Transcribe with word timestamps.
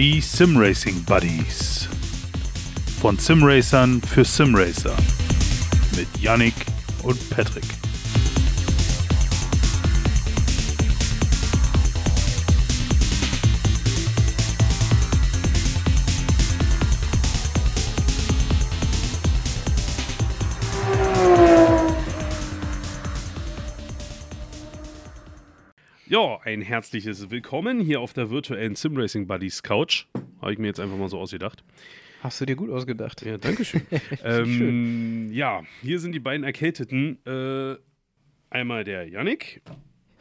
Die 0.00 0.22
Simracing 0.22 1.04
Buddies. 1.04 1.86
Von 3.02 3.18
Simracern 3.18 4.00
für 4.00 4.24
Simracer. 4.24 4.96
Mit 5.94 6.08
Yannick 6.22 6.54
und 7.02 7.18
Patrick. 7.28 7.66
Ein 26.50 26.62
herzliches 26.62 27.30
Willkommen 27.30 27.78
hier 27.78 28.00
auf 28.00 28.12
der 28.12 28.28
virtuellen 28.28 28.74
Simracing 28.74 29.28
Buddies 29.28 29.62
Couch. 29.62 30.06
Habe 30.40 30.52
ich 30.52 30.58
mir 30.58 30.66
jetzt 30.66 30.80
einfach 30.80 30.96
mal 30.96 31.08
so 31.08 31.16
ausgedacht. 31.16 31.62
Hast 32.24 32.40
du 32.40 32.44
dir 32.44 32.56
gut 32.56 32.70
ausgedacht. 32.70 33.24
Ja, 33.24 33.38
danke 33.38 33.64
schön. 33.64 33.82
ähm, 34.24 35.30
ja, 35.32 35.62
hier 35.80 36.00
sind 36.00 36.10
die 36.10 36.18
beiden 36.18 36.42
Erkälteten. 36.42 37.24
Äh, 37.24 37.76
einmal 38.50 38.82
der 38.82 39.08
Yannick 39.08 39.62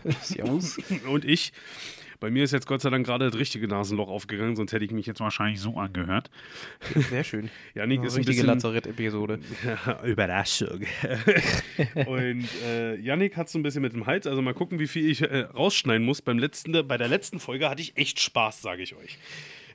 Servus. 0.21 0.77
und 1.11 1.25
ich. 1.25 1.51
Bei 2.19 2.29
mir 2.29 2.43
ist 2.43 2.51
jetzt 2.51 2.67
Gott 2.67 2.81
sei 2.81 2.89
Dank 2.89 3.05
gerade 3.05 3.29
das 3.29 3.39
richtige 3.39 3.67
Nasenloch 3.67 4.09
aufgegangen, 4.09 4.55
sonst 4.55 4.73
hätte 4.73 4.83
ich 4.83 4.91
mich 4.91 5.05
jetzt 5.05 5.21
wahrscheinlich 5.21 5.61
so 5.61 5.77
angehört. 5.77 6.29
Sehr 7.09 7.23
schön. 7.23 7.49
Eine 7.75 8.05
ist 8.05 8.17
ein 8.17 8.23
richtige. 8.23 8.45
Lazarett-Episode. 8.45 9.39
Überraschung. 10.03 10.81
und 12.07 12.47
äh, 12.65 12.95
Yannick 12.95 13.37
hat 13.37 13.49
so 13.49 13.57
ein 13.57 13.63
bisschen 13.63 13.81
mit 13.81 13.93
dem 13.93 14.05
Hals. 14.05 14.27
Also 14.27 14.41
mal 14.41 14.53
gucken, 14.53 14.79
wie 14.79 14.87
viel 14.87 15.09
ich 15.09 15.21
äh, 15.21 15.41
rausschneiden 15.41 16.05
muss. 16.05 16.21
Beim 16.21 16.39
letzten, 16.39 16.87
bei 16.87 16.97
der 16.97 17.07
letzten 17.07 17.39
Folge 17.39 17.69
hatte 17.69 17.81
ich 17.81 17.95
echt 17.95 18.19
Spaß, 18.19 18.61
sage 18.61 18.83
ich 18.83 18.95
euch. 18.95 19.17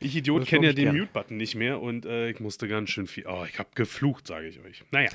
Ich 0.00 0.14
Idiot 0.14 0.44
kenne 0.46 0.66
ja 0.66 0.72
den. 0.74 0.94
Mute-Button 0.94 1.36
nicht 1.36 1.54
mehr 1.54 1.80
und 1.80 2.04
äh, 2.04 2.28
ich 2.28 2.40
musste 2.40 2.68
ganz 2.68 2.90
schön 2.90 3.06
viel. 3.06 3.26
Oh, 3.26 3.46
ich 3.48 3.58
habe 3.58 3.70
geflucht, 3.74 4.26
sage 4.26 4.48
ich 4.48 4.60
euch. 4.60 4.82
Naja, 4.90 5.08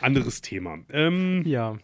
anderes 0.00 0.40
Thema. 0.40 0.78
Ähm, 0.90 1.42
Ja, 1.44 1.76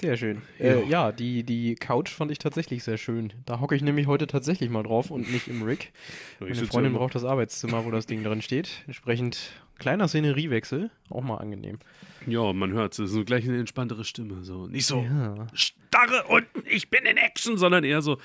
sehr 0.00 0.16
schön. 0.16 0.42
Äh, 0.58 0.84
ja, 0.88 1.12
die, 1.12 1.42
die 1.44 1.74
Couch 1.74 2.10
fand 2.10 2.30
ich 2.30 2.38
tatsächlich 2.38 2.84
sehr 2.84 2.96
schön. 2.98 3.32
Da 3.46 3.60
hocke 3.60 3.74
ich 3.74 3.82
nämlich 3.82 4.06
heute 4.06 4.26
tatsächlich 4.26 4.70
mal 4.70 4.82
drauf 4.82 5.10
und 5.10 5.30
nicht 5.32 5.48
im 5.48 5.62
Rig. 5.62 5.92
Meine 6.40 6.54
Freundin 6.66 6.92
braucht 6.94 7.14
das 7.14 7.24
Arbeitszimmer, 7.24 7.84
wo 7.84 7.90
das 7.90 8.06
Ding 8.06 8.22
drin 8.24 8.42
steht. 8.42 8.84
Entsprechend 8.86 9.52
kleiner 9.78 10.08
Szeneriewechsel, 10.08 10.90
auch 11.10 11.22
mal 11.22 11.36
angenehm. 11.36 11.78
Ja, 12.26 12.52
man 12.52 12.72
hört 12.72 12.98
es. 12.98 13.10
So 13.10 13.24
gleich 13.24 13.44
eine 13.48 13.58
entspanntere 13.58 14.04
Stimme. 14.04 14.42
So. 14.44 14.66
Nicht 14.66 14.86
so 14.86 15.02
Ja. 15.02 15.46
starre 15.54 16.24
und 16.28 16.46
ich 16.66 16.90
bin 16.90 17.04
in 17.06 17.16
Action, 17.16 17.56
sondern 17.58 17.84
eher 17.84 18.02
so. 18.02 18.18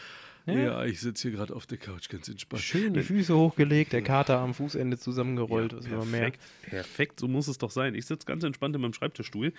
Ja, 0.45 0.53
Ja. 0.53 0.85
ich 0.85 0.99
sitze 0.99 1.29
hier 1.29 1.37
gerade 1.37 1.55
auf 1.55 1.65
der 1.65 1.77
Couch, 1.77 2.09
ganz 2.09 2.27
entspannt. 2.27 2.61
Schön 2.63 2.93
die 2.93 3.01
Füße 3.01 3.35
hochgelegt, 3.35 3.93
der 3.93 4.01
Kater 4.01 4.39
am 4.39 4.53
Fußende 4.53 4.97
zusammengerollt, 4.97 5.73
mehr. 5.89 5.99
perfekt, 5.99 6.41
perfekt, 6.63 7.19
so 7.19 7.27
muss 7.27 7.47
es 7.47 7.57
doch 7.57 7.71
sein. 7.71 7.95
Ich 7.95 8.05
sitze 8.05 8.25
ganz 8.25 8.43
entspannt 8.43 8.75
in 8.75 8.81
meinem 8.81 8.93
Schreibtischstuhl, 8.93 9.53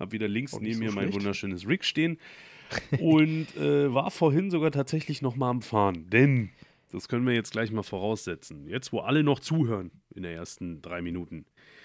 habe 0.00 0.12
wieder 0.12 0.26
links 0.28 0.52
Oh, 0.54 0.58
neben 0.60 0.74
so 0.78 0.84
mir 0.84 0.92
mein 0.92 1.12
wunderschönes 1.12 1.68
Rig 1.68 1.84
stehen 1.84 2.18
und 3.00 3.56
äh, 3.56 3.92
war 3.94 4.10
vorhin 4.10 4.50
sogar 4.50 4.72
tatsächlich 4.72 5.22
noch 5.22 5.36
mal 5.36 5.50
am 5.50 5.62
Fahren. 5.62 6.10
Denn, 6.10 6.50
das 6.90 7.08
können 7.08 7.26
wir 7.26 7.34
jetzt 7.34 7.52
gleich 7.52 7.70
mal 7.70 7.82
voraussetzen, 7.82 8.66
jetzt 8.68 8.92
wo 8.92 9.00
alle 9.00 9.22
noch 9.22 9.38
zuhören 9.38 9.90
in 10.14 10.22
den 10.24 10.32
ersten 10.32 10.82
drei 10.82 11.00
Minuten, 11.02 11.44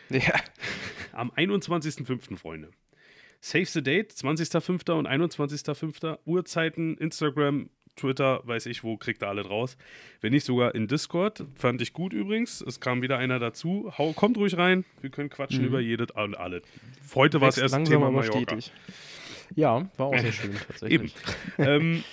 Ja, 0.09 0.33
am 1.11 1.29
21.05., 1.31 2.35
Freunde. 2.37 2.71
Save 3.41 3.65
the 3.67 3.81
Date, 3.81 4.11
20.05. 4.11 4.91
und 4.91 5.07
21.05. 5.07 6.17
Uhrzeiten, 6.25 6.97
Instagram, 6.97 7.69
Twitter, 7.99 8.41
weiß 8.45 8.65
ich 8.67 8.83
wo, 8.83 8.97
kriegt 8.97 9.21
ihr 9.23 9.27
alle 9.27 9.43
draus. 9.43 9.77
Wenn 10.21 10.31
nicht 10.33 10.45
sogar 10.45 10.73
in 10.75 10.87
Discord, 10.87 11.45
fand 11.55 11.81
ich 11.81 11.93
gut 11.93 12.13
übrigens. 12.13 12.61
Es 12.61 12.79
kam 12.79 13.01
wieder 13.01 13.17
einer 13.17 13.39
dazu. 13.39 13.91
Hau, 13.97 14.13
kommt 14.13 14.37
ruhig 14.37 14.57
rein, 14.57 14.85
wir 15.01 15.09
können 15.09 15.29
quatschen 15.29 15.65
über 15.65 15.79
jedes 15.79 16.11
und 16.11 16.35
alle. 16.35 16.61
Heute 17.15 17.41
war 17.41 17.49
es 17.49 17.57
erst 17.57 17.73
langsam 17.73 17.93
Thema 17.93 18.07
aber 18.07 18.19
Mallorca. 18.19 18.37
stetig. 18.59 18.71
Ja, 19.55 19.89
war 19.97 20.07
auch 20.07 20.17
sehr 20.17 20.31
schön 20.31 20.55
tatsächlich. 20.67 20.91
Eben. 21.01 21.11
ähm, 21.57 22.03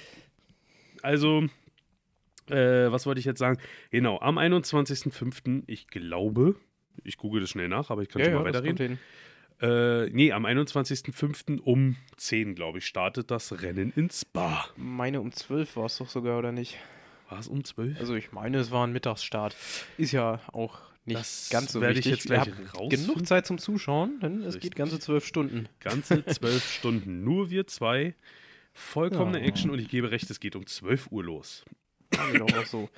also, 1.03 1.45
äh, 2.49 2.91
was 2.91 3.07
wollte 3.07 3.19
ich 3.21 3.27
jetzt 3.27 3.39
sagen? 3.39 3.59
Genau, 3.91 4.19
am 4.21 4.39
21.05., 4.39 5.63
ich 5.67 5.89
glaube, 5.89 6.57
ich 7.05 7.17
google 7.19 7.41
das 7.41 7.51
schnell 7.51 7.69
nach, 7.69 7.91
aber 7.91 8.03
ich 8.03 8.09
kann 8.09 8.21
Ja, 8.21 8.27
schon 8.27 8.35
ja, 8.35 8.39
mal 8.41 8.53
kommt 8.53 8.65
weiterreden. 8.65 8.99
Äh, 9.61 10.11
nee, 10.11 10.33
am 10.33 10.45
21.05. 10.45 11.61
um 11.61 11.97
10, 12.17 12.55
glaube 12.55 12.79
ich, 12.79 12.87
startet 12.87 13.31
das 13.31 13.63
Rennen 13.63 13.93
in 13.97 14.11
Spa. 14.11 14.67
Meine 14.77 15.21
um 15.21 15.33
12 15.33 15.77
war 15.77 15.87
es 15.87 15.97
doch 15.99 16.09
sogar, 16.09 16.39
oder 16.39 16.53
nicht? 16.53 16.77
War 17.29 17.39
es 17.39 17.49
um 17.49 17.65
12? 17.65 17.99
Also 17.99 18.15
ich 18.15 18.33
meine, 18.33 18.59
es 18.59 18.71
war 18.71 18.87
ein 18.87 18.93
Mittagsstart. 18.93 19.57
Ist 19.97 20.13
ja 20.13 20.41
auch 20.53 20.79
nicht 21.07 21.19
Das 21.19 21.49
ganz 21.51 21.73
so 21.73 21.81
werde 21.81 21.99
ich 21.99 22.05
wichtig. 22.07 22.25
jetzt 22.25 22.27
gleich 22.27 22.89
genug 22.91 23.27
Zeit 23.27 23.47
zum 23.47 23.59
Zuschauen, 23.59 24.21
denn 24.21 24.41
es 24.43 24.47
Richtig. 24.57 24.63
geht 24.63 24.77
ganze 24.77 24.99
zwölf 24.99 25.25
Stunden. 25.25 25.69
Ganze 25.81 26.25
12 26.25 26.73
Stunden. 26.79 27.25
Nur 27.25 27.49
wir 27.51 27.67
zwei. 27.67 28.15
Vollkommene 28.75 29.39
Ja. 29.41 29.45
Action 29.47 29.71
und 29.71 29.79
ich 29.79 29.89
gebe 29.89 30.11
recht, 30.11 30.29
es 30.29 30.39
geht 30.39 30.55
um 30.55 30.67
12 30.67 31.11
Uhr 31.11 31.25
los. 31.25 31.65
Doch 32.11 32.53
auch 32.59 32.67
so. 32.67 32.91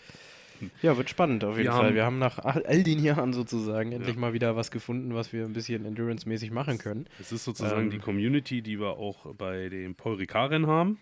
Ja, 0.83 0.97
wird 0.97 1.09
spannend 1.11 1.45
auf 1.45 1.57
jeden 1.57 1.65
Wir 1.69 1.73
Fall. 1.73 1.87
haben- 1.87 1.95
wir 1.95 2.05
haben 2.05 2.19
nach 2.19 2.39
all 2.39 2.83
den 2.83 3.03
Jahren 3.03 3.33
sozusagen 3.33 3.93
endlich 3.93 4.17
mal 4.17 4.33
wieder 4.33 4.57
was 4.57 4.71
gefunden, 4.71 5.15
was 5.15 5.33
wir 5.33 5.45
ein 5.45 5.53
bisschen 5.53 5.85
Endurance-mäßig 5.85 6.51
machen 6.51 6.79
können. 6.79 7.07
Es 7.21 7.33
ist 7.33 7.45
sozusagen 7.45 7.83
Ähm. 7.85 7.91
die 7.91 7.99
Community, 7.99 8.63
die 8.63 8.79
wir 8.81 8.91
auch 8.99 9.35
bei 9.35 9.69
dem 9.69 9.95
Paul 9.95 10.15
Ricard-Rennen 10.17 10.67
haben. 10.67 10.99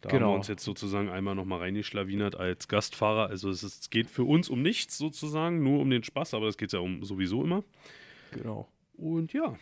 Da 0.00 0.08
haben 0.10 0.14
wir 0.16 0.18
Genau. 0.20 0.34
uns 0.34 0.48
jetzt 0.48 0.64
sozusagen 0.64 1.08
einmal 1.08 1.34
nochmal 1.34 1.60
reingeschlawinert 1.60 2.36
als 2.36 2.68
Gastfahrer. 2.68 3.28
Also 3.28 3.48
es, 3.48 3.62
ist, 3.62 3.80
es 3.84 3.90
geht 3.90 4.10
für 4.10 4.24
uns 4.24 4.50
um 4.50 4.60
nichts 4.60 4.98
sozusagen, 4.98 5.62
nur 5.62 5.80
um 5.80 5.88
den 5.88 6.04
Spaß, 6.04 6.34
aber 6.34 6.44
das 6.46 6.58
geht 6.58 6.72
ja 6.72 6.80
um 6.80 7.02
sowieso 7.04 7.42
immer. 7.42 7.64
Genau. 8.32 8.68
Und 8.98 9.32
ja, 9.32 9.56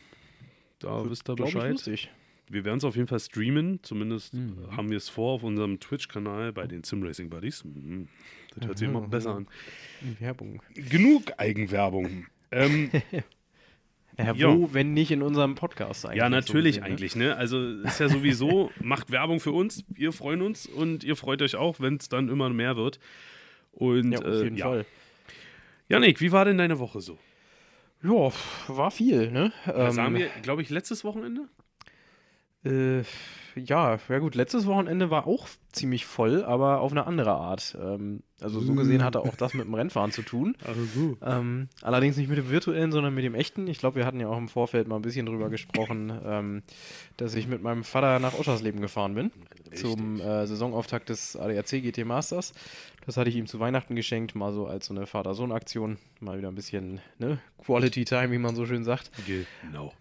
da 0.80 1.08
wisst 1.08 1.28
ihr 1.30 1.34
ich 1.34 1.44
Bescheid. 1.44 1.70
lustig. 1.72 2.10
Wir 2.50 2.64
werden 2.64 2.78
es 2.78 2.84
auf 2.84 2.96
jeden 2.96 3.06
Fall 3.06 3.20
streamen. 3.20 3.78
Zumindest 3.82 4.34
Mhm. 4.34 4.76
haben 4.76 4.90
wir 4.90 4.96
es 4.96 5.08
vor 5.08 5.32
auf 5.34 5.42
unserem 5.44 5.78
Twitch-Kanal 5.78 6.52
bei 6.52 6.66
den 6.66 6.82
Simracing 6.82 7.30
Buddies. 7.30 7.64
Mhm. 7.64 8.08
Das 8.56 8.66
hört 8.68 8.78
sich 8.78 8.88
immer 8.88 9.00
besser 9.02 9.34
an. 9.36 9.48
Werbung. 10.18 10.62
Genug 10.74 11.32
Eigenwerbung. 11.38 12.26
ähm, 12.50 12.90
Ja, 14.18 14.34
Ja. 14.34 14.54
wo, 14.54 14.74
wenn 14.74 14.92
nicht 14.92 15.10
in 15.10 15.22
unserem 15.22 15.54
Podcast 15.54 16.04
eigentlich? 16.04 16.18
ja, 16.18 16.26
so 16.26 16.30
natürlich 16.30 16.74
gesehen, 16.76 16.82
ne? 16.82 16.88
eigentlich. 16.90 17.16
Ne? 17.16 17.34
Also 17.36 17.66
ist 17.80 17.98
ja 17.98 18.10
sowieso, 18.10 18.70
macht 18.80 19.10
Werbung 19.10 19.40
für 19.40 19.52
uns. 19.52 19.84
Wir 19.88 20.12
freuen 20.12 20.42
uns 20.42 20.66
und 20.66 21.02
ihr 21.02 21.16
freut 21.16 21.40
euch 21.40 21.56
auch, 21.56 21.80
wenn 21.80 21.96
es 21.96 22.10
dann 22.10 22.28
immer 22.28 22.50
mehr 22.50 22.76
wird. 22.76 22.98
Und 23.72 24.12
Ja, 24.12 24.18
auf 24.18 24.24
äh, 24.26 24.42
jeden 24.44 24.56
ja. 24.56 24.66
Fall. 24.66 24.86
Janik, 25.88 26.20
wie 26.20 26.30
war 26.30 26.44
denn 26.44 26.58
deine 26.58 26.78
Woche 26.78 27.00
so? 27.00 27.18
Ja, 28.02 28.30
war 28.68 28.90
viel, 28.90 29.30
ne? 29.30 29.50
Das 29.64 29.96
Ähm, 29.96 30.14
wir, 30.16 30.28
glaube 30.42 30.60
ich, 30.60 30.68
letztes 30.68 31.04
Wochenende. 31.04 31.48
Äh, 32.64 33.02
ja, 33.58 33.98
ja 34.08 34.18
gut, 34.18 34.34
letztes 34.34 34.66
Wochenende 34.66 35.08
war 35.10 35.26
auch 35.26 35.48
ziemlich 35.72 36.06
voll, 36.06 36.44
aber 36.44 36.80
auf 36.80 36.92
eine 36.92 37.06
andere 37.06 37.32
Art. 37.32 37.76
Ähm, 37.80 38.22
also 38.40 38.60
so 38.60 38.74
gesehen 38.74 39.04
hatte 39.04 39.20
auch 39.20 39.36
das 39.36 39.54
mit 39.54 39.66
dem 39.66 39.74
Rennfahren 39.74 40.12
zu 40.12 40.22
tun. 40.22 40.56
Also 40.66 41.16
Ähm, 41.22 41.68
allerdings 41.80 42.16
nicht 42.16 42.28
mit 42.28 42.38
dem 42.38 42.50
virtuellen, 42.50 42.92
sondern 42.92 43.14
mit 43.14 43.24
dem 43.24 43.34
echten. 43.34 43.66
Ich 43.66 43.78
glaube, 43.78 43.96
wir 43.96 44.06
hatten 44.06 44.20
ja 44.20 44.28
auch 44.28 44.38
im 44.38 44.48
Vorfeld 44.48 44.88
mal 44.88 44.96
ein 44.96 45.02
bisschen 45.02 45.26
drüber 45.26 45.48
gesprochen, 45.48 46.12
ähm, 46.24 46.62
dass 47.16 47.34
ich 47.34 47.46
mit 47.46 47.62
meinem 47.62 47.84
Vater 47.84 48.18
nach 48.18 48.38
Oschersleben 48.38 48.80
gefahren 48.80 49.14
bin. 49.14 49.30
Zum 49.74 50.20
äh, 50.20 50.46
Saisonauftakt 50.46 51.08
des 51.08 51.36
ADAC 51.36 51.82
GT 51.82 52.04
Masters. 52.04 52.52
Das 53.06 53.16
hatte 53.16 53.30
ich 53.30 53.36
ihm 53.36 53.46
zu 53.46 53.58
Weihnachten 53.60 53.96
geschenkt, 53.96 54.34
mal 54.34 54.52
so 54.52 54.66
als 54.66 54.86
so 54.86 54.94
eine 54.94 55.06
Vater-Sohn-Aktion. 55.06 55.98
Mal 56.20 56.38
wieder 56.38 56.48
ein 56.48 56.54
bisschen 56.54 57.00
ne? 57.18 57.38
Quality 57.64 58.04
Time, 58.04 58.30
wie 58.30 58.38
man 58.38 58.54
so 58.54 58.66
schön 58.66 58.84
sagt. 58.84 59.10
Genau. 59.62 59.92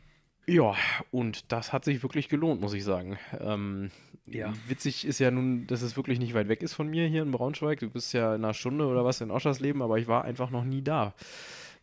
Ja, 0.52 0.76
und 1.12 1.52
das 1.52 1.72
hat 1.72 1.86
sich 1.86 2.04
wirklich 2.04 2.28
gelohnt, 2.28 2.60
muss 2.60 2.74
ich 2.74 2.84
sagen. 2.84 3.18
Ähm, 3.40 3.90
Ja. 4.26 4.54
Witzig 4.68 5.06
ist 5.06 5.20
ja 5.20 5.32
nun, 5.32 5.66
dass 5.68 5.82
es 5.82 5.96
wirklich 5.96 6.20
nicht 6.20 6.34
weit 6.34 6.50
weg 6.50 6.62
ist 6.62 6.74
von 6.74 6.90
mir 6.90 7.08
hier 7.08 7.22
in 7.22 7.32
Braunschweig. 7.32 7.80
Du 7.80 7.90
bist 7.90 8.12
ja 8.14 8.36
in 8.36 8.44
einer 8.44 8.54
Stunde 8.54 8.86
oder 8.86 9.06
was 9.06 9.22
in 9.22 9.32
Oschersleben, 9.32 9.82
aber 9.82 9.98
ich 9.98 10.08
war 10.08 10.26
einfach 10.26 10.50
noch 10.50 10.64
nie 10.64 10.82
da 10.82 11.14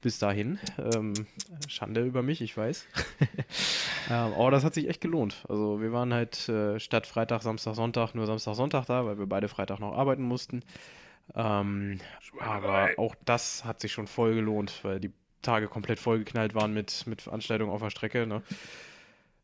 bis 0.01 0.19
dahin. 0.19 0.59
Ähm, 0.79 1.15
Schande 1.67 2.05
über 2.05 2.23
mich, 2.23 2.41
ich 2.41 2.57
weiß. 2.57 2.87
ähm, 4.11 4.33
aber 4.35 4.51
das 4.51 4.65
hat 4.65 4.75
sich 4.75 4.89
echt 4.89 5.01
gelohnt. 5.01 5.45
Also 5.49 5.81
wir 5.81 5.93
waren 5.93 6.13
halt 6.15 6.49
äh, 6.49 6.79
statt 6.79 7.07
Freitag, 7.07 7.43
Samstag, 7.43 7.75
Sonntag 7.75 8.15
nur 8.15 8.27
Samstag, 8.27 8.55
Sonntag 8.55 8.87
da, 8.87 9.07
weil 9.07 9.19
wir 9.19 9.27
beide 9.27 9.49
Freitag 9.49 9.81
noch 9.81 9.97
arbeiten 9.97 10.23
mussten. 10.23 10.63
Ähm, 11.35 12.01
aber 12.39 12.91
auch 12.97 13.15
das 13.25 13.65
hat 13.65 13.81
sich 13.81 13.93
schon 13.93 14.07
voll 14.07 14.35
gelohnt, 14.35 14.81
weil 14.83 15.01
die 15.01 15.13
Tage 15.43 15.69
komplett 15.69 15.99
vollgeknallt 15.99 16.55
waren 16.55 16.75
mit, 16.75 17.07
mit 17.07 17.23
Veranstaltungen 17.23 17.71
auf 17.71 17.83
der 17.83 17.91
Strecke. 17.91 18.27
Ne? 18.27 18.43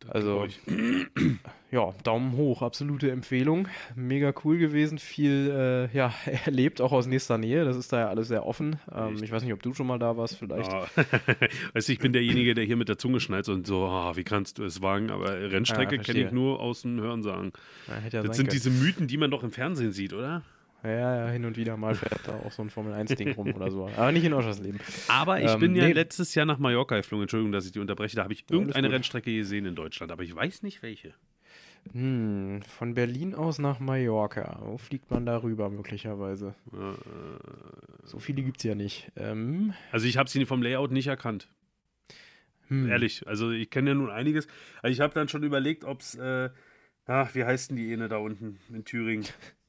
Also, 0.08 0.46
ja, 1.70 1.94
Daumen 2.02 2.37
hoch, 2.37 2.62
absolute 2.62 3.11
Empfehlung. 3.11 3.69
Mega 3.94 4.35
cool 4.44 4.58
gewesen, 4.58 4.99
viel 4.99 5.50
äh, 5.50 5.96
ja, 5.96 6.12
erlebt, 6.44 6.81
auch 6.81 6.93
aus 6.93 7.06
nächster 7.06 7.38
Nähe. 7.38 7.64
Das 7.64 7.76
ist 7.76 7.93
da 7.93 8.00
ja 8.00 8.08
alles 8.08 8.29
sehr 8.29 8.44
offen. 8.44 8.76
Ähm, 8.94 9.23
ich 9.23 9.32
weiß 9.32 9.43
nicht, 9.43 9.52
ob 9.52 9.62
du 9.62 9.73
schon 9.73 9.87
mal 9.87 9.99
da 9.99 10.17
warst, 10.17 10.37
vielleicht. 10.38 10.70
Ah. 10.70 10.87
weißt 11.73 11.88
du, 11.88 11.93
ich 11.93 11.99
bin 11.99 12.12
derjenige, 12.12 12.55
der 12.55 12.64
hier 12.64 12.76
mit 12.76 12.88
der 12.88 12.99
Zunge 12.99 13.20
schneidet 13.20 13.49
und 13.49 13.67
so, 13.67 13.87
ah, 13.87 14.17
wie 14.17 14.25
kannst 14.25 14.58
du 14.58 14.64
es 14.64 14.82
wagen? 14.82 15.11
Aber 15.11 15.31
Rennstrecke 15.50 15.99
Ah, 15.99 16.02
kenne 16.02 16.26
ich 16.26 16.32
nur 16.32 16.61
aus 16.61 16.82
dem 16.82 17.00
Hörensagen. 17.00 17.52
Ja, 17.88 17.94
hätte 17.94 18.17
ja 18.19 18.23
Das 18.23 18.37
sind 18.37 18.49
können. 18.49 18.55
diese 18.55 18.70
Mythen, 18.70 19.06
die 19.06 19.17
man 19.17 19.31
doch 19.31 19.43
im 19.43 19.52
Fernsehen 19.52 19.93
sieht, 19.93 20.12
oder? 20.12 20.43
Ja, 20.84 21.25
ja, 21.26 21.31
hin 21.31 21.44
und 21.46 21.56
wieder 21.56 21.76
mal 21.78 21.94
fährt 21.94 22.20
da 22.28 22.34
auch 22.34 22.52
so 22.52 22.60
ein 22.62 22.69
Formel-1-Ding 22.70 23.32
rum 23.32 23.54
oder 23.54 23.70
so. 23.70 23.86
Aber 23.96 24.12
nicht 24.12 24.25
in 24.25 24.34
Oschersleben. 24.34 24.78
Aber 25.08 25.40
ich 25.40 25.50
Ähm, 25.50 25.60
bin 25.60 25.75
ja 25.76 25.86
nee. 25.86 25.92
letztes 25.92 26.34
Jahr 26.34 26.44
nach 26.46 26.58
Mallorca 26.58 26.96
geflogen. 26.96 27.22
Entschuldigung, 27.22 27.52
dass 27.52 27.64
ich 27.64 27.72
die 27.72 27.78
unterbreche. 27.78 28.16
Da 28.16 28.22
habe 28.25 28.34
ich 28.34 28.44
irgendeine. 28.50 28.90
Rennstrecke 28.90 29.34
gesehen 29.34 29.64
in 29.64 29.75
Deutschland, 29.75 30.12
aber 30.12 30.22
ich 30.22 30.34
weiß 30.36 30.62
nicht 30.62 30.82
welche. 30.82 31.14
Hm, 31.92 32.62
von 32.62 32.94
Berlin 32.94 33.34
aus 33.34 33.58
nach 33.58 33.78
Mallorca. 33.81 34.58
Wo 34.62 34.78
fliegt 34.78 35.10
man 35.10 35.26
da 35.26 35.42
rüber 35.42 35.69
möglicherweise? 35.70 36.54
Äh, 36.72 38.06
So 38.06 38.19
viele 38.19 38.42
gibt 38.42 38.58
es 38.58 38.64
ja 38.64 38.75
nicht. 38.75 39.10
Ähm, 39.16 39.75
Also 39.92 40.06
ich 40.06 40.16
habe 40.19 40.28
sie 40.30 40.44
vom 40.46 40.62
Layout 40.62 40.92
nicht 40.92 41.06
erkannt. 41.08 41.48
hm. 42.69 42.88
Ehrlich. 42.88 43.26
Also 43.26 43.50
ich 43.50 43.70
kenne 43.70 43.90
ja 43.90 43.94
nun 43.94 44.10
einiges. 44.10 44.46
Also 44.82 44.92
ich 44.92 45.00
habe 45.00 45.14
dann 45.14 45.28
schon 45.28 45.42
überlegt, 45.44 45.84
ob 45.84 46.00
es, 46.00 46.14
äh, 46.14 46.50
ach, 47.06 47.34
wie 47.34 47.44
heißt 47.44 47.70
denn 47.70 47.76
die 47.76 47.92
Ene 47.92 48.08
da 48.08 48.16
unten 48.19 48.58
in 48.72 48.84
Thüringen? 48.84 49.25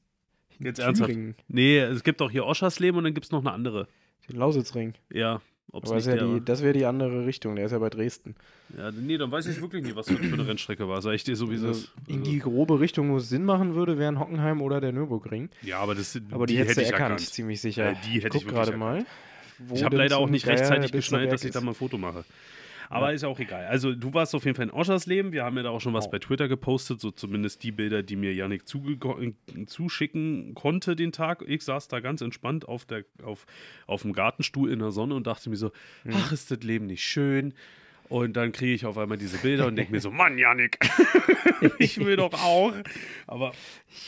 Jetzt 0.58 0.78
ernsthaft. 0.78 1.12
Nee, 1.48 1.78
es 1.78 2.02
gibt 2.02 2.22
auch 2.22 2.30
hier 2.30 2.44
Oschersleben 2.46 2.98
und 2.98 3.04
dann 3.04 3.14
gibt 3.14 3.26
es 3.26 3.32
noch 3.32 3.40
eine 3.40 3.52
andere. 3.52 3.88
den 4.28 4.36
Lausitzring. 4.38 4.94
Ja, 5.12 5.40
ob 5.72 5.84
es 5.84 5.90
Aber 5.90 6.00
ja 6.00 6.14
der 6.16 6.26
die, 6.26 6.44
das 6.44 6.62
wäre 6.62 6.72
die 6.72 6.84
andere 6.86 7.26
Richtung. 7.26 7.56
Der 7.56 7.66
ist 7.66 7.72
ja 7.72 7.78
bei 7.78 7.90
Dresden. 7.90 8.34
Ja, 8.76 8.90
nee, 8.90 9.18
dann 9.18 9.30
weiß 9.30 9.46
ich 9.46 9.60
wirklich 9.60 9.82
nicht, 9.84 9.96
was 9.96 10.06
das 10.06 10.16
für 10.16 10.32
eine 10.32 10.46
Rennstrecke 10.46 10.88
war. 10.88 11.02
Sag 11.02 11.12
ich 11.14 11.24
dir 11.24 11.36
so, 11.36 11.50
wie 11.50 11.56
es 11.56 11.64
Also 11.64 11.80
ist. 11.80 11.92
in 12.08 12.22
die 12.22 12.38
grobe 12.38 12.80
Richtung, 12.80 13.10
wo 13.12 13.16
es 13.18 13.28
Sinn 13.28 13.44
machen 13.44 13.74
würde, 13.74 13.98
wären 13.98 14.18
Hockenheim 14.18 14.62
oder 14.62 14.80
der 14.80 14.92
Nürburgring. 14.92 15.50
Ja, 15.62 15.78
aber 15.80 15.94
das 15.94 16.18
Aber 16.30 16.46
die, 16.46 16.54
die 16.54 16.60
hättest 16.60 16.76
hätte 16.78 16.86
ich 16.86 16.92
erkannt, 16.92 17.10
erkannt. 17.20 17.28
ziemlich 17.30 17.60
sicher. 17.60 17.90
Äh, 17.90 17.94
die 18.06 18.20
hätte 18.22 18.38
ich 18.38 18.44
Guck 18.44 18.52
wirklich 18.54 18.66
gerade 18.66 18.76
mal. 18.76 19.04
wo 19.58 19.74
Ich 19.74 19.84
habe 19.84 19.96
leider 19.96 20.18
auch 20.18 20.30
nicht 20.30 20.46
rechtzeitig 20.46 20.92
geschnallt, 20.92 21.30
dass 21.32 21.44
ich 21.44 21.50
da 21.52 21.60
mal 21.60 21.72
ein 21.72 21.74
Foto 21.74 21.98
mache. 21.98 22.24
Aber 22.88 23.12
ist 23.12 23.24
auch 23.24 23.38
egal. 23.40 23.66
Also, 23.66 23.94
du 23.94 24.14
warst 24.14 24.34
auf 24.34 24.44
jeden 24.44 24.54
Fall 24.56 24.66
in 24.66 24.70
Oschersleben. 24.70 25.32
Wir 25.32 25.44
haben 25.44 25.56
ja 25.56 25.62
da 25.64 25.70
auch 25.70 25.80
schon 25.80 25.92
was 25.94 26.06
Oh. 26.06 26.10
bei 26.10 26.18
Twitter 26.18 26.48
gepostet, 26.48 27.00
so 27.00 27.10
zumindest 27.10 27.62
die 27.62 27.72
Bilder, 27.72 28.02
die 28.02 28.16
mir 28.16 28.32
Yannick 28.34 28.62
zuschicken 29.66 30.54
konnte 30.54 30.96
den 30.96 31.12
Tag. 31.12 31.42
Ich 31.46 31.62
saß 31.62 31.88
da 31.88 32.00
ganz 32.00 32.20
entspannt 32.20 32.68
auf, 32.68 32.84
der, 32.84 33.04
auf, 33.22 33.46
auf 33.86 34.02
dem 34.02 34.12
Gartenstuhl 34.12 34.70
in 34.70 34.78
der 34.78 34.90
Sonne 34.92 35.14
und 35.14 35.26
dachte 35.26 35.50
mir 35.50 35.56
so: 35.56 35.72
Mhm. 36.04 36.12
Ach, 36.16 36.32
ist 36.32 36.50
das 36.50 36.60
Leben 36.60 36.86
nicht 36.86 37.04
schön? 37.04 37.54
Und 38.08 38.34
dann 38.36 38.52
kriege 38.52 38.72
ich 38.72 38.86
auf 38.86 38.96
einmal 38.98 39.18
diese 39.18 39.38
Bilder 39.38 39.66
und 39.66 39.76
denke 39.76 39.92
mir 39.92 40.00
so: 40.00 40.10
Mann, 40.12 40.38
Yannick, 40.38 40.78
ich 41.78 41.98
will 41.98 42.16
doch 42.16 42.32
auch. 42.34 42.72
Aber 43.26 43.52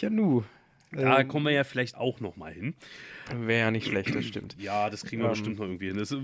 Ja, 0.00 0.10
nu. 0.10 0.44
da 0.92 1.20
Ähm, 1.20 1.28
kommen 1.28 1.46
wir 1.46 1.52
ja 1.52 1.64
vielleicht 1.64 1.96
auch 1.96 2.20
noch 2.20 2.36
mal 2.36 2.52
hin. 2.52 2.74
Wäre 3.36 3.60
ja 3.60 3.70
nicht 3.70 3.86
schlecht, 3.88 4.14
das 4.14 4.24
stimmt. 4.24 4.56
Ja, 4.58 4.88
das 4.90 5.04
kriegen 5.04 5.22
wir 5.22 5.26
Ähm. 5.26 5.32
bestimmt 5.32 5.58
noch 5.58 5.66
irgendwie 5.66 5.88
hin. 5.88 5.98
Es 5.98 6.12
äh, 6.12 6.18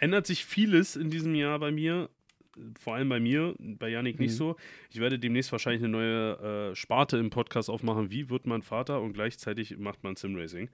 ändert 0.00 0.26
sich 0.26 0.44
vieles 0.44 0.96
in 0.96 1.10
diesem 1.10 1.34
Jahr 1.34 1.58
bei 1.58 1.70
mir. 1.70 2.08
Vor 2.80 2.94
allem 2.96 3.08
bei 3.08 3.20
mir, 3.20 3.54
bei 3.58 3.88
Yannick 3.88 4.18
nicht 4.18 4.32
Mhm. 4.32 4.36
so. 4.36 4.56
Ich 4.90 4.98
werde 4.98 5.18
demnächst 5.18 5.52
wahrscheinlich 5.52 5.82
eine 5.82 5.90
neue 5.92 6.70
äh, 6.72 6.74
Sparte 6.76 7.16
im 7.18 7.30
Podcast 7.30 7.70
aufmachen. 7.70 8.10
Wie 8.10 8.30
wird 8.30 8.46
man 8.46 8.62
Vater 8.62 9.00
und 9.00 9.12
gleichzeitig 9.12 9.78
macht 9.78 10.02
man 10.02 10.16
Simracing? 10.16 10.68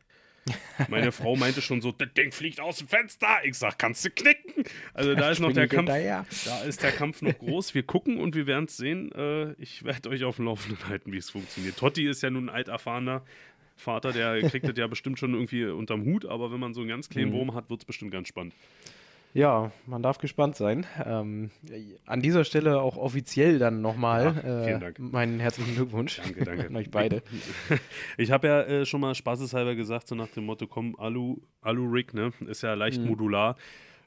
Meine 0.88 1.10
Frau 1.12 1.36
meinte 1.36 1.60
schon 1.62 1.80
so, 1.82 1.92
das 1.92 2.08
Ding 2.14 2.32
fliegt 2.32 2.58
aus 2.60 2.78
dem 2.78 2.88
Fenster. 2.88 3.28
Ich 3.44 3.54
sag, 3.56 3.78
kannst 3.78 4.02
du 4.04 4.10
knicken? 4.10 4.64
Also 4.94 5.14
da 5.14 5.30
ist 5.30 5.40
noch 5.40 5.52
der 5.52 5.68
Kampf. 5.68 5.88
Da 5.88 6.62
ist 6.66 6.82
der 6.82 6.92
Kampf 6.92 7.20
noch 7.22 7.36
groß. 7.38 7.74
Wir 7.74 7.82
gucken 7.82 8.18
und 8.18 8.34
wir 8.34 8.46
werden 8.46 8.64
es 8.66 8.76
sehen. 8.78 9.12
Äh, 9.12 9.52
ich 9.54 9.84
werde 9.84 10.08
euch 10.08 10.24
auf 10.24 10.36
dem 10.36 10.46
Laufenden 10.46 10.86
halten, 10.88 11.12
wie 11.12 11.18
es 11.18 11.28
funktioniert. 11.30 11.76
Totti 11.76 12.06
ist 12.08 12.22
ja 12.22 12.30
nun 12.30 12.48
ein 12.48 12.54
alterfahrener 12.54 13.22
Vater, 13.76 14.12
der 14.12 14.40
kriegt 14.50 14.66
das 14.68 14.76
ja 14.76 14.86
bestimmt 14.86 15.18
schon 15.18 15.34
irgendwie 15.34 15.64
unterm 15.66 16.04
Hut, 16.04 16.26
aber 16.26 16.52
wenn 16.52 16.60
man 16.60 16.74
so 16.74 16.80
einen 16.80 16.88
ganz 16.88 17.08
kleinen 17.08 17.30
Mhm. 17.30 17.34
Wurm 17.34 17.54
hat, 17.54 17.70
wird 17.70 17.80
es 17.80 17.84
bestimmt 17.84 18.10
ganz 18.12 18.28
spannend. 18.28 18.54
Ja, 19.34 19.72
man 19.86 20.00
darf 20.00 20.18
gespannt 20.18 20.54
sein. 20.54 20.86
Ähm, 21.04 21.50
an 22.06 22.22
dieser 22.22 22.44
Stelle 22.44 22.80
auch 22.80 22.96
offiziell 22.96 23.58
dann 23.58 23.82
nochmal 23.82 24.40
Ja, 24.44 24.76
äh, 24.76 24.90
meinen 24.98 25.40
herzlichen 25.40 25.74
Glückwunsch 25.74 26.18
Danke, 26.18 26.44
danke. 26.44 26.66
an 26.68 26.76
euch 26.76 26.90
beide. 26.90 27.22
Ich 28.16 28.30
habe 28.30 28.46
ja 28.46 28.62
äh, 28.62 28.86
schon 28.86 29.00
mal 29.00 29.12
spaßeshalber 29.16 29.74
gesagt, 29.74 30.06
so 30.06 30.14
nach 30.14 30.28
dem 30.28 30.46
Motto, 30.46 30.68
komm, 30.68 30.94
Alu, 31.00 31.38
Alu-Rig, 31.62 32.14
ne? 32.14 32.32
Ist 32.46 32.62
ja 32.62 32.74
leicht 32.74 33.00
Mhm. 33.02 33.08
modular. 33.08 33.56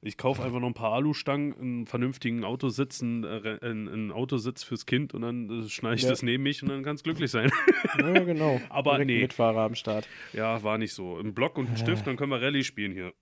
Ich 0.01 0.17
kaufe 0.17 0.43
einfach 0.43 0.59
noch 0.59 0.67
ein 0.67 0.73
paar 0.73 0.93
Alustangen, 0.93 1.59
einen 1.59 1.85
vernünftigen 1.87 2.43
Autositz, 2.43 3.01
einen, 3.01 3.23
äh, 3.23 3.57
einen, 3.61 4.11
Autositz 4.11 4.63
fürs 4.63 4.85
Kind 4.85 5.13
und 5.13 5.23
dann 5.23 5.63
äh, 5.65 5.69
schneide 5.69 5.95
ich 5.95 6.03
Ja. 6.03 6.09
das 6.09 6.21
neben 6.23 6.43
mich 6.43 6.61
und 6.61 6.69
dann 6.69 6.83
kann 6.83 6.95
es 6.95 7.03
glücklich 7.03 7.31
sein. 7.31 7.51
Ja, 7.97 8.19
genau. 8.19 8.61
Aber 8.69 8.91
Direkt 8.91 9.01
ein 9.01 9.07
nee. 9.07 9.21
Mitfahrer 9.21 9.61
am 9.61 9.75
Start. 9.75 10.07
ja, 10.33 10.61
war 10.61 10.77
nicht 10.77 10.93
so. 10.93 11.17
Ein 11.17 11.33
Block 11.33 11.57
und 11.57 11.69
ein 11.69 11.77
Stift, 11.77 12.05
dann 12.05 12.15
können 12.15 12.31
wir 12.31 12.41
Rallye 12.41 12.63
spielen 12.63 12.91
hier. 12.91 13.13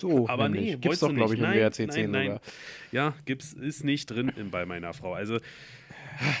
So, 0.00 0.28
Aber 0.28 0.48
nämlich. 0.48 0.72
nee, 0.72 0.78
gibt's 0.78 1.00
doch, 1.00 1.12
glaube 1.12 1.34
ich, 1.34 1.40
im 1.40 1.46
WRC 1.46 1.90
10 1.90 2.10
nein, 2.10 2.10
nein. 2.10 2.40
Ja, 2.92 3.14
gibt's, 3.24 3.52
ist 3.52 3.84
nicht 3.84 4.06
drin 4.06 4.30
in, 4.36 4.50
bei 4.50 4.64
meiner 4.66 4.92
Frau. 4.92 5.14
Also, 5.14 5.38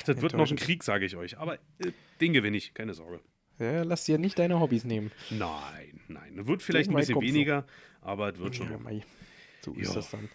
das 0.06 0.20
wird 0.20 0.34
noch 0.34 0.50
ein. 0.50 0.56
Krieg, 0.56 0.84
sage 0.84 1.06
ich 1.06 1.16
euch. 1.16 1.38
Aber 1.38 1.54
äh, 1.54 1.92
den 2.20 2.32
gewinne 2.32 2.56
ich, 2.56 2.74
keine 2.74 2.94
Sorge. 2.94 3.20
Ja, 3.58 3.82
lass 3.82 4.04
dir 4.04 4.18
nicht 4.18 4.38
deine 4.38 4.60
Hobbys 4.60 4.84
nehmen. 4.84 5.10
Nein, 5.30 6.00
nein. 6.08 6.46
Wird 6.46 6.62
vielleicht 6.62 6.90
ein 6.90 6.94
weit 6.94 7.06
bisschen 7.08 7.20
weniger, 7.20 7.66
aber 8.00 8.32
es 8.32 8.38
wird 8.38 8.54
schon. 8.54 8.70
Ja. 8.70 8.78
So 9.64 9.72
ist 9.74 9.88
Ja. 9.88 9.94
das 9.94 10.10
dann. 10.10 10.28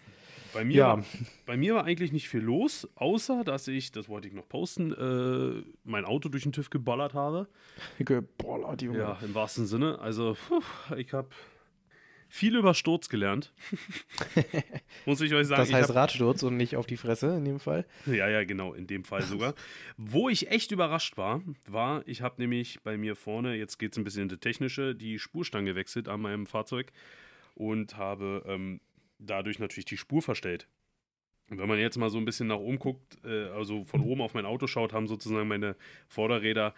Bei 0.52 0.64
mir, 0.64 0.74
Ja. 0.76 0.86
war, 0.98 1.04
bei 1.46 1.56
mir 1.56 1.74
war 1.74 1.84
eigentlich 1.84 2.12
nicht 2.12 2.28
viel 2.28 2.40
los, 2.42 2.88
außer 2.94 3.42
dass 3.42 3.66
ich, 3.66 3.90
das 3.90 4.08
wollte 4.08 4.28
ich 4.28 4.34
noch 4.34 4.48
posten, 4.48 4.92
äh, 4.92 5.64
mein 5.82 6.04
Auto 6.04 6.28
durch 6.28 6.44
den 6.44 6.52
TÜV 6.52 6.70
geballert 6.70 7.12
habe. 7.14 7.48
Gebollert, 7.98 8.80
Junge. 8.82 8.98
Ja, 8.98 9.18
im 9.22 9.34
wahrsten 9.34 9.66
Sinne. 9.66 9.98
Also, 9.98 10.36
puh, 10.48 10.62
ich 10.96 11.12
habe 11.12 11.28
viel 12.28 12.56
über 12.56 12.72
Sturz 12.74 13.08
gelernt. 13.08 13.52
Muss 15.06 15.20
ich 15.20 15.34
euch 15.34 15.46
sagen. 15.46 15.62
das 15.62 15.72
heißt 15.72 15.88
hab- 15.90 15.96
Radsturz 15.96 16.42
und 16.42 16.56
nicht 16.56 16.76
auf 16.76 16.86
die 16.86 16.96
Fresse 16.96 17.36
in 17.36 17.44
dem 17.44 17.58
Fall. 17.60 17.84
Ja, 18.06 18.28
ja, 18.28 18.44
genau, 18.44 18.74
in 18.74 18.86
dem 18.86 19.04
Fall 19.04 19.22
sogar. 19.22 19.54
Wo 19.96 20.28
ich 20.28 20.50
echt 20.50 20.70
überrascht 20.72 21.16
war, 21.16 21.42
war, 21.66 22.02
ich 22.06 22.22
habe 22.22 22.40
nämlich 22.40 22.80
bei 22.82 22.96
mir 22.96 23.16
vorne, 23.16 23.56
jetzt 23.56 23.78
geht 23.78 23.92
es 23.92 23.98
ein 23.98 24.04
bisschen 24.04 24.22
in 24.22 24.28
die 24.28 24.38
technische, 24.38 24.94
die 24.94 25.18
Spurstange 25.18 25.70
gewechselt 25.70 26.08
an 26.08 26.20
meinem 26.20 26.46
Fahrzeug 26.46 26.92
und 27.54 27.96
habe 27.96 28.44
ähm, 28.46 28.80
dadurch 29.26 29.58
natürlich 29.58 29.84
die 29.86 29.96
Spur 29.96 30.22
verstellt. 30.22 30.68
Und 31.50 31.58
wenn 31.58 31.68
man 31.68 31.78
jetzt 31.78 31.98
mal 31.98 32.08
so 32.10 32.18
ein 32.18 32.24
bisschen 32.24 32.46
nach 32.48 32.56
oben 32.58 32.78
guckt, 32.78 33.18
äh, 33.24 33.48
also 33.48 33.84
von 33.84 34.00
oben 34.00 34.22
auf 34.22 34.34
mein 34.34 34.46
Auto 34.46 34.66
schaut, 34.66 34.92
haben 34.92 35.06
sozusagen 35.06 35.46
meine 35.48 35.76
Vorderräder 36.08 36.74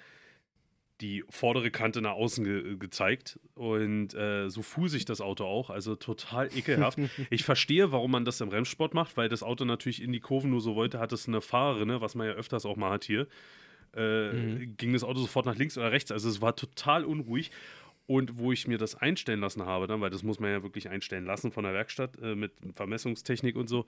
die 1.02 1.24
vordere 1.28 1.70
Kante 1.70 2.00
nach 2.00 2.12
außen 2.14 2.42
ge 2.42 2.76
gezeigt 2.78 3.38
und 3.54 4.14
äh, 4.14 4.48
so 4.48 4.62
fuhr 4.62 4.88
sich 4.88 5.04
das 5.04 5.20
Auto 5.20 5.44
auch, 5.44 5.68
also 5.68 5.94
total 5.94 6.48
ekelhaft. 6.56 6.98
ich 7.30 7.44
verstehe, 7.44 7.92
warum 7.92 8.10
man 8.12 8.24
das 8.24 8.40
im 8.40 8.48
Rennsport 8.48 8.94
macht, 8.94 9.16
weil 9.18 9.28
das 9.28 9.42
Auto 9.42 9.66
natürlich 9.66 10.02
in 10.02 10.10
die 10.12 10.20
Kurven 10.20 10.50
nur 10.50 10.62
so 10.62 10.74
wollte, 10.74 10.98
hat 10.98 11.12
es 11.12 11.28
eine 11.28 11.42
Fahrerinne, 11.42 12.00
was 12.00 12.14
man 12.14 12.26
ja 12.28 12.32
öfters 12.32 12.64
auch 12.64 12.76
mal 12.76 12.90
hat 12.90 13.04
hier, 13.04 13.28
äh, 13.94 14.32
Mhm. 14.32 14.76
ging 14.78 14.94
das 14.94 15.04
Auto 15.04 15.20
sofort 15.20 15.44
nach 15.44 15.56
links 15.56 15.76
oder 15.76 15.92
rechts, 15.92 16.10
also 16.10 16.30
es 16.30 16.40
war 16.40 16.56
total 16.56 17.04
unruhig. 17.04 17.50
Und 18.06 18.38
wo 18.38 18.52
ich 18.52 18.68
mir 18.68 18.78
das 18.78 18.94
einstellen 18.94 19.40
lassen 19.40 19.66
habe, 19.66 19.86
dann, 19.86 20.00
weil 20.00 20.10
das 20.10 20.22
muss 20.22 20.38
man 20.38 20.50
ja 20.50 20.62
wirklich 20.62 20.88
einstellen 20.88 21.24
lassen 21.24 21.50
von 21.50 21.64
der 21.64 21.74
Werkstatt 21.74 22.16
äh, 22.22 22.36
mit 22.36 22.52
Vermessungstechnik 22.72 23.56
und 23.56 23.68
so. 23.68 23.84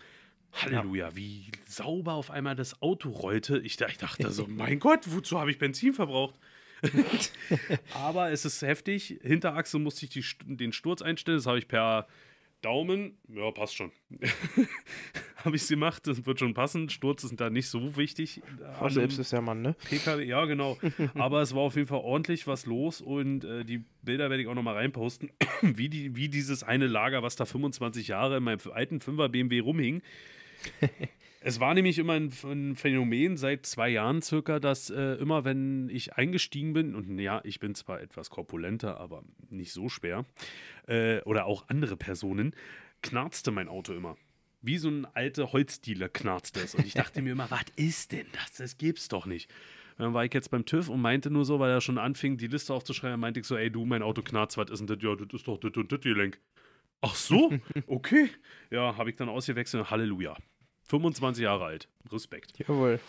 Halleluja, 0.53 1.15
wie 1.15 1.47
sauber 1.69 2.15
auf 2.15 2.31
einmal 2.31 2.57
das 2.57 2.83
Auto 2.83 3.11
rollte. 3.11 3.59
Ich, 3.59 3.81
ich 3.81 3.99
dachte 3.99 4.31
so, 4.31 4.47
mein 4.49 4.81
Gott, 4.81 5.01
wozu 5.07 5.39
habe 5.39 5.51
ich 5.51 5.59
Benzin 5.59 5.95
verbraucht? 5.95 6.35
Aber 7.95 8.31
es 8.31 8.45
ist 8.45 8.63
heftig. 8.63 9.19
Hinterachse 9.23 9.79
musste 9.79 10.07
ich 10.07 10.11
die, 10.11 10.25
den 10.45 10.73
Sturz 10.73 11.03
einstellen. 11.03 11.39
Das 11.39 11.47
habe 11.47 11.59
ich 11.59 11.69
per 11.69 12.07
Daumen. 12.63 13.19
Ja, 13.29 13.51
passt 13.51 13.77
schon. 13.77 13.93
habe 15.45 15.57
ich 15.57 15.63
es 15.63 15.69
gemacht. 15.69 16.07
Das 16.07 16.27
wird 16.27 16.39
schon 16.39 16.55
passen. 16.55 16.89
Sturz 16.89 17.25
ist 17.25 17.41
da 17.41 17.51
nicht 17.51 17.69
so 17.69 17.97
wichtig. 17.97 18.43
An 18.81 18.91
selbst 18.91 19.19
ist 19.19 19.33
der 19.33 19.41
Mann, 19.41 19.63
ne? 19.63 19.75
PKW, 19.89 20.25
ja, 20.25 20.45
genau. 20.45 20.79
Aber 21.15 21.43
es 21.43 21.55
war 21.55 21.63
auf 21.63 21.77
jeden 21.77 21.89
Fall 21.89 22.01
ordentlich 22.01 22.47
was 22.47 22.67
los 22.67 23.01
und 23.01 23.45
äh, 23.45 23.65
die 23.65 23.85
Bilder 24.03 24.31
werde 24.31 24.43
ich 24.43 24.49
auch 24.49 24.55
nochmal 24.55 24.75
reinposten, 24.75 25.31
wie, 25.63 25.89
die, 25.89 26.17
wie 26.17 26.29
dieses 26.29 26.63
eine 26.63 26.87
Lager, 26.87 27.23
was 27.23 27.37
da 27.37 27.45
25 27.45 28.09
Jahre 28.09 28.39
in 28.39 28.45
meinem 28.45 28.61
alten 28.73 28.99
5er 28.99 29.29
BMW 29.29 29.61
rumhing. 29.61 30.03
Es 31.41 31.61
war 31.61 31.73
nämlich 31.75 31.99
immer 31.99 32.15
ein, 32.15 32.33
ein 32.45 32.75
Phänomen 32.75 33.37
seit 33.37 33.65
zwei 33.65 33.89
Jahren 33.91 34.23
circa, 34.23 34.59
dass 34.59 34.91
äh, 34.91 35.15
immer, 35.15 35.45
wenn 35.45 35.89
ich 35.89 36.15
eingestiegen 36.15 36.73
bin, 36.73 36.95
und 36.95 37.19
ja, 37.19 37.41
ich 37.45 37.61
bin 37.61 37.75
zwar 37.75 38.01
etwas 38.01 38.31
korpulenter, 38.31 38.99
aber 38.99 39.23
nicht 39.49 39.73
so 39.73 39.89
schwer, 39.89 40.25
äh, 40.89 41.21
oder 41.23 41.47
auch 41.47 41.69
andere 41.69 41.97
Personen, 41.97 42.55
knarzte 43.03 43.53
mein 43.53 43.69
Auto 43.69 43.93
immer. 43.93 44.17
Wie 44.63 44.79
so 44.79 44.89
ein 44.89 45.07
alter 45.15 45.53
Holzdealer 45.53 46.09
knarzt 46.09 46.57
es. 46.57 46.75
Und 46.75 46.85
ich 46.85 46.95
dachte 46.95 47.23
mir 47.23 47.33
immer, 47.33 47.51
was 47.51 47.65
ist 47.77 48.11
denn 48.11 48.27
das? 48.33 48.55
Das 48.55 48.77
gibt's 48.77 49.07
doch 49.07 49.25
nicht. 49.25 49.49
Und 49.97 50.05
dann 50.05 50.15
war 50.15 50.25
ich 50.25 50.35
jetzt 50.35 50.51
beim 50.51 50.65
TÜV 50.65 50.89
und 50.89 51.01
meinte 51.01 51.31
nur 51.31 51.45
so, 51.45 51.61
weil 51.61 51.71
er 51.71 51.81
schon 51.81 51.99
anfing, 51.99 52.37
die 52.37 52.49
Liste 52.49 52.75
aufzuschreiben, 52.75 53.19
meinte 53.21 53.41
ich 53.41 53.47
so, 53.47 53.57
ey 53.57 53.71
du, 53.71 53.85
mein 53.85 54.03
Auto 54.03 54.23
knarzt, 54.23 54.57
was 54.57 54.71
ist 54.71 54.81
denn 54.81 54.87
das? 54.89 54.99
Ja, 55.03 55.15
das 55.15 55.29
ist 55.33 55.47
doch 55.47 55.59
das 55.59 55.73
und 55.77 55.93
das 55.93 56.01
Gelenk. 56.01 56.41
Ach 57.01 57.15
so? 57.15 57.53
Okay. 57.87 58.29
Ja, 58.71 58.97
habe 58.97 59.11
ich 59.11 59.17
dann 59.17 59.29
ausgewechselt. 59.29 59.89
Halleluja. 59.91 60.37
25 60.89 61.43
Jahre 61.43 61.65
alt. 61.65 61.89
Respekt. 62.11 62.59
Jawohl. 62.59 63.01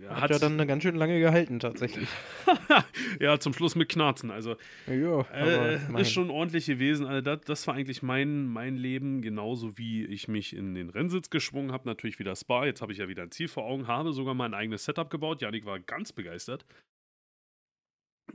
Ja, 0.00 0.20
Hat 0.20 0.30
ja 0.30 0.38
dann 0.40 0.54
eine 0.54 0.66
ganz 0.66 0.82
schön 0.82 0.96
lange 0.96 1.20
gehalten, 1.20 1.60
tatsächlich. 1.60 2.08
ja, 3.20 3.38
zum 3.38 3.52
Schluss 3.54 3.76
mit 3.76 3.88
Knarzen. 3.88 4.32
Also, 4.32 4.56
Ja, 4.88 5.20
äh, 5.32 5.74
immerhin. 5.76 5.96
ist 5.98 6.10
schon 6.10 6.30
ordentlich 6.30 6.66
gewesen. 6.66 7.06
Also, 7.06 7.20
das, 7.20 7.42
das 7.42 7.66
war 7.68 7.74
eigentlich 7.74 8.02
mein, 8.02 8.46
mein 8.46 8.76
Leben, 8.76 9.22
genauso 9.22 9.78
wie 9.78 10.04
ich 10.04 10.26
mich 10.26 10.56
in 10.56 10.74
den 10.74 10.90
Rennsitz 10.90 11.30
geschwungen 11.30 11.70
habe. 11.70 11.88
Natürlich 11.88 12.18
wieder 12.18 12.34
Spa. 12.34 12.64
Jetzt 12.64 12.82
habe 12.82 12.90
ich 12.90 12.98
ja 12.98 13.06
wieder 13.06 13.22
ein 13.22 13.30
Ziel 13.30 13.46
vor 13.46 13.64
Augen, 13.64 13.86
habe 13.86 14.12
sogar 14.12 14.34
mein 14.34 14.54
eigenes 14.54 14.84
Setup 14.84 15.08
gebaut. 15.08 15.40
Janik 15.40 15.64
war 15.64 15.78
ganz 15.78 16.12
begeistert. 16.12 16.66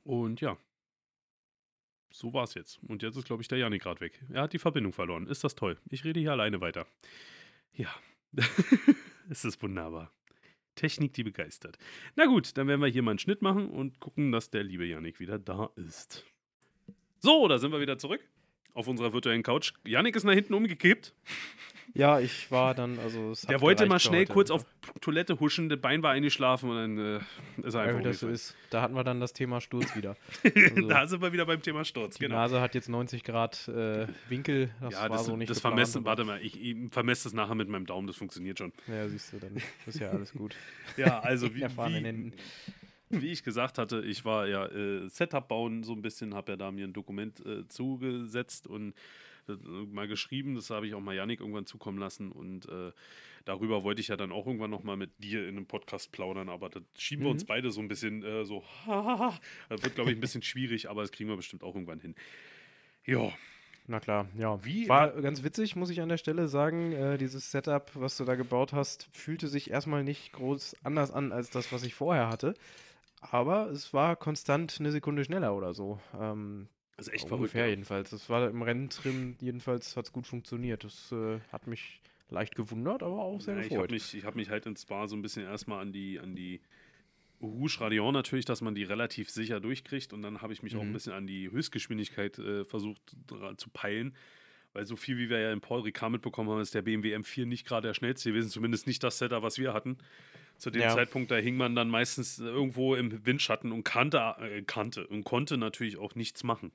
Und 0.03 0.39
ja, 0.39 0.57
so 2.13 2.33
war 2.33 2.43
es 2.45 2.53
jetzt. 2.53 2.79
Und 2.87 3.03
jetzt 3.03 3.17
ist, 3.17 3.25
glaube 3.25 3.41
ich, 3.41 3.49
der 3.49 3.57
Janik 3.57 3.81
gerade 3.83 3.99
weg. 3.99 4.21
Er 4.31 4.43
hat 4.43 4.53
die 4.53 4.59
Verbindung 4.59 4.93
verloren. 4.93 5.27
Ist 5.27 5.43
das 5.43 5.55
toll. 5.55 5.77
Ich 5.89 6.05
rede 6.05 6.19
hier 6.21 6.31
alleine 6.31 6.61
weiter. 6.61 6.87
Ja, 7.73 7.93
es 9.29 9.45
ist 9.45 9.61
wunderbar. 9.61 10.11
Technik, 10.75 11.13
die 11.13 11.23
begeistert. 11.23 11.77
Na 12.15 12.25
gut, 12.25 12.55
dann 12.57 12.67
werden 12.67 12.81
wir 12.81 12.87
hier 12.87 13.01
mal 13.01 13.11
einen 13.11 13.19
Schnitt 13.19 13.41
machen 13.41 13.69
und 13.69 13.99
gucken, 13.99 14.31
dass 14.31 14.51
der 14.51 14.63
liebe 14.63 14.85
Janik 14.85 15.19
wieder 15.19 15.39
da 15.39 15.71
ist. 15.75 16.23
So, 17.19 17.47
da 17.47 17.57
sind 17.57 17.71
wir 17.71 17.79
wieder 17.79 17.97
zurück 17.97 18.21
auf 18.77 18.87
unserer 18.87 19.11
virtuellen 19.11 19.43
Couch. 19.43 19.73
Janik 19.85 20.15
ist 20.15 20.23
nach 20.23 20.33
hinten 20.33 20.53
umgekippt. 20.53 21.13
Ja, 21.93 22.19
ich 22.19 22.51
war 22.51 22.75
dann, 22.75 22.99
also. 22.99 23.33
Der 23.49 23.59
wollte 23.59 23.87
mal 23.87 23.99
schnell 23.99 24.21
heute. 24.21 24.33
kurz 24.33 24.51
auf 24.51 24.65
Toilette 25.01 25.39
huschen, 25.39 25.67
das 25.67 25.79
Bein 25.79 26.03
war 26.03 26.11
eingeschlafen 26.11 26.69
und 26.69 26.75
dann 26.75 26.97
äh, 26.97 27.67
ist 27.67 27.73
er 27.73 27.81
Ja, 27.81 27.87
einfach 27.87 27.99
wie 27.99 28.03
das 28.03 28.19
so 28.19 28.27
ist. 28.27 28.55
Da 28.69 28.83
hatten 28.83 28.93
wir 28.93 29.03
dann 29.03 29.19
das 29.19 29.33
Thema 29.33 29.61
Sturz 29.61 29.95
wieder. 29.95 30.15
Also, 30.77 30.87
da 30.87 31.07
sind 31.07 31.21
wir 31.21 31.33
wieder 31.33 31.45
beim 31.45 31.61
Thema 31.61 31.85
Sturz, 31.85 32.17
die 32.17 32.25
genau. 32.25 32.35
Nase 32.35 32.61
hat 32.61 32.75
jetzt 32.75 32.89
90 32.89 33.23
Grad 33.23 33.67
äh, 33.67 34.07
Winkel. 34.29 34.69
Das 34.79 34.93
ja, 34.93 35.01
war 35.01 35.09
das, 35.09 35.25
so 35.25 35.35
nicht 35.35 35.49
das 35.49 35.57
geplant, 35.57 35.75
vermessen, 35.75 36.05
warte 36.05 36.23
mal, 36.23 36.39
ich, 36.41 36.61
ich 36.61 36.75
vermesse 36.91 37.23
das 37.23 37.33
nachher 37.33 37.55
mit 37.55 37.69
meinem 37.69 37.85
Daumen, 37.87 38.05
das 38.05 38.15
funktioniert 38.15 38.59
schon. 38.59 38.73
Ja, 38.87 39.07
siehst 39.07 39.33
du, 39.33 39.39
dann 39.39 39.55
ist 39.85 39.99
ja 39.99 40.11
alles 40.11 40.33
gut. 40.33 40.55
Ja, 40.97 41.19
also 41.21 41.47
wie, 41.55 41.63
wie. 41.63 42.31
Wie 43.09 43.27
ich 43.31 43.43
gesagt 43.43 43.77
hatte, 43.77 44.01
ich 44.05 44.25
war 44.25 44.47
ja 44.47 44.65
äh, 44.67 45.07
Setup 45.09 45.47
bauen 45.47 45.83
so 45.83 45.93
ein 45.93 46.01
bisschen, 46.01 46.33
habe 46.35 46.51
ja 46.53 46.55
da 46.57 46.71
mir 46.71 46.85
ein 46.87 46.93
Dokument 46.93 47.45
äh, 47.45 47.67
zugesetzt 47.67 48.67
und 48.67 48.93
äh, 49.47 49.53
mal 49.91 50.07
geschrieben, 50.07 50.55
das 50.55 50.69
habe 50.69 50.87
ich 50.87 50.93
auch 50.93 50.99
mal 50.99 51.15
Janik 51.15 51.39
irgendwann 51.39 51.65
zukommen 51.65 51.97
lassen 51.99 52.31
und 52.31 52.67
äh, 52.67 52.91
darüber 53.45 53.83
wollte 53.83 54.01
ich 54.01 54.09
ja 54.09 54.17
dann 54.17 54.31
auch 54.33 54.45
irgendwann 54.45 54.71
nochmal 54.71 54.97
mit 54.97 55.11
dir 55.23 55.43
in 55.47 55.55
einem 55.55 55.65
Podcast 55.67 56.11
plaudern, 56.11 56.49
aber 56.49 56.69
das 56.69 56.83
schieben 56.97 57.23
wir 57.25 57.31
uns 57.31 57.43
Mhm. 57.43 57.47
beide 57.47 57.71
so 57.71 57.79
ein 57.79 57.87
bisschen 57.87 58.23
äh, 58.23 58.43
so, 58.45 58.63
das 58.85 59.83
wird 59.83 59.95
glaube 59.95 60.11
ich 60.11 60.17
ein 60.17 60.21
bisschen 60.21 60.41
schwierig, 60.43 60.89
aber 60.89 61.01
das 61.01 61.11
kriegen 61.11 61.29
wir 61.29 61.37
bestimmt 61.37 61.63
auch 61.63 61.75
irgendwann 61.75 61.99
hin. 62.01 62.15
Ja, 63.05 63.31
Na 63.89 64.01
klar, 64.01 64.27
ja. 64.37 64.61
Wie- 64.65 64.89
War 64.89 65.11
ganz 65.21 65.43
witzig, 65.43 65.77
muss 65.77 65.89
ich 65.89 66.01
an 66.01 66.09
der 66.09 66.17
Stelle 66.17 66.49
sagen. 66.49 66.91
Äh, 66.91 67.17
dieses 67.17 67.51
Setup, 67.51 67.89
was 67.93 68.17
du 68.17 68.25
da 68.25 68.35
gebaut 68.35 68.73
hast, 68.73 69.07
fühlte 69.13 69.47
sich 69.47 69.69
erstmal 69.71 70.03
nicht 70.03 70.33
groß 70.33 70.75
anders 70.83 71.09
an 71.11 71.31
als 71.31 71.51
das, 71.51 71.71
was 71.71 71.83
ich 71.83 71.93
vorher 71.93 72.27
hatte. 72.27 72.53
Aber 73.21 73.69
es 73.71 73.93
war 73.93 74.15
konstant 74.15 74.77
eine 74.79 74.91
Sekunde 74.91 75.23
schneller 75.25 75.55
oder 75.55 75.73
so. 75.73 75.99
Ähm, 76.19 76.67
das 76.95 77.07
ist 77.07 77.13
echt 77.13 77.21
verrückt. 77.27 77.39
ungefähr 77.41 77.65
ja. 77.65 77.69
jedenfalls. 77.71 78.09
Das 78.11 78.29
war 78.29 78.49
im 78.49 78.61
Renntrim, 78.61 79.37
jedenfalls 79.39 79.95
hat 79.97 80.05
es 80.05 80.11
gut 80.11 80.27
funktioniert. 80.27 80.83
Das 80.83 81.11
äh, 81.11 81.39
hat 81.51 81.67
mich 81.67 82.01
leicht 82.29 82.55
gewundert, 82.55 83.03
aber 83.03 83.19
auch 83.19 83.39
sehr 83.41 83.55
Ja, 83.55 83.59
ich 83.61 83.65
habe 83.67 83.75
gefreut. 83.87 83.91
mich, 83.91 84.13
ich 84.13 84.25
hab 84.25 84.35
mich 84.35 84.49
halt 84.49 84.65
ins 84.65 84.81
Spa 84.83 85.07
so 85.07 85.15
ein 85.15 85.21
bisschen 85.21 85.43
erstmal 85.43 85.81
an 85.81 85.91
die, 85.91 86.19
an 86.19 86.35
die 86.35 86.61
Rouge 87.41 87.77
Radion 87.81 88.13
natürlich, 88.13 88.45
dass 88.45 88.61
man 88.61 88.73
die 88.75 88.83
relativ 88.83 89.29
sicher 89.29 89.59
durchkriegt 89.59 90.11
und 90.11 90.23
dann 90.23 90.41
habe 90.41 90.53
ich 90.53 90.63
mich 90.63 90.75
auch 90.75 90.81
ein 90.81 90.89
Mhm. 90.89 90.93
bisschen 90.93 91.13
an 91.13 91.27
die 91.27 91.49
Höchstgeschwindigkeit 91.51 92.37
äh, 92.39 92.65
versucht 92.65 92.99
zu 93.57 93.69
peilen. 93.69 94.15
Weil 94.73 94.85
so 94.85 94.95
viel 94.95 95.17
wie 95.17 95.29
wir 95.29 95.39
ja 95.39 95.51
in 95.53 95.61
Paul 95.61 95.81
Ricard 95.81 96.11
mitbekommen 96.11 96.49
haben, 96.49 96.59
ist 96.61 96.73
der 96.75 96.81
BMW 96.81 97.15
M4 97.15 97.45
nicht 97.45 97.65
gerade 97.65 97.87
der 97.87 97.93
schnellste 97.93 98.29
gewesen, 98.31 98.49
zumindest 98.49 98.85
nicht 98.87 99.03
das 99.03 99.17
Setup, 99.17 99.41
was 99.43 99.57
wir 99.57 99.73
hatten. 99.73 99.97
Zu 100.57 100.71
dem 100.71 100.81
Ja. 100.81 100.89
Zeitpunkt, 100.89 101.29
da 101.31 101.35
hing 101.35 101.55
man 101.57 101.75
dann 101.75 101.89
meistens 101.89 102.39
irgendwo 102.39 102.95
im 102.95 103.25
Windschatten 103.25 103.71
und 103.71 103.83
kannte, 103.83 104.35
äh, 104.39 104.61
kannte 104.63 105.05
und 105.07 105.23
konnte 105.23 105.57
natürlich 105.57 105.97
auch 105.97 106.15
nichts 106.15 106.43
machen. 106.43 106.71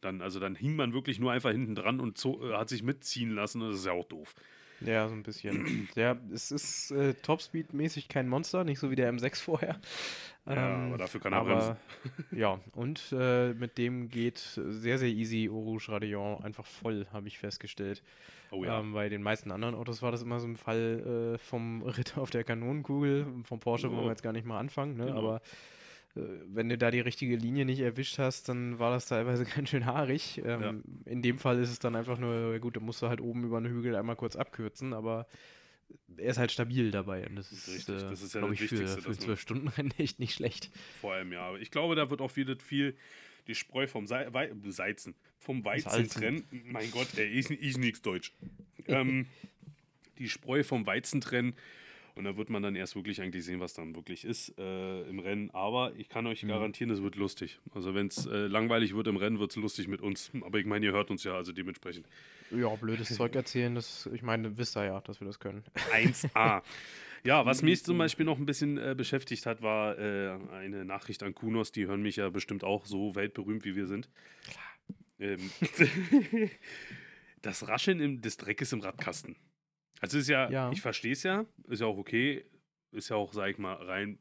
Dann, 0.00 0.20
also 0.22 0.38
dann 0.40 0.54
hing 0.54 0.76
man 0.76 0.92
wirklich 0.92 1.18
nur 1.18 1.32
einfach 1.32 1.50
hinten 1.50 1.74
dran 1.74 2.00
und 2.00 2.18
zo- 2.18 2.40
äh, 2.50 2.54
hat 2.54 2.68
sich 2.68 2.82
mitziehen 2.82 3.30
lassen 3.30 3.60
das 3.60 3.76
ist 3.76 3.86
ja 3.86 3.92
auch 3.92 4.04
doof. 4.04 4.34
Ja, 4.82 5.08
so 5.08 5.14
ein 5.14 5.22
bisschen. 5.22 5.88
ja, 5.96 6.16
es 6.32 6.50
ist 6.50 6.90
äh, 6.90 7.14
Topspeed-mäßig 7.22 8.08
kein 8.08 8.28
Monster, 8.28 8.62
nicht 8.62 8.78
so 8.78 8.90
wie 8.90 8.94
der 8.94 9.10
M6 9.12 9.40
vorher. 9.42 9.80
Ja, 10.44 10.52
Ähm, 10.52 10.88
aber 10.90 10.98
dafür 10.98 11.20
kann 11.20 11.32
er 11.32 11.38
aber, 11.40 11.76
ja, 12.30 12.60
und 12.72 13.12
äh, 13.12 13.54
mit 13.54 13.78
dem 13.78 14.10
geht 14.10 14.38
sehr, 14.38 14.98
sehr 14.98 15.08
easy 15.08 15.48
Orange 15.48 15.88
Radion 15.88 16.44
einfach 16.44 16.66
voll, 16.66 17.06
habe 17.12 17.26
ich 17.26 17.38
festgestellt. 17.38 18.02
Oh 18.50 18.64
ja. 18.64 18.80
Ähm, 18.80 18.92
bei 18.92 19.08
den 19.08 19.22
meisten 19.22 19.50
anderen 19.50 19.74
Autos 19.74 20.02
war 20.02 20.12
das 20.12 20.22
immer 20.22 20.38
so 20.40 20.46
ein 20.46 20.56
Fall 20.56 21.34
äh, 21.34 21.38
vom 21.38 21.82
Ritter 21.82 22.20
auf 22.20 22.30
der 22.30 22.44
Kanonenkugel. 22.44 23.26
Vom 23.44 23.60
Porsche 23.60 23.90
wollen 23.90 24.00
Oh. 24.00 24.04
wir 24.04 24.10
jetzt 24.10 24.22
gar 24.22 24.32
nicht 24.32 24.46
mal 24.46 24.58
anfangen, 24.58 24.96
ne? 24.96 25.06
Genau. 25.06 25.18
aber 25.18 25.42
äh, 26.16 26.20
wenn 26.46 26.68
du 26.68 26.78
da 26.78 26.90
die 26.90 27.00
richtige 27.00 27.36
Linie 27.36 27.64
nicht 27.64 27.80
erwischt 27.80 28.18
hast, 28.18 28.48
dann 28.48 28.78
war 28.78 28.90
das 28.90 29.06
teilweise 29.06 29.44
ganz 29.56 29.70
schön 29.70 29.86
haarig. 29.86 30.40
Ähm, 30.44 30.82
In 31.04 31.22
dem 31.22 31.38
Fall 31.38 31.58
ist 31.60 31.70
es 31.70 31.78
dann 31.78 31.96
einfach 31.96 32.18
nur, 32.18 32.52
ja 32.52 32.58
gut, 32.58 32.76
da 32.76 32.80
musst 32.80 33.02
du 33.02 33.08
halt 33.08 33.20
oben 33.20 33.44
über 33.44 33.56
einen 33.58 33.70
Hügel 33.72 33.96
einmal 33.96 34.16
kurz 34.16 34.36
abkürzen, 34.36 34.92
aber 34.92 35.26
er 36.16 36.30
ist 36.30 36.38
halt 36.38 36.50
stabil 36.52 36.90
dabei. 36.90 37.26
Und 37.28 37.36
das 37.36 37.52
ist, 37.52 37.68
Richtig, 37.68 37.96
äh, 38.02 38.08
das 38.10 38.22
ist 38.22 38.34
ja 38.34 38.40
glaube 38.40 38.54
ich, 38.54 38.60
für, 38.60 38.70
Wichtigste, 38.72 39.00
für 39.02 39.08
dass 39.08 39.18
man- 39.18 39.24
zwölf 39.26 39.40
Stunden 39.40 39.68
Rennen 39.76 39.92
echt 39.98 40.18
nicht 40.20 40.34
schlecht. 40.34 40.70
Vor 41.00 41.12
allem, 41.14 41.32
ja. 41.32 41.42
Aber 41.42 41.58
ich 41.60 41.70
glaube, 41.70 41.94
da 41.96 42.10
wird 42.10 42.20
auch 42.20 42.34
wieder 42.36 42.56
viel 42.58 42.96
die 43.46 43.54
Spreu 43.54 43.86
vom 43.86 44.06
Sei 44.06 44.26
Wei 44.32 44.50
Seizen, 44.68 45.14
vom 45.38 45.64
Weizen 45.64 45.90
Salzen. 45.90 46.20
trennen. 46.20 46.44
Mein 46.66 46.90
Gott, 46.90 47.08
ey, 47.16 47.38
ist, 47.38 47.50
ist 47.50 47.78
nichts 47.78 48.02
Deutsch. 48.02 48.32
ähm, 48.86 49.26
die 50.18 50.28
Spreu 50.28 50.62
vom 50.64 50.86
Weizen 50.86 51.20
trennen. 51.20 51.54
Und 52.14 52.24
da 52.24 52.38
wird 52.38 52.48
man 52.48 52.62
dann 52.62 52.74
erst 52.76 52.96
wirklich 52.96 53.20
eigentlich 53.20 53.44
sehen, 53.44 53.60
was 53.60 53.74
dann 53.74 53.94
wirklich 53.94 54.24
ist 54.24 54.58
äh, 54.58 55.02
im 55.02 55.18
Rennen. 55.18 55.50
Aber 55.50 55.92
ich 55.98 56.08
kann 56.08 56.26
euch 56.26 56.42
Mhm. 56.44 56.48
garantieren, 56.48 56.90
es 56.90 57.02
wird 57.02 57.14
lustig. 57.14 57.58
Also 57.74 57.94
wenn 57.94 58.06
es 58.06 58.24
äh, 58.24 58.46
langweilig 58.46 58.94
wird 58.96 59.06
im 59.08 59.16
Rennen, 59.18 59.38
wird 59.38 59.50
es 59.50 59.56
lustig 59.56 59.86
mit 59.86 60.00
uns. 60.00 60.30
Aber 60.40 60.58
ich 60.58 60.64
meine, 60.64 60.86
ihr 60.86 60.92
hört 60.92 61.10
uns 61.10 61.24
ja, 61.24 61.34
also 61.34 61.52
dementsprechend. 61.52 62.06
Ja, 62.50 62.74
blödes 62.76 63.14
Zeug 63.14 63.34
erzählen, 63.34 63.74
das, 63.74 64.08
ich 64.14 64.22
meine, 64.22 64.56
wisst 64.56 64.78
ihr 64.78 64.84
ja, 64.86 65.00
dass 65.02 65.20
wir 65.20 65.26
das 65.26 65.38
können. 65.40 65.62
1A. 65.92 66.62
Ja, 67.24 67.44
was 67.46 67.62
mich 67.62 67.84
zum 67.84 67.98
Beispiel 67.98 68.24
noch 68.24 68.38
ein 68.38 68.46
bisschen 68.46 68.78
äh, 68.78 68.94
beschäftigt 68.96 69.46
hat, 69.46 69.62
war 69.62 69.98
äh, 69.98 70.38
eine 70.52 70.84
Nachricht 70.84 71.22
an 71.22 71.34
Kunos. 71.34 71.72
Die 71.72 71.86
hören 71.86 72.02
mich 72.02 72.16
ja 72.16 72.30
bestimmt 72.30 72.64
auch 72.64 72.84
so 72.86 73.14
weltberühmt, 73.14 73.64
wie 73.64 73.74
wir 73.76 73.86
sind. 73.86 74.08
Ähm, 75.18 75.50
das 77.42 77.66
Rascheln 77.68 78.00
im, 78.00 78.20
des 78.20 78.36
Dreckes 78.36 78.72
im 78.72 78.80
Radkasten. 78.80 79.36
Also 80.00 80.18
ist 80.18 80.28
ja, 80.28 80.50
Ja. 80.50 80.70
ich 80.72 80.82
verstehe 80.82 81.12
es 81.12 81.22
ja, 81.22 81.46
ist 81.68 81.80
ja 81.80 81.86
auch 81.86 81.96
okay, 81.96 82.44
ist 82.92 83.08
ja 83.08 83.16
auch, 83.16 83.32
sag 83.32 83.50
ich 83.50 83.58
mal, 83.58 83.74
rein 83.74 84.18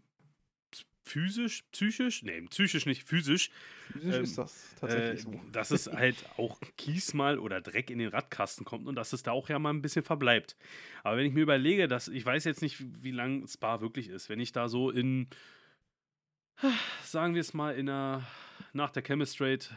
physisch, 1.05 1.63
psychisch, 1.71 2.24
nee, 2.24 2.41
psychisch 2.41 2.85
nicht, 2.85 3.07
physisch, 3.07 3.51
Physisch 3.91 4.15
Ähm, 4.15 4.24
ist 4.24 4.38
das 4.38 4.75
tatsächlich 4.79 5.19
äh, 5.19 5.24
so. 5.24 5.41
dass 5.51 5.71
es 5.71 5.88
halt 5.88 6.25
auch 6.38 6.59
Kies 6.77 7.13
mal 7.13 7.38
oder 7.39 7.62
Dreck 7.62 7.89
in 7.89 8.00
den 8.00 8.09
Radkasten 8.09 8.65
kommt 8.65 8.88
und 8.88 8.95
dass 8.95 9.13
es 9.13 9.24
da 9.24 9.31
auch 9.31 9.47
ja 9.50 9.59
mal 9.59 9.69
ein 9.69 9.81
bisschen 9.81 10.03
verbleibt. 10.03 10.55
Aber 11.03 11.17
wenn 11.17 11.25
ich 11.25 11.33
mir 11.33 11.41
überlege, 11.41 11.88
dass 11.88 12.07
ich 12.07 12.25
weiß 12.25 12.43
jetzt 12.45 12.62
nicht, 12.62 12.77
wie, 13.03 13.12
lang 13.12 13.47
Spa 13.47 13.81
wirklich 13.81 14.09
ist, 14.09 14.29
wenn 14.29 14.39
ich 14.39 14.51
da 14.51 14.67
so 14.67 14.89
in, 14.89 15.27
sagen 17.03 17.35
wir 17.35 17.41
es 17.41 17.53
mal, 17.53 17.75
in 17.75 17.89
einer, 17.89 18.25
nach 18.74 18.89
der 18.89 19.03
Chemistrate 19.03 19.69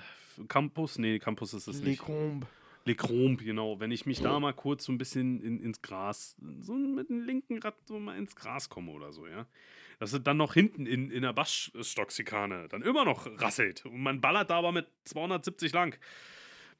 Campus, 0.48 0.98
nee, 0.98 1.18
Campus 1.18 1.52
ist 1.52 1.66
es 1.66 1.82
nicht. 1.82 2.00
Combes. 2.00 2.48
Le 2.84 2.94
Crombe, 2.94 3.44
genau. 3.44 3.80
Wenn 3.80 3.90
ich 3.90 4.06
mich 4.06 4.22
da 4.22 4.40
mal 4.40 4.54
kurz 4.54 4.84
so 4.84 4.92
ein 4.92 4.98
bisschen 4.98 5.42
in, 5.42 5.60
ins 5.60 5.82
Gras, 5.82 6.36
so 6.62 6.72
mit 6.72 7.10
dem 7.10 7.20
linken 7.20 7.58
Rad 7.58 7.74
so 7.86 7.98
mal 7.98 8.16
ins 8.16 8.34
Gras 8.34 8.70
komme 8.70 8.92
oder 8.92 9.12
so, 9.12 9.26
ja. 9.26 9.46
Dass 9.98 10.12
es 10.12 10.22
dann 10.22 10.36
noch 10.36 10.54
hinten 10.54 10.86
in, 10.86 11.10
in 11.10 11.22
der 11.22 11.32
Bassstocksikane 11.32 12.68
dann 12.68 12.82
immer 12.82 13.04
noch 13.04 13.26
rasselt. 13.40 13.84
Und 13.84 14.00
man 14.00 14.20
ballert 14.20 14.50
da 14.50 14.58
aber 14.58 14.72
mit 14.72 14.86
270 15.04 15.72
lang. 15.72 15.98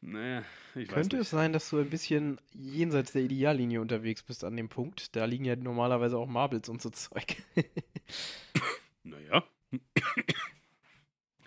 Nee, 0.00 0.42
ich 0.76 0.88
weiß 0.88 0.94
Könnte 0.94 1.18
es 1.18 1.30
sein, 1.30 1.52
dass 1.52 1.70
du 1.70 1.78
ein 1.78 1.90
bisschen 1.90 2.40
jenseits 2.54 3.12
der 3.12 3.22
Ideallinie 3.22 3.80
unterwegs 3.80 4.22
bist 4.22 4.44
an 4.44 4.56
dem 4.56 4.68
Punkt? 4.68 5.16
Da 5.16 5.25
liegen 5.25 5.44
ja 5.44 5.56
normalerweise 5.56 6.16
auch 6.16 6.28
Marbles 6.28 6.68
und 6.68 6.80
so 6.80 6.90
Zeug. 6.90 7.37
Naja. 9.08 9.44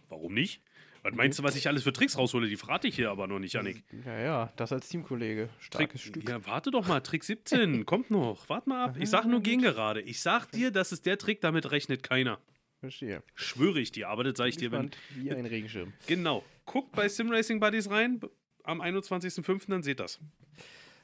Warum 0.10 0.34
nicht? 0.34 0.64
Was 1.04 1.14
meinst 1.16 1.40
du, 1.40 1.44
was 1.44 1.56
ich 1.56 1.68
alles 1.68 1.84
für 1.84 1.94
Tricks 1.94 2.18
raushole? 2.18 2.48
Die 2.48 2.58
verrate 2.58 2.88
ich 2.88 2.96
hier 2.96 3.10
aber 3.10 3.28
noch 3.28 3.40
nicht, 3.40 3.54
Janik. 3.54 3.84
Ja, 4.06 4.20
ja, 4.20 4.54
das 4.56 4.72
als 4.72 4.88
Teamkollege. 4.90 5.50
Starkes 5.60 6.02
Trick, 6.02 6.16
Stück. 6.16 6.30
Ja, 6.30 6.46
warte 6.46 6.70
doch 6.70 6.88
mal, 6.88 7.00
Trick 7.02 7.24
17, 7.24 7.86
kommt 7.86 8.12
noch. 8.12 8.48
Warte 8.50 8.70
mal 8.70 8.86
ab. 8.86 8.96
Ich 9.00 9.10
sag 9.10 9.26
nur 9.26 9.42
gegen 9.42 9.62
gerade. 9.62 10.02
Ich 10.02 10.22
sag 10.22 10.52
dir, 10.52 10.72
das 10.72 10.92
ist 10.92 11.06
der 11.06 11.18
Trick, 11.18 11.42
damit 11.42 11.72
rechnet 11.72 12.04
keiner. 12.04 12.40
Verstehe. 12.80 13.24
Schwöre 13.36 13.80
ich 13.80 13.92
dir, 13.92 14.10
aber 14.10 14.24
das 14.24 14.38
sage 14.38 14.50
ich 14.50 14.58
dir, 14.58 14.72
wenn. 14.72 14.92
Wie 15.16 15.32
ein 15.32 15.46
Regenschirm. 15.46 15.94
Genau. 16.08 16.44
Guckt 16.66 16.92
bei 16.94 17.10
Simracing 17.10 17.60
Buddies 17.60 17.90
rein 17.90 18.20
am 18.64 18.82
21.05. 18.82 19.70
dann 19.70 19.84
seht 19.84 20.00
das. 20.00 20.20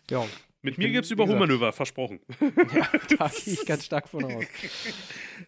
Ja, 0.09 0.25
Mit 0.67 0.77
mir 0.77 0.89
gibt 0.89 1.05
es 1.05 1.12
Überholmanöver, 1.12 1.71
versprochen. 1.71 2.19
ja 2.41 2.88
da 3.17 3.29
gehe 3.29 3.53
ich 3.53 3.65
ganz 3.65 3.86
stark 3.86 4.09
von 4.09 4.25
aus. 4.25 4.43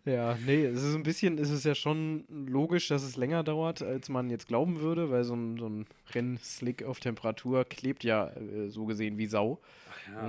Ja, 0.05 0.37
nee, 0.45 0.65
es 0.65 0.83
ist 0.83 0.95
ein 0.95 1.03
bisschen, 1.03 1.37
es 1.39 1.49
ist 1.49 1.65
ja 1.65 1.75
schon 1.75 2.23
logisch, 2.29 2.87
dass 2.87 3.03
es 3.03 3.17
länger 3.17 3.43
dauert, 3.43 3.81
als 3.81 4.07
man 4.07 4.29
jetzt 4.29 4.47
glauben 4.47 4.79
würde, 4.81 5.09
weil 5.09 5.23
so 5.23 5.33
ein, 5.33 5.57
so 5.57 5.67
ein 5.67 5.87
Rennslick 6.13 6.83
auf 6.83 6.99
Temperatur 6.99 7.65
klebt 7.65 8.03
ja 8.03 8.27
äh, 8.29 8.69
so 8.69 8.85
gesehen 8.85 9.17
wie 9.17 9.25
Sau. 9.25 9.59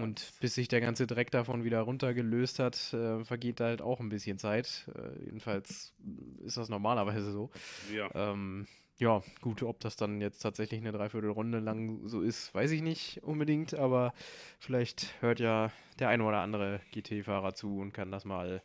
Und 0.02 0.32
bis 0.40 0.54
sich 0.54 0.68
der 0.68 0.80
ganze 0.80 1.06
Dreck 1.06 1.30
davon 1.30 1.64
wieder 1.64 1.80
runtergelöst 1.80 2.58
hat, 2.58 2.92
äh, 2.92 3.24
vergeht 3.24 3.60
da 3.60 3.66
halt 3.66 3.80
auch 3.80 4.00
ein 4.00 4.08
bisschen 4.08 4.38
Zeit. 4.38 4.90
Äh, 4.94 5.24
jedenfalls 5.24 5.94
ist 6.44 6.56
das 6.56 6.68
normalerweise 6.68 7.32
so. 7.32 7.50
ja. 7.94 8.10
Ähm, 8.14 8.66
ja, 9.00 9.22
gut, 9.40 9.62
ob 9.62 9.80
das 9.80 9.96
dann 9.96 10.20
jetzt 10.20 10.40
tatsächlich 10.40 10.80
eine 10.80 10.92
Dreiviertelrunde 10.92 11.58
lang 11.58 12.06
so 12.06 12.20
ist, 12.20 12.54
weiß 12.54 12.70
ich 12.72 12.82
nicht 12.82 13.22
unbedingt, 13.22 13.74
aber 13.74 14.12
vielleicht 14.58 15.20
hört 15.22 15.40
ja 15.40 15.72
der 15.98 16.10
eine 16.10 16.22
oder 16.22 16.40
andere 16.40 16.80
GT-Fahrer 16.92 17.54
zu 17.54 17.78
und 17.78 17.92
kann 17.92 18.12
das 18.12 18.26
mal 18.26 18.62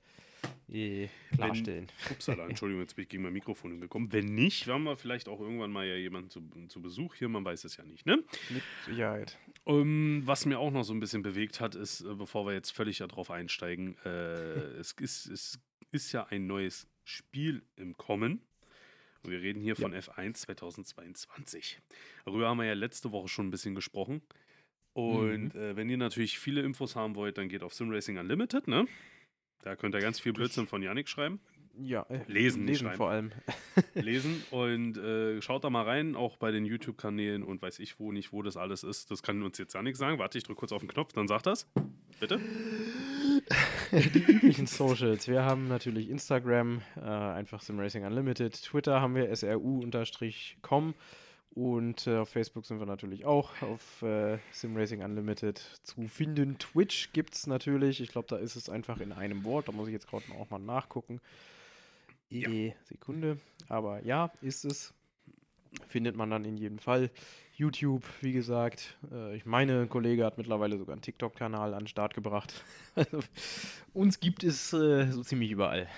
äh, 0.67 1.07
klarstellen. 1.33 1.87
Upsala, 2.11 2.45
Entschuldigung, 2.49 2.81
jetzt 2.81 2.97
bin 2.97 3.03
ich 3.03 3.09
gegen 3.09 3.23
mein 3.23 3.31
Mikrofon 3.31 3.79
gekommen. 3.79 4.11
Wenn 4.11 4.35
nicht, 4.35 4.67
haben 4.67 4.83
wir 4.83 4.97
vielleicht 4.97 5.29
auch 5.29 5.39
irgendwann 5.39 5.71
mal 5.71 5.87
ja 5.87 5.95
jemanden 5.95 6.29
zu, 6.29 6.41
zu 6.67 6.81
Besuch 6.81 7.15
hier, 7.15 7.29
man 7.29 7.45
weiß 7.45 7.63
es 7.63 7.77
ja 7.77 7.85
nicht, 7.85 8.05
ne? 8.05 8.21
Mit 8.49 8.63
Sicherheit. 8.85 9.37
Um, 9.63 10.21
was 10.25 10.45
mir 10.45 10.59
auch 10.59 10.71
noch 10.71 10.83
so 10.83 10.93
ein 10.93 10.99
bisschen 10.99 11.21
bewegt 11.21 11.61
hat, 11.61 11.75
ist, 11.75 12.01
äh, 12.01 12.13
bevor 12.13 12.45
wir 12.45 12.53
jetzt 12.53 12.71
völlig 12.71 12.97
darauf 12.97 13.31
einsteigen, 13.31 13.97
äh, 14.03 14.09
es, 14.79 14.91
ist, 14.93 15.27
es 15.27 15.59
ist 15.91 16.11
ja 16.11 16.25
ein 16.25 16.45
neues 16.45 16.87
Spiel 17.05 17.63
im 17.77 17.95
Kommen. 17.95 18.41
Und 19.25 19.31
wir 19.31 19.41
reden 19.41 19.59
hier 19.59 19.73
Ja. 19.75 19.81
von 19.81 19.93
F1 19.93 20.33
2022. 20.45 21.79
Darüber 22.25 22.47
haben 22.49 22.57
wir 22.57 22.65
ja 22.65 22.73
letzte 22.73 23.11
Woche 23.11 23.27
schon 23.27 23.47
ein 23.47 23.51
bisschen 23.51 23.75
gesprochen. 23.75 24.21
Und 24.93 25.53
Mhm. 25.53 25.59
äh, 25.59 25.75
wenn 25.75 25.89
ihr 25.89 25.97
natürlich 25.97 26.39
viele 26.39 26.61
Infos 26.61 26.95
haben 26.95 27.15
wollt, 27.15 27.37
dann 27.37 27.49
geht 27.49 27.63
auf 27.63 27.73
SimRacing 27.73 28.17
Unlimited, 28.17 28.67
ne? 28.67 28.87
Da 29.61 29.75
könnt 29.75 29.95
ihr 29.95 29.99
ganz 30.01 30.19
viel 30.19 30.31
Blödsinn 30.31 30.67
von 30.67 30.81
Yannick 30.83 31.09
schreiben, 31.09 31.39
Ja, 31.77 32.03
äh, 32.03 32.21
Lesen, 32.27 32.63
nicht 32.63 32.81
lesen 32.83 32.95
vor 32.95 33.09
allem. 33.09 33.31
lesen 33.95 34.41
und 34.51 34.95
äh, 34.97 35.41
schaut 35.41 35.63
da 35.65 35.69
mal 35.69 35.81
rein, 35.83 36.15
auch 36.15 36.37
bei 36.37 36.51
den 36.51 36.63
YouTube-Kanälen 36.65 37.43
und 37.43 37.61
weiß 37.61 37.79
ich 37.79 37.99
wo, 37.99 38.13
nicht 38.13 38.31
wo 38.31 38.41
das 38.43 38.55
alles 38.55 38.83
ist. 38.83 39.11
Das 39.11 39.21
kann 39.23 39.41
uns 39.43 39.57
jetzt 39.57 39.73
Yannick 39.73 39.97
sagen. 39.97 40.17
Warte, 40.19 40.37
ich 40.37 40.43
drücke 40.45 40.59
kurz 40.59 40.71
auf 40.71 40.81
den 40.81 40.87
Knopf, 40.87 41.11
dann 41.13 41.27
sagt 41.27 41.47
das. 41.47 41.67
Bitte. 42.21 42.39
Die 43.91 44.19
üblichen 44.19 44.67
Socials. 44.67 45.27
Wir 45.27 45.43
haben 45.43 45.67
natürlich 45.67 46.09
Instagram, 46.09 46.81
äh, 46.97 47.01
einfach 47.01 47.61
SimRacing 47.61 48.03
Unlimited. 48.03 48.61
Twitter 48.61 49.01
haben 49.01 49.15
wir 49.15 49.33
sru-com. 49.35 50.93
Und 51.51 52.07
äh, 52.07 52.17
auf 52.17 52.29
Facebook 52.29 52.65
sind 52.65 52.79
wir 52.79 52.85
natürlich 52.85 53.23
auch 53.25 53.61
auf 53.61 54.01
äh, 54.01 54.39
SimRacing 54.51 55.03
Unlimited 55.03 55.59
zu 55.83 56.07
finden. 56.07 56.57
Twitch 56.57 57.13
gibt 57.13 57.35
es 57.35 57.47
natürlich. 57.47 58.01
Ich 58.01 58.09
glaube, 58.09 58.27
da 58.27 58.37
ist 58.37 58.55
es 58.55 58.67
einfach 58.67 58.99
in 58.99 59.13
einem 59.13 59.43
Wort. 59.45 59.67
Da 59.67 59.71
muss 59.71 59.87
ich 59.87 59.93
jetzt 59.93 60.07
gerade 60.07 60.25
auch 60.37 60.49
mal 60.49 60.59
nachgucken. 60.59 61.21
Ja. 62.29 62.49
Eh, 62.49 62.73
Sekunde. 62.83 63.37
Aber 63.69 64.03
ja, 64.03 64.31
ist 64.41 64.65
es. 64.65 64.93
Findet 65.87 66.15
man 66.15 66.29
dann 66.29 66.45
in 66.45 66.57
jedem 66.57 66.79
Fall. 66.79 67.09
YouTube, 67.53 68.03
wie 68.21 68.33
gesagt. 68.33 68.97
Äh, 69.11 69.37
ich 69.37 69.45
meine, 69.45 69.81
ein 69.81 69.89
Kollege 69.89 70.25
hat 70.25 70.37
mittlerweile 70.37 70.77
sogar 70.77 70.93
einen 70.93 71.01
TikTok-Kanal 71.01 71.73
an 71.73 71.83
den 71.83 71.87
Start 71.87 72.13
gebracht. 72.13 72.53
Also, 72.95 73.19
uns 73.93 74.21
gibt 74.21 74.45
es 74.45 74.71
äh, 74.71 75.11
so 75.11 75.21
ziemlich 75.21 75.51
überall. 75.51 75.89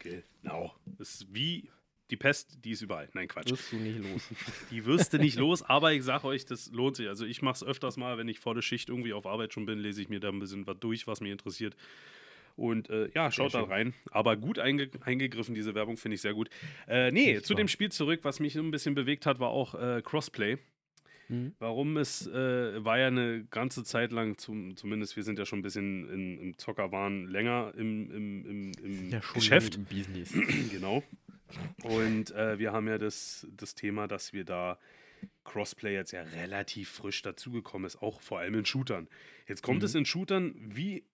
Genau. 0.00 0.74
Das 0.84 1.14
ist 1.14 1.34
wie 1.34 1.70
die 2.10 2.16
Pest, 2.16 2.58
die 2.64 2.72
ist 2.72 2.82
überall. 2.82 3.08
Nein, 3.14 3.28
Quatsch. 3.28 3.50
Wirst 3.50 3.72
du 3.72 3.76
nicht 3.76 3.98
los. 3.98 4.28
Die 4.70 4.84
wirst 4.84 5.14
du 5.14 5.18
nicht 5.18 5.38
los, 5.38 5.62
aber 5.62 5.94
ich 5.94 6.04
sage 6.04 6.26
euch, 6.26 6.44
das 6.44 6.70
lohnt 6.70 6.96
sich. 6.96 7.08
Also 7.08 7.24
ich 7.24 7.40
mache 7.40 7.54
es 7.54 7.64
öfters 7.64 7.96
mal, 7.96 8.18
wenn 8.18 8.28
ich 8.28 8.40
vor 8.40 8.54
der 8.54 8.60
Schicht 8.60 8.90
irgendwie 8.90 9.14
auf 9.14 9.26
Arbeit 9.26 9.54
schon 9.54 9.64
bin, 9.64 9.78
lese 9.78 10.02
ich 10.02 10.10
mir 10.10 10.20
da 10.20 10.28
ein 10.28 10.38
bisschen 10.38 10.66
was 10.66 10.76
durch, 10.78 11.06
was 11.06 11.20
mich 11.22 11.32
interessiert. 11.32 11.76
Und 12.56 12.88
äh, 12.90 13.08
ja, 13.14 13.30
schaut 13.32 13.52
da 13.54 13.60
schön. 13.60 13.68
rein. 13.68 13.94
Aber 14.12 14.36
gut 14.36 14.58
einge 14.60 14.88
eingegriffen, 15.00 15.54
diese 15.54 15.74
Werbung 15.74 15.96
finde 15.96 16.14
ich 16.14 16.20
sehr 16.20 16.34
gut. 16.34 16.48
Äh, 16.86 17.10
nee, 17.10 17.40
zu 17.40 17.54
dem 17.54 17.66
Spiel 17.68 17.90
zurück, 17.90 18.20
was 18.22 18.38
mich 18.38 18.56
ein 18.56 18.70
bisschen 18.70 18.94
bewegt 18.94 19.26
hat, 19.26 19.40
war 19.40 19.48
auch 19.50 19.74
äh, 19.74 20.02
Crossplay. 20.04 20.58
Mhm. 21.28 21.54
Warum 21.58 21.96
es 21.96 22.26
äh, 22.26 22.84
war 22.84 22.98
ja 22.98 23.06
eine 23.08 23.44
ganze 23.46 23.82
Zeit 23.82 24.12
lang, 24.12 24.36
zum, 24.38 24.76
zumindest 24.76 25.16
wir 25.16 25.22
sind 25.24 25.38
ja 25.38 25.46
schon 25.46 25.60
ein 25.60 25.62
bisschen 25.62 26.08
in, 26.10 26.38
im 26.38 26.58
Zockerwahn 26.58 27.26
länger 27.26 27.72
im, 27.76 28.10
im, 28.10 28.44
im, 28.46 28.72
im 28.84 29.10
Ja, 29.10 29.20
Geschäft. 29.32 29.76
im 29.76 29.84
Business. 29.86 30.32
genau. 30.70 31.02
Und 31.82 32.30
äh, 32.32 32.58
wir 32.58 32.72
haben 32.72 32.88
ja 32.88 32.98
das, 32.98 33.46
das 33.56 33.74
Thema, 33.74 34.06
dass 34.06 34.32
wir 34.32 34.44
da 34.44 34.78
Crossplay 35.44 35.94
jetzt 35.94 36.12
ja 36.12 36.22
relativ 36.22 36.90
frisch 36.90 37.22
dazugekommen 37.22 37.86
ist, 37.86 38.02
auch 38.02 38.20
vor 38.20 38.40
allem 38.40 38.54
in 38.54 38.64
Shootern. 38.66 39.08
Jetzt 39.48 39.62
kommt 39.62 39.78
Mhm. 39.80 39.84
es 39.86 39.94
in 39.94 40.04
Shootern 40.04 40.54
wie 40.58 41.04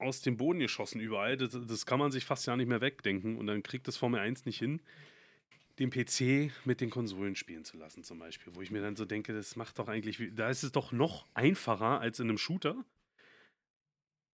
aus 0.00 0.22
dem 0.22 0.36
Boden 0.36 0.58
geschossen 0.60 1.00
überall. 1.00 1.36
Das, 1.36 1.50
das 1.66 1.86
kann 1.86 1.98
man 1.98 2.10
sich 2.10 2.24
fast 2.24 2.46
ja 2.46 2.56
nicht 2.56 2.68
mehr 2.68 2.80
wegdenken. 2.80 3.36
Und 3.36 3.46
dann 3.46 3.62
kriegt 3.62 3.86
das 3.88 3.96
Formel 3.96 4.20
1 4.20 4.44
nicht 4.46 4.58
hin, 4.58 4.80
den 5.78 5.90
PC 5.90 6.52
mit 6.64 6.80
den 6.80 6.90
Konsolen 6.90 7.36
spielen 7.36 7.64
zu 7.64 7.76
lassen, 7.76 8.02
zum 8.04 8.18
Beispiel. 8.18 8.54
Wo 8.54 8.60
ich 8.62 8.70
mir 8.70 8.82
dann 8.82 8.96
so 8.96 9.04
denke, 9.04 9.32
das 9.32 9.56
macht 9.56 9.78
doch 9.78 9.88
eigentlich, 9.88 10.18
wie- 10.20 10.30
da 10.32 10.50
ist 10.50 10.62
es 10.62 10.72
doch 10.72 10.92
noch 10.92 11.26
einfacher 11.34 12.00
als 12.00 12.18
in 12.20 12.28
einem 12.28 12.38
Shooter. 12.38 12.84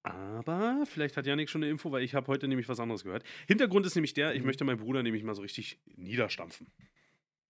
Aber 0.02 0.84
vielleicht 0.86 1.16
hat 1.16 1.26
Janik 1.26 1.50
schon 1.50 1.62
eine 1.64 1.70
Info, 1.70 1.90
weil 1.90 2.04
ich 2.04 2.14
habe 2.14 2.28
heute 2.28 2.46
nämlich 2.46 2.68
was 2.68 2.78
anderes 2.78 3.02
gehört. 3.02 3.24
Hintergrund 3.48 3.86
ist 3.86 3.96
nämlich 3.96 4.14
der, 4.14 4.34
ich 4.34 4.40
Mhm. 4.40 4.46
möchte 4.46 4.64
meinen 4.64 4.78
Bruder 4.78 5.02
nämlich 5.02 5.24
mal 5.24 5.34
so 5.34 5.42
richtig 5.42 5.80
niederstampfen. 5.96 6.68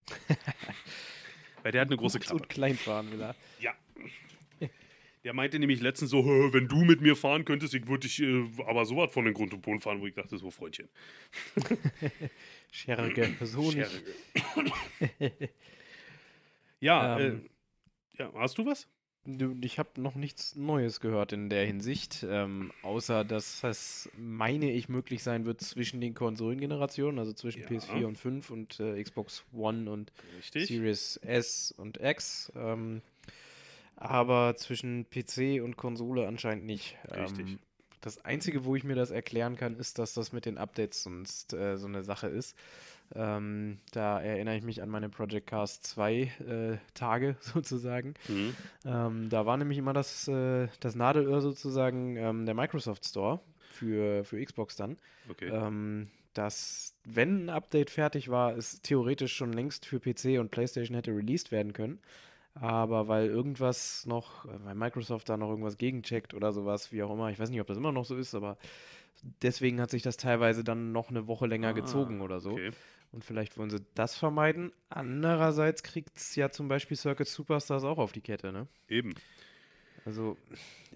weil 1.63 1.73
der 1.73 1.81
hat 1.83 1.89
eine 1.89 1.97
große 1.97 2.19
Klappe. 2.21 2.43
und 2.43 2.49
klein 2.49 2.77
fahren 2.77 3.11
will 3.13 3.21
er. 3.21 3.35
Ja. 3.61 3.75
Der 5.27 5.35
meinte 5.35 5.59
nämlich 5.59 5.81
letztens 5.81 6.13
so, 6.13 6.25
"Hö, 6.25 6.53
wenn 6.53 6.69
du 6.69 6.85
mit 6.85 7.01
mir 7.01 7.17
fahren 7.17 7.45
könntest, 7.45 7.75
ich 7.75 7.89
würde 7.89 8.07
dich 8.07 8.23
äh, 8.23 8.45
aber 8.65 8.85
so 8.85 8.97
was 8.97 9.13
von 9.13 9.25
den 9.25 9.35
Grund 9.35 9.53
und 9.53 9.61
Boden 9.61 9.81
fahren, 9.81 10.01
wo 10.01 10.07
ich 10.07 10.15
dachte, 10.15 10.39
so 10.39 10.53
Freundchen. 10.53 10.89
Scherige, 12.71 13.35
so 13.41 13.73
nicht. 13.73 13.91
Scherge. 15.19 15.49
ja, 16.79 17.19
Ähm. 17.19 17.49
äh, 18.15 18.21
ja, 18.23 18.33
hast 18.35 18.57
du 18.59 18.67
was? 18.67 18.87
Ich 19.63 19.81
habe 19.81 20.01
noch 20.01 20.15
nichts 20.15 20.55
Neues 20.55 21.01
gehört 21.01 21.33
in 21.33 21.51
der 21.51 21.67
Hinsicht, 21.67 22.25
ähm, 22.31 22.71
außer 22.83 23.25
dass 23.25 23.65
es, 23.65 24.09
meine 24.17 24.71
ich, 24.71 24.89
möglich 24.89 25.25
sein 25.25 25.45
wird 25.45 25.61
zwischen 25.61 26.01
den 26.01 26.15
Konsolengenerationen, 26.15 27.19
also 27.19 27.33
zwischen 27.33 27.63
Ja. 27.63 27.67
PS4 27.67 28.05
und 28.07 28.17
5 28.17 28.51
und 28.51 28.79
äh, 28.79 29.03
Xbox 29.03 29.45
One 29.53 29.91
und 29.91 30.13
Richtig. 30.39 30.69
Series 30.69 31.17
S 31.17 31.75
und 31.77 31.99
X. 32.01 32.53
Ähm, 32.55 33.03
aber 33.97 34.55
zwischen 34.57 35.07
PC 35.11 35.63
und 35.63 35.77
Konsole 35.77 36.29
anscheinend 36.29 36.65
nicht. 36.65 36.97
Richtig. 37.11 37.49
Ähm, 37.49 37.59
das 38.03 38.25
Einzige, 38.25 38.65
wo 38.65 38.77
ich 38.77 38.85
mir 38.85 38.95
das 38.95 39.11
erklären 39.11 39.57
kann, 39.57 39.77
ist, 39.77 39.99
dass 39.99 40.15
das 40.15 40.33
mit 40.33 40.47
den 40.47 40.59
Updates 40.59 41.03
sonst 41.03 41.53
äh, 41.55 41.77
so 41.77 41.89
eine 41.89 42.05
Sache 42.05 42.29
ist. 42.29 42.57
Ähm, 43.15 43.79
da 43.93 44.21
erinnere 44.21 44.57
ich 44.57 44.63
mich 44.63 44.83
an 44.83 44.91
meine 44.91 45.09
Project 45.09 45.47
Cast 45.49 45.87
2 45.87 46.13
äh, 46.15 46.77
Tage 46.95 47.37
sozusagen. 47.41 48.15
Mhm. 48.29 48.55
Ähm, 48.85 49.29
da 49.29 49.47
war 49.47 49.57
nämlich 49.57 49.79
immer 49.79 49.93
das, 49.93 50.29
äh, 50.29 50.69
das 50.81 50.95
Nadelöhr 50.95 51.41
sozusagen 51.41 52.17
ähm, 52.17 52.47
der 52.47 52.55
Microsoft 52.55 53.07
Store 53.07 53.41
für, 53.73 54.25
für 54.25 54.45
Xbox 54.45 54.77
dann. 54.77 54.99
Okay. 55.29 55.49
Ähm, 55.49 56.09
dass, 56.35 56.95
wenn 57.05 57.47
ein 57.47 57.51
Update 57.51 57.91
fertig 57.91 58.29
war, 58.29 58.57
es 58.57 58.83
theoretisch 58.83 59.35
schon 59.35 59.53
längst 59.53 59.87
für 59.87 60.01
PC 60.01 60.39
und 60.39 60.51
PlayStation 60.51 60.95
hätte 60.95 61.13
released 61.13 61.51
werden 61.51 61.73
können. 61.73 61.99
Aber 62.59 63.07
weil 63.07 63.27
irgendwas 63.27 64.07
noch, 64.07 64.47
weil 64.65 64.75
Microsoft 64.75 65.29
da 65.29 65.37
noch 65.37 65.51
irgendwas 65.51 65.77
gegencheckt 65.77 66.33
oder 66.33 66.53
sowas, 66.53 66.91
wie 66.91 67.03
auch 67.03 67.13
immer, 67.13 67.31
ich 67.31 67.39
weiß 67.39 67.51
nicht, 67.51 67.61
ob 67.61 67.67
das 67.67 67.77
immer 67.77 67.93
noch 67.93 68.07
so 68.07 68.17
ist, 68.17 68.35
aber 68.35 68.57
deswegen 69.43 69.81
hat 69.81 69.91
sich 69.91 70.03
das 70.03 70.17
teilweise 70.17 70.65
dann 70.65 70.93
noch 70.93 71.11
eine 71.11 71.27
Woche 71.27 71.47
länger 71.47 71.69
Ah, 71.69 71.73
gezogen 71.73 72.23
oder 72.23 72.41
so. 72.41 72.53
Okay. 72.53 72.71
Und 73.13 73.25
vielleicht 73.25 73.57
wollen 73.57 73.71
sie 73.71 73.85
das 73.95 74.17
vermeiden. 74.17 74.73
Andererseits 74.89 75.83
kriegt 75.83 76.17
es 76.17 76.35
ja 76.35 76.51
zum 76.51 76.69
Beispiel 76.69 76.97
Circuit 76.97 77.29
Superstars 77.29 77.85
auch 77.85 77.99
auf 77.99 78.13
die 78.13 78.21
Kette, 78.21 78.53
ne? 78.53 78.67
Eben. 78.89 79.15
Also, 80.05 80.37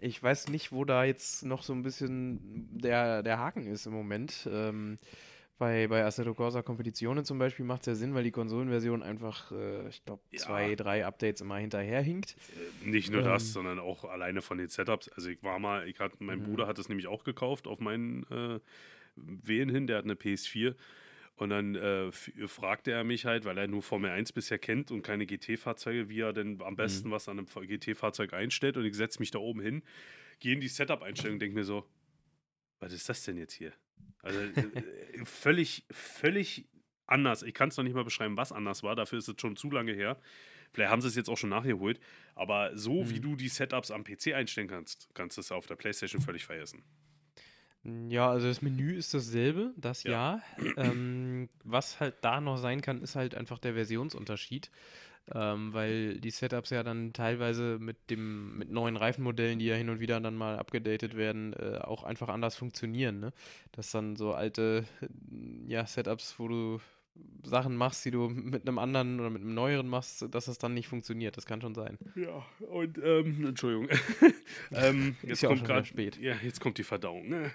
ich 0.01 0.23
weiß 0.23 0.49
nicht, 0.49 0.73
wo 0.73 0.85
da 0.85 1.05
jetzt 1.05 1.45
noch 1.45 1.63
so 1.63 1.73
ein 1.73 1.83
bisschen 1.83 2.69
der, 2.73 3.23
der 3.23 3.39
Haken 3.39 3.67
ist 3.67 3.87
im 3.87 3.93
Moment. 3.93 4.49
Ähm, 4.51 4.99
bei, 5.61 5.87
bei 5.87 6.05
Assetto 6.05 6.35
Corsa 6.35 6.63
Kompetitionen 6.63 7.25
zum 7.25 7.39
Beispiel 7.39 7.65
macht 7.65 7.83
es 7.83 7.87
ja 7.87 7.95
Sinn, 7.95 8.15
weil 8.15 8.25
die 8.25 8.33
Konsolenversion 8.33 9.03
einfach, 9.05 9.53
äh, 9.53 9.89
ich 9.89 10.05
glaube, 10.05 10.23
Ja. 10.33 10.39
zwei, 10.41 10.75
drei 10.75 11.07
Updates 11.07 11.41
immer 11.43 11.59
hinterherhinkt. 11.59 12.35
Äh, 12.85 12.89
Nicht 12.89 13.13
nur 13.13 13.23
das, 13.23 13.45
Ähm. 13.45 13.53
sondern 13.53 13.79
auch 13.79 14.05
alleine 14.05 14.43
von 14.43 14.59
den 14.59 14.69
Setups. 14.69 15.09
Also 15.11 15.29
ich 15.29 15.41
war 15.45 15.61
mal, 15.61 15.87
ich 15.87 16.01
hatte, 16.01 16.17
mein 16.19 16.39
Mhm. 16.41 16.45
Bruder 16.45 16.67
hat 16.67 16.79
es 16.81 16.89
nämlich 16.89 17.07
auch 17.07 17.23
gekauft 17.23 17.69
auf 17.69 17.79
meinen 17.79 18.25
äh, 18.33 18.59
Wehen 19.17 19.69
hin, 19.69 19.87
der 19.87 19.99
hat 19.99 20.05
eine 20.05 20.15
PS4. 20.17 20.75
Und 21.37 21.51
dann 21.51 21.75
äh, 21.75 22.11
fragte 22.13 22.91
er 22.91 23.05
mich 23.05 23.25
halt, 23.25 23.45
weil 23.45 23.57
er 23.57 23.69
nur 23.69 23.83
Formel 23.83 24.11
1 24.11 24.33
bisher 24.33 24.59
kennt 24.59 24.91
und 24.91 25.03
keine 25.03 25.25
GT-Fahrzeuge, 25.27 26.09
wie 26.09 26.21
er 26.21 26.33
denn 26.33 26.61
am 26.63 26.77
besten 26.77 27.11
was 27.11 27.29
an 27.29 27.39
einem 27.39 27.47
Fa- 27.47 27.61
GT-Fahrzeug 27.65 28.33
einstellt. 28.35 28.77
Und 28.77 28.85
ich 28.85 28.95
setze 28.95 29.21
mich 29.21 29.31
da 29.31 29.39
oben 29.39 29.61
hin, 29.61 29.83
gehe 30.39 30.53
in 30.55 30.61
die 30.61 30.69
Setup-Einstellung 30.69 31.35
und 31.37 31.41
denke 31.41 31.55
mir 31.55 31.65
so, 31.65 31.87
was 32.81 32.93
ist 32.93 33.09
das 33.09 33.23
denn 33.25 33.37
jetzt 33.39 33.53
hier? 33.55 33.73
Also 34.23 34.39
äh, 34.41 35.25
völlig, 35.25 35.85
völlig 35.91 36.67
anders. 37.07 37.43
Ich 37.43 37.55
kann 37.55 37.69
es 37.71 37.77
noch 37.77 37.85
nicht 37.85 37.95
mal 37.95 38.05
beschreiben, 38.05 38.37
was 38.37 38.53
anders 38.53 38.83
war. 38.83 38.95
Dafür 38.97 39.19
ist 39.19 39.29
es 39.29 39.35
schon 39.41 39.57
zu 39.57 39.71
lange 39.71 39.93
her. 39.93 40.19
Vielleicht 40.73 40.91
haben 40.91 41.01
sie 41.03 41.09
es 41.09 41.17
jetzt 41.17 41.29
auch 41.29 41.37
schon 41.39 41.51
nachgeholt. 41.51 41.99
Aber 42.35 42.77
so 42.77 43.09
wie 43.11 43.19
Mhm. 43.19 43.23
du 43.23 43.37
die 43.37 43.49
Setups 43.49 43.91
am 43.91 44.05
PC 44.05 44.35
einstellen 44.35 44.69
kannst, 44.69 45.09
kannst 45.15 45.37
du 45.37 45.41
es 45.41 45.51
auf 45.51 45.67
der 45.67 45.77
PlayStation 45.77 46.21
völlig 46.21 46.45
vergessen. 46.45 46.85
Ja, 48.09 48.31
also 48.31 48.47
das 48.47 48.61
Menü 48.61 48.95
ist 48.95 49.15
dasselbe, 49.15 49.73
das 49.77 50.03
Ja. 50.03 50.43
ja. 50.59 50.65
Ähm, 50.77 51.49
was 51.65 51.99
halt 51.99 52.17
da 52.21 52.41
noch 52.43 52.59
sein 52.59 52.83
kann, 52.83 53.01
ist 53.03 53.17
halt 53.17 53.35
einfach 53.35 53.59
der 53.59 53.73
Versionsunterschied. 53.73 54.71
Ähm, 55.33 55.73
weil 55.73 56.19
die 56.19 56.31
Setups 56.31 56.71
ja 56.71 56.83
dann 56.83 57.13
teilweise 57.13 57.79
mit 57.79 58.11
dem, 58.11 58.59
mit 58.59 58.71
neuen 58.71 58.97
Reifenmodellen, 58.97 59.61
die 59.61 59.67
ja 59.67 59.77
hin 59.77 59.89
und 59.89 60.01
wieder 60.01 60.21
dann 60.21 60.35
mal 60.35 60.59
abgedatet 60.59 61.17
werden, 61.17 61.53
äh, 61.53 61.79
auch 61.79 62.03
einfach 62.03 62.29
anders 62.29 62.57
funktionieren, 62.57 63.21
ne? 63.21 63.33
Dass 63.71 63.93
dann 63.93 64.17
so 64.17 64.33
alte, 64.35 64.85
ja, 65.67 65.87
Setups, 65.87 66.39
wo 66.39 66.49
du 66.49 66.81
Sachen 67.43 67.75
machst, 67.75 68.05
die 68.05 68.11
du 68.11 68.29
mit 68.29 68.67
einem 68.69 68.79
anderen 68.79 69.19
oder 69.19 69.31
mit 69.31 69.43
einem 69.43 69.55
neueren 69.55 69.89
machst, 69.89 70.27
dass 70.31 70.45
das 70.45 70.59
dann 70.59 70.75
nicht 70.75 70.89
funktioniert. 70.89 71.37
Das 71.37 71.47
kann 71.47 71.61
schon 71.61 71.75
sein. 71.75 71.99
Ja, 72.15 72.45
und, 72.67 72.99
ähm, 73.03 73.47
Entschuldigung. 73.47 73.89
ähm, 74.73 75.17
jetzt 75.23 75.43
kommt 75.43 75.65
gerade 75.65 75.87
spät. 75.87 76.19
Ja, 76.19 76.35
jetzt 76.43 76.61
kommt 76.61 76.79
die 76.79 76.83
Verdauung. 76.83 77.29
Ne? 77.29 77.51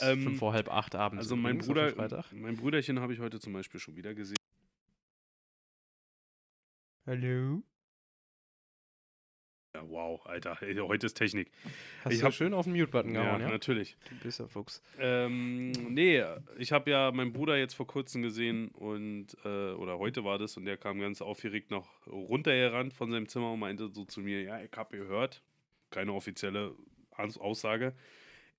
Ähm, 0.00 0.22
fünf 0.22 0.38
vor 0.38 0.52
halb 0.52 0.72
acht 0.72 0.94
abends. 0.94 1.24
Also 1.24 1.36
mein 1.36 1.58
Bruder, 1.58 1.92
mein 2.32 2.56
Brüderchen 2.56 3.00
habe 3.00 3.12
ich 3.12 3.20
heute 3.20 3.40
zum 3.40 3.52
Beispiel 3.52 3.80
schon 3.80 3.96
wieder 3.96 4.14
gesehen. 4.14 4.36
Hallo? 7.06 7.62
Ja, 9.74 9.88
wow, 9.88 10.24
Alter, 10.26 10.58
heute 10.88 11.06
ist 11.06 11.14
Technik. 11.14 11.50
Hast 12.04 12.14
Ich 12.14 12.20
du 12.20 12.26
hab- 12.26 12.32
schön 12.34 12.54
auf 12.54 12.64
den 12.64 12.72
Mute-Button 12.72 13.12
gehauen, 13.12 13.40
ja? 13.40 13.48
natürlich. 13.48 13.96
Du 14.08 14.16
bist 14.16 14.40
ja 14.40 14.48
Fuchs. 14.48 14.82
Ähm, 14.98 15.70
nee, 15.92 16.24
ich 16.58 16.72
habe 16.72 16.90
ja 16.90 17.12
meinen 17.12 17.32
Bruder 17.32 17.56
jetzt 17.58 17.74
vor 17.74 17.86
kurzem 17.86 18.22
gesehen 18.22 18.68
und, 18.68 19.36
äh, 19.44 19.72
oder 19.72 19.98
heute 19.98 20.24
war 20.24 20.38
das, 20.38 20.56
und 20.56 20.64
der 20.64 20.76
kam 20.78 20.98
ganz 20.98 21.20
aufgeregt 21.20 21.70
noch 21.70 22.06
runtergerannt 22.06 22.92
von 22.94 23.10
seinem 23.10 23.28
Zimmer 23.28 23.52
und 23.52 23.60
meinte 23.60 23.88
so 23.92 24.04
zu 24.04 24.20
mir, 24.20 24.42
ja, 24.42 24.60
ich 24.62 24.72
habe 24.74 24.96
gehört, 24.96 25.42
keine 25.90 26.12
offizielle 26.14 26.74
Aus- 27.10 27.38
Aussage, 27.38 27.94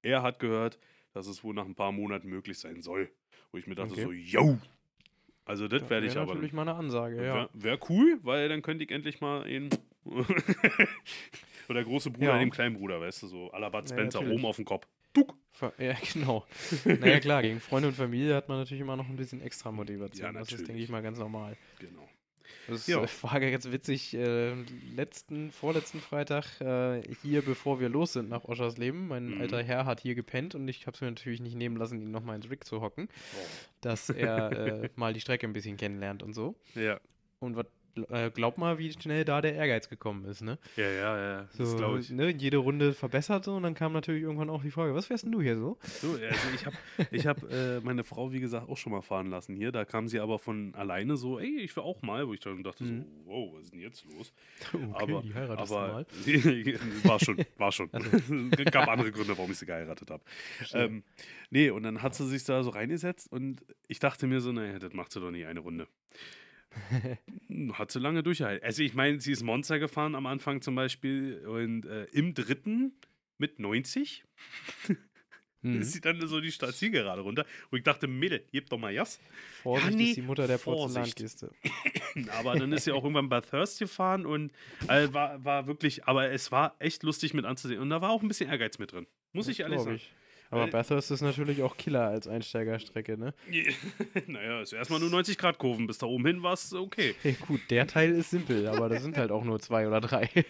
er 0.03 0.21
hat 0.21 0.39
gehört, 0.39 0.77
dass 1.13 1.25
es 1.27 1.43
wohl 1.43 1.55
nach 1.55 1.65
ein 1.65 1.75
paar 1.75 1.91
Monaten 1.91 2.29
möglich 2.29 2.59
sein 2.59 2.81
soll. 2.81 3.09
Wo 3.51 3.57
ich 3.57 3.65
mir 3.65 3.75
dachte 3.75 3.93
Okay. 3.93 4.03
so, 4.03 4.11
yo! 4.11 4.59
Also 5.47 5.67
das 5.67 5.81
Das 5.81 5.89
werde 5.89 6.07
ich 6.07 6.13
wäre 6.13 6.23
aber... 6.23 6.33
natürlich 6.35 6.53
mal 6.53 6.63
eine 6.63 6.75
Ansage, 6.75 7.15
ja. 7.17 7.21
Wäre 7.33 7.49
wär 7.53 7.79
cool, 7.89 8.19
weil 8.23 8.49
dann 8.49 8.61
könnte 8.61 8.83
ich 8.83 8.91
endlich 8.91 9.21
mal 9.21 9.43
einen... 9.43 9.69
Oder 11.69 11.83
große 11.83 12.11
Bruder 12.11 12.27
Ja. 12.33 12.39
dem 12.39 12.49
kleinen 12.51 12.75
Bruder, 12.77 13.01
weißt 13.01 13.23
du, 13.23 13.27
so 13.27 13.51
Ja, 13.51 13.69
Spencer, 13.69 14.19
natürlich. 14.19 14.37
oben 14.37 14.45
auf 14.45 14.55
dem 14.55 14.65
Kopf. 14.65 14.87
Duck! 15.13 15.35
Ja, 15.79 15.95
genau. 16.13 16.45
naja, 16.85 17.19
klar, 17.19 17.41
gegen 17.41 17.59
Freunde 17.59 17.89
und 17.89 17.95
Familie 17.95 18.35
hat 18.35 18.47
man 18.47 18.59
natürlich 18.59 18.81
immer 18.81 18.95
noch 18.95 19.09
ein 19.09 19.15
bisschen 19.15 19.41
extra 19.41 19.71
Motivation. 19.71 20.25
Ja, 20.25 20.31
das 20.31 20.43
ist, 20.43 20.51
natürlich. 20.51 20.67
denke 20.67 20.83
ich 20.83 20.89
mal, 20.89 21.01
ganz 21.01 21.17
normal. 21.17 21.57
Genau. 21.79 22.07
Das 22.67 22.87
Ja. 22.87 23.01
war 23.23 23.39
ganz 23.39 23.71
witzig. 23.71 24.13
Äh, 24.13 24.53
letzten, 24.95 25.51
vorletzten 25.51 25.99
Freitag 25.99 26.59
äh, 26.61 27.01
hier, 27.21 27.41
bevor 27.41 27.79
wir 27.79 27.89
los 27.89 28.13
sind 28.13 28.29
nach 28.29 28.43
Oschersleben, 28.45 29.07
mein 29.07 29.35
Mhm. 29.35 29.41
alter 29.41 29.63
Herr 29.63 29.85
hat 29.85 29.99
hier 30.01 30.15
gepennt 30.15 30.55
und 30.55 30.67
ich 30.67 30.87
habe 30.87 30.95
es 30.95 31.01
mir 31.01 31.07
natürlich 31.09 31.39
nicht 31.41 31.55
nehmen 31.55 31.77
lassen, 31.77 32.01
ihn 32.01 32.11
nochmal 32.11 32.35
ins 32.35 32.49
Rig 32.49 32.63
zu 32.65 32.81
hocken, 32.81 33.07
Oh. 33.11 33.45
dass 33.81 34.09
er 34.09 34.51
äh, 34.83 34.89
mal 34.95 35.13
die 35.13 35.21
Strecke 35.21 35.47
ein 35.47 35.53
bisschen 35.53 35.77
kennenlernt 35.77 36.23
und 36.23 36.33
so. 36.33 36.55
Ja, 36.75 36.99
Und 37.39 37.55
was, 37.55 37.65
glaub 38.33 38.57
mal, 38.57 38.77
wie 38.77 38.91
schnell 38.91 39.25
da 39.25 39.41
der 39.41 39.55
Ehrgeiz 39.55 39.89
gekommen 39.89 40.25
ist, 40.25 40.41
ne? 40.41 40.57
ja, 40.75 40.89
ja, 40.89 41.17
ja. 41.17 41.47
Das 41.57 41.71
So, 41.71 41.77
glaube 41.77 41.99
ich. 41.99 42.09
ne, 42.09 42.29
jede 42.29 42.57
Runde 42.57 42.93
verbessert 42.93 43.43
so 43.45 43.55
und 43.55 43.63
dann 43.63 43.73
kam 43.73 43.93
natürlich 43.93 44.23
irgendwann 44.23 44.49
auch 44.49 44.61
die 44.61 44.71
Frage, 44.71 44.93
was 44.95 45.07
fährst 45.07 45.23
denn 45.25 45.31
du 45.31 45.41
hier 45.41 45.57
so? 45.57 45.77
So, 46.01 46.11
also 46.13 46.21
ich 46.55 46.65
habe 46.65 46.75
ich 47.11 47.27
hab, 47.27 47.43
äh, 47.51 47.79
meine 47.81 48.03
Frau, 48.03 48.31
wie 48.31 48.39
gesagt, 48.39 48.69
auch 48.69 48.77
schon 48.77 48.91
mal 48.91 49.01
fahren 49.01 49.27
lassen 49.29 49.55
hier. 49.55 49.71
Da 49.71 49.85
kam 49.85 50.07
sie 50.07 50.19
aber 50.19 50.39
von 50.39 50.73
alleine 50.75 51.17
so, 51.17 51.39
ey, 51.39 51.59
ich 51.61 51.75
will 51.75 51.83
auch 51.83 52.01
mal. 52.01 52.27
Wo 52.27 52.33
ich 52.33 52.39
dann 52.39 52.63
dachte 52.63 52.83
Mhm. 52.83 52.99
so, 52.99 53.05
wow, 53.25 53.53
was 53.55 53.63
ist 53.63 53.73
denn 53.73 53.79
jetzt 53.81 54.05
los? 54.05 54.33
Okay, 54.73 54.85
aber 54.93 55.21
die 55.21 55.33
heiratest 55.33 55.71
aber 55.71 55.87
mal. 55.93 56.05
war 57.03 57.19
schon, 57.19 57.37
war 57.57 57.71
schon. 57.71 57.89
Gab 58.71 58.87
andere 58.87 59.11
Gründe, 59.11 59.37
warum 59.37 59.51
ich 59.51 59.57
sie 59.57 59.65
geheiratet 59.65 60.09
habe. 60.11 60.23
Ähm, 60.73 61.03
nee, 61.49 61.69
und 61.69 61.83
dann 61.83 62.01
hat 62.01 62.15
sie 62.15 62.27
sich 62.27 62.43
da 62.43 62.63
so 62.63 62.69
reingesetzt 62.71 63.31
und 63.31 63.63
ich 63.87 63.99
dachte 63.99 64.27
mir 64.27 64.41
so, 64.41 64.51
naja, 64.51 64.79
das 64.79 64.93
macht 64.93 65.11
sie 65.11 65.19
doch 65.19 65.31
nie 65.31 65.45
eine 65.45 65.59
Runde. 65.61 65.87
Hat 67.73 67.91
sie 67.91 67.99
lange 67.99 68.23
durchgehalten. 68.23 68.65
Also 68.65 68.83
ich 68.83 68.93
meine, 68.93 69.19
sie 69.19 69.31
ist 69.31 69.43
Monster 69.43 69.79
gefahren 69.79 70.15
am 70.15 70.25
Anfang 70.25 70.61
zum 70.61 70.75
Beispiel 70.75 71.45
und 71.47 71.85
äh, 71.85 72.05
im 72.05 72.33
dritten 72.33 72.93
mit 73.37 73.59
90 73.59 74.23
Hm. 75.63 75.81
ist 75.81 75.93
sie 75.93 76.01
dann 76.01 76.25
so 76.27 76.39
die 76.39 76.51
Startzielgerade 76.51 77.21
runter. 77.21 77.43
Und 77.71 77.79
ich 77.79 77.83
dachte, 77.83 78.07
Mädel, 78.07 78.45
gib 78.51 78.69
doch 78.69 78.77
mal 78.77 78.93
Jas. 78.93 79.19
Vorsicht 79.63 79.97
nee, 79.97 80.09
ist 80.09 80.17
die 80.17 80.21
Mutter 80.21 80.47
der. 80.47 80.59
Porzellankiste. 80.59 81.49
Aber 82.37 82.55
dann 82.55 82.71
ist 82.73 82.83
sie 82.83 82.91
auch 82.91 83.03
irgendwann 83.03 83.27
bei 83.27 83.41
Thirst 83.41 83.79
gefahren 83.79 84.27
und 84.27 84.51
äh, 84.87 85.11
war, 85.11 85.43
war 85.43 85.65
wirklich, 85.67 86.05
aber 86.05 86.29
es 86.29 86.51
war 86.51 86.75
echt 86.79 87.03
lustig 87.03 87.33
mit 87.33 87.45
anzusehen. 87.45 87.79
Und 87.81 87.89
da 87.89 88.01
war 88.01 88.11
auch 88.11 88.21
ein 88.21 88.27
bisschen 88.27 88.49
Ehrgeiz 88.49 88.77
mit 88.77 88.91
drin. 88.91 89.07
Muss 89.33 89.47
ich 89.47 89.57
Das 89.57 89.65
ehrlich 89.65 89.77
glaub 89.77 89.85
sagen. 89.85 89.95
ich. 89.95 90.13
Aber 90.49 90.63
Weil- 90.63 90.71
Bathurst 90.71 91.11
ist 91.11 91.21
natürlich 91.21 91.61
auch 91.61 91.77
Killer 91.77 92.07
als 92.07 92.27
Einsteigerstrecke, 92.27 93.17
ne? 93.17 93.33
naja, 94.27 94.61
ist 94.61 94.73
erstmal 94.73 94.99
nur 94.99 95.09
90 95.09 95.37
Grad 95.37 95.57
Kurven. 95.57 95.87
Bis 95.87 95.97
da 95.97 96.05
oben 96.05 96.25
hin 96.25 96.43
war 96.43 96.53
es 96.53 96.73
okay. 96.73 97.15
Hey, 97.21 97.35
gut, 97.47 97.61
der 97.69 97.87
Teil 97.87 98.11
ist 98.11 98.31
simpel, 98.31 98.67
aber 98.67 98.89
da 98.89 98.99
sind 98.99 99.17
halt 99.17 99.31
auch 99.31 99.43
nur 99.43 99.59
zwei 99.59 99.87
oder 99.87 100.01
drei. 100.01 100.29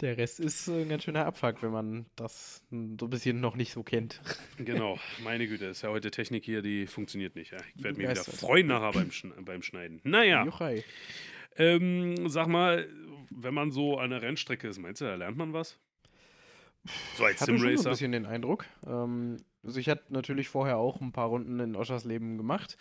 Der 0.00 0.18
Rest 0.18 0.40
ist 0.40 0.66
äh, 0.68 0.82
ein 0.82 0.88
ganz 0.88 1.04
schöner 1.04 1.24
Abfuck, 1.24 1.62
wenn 1.62 1.70
man 1.70 2.06
das 2.16 2.62
so 2.70 3.06
ein 3.06 3.10
bisschen 3.10 3.40
noch 3.40 3.54
nicht 3.54 3.72
so 3.72 3.84
kennt. 3.84 4.20
Genau, 4.58 4.98
meine 5.22 5.46
Güte, 5.46 5.66
ist 5.66 5.82
ja 5.82 5.90
heute 5.90 6.10
Technik 6.10 6.44
hier, 6.44 6.62
die 6.62 6.86
funktioniert 6.86 7.36
nicht. 7.36 7.52
Ja. 7.52 7.58
Ich 7.76 7.84
werde 7.84 7.98
mich 7.98 8.10
wieder 8.10 8.24
freuen 8.24 8.66
nachher 8.66 8.90
beim, 8.90 9.12
Schn 9.12 9.32
beim 9.44 9.62
Schneiden. 9.62 10.00
Naja, 10.02 10.46
ähm, 11.56 12.28
sag 12.28 12.48
mal, 12.48 12.88
wenn 13.30 13.54
man 13.54 13.70
so 13.70 13.96
an 13.96 14.10
der 14.10 14.20
Rennstrecke 14.20 14.66
ist, 14.68 14.78
meinst 14.78 15.00
du, 15.00 15.04
da 15.04 15.14
lernt 15.14 15.36
man 15.36 15.52
was? 15.52 15.78
So 17.16 17.24
als 17.24 17.36
Ich 17.36 17.40
hatte 17.42 17.50
schon 17.52 17.58
so 17.60 17.66
ein 17.66 17.70
Simracer? 17.76 17.90
bisschen 17.90 18.12
den 18.12 18.26
Eindruck. 18.26 18.66
Ähm, 18.86 19.38
also 19.64 19.80
ich 19.80 19.88
hatte 19.88 20.04
natürlich 20.10 20.48
vorher 20.48 20.76
auch 20.78 21.00
ein 21.00 21.12
paar 21.12 21.28
Runden 21.28 21.58
in 21.60 21.76
Oschersleben 21.76 22.36
gemacht. 22.36 22.76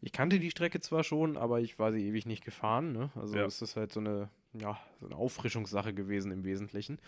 Ich 0.00 0.12
kannte 0.12 0.40
die 0.40 0.50
Strecke 0.50 0.80
zwar 0.80 1.04
schon, 1.04 1.36
aber 1.36 1.60
ich 1.60 1.78
war 1.78 1.92
sie 1.92 2.06
ewig 2.06 2.26
nicht 2.26 2.44
gefahren. 2.44 2.92
Ne? 2.92 3.10
Also 3.14 3.36
Ja. 3.36 3.44
es 3.44 3.60
ist 3.62 3.76
halt 3.76 3.92
so 3.92 4.00
eine, 4.00 4.30
ja, 4.54 4.78
so 5.00 5.06
eine 5.06 5.16
Auffrischungssache 5.16 5.92
gewesen 5.94 6.32
im 6.32 6.44
Wesentlichen. 6.44 6.98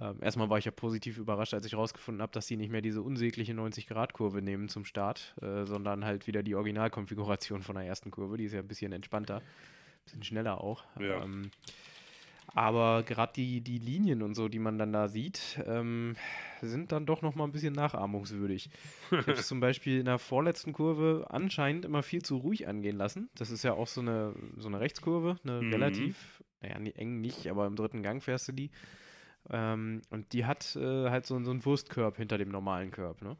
Ähm, 0.00 0.16
erstmal 0.22 0.48
war 0.48 0.56
ich 0.56 0.64
ja 0.64 0.70
positiv 0.70 1.18
überrascht, 1.18 1.52
als 1.52 1.66
ich 1.66 1.74
rausgefunden 1.74 2.22
habe, 2.22 2.32
dass 2.32 2.46
sie 2.46 2.56
nicht 2.56 2.70
mehr 2.72 2.80
diese 2.80 3.02
unsägliche 3.02 3.52
90-Grad-Kurve 3.52 4.40
nehmen 4.40 4.70
zum 4.70 4.86
Start, 4.86 5.34
äh, 5.42 5.66
sondern 5.66 6.06
halt 6.06 6.26
wieder 6.26 6.42
die 6.42 6.54
Originalkonfiguration 6.54 7.62
von 7.62 7.74
der 7.76 7.84
ersten 7.84 8.10
Kurve. 8.10 8.38
Die 8.38 8.44
ist 8.46 8.52
ja 8.54 8.60
ein 8.60 8.68
bisschen 8.68 8.92
entspannter, 8.92 9.36
ein 9.36 9.42
bisschen 10.06 10.22
schneller 10.24 10.62
auch. 10.62 10.84
Ja. 10.98 11.22
Ähm, 11.22 11.50
aber 12.54 13.02
gerade 13.02 13.32
die, 13.34 13.60
die 13.60 13.78
Linien 13.78 14.22
und 14.22 14.34
so, 14.34 14.48
die 14.48 14.58
man 14.58 14.78
dann 14.78 14.92
da 14.92 15.08
sieht, 15.08 15.60
ähm, 15.66 16.16
sind 16.60 16.92
dann 16.92 17.06
doch 17.06 17.22
noch 17.22 17.34
mal 17.34 17.44
ein 17.44 17.52
bisschen 17.52 17.74
nachahmungswürdig. 17.74 18.68
Ich 19.10 19.18
habe 19.26 19.32
es 19.32 19.48
zum 19.48 19.60
Beispiel 19.60 20.00
in 20.00 20.04
der 20.04 20.18
vorletzten 20.18 20.72
Kurve 20.72 21.26
anscheinend 21.30 21.84
immer 21.84 22.02
viel 22.02 22.22
zu 22.22 22.36
ruhig 22.36 22.68
angehen 22.68 22.96
lassen. 22.96 23.30
Das 23.34 23.50
ist 23.50 23.62
ja 23.62 23.72
auch 23.72 23.86
so 23.86 24.00
eine, 24.00 24.34
so 24.56 24.68
eine 24.68 24.80
Rechtskurve, 24.80 25.36
eine 25.44 25.62
Mhm. 25.62 25.72
relativ, 25.72 26.42
naja, 26.60 26.76
eng 26.76 27.20
nicht, 27.20 27.48
aber 27.48 27.66
im 27.66 27.76
dritten 27.76 28.02
Gang 28.02 28.22
fährst 28.22 28.48
du 28.48 28.52
die. 28.52 28.70
Ähm, 29.50 30.02
und 30.10 30.32
die 30.32 30.44
hat 30.44 30.76
äh, 30.76 31.10
halt 31.10 31.26
so, 31.26 31.42
so 31.42 31.50
einen 31.50 31.64
Wurstkörb 31.64 32.16
hinter 32.16 32.38
dem 32.38 32.50
normalen 32.50 32.90
Körb, 32.90 33.22
ne? 33.22 33.36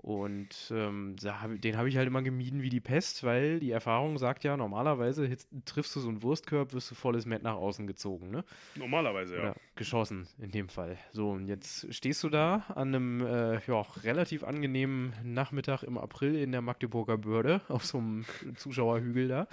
Und 0.00 0.72
ähm, 0.72 1.16
den 1.16 1.76
habe 1.76 1.88
ich 1.88 1.96
halt 1.96 2.06
immer 2.06 2.22
gemieden 2.22 2.62
wie 2.62 2.68
die 2.68 2.80
Pest, 2.80 3.24
weil 3.24 3.58
die 3.58 3.72
Erfahrung 3.72 4.16
sagt 4.16 4.44
ja, 4.44 4.56
normalerweise 4.56 5.28
triffst 5.64 5.96
du 5.96 6.00
so 6.00 6.08
einen 6.08 6.22
Wurstkörb, 6.22 6.72
wirst 6.72 6.90
du 6.92 6.94
volles 6.94 7.26
Met 7.26 7.42
nach 7.42 7.56
außen 7.56 7.86
gezogen, 7.86 8.30
ne? 8.30 8.44
Normalerweise, 8.76 9.36
ja. 9.36 9.42
Oder 9.42 9.56
geschossen 9.74 10.28
in 10.38 10.52
dem 10.52 10.68
Fall. 10.68 10.98
So, 11.12 11.30
und 11.30 11.48
jetzt 11.48 11.92
stehst 11.92 12.22
du 12.22 12.28
da 12.28 12.64
an 12.74 12.94
einem 12.94 13.26
äh, 13.26 13.60
ja, 13.66 13.80
relativ 14.04 14.44
angenehmen 14.44 15.12
Nachmittag 15.24 15.82
im 15.82 15.98
April 15.98 16.36
in 16.36 16.52
der 16.52 16.62
Magdeburger 16.62 17.18
Börde 17.18 17.60
auf 17.68 17.84
so 17.84 17.98
einem 17.98 18.24
Zuschauerhügel 18.56 19.28
da. 19.28 19.48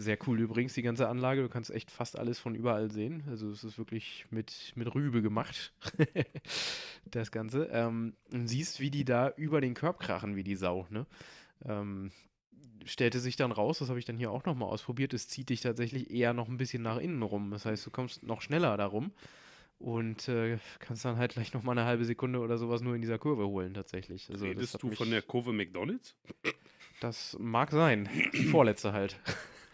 Sehr 0.00 0.16
cool 0.26 0.40
übrigens, 0.40 0.72
die 0.72 0.80
ganze 0.80 1.08
Anlage. 1.08 1.42
Du 1.42 1.50
kannst 1.50 1.70
echt 1.70 1.90
fast 1.90 2.18
alles 2.18 2.38
von 2.38 2.54
überall 2.54 2.90
sehen. 2.90 3.22
Also 3.28 3.50
es 3.50 3.64
ist 3.64 3.76
wirklich 3.76 4.24
mit, 4.30 4.72
mit 4.74 4.94
Rübe 4.94 5.20
gemacht, 5.20 5.74
das 7.10 7.30
Ganze. 7.30 7.64
Ähm, 7.70 8.14
und 8.32 8.48
siehst, 8.48 8.80
wie 8.80 8.90
die 8.90 9.04
da 9.04 9.28
über 9.36 9.60
den 9.60 9.74
Körb 9.74 10.00
krachen, 10.00 10.36
wie 10.36 10.42
die 10.42 10.56
Sau, 10.56 10.86
ne? 10.88 11.04
Ähm, 11.66 12.12
stellte 12.86 13.20
sich 13.20 13.36
dann 13.36 13.52
raus, 13.52 13.80
das 13.80 13.90
habe 13.90 13.98
ich 13.98 14.06
dann 14.06 14.16
hier 14.16 14.30
auch 14.30 14.46
nochmal 14.46 14.70
ausprobiert, 14.70 15.12
es 15.12 15.28
zieht 15.28 15.50
dich 15.50 15.60
tatsächlich 15.60 16.10
eher 16.10 16.32
noch 16.32 16.48
ein 16.48 16.56
bisschen 16.56 16.82
nach 16.82 16.96
innen 16.96 17.22
rum. 17.22 17.50
Das 17.50 17.66
heißt, 17.66 17.84
du 17.84 17.90
kommst 17.90 18.22
noch 18.22 18.40
schneller 18.40 18.78
darum 18.78 19.12
und 19.78 20.28
äh, 20.28 20.56
kannst 20.78 21.04
dann 21.04 21.18
halt 21.18 21.32
gleich 21.34 21.52
nochmal 21.52 21.76
eine 21.76 21.86
halbe 21.86 22.06
Sekunde 22.06 22.38
oder 22.38 22.56
sowas 22.56 22.80
nur 22.80 22.94
in 22.94 23.02
dieser 23.02 23.18
Kurve 23.18 23.46
holen, 23.46 23.74
tatsächlich. 23.74 24.30
Also, 24.30 24.46
Redest 24.46 24.82
du 24.82 24.86
mich- 24.88 24.96
von 24.96 25.10
der 25.10 25.20
Kurve 25.20 25.52
McDonalds? 25.52 26.16
Das 27.00 27.36
mag 27.38 27.70
sein. 27.70 28.08
Die 28.32 28.44
vorletzte 28.46 28.94
halt. 28.94 29.18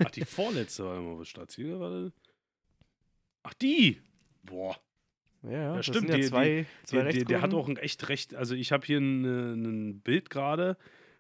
Ach, 0.04 0.10
die 0.10 0.24
vorletzte 0.24 0.84
war 0.84 0.98
immer 0.98 1.18
was 1.18 1.28
Startziel 1.28 1.78
war. 1.78 2.10
Ach, 3.42 3.54
die! 3.54 4.00
Boah. 4.42 4.76
Ja, 5.42 5.50
ja, 5.50 5.76
das 5.76 5.86
stimmt, 5.86 6.08
ja 6.08 6.16
die- 6.16 6.24
zwei, 6.24 6.66
zwei 6.84 7.12
Der, 7.12 7.24
der, 7.24 7.42
hat 7.42 7.54
auch 7.54 7.68
ein 7.68 7.76
echt 7.76 8.08
recht. 8.08 8.34
Also, 8.34 8.54
ich 8.54 8.72
habe 8.72 8.84
hier 8.84 8.98
ein, 8.98 9.24
äh, 9.24 9.54
ein 9.54 10.00
Bild 10.00 10.28
gerade, 10.30 10.76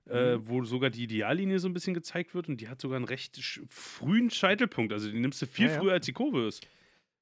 äh, 0.08 0.36
Mhm. 0.36 0.48
wo 0.48 0.64
sogar 0.64 0.90
die 0.90 1.04
Ideallinie 1.04 1.58
so 1.58 1.68
ein 1.68 1.74
bisschen 1.74 1.94
gezeigt 1.94 2.34
wird 2.34 2.48
und 2.48 2.60
die 2.60 2.68
hat 2.68 2.80
sogar 2.80 2.96
einen 2.96 3.04
recht 3.04 3.38
frühen 3.68 4.30
Scheitelpunkt. 4.30 4.92
Also, 4.92 5.10
die 5.10 5.20
nimmst 5.20 5.40
du 5.42 5.46
viel 5.46 5.68
ja. 5.68 5.78
früher 5.78 5.92
als 5.92 6.06
die 6.06 6.12
Kurve 6.12 6.46
ist. 6.46 6.66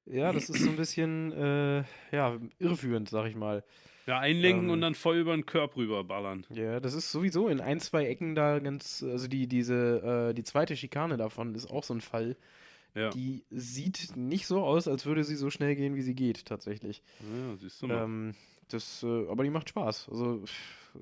Ja, 0.07 0.31
das 0.31 0.49
ist 0.49 0.61
so 0.63 0.69
ein 0.69 0.75
bisschen 0.75 1.31
äh, 1.31 1.83
ja, 2.11 2.37
irreführend, 2.59 3.09
sag 3.09 3.27
ich 3.27 3.35
mal. 3.35 3.63
Ja, 4.07 4.19
einlenken 4.19 4.65
Ähm. 4.65 4.69
und 4.71 4.81
dann 4.81 4.93
voll 4.95 5.17
über 5.17 5.35
den 5.35 5.45
Körb 5.45 5.75
rüberballern. 5.77 6.45
Ja, 6.49 6.79
das 6.79 6.93
ist 6.93 7.11
sowieso 7.11 7.47
in 7.47 7.59
ein, 7.59 7.79
zwei 7.79 8.05
Ecken 8.05 8.35
da 8.35 8.59
ganz, 8.59 9.03
also 9.03 9.27
die, 9.27 9.47
diese, 9.47 10.29
äh, 10.29 10.33
die 10.33 10.43
zweite 10.43 10.77
Schikane 10.77 11.17
davon 11.17 11.55
ist 11.55 11.69
auch 11.71 11.83
so 11.83 11.93
ein 11.93 12.01
Fall. 12.01 12.35
Ja. 12.93 13.09
Die 13.09 13.43
sieht 13.49 14.15
nicht 14.15 14.47
so 14.47 14.63
aus, 14.63 14.87
als 14.87 15.05
würde 15.05 15.23
sie 15.23 15.35
so 15.35 15.49
schnell 15.49 15.75
gehen, 15.75 15.95
wie 15.95 16.01
sie 16.01 16.15
geht, 16.15 16.45
tatsächlich. 16.45 17.03
ja, 17.19 17.57
siehst 17.57 17.81
du 17.81 17.87
mal. 17.87 18.03
Ähm, 18.03 18.35
das, 18.69 19.03
äh, 19.03 19.27
aber 19.27 19.43
die 19.43 19.49
macht 19.49 19.69
Spaß. 19.69 20.07
Also 20.09 20.43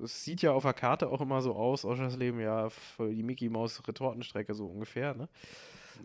es 0.02 0.24
sieht 0.24 0.42
ja 0.42 0.52
auf 0.52 0.64
der 0.64 0.72
Karte 0.72 1.08
auch 1.08 1.20
immer 1.20 1.40
so 1.40 1.54
aus, 1.54 1.84
Oschersleben, 1.84 2.40
ja, 2.40 2.68
für 2.68 3.10
die 3.14 3.22
Mickey 3.22 3.48
Maus 3.48 3.86
Retortenstrecke 3.86 4.54
so 4.54 4.66
ungefähr, 4.66 5.14
ne? 5.14 5.28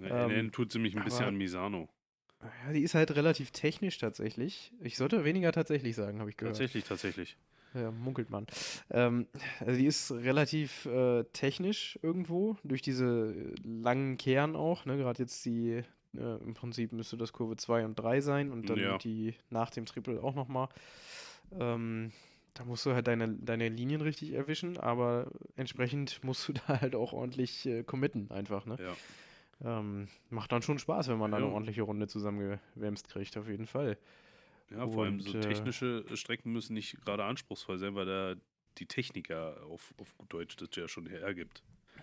Ja, 0.04 0.28
Ähm, 0.30 0.52
tut 0.52 0.72
sie 0.72 0.80
mich 0.80 0.96
ein 0.96 1.04
bisschen 1.04 1.26
an 1.26 1.36
Misano. 1.36 1.90
Ja, 2.41 2.73
die 2.73 2.82
ist 2.84 2.95
halt 2.95 3.15
relativ 3.15 3.52
technisch 3.52 3.97
tatsächlich. 3.97 4.71
Ich 4.82 4.97
sollte 4.97 5.25
weniger 5.25 5.52
tatsächlich 5.52 5.95
sagen, 5.95 6.19
habe 6.19 6.30
ich 6.30 6.38
gehört. 6.38 6.56
Tatsächlich, 6.56 6.86
tatsächlich. 6.86 7.38
Ja, 7.73 7.91
munkelt 7.91 8.30
man. 8.30 8.47
Ähm, 8.89 9.28
also 9.60 9.78
die 9.78 9.86
ist 9.86 10.12
relativ 10.12 10.86
äh, 10.86 11.23
technisch 11.34 11.99
irgendwo, 12.02 12.58
durch 12.63 12.82
diese 12.82 13.54
langen 13.63 14.17
Kehren 14.17 14.56
auch. 14.56 14.86
Ne? 14.86 14.97
Gerade 14.97 15.21
jetzt 15.21 15.45
die, 15.45 15.84
äh, 16.15 16.36
im 16.43 16.54
Prinzip 16.56 16.93
müsste 16.93 17.17
das 17.17 17.34
Kurve 17.34 17.58
2 17.58 17.86
und 17.86 17.95
3 17.95 18.21
sein 18.21 18.52
und 18.52 18.69
dann 18.69 18.80
Ja. 18.80 18.97
die 18.97 19.36
nach 19.49 19.69
dem 19.69 19.86
Triple 19.86 20.23
auch 20.23 20.34
nochmal. 20.34 20.69
Ähm, 21.60 22.12
da 22.56 22.65
musst 22.65 22.86
du 22.86 22.93
halt 22.93 23.08
deine, 23.08 23.36
deine 23.36 23.69
Linien 23.69 24.02
richtig 24.02 24.34
erwischen, 24.34 24.78
aber 24.78 25.32
entsprechend 25.56 26.23
musst 26.23 26.47
du 26.47 26.54
da 26.67 26.82
halt 26.82 26.95
auch 26.95 27.13
ordentlich 27.13 27.65
äh, 27.65 27.84
committen 27.84 28.32
einfach. 28.32 28.65
Ne? 28.65 28.78
Ja. 28.80 28.95
Ähm, 29.63 30.08
macht 30.30 30.52
dann 30.52 30.62
schon 30.62 30.80
Spaß, 30.80 31.10
wenn 31.10 31.17
man 31.17 31.32
da 31.32 31.38
eine 31.38 31.48
Ja. 31.48 31.52
ordentliche 31.52 31.82
Runde 31.82 32.08
zusammengewämst 32.08 33.10
kriegt, 33.10 33.36
auf 33.38 33.48
jeden 33.48 33.67
Fall. 33.67 33.98
Ja, 34.72 34.88
vor 34.88 35.04
allem 35.04 35.19
so 35.19 35.32
Und, 35.32 35.36
äh, 35.43 35.48
technische 35.48 36.06
Strecken 36.15 36.52
müssen 36.52 36.74
nicht 36.74 37.02
gerade 37.02 37.24
anspruchsvoll 37.26 37.78
sein, 37.78 37.95
weil 37.95 38.06
da 38.06 38.36
die 38.78 38.86
Technik 38.86 39.30
ja 39.30 39.54
auf, 39.63 39.93
auf 40.00 40.15
gut 40.17 40.32
Deutsch 40.32 40.56
das 40.56 40.69
ja 40.76 40.88
schon 40.88 41.08
hergibt. 41.08 41.62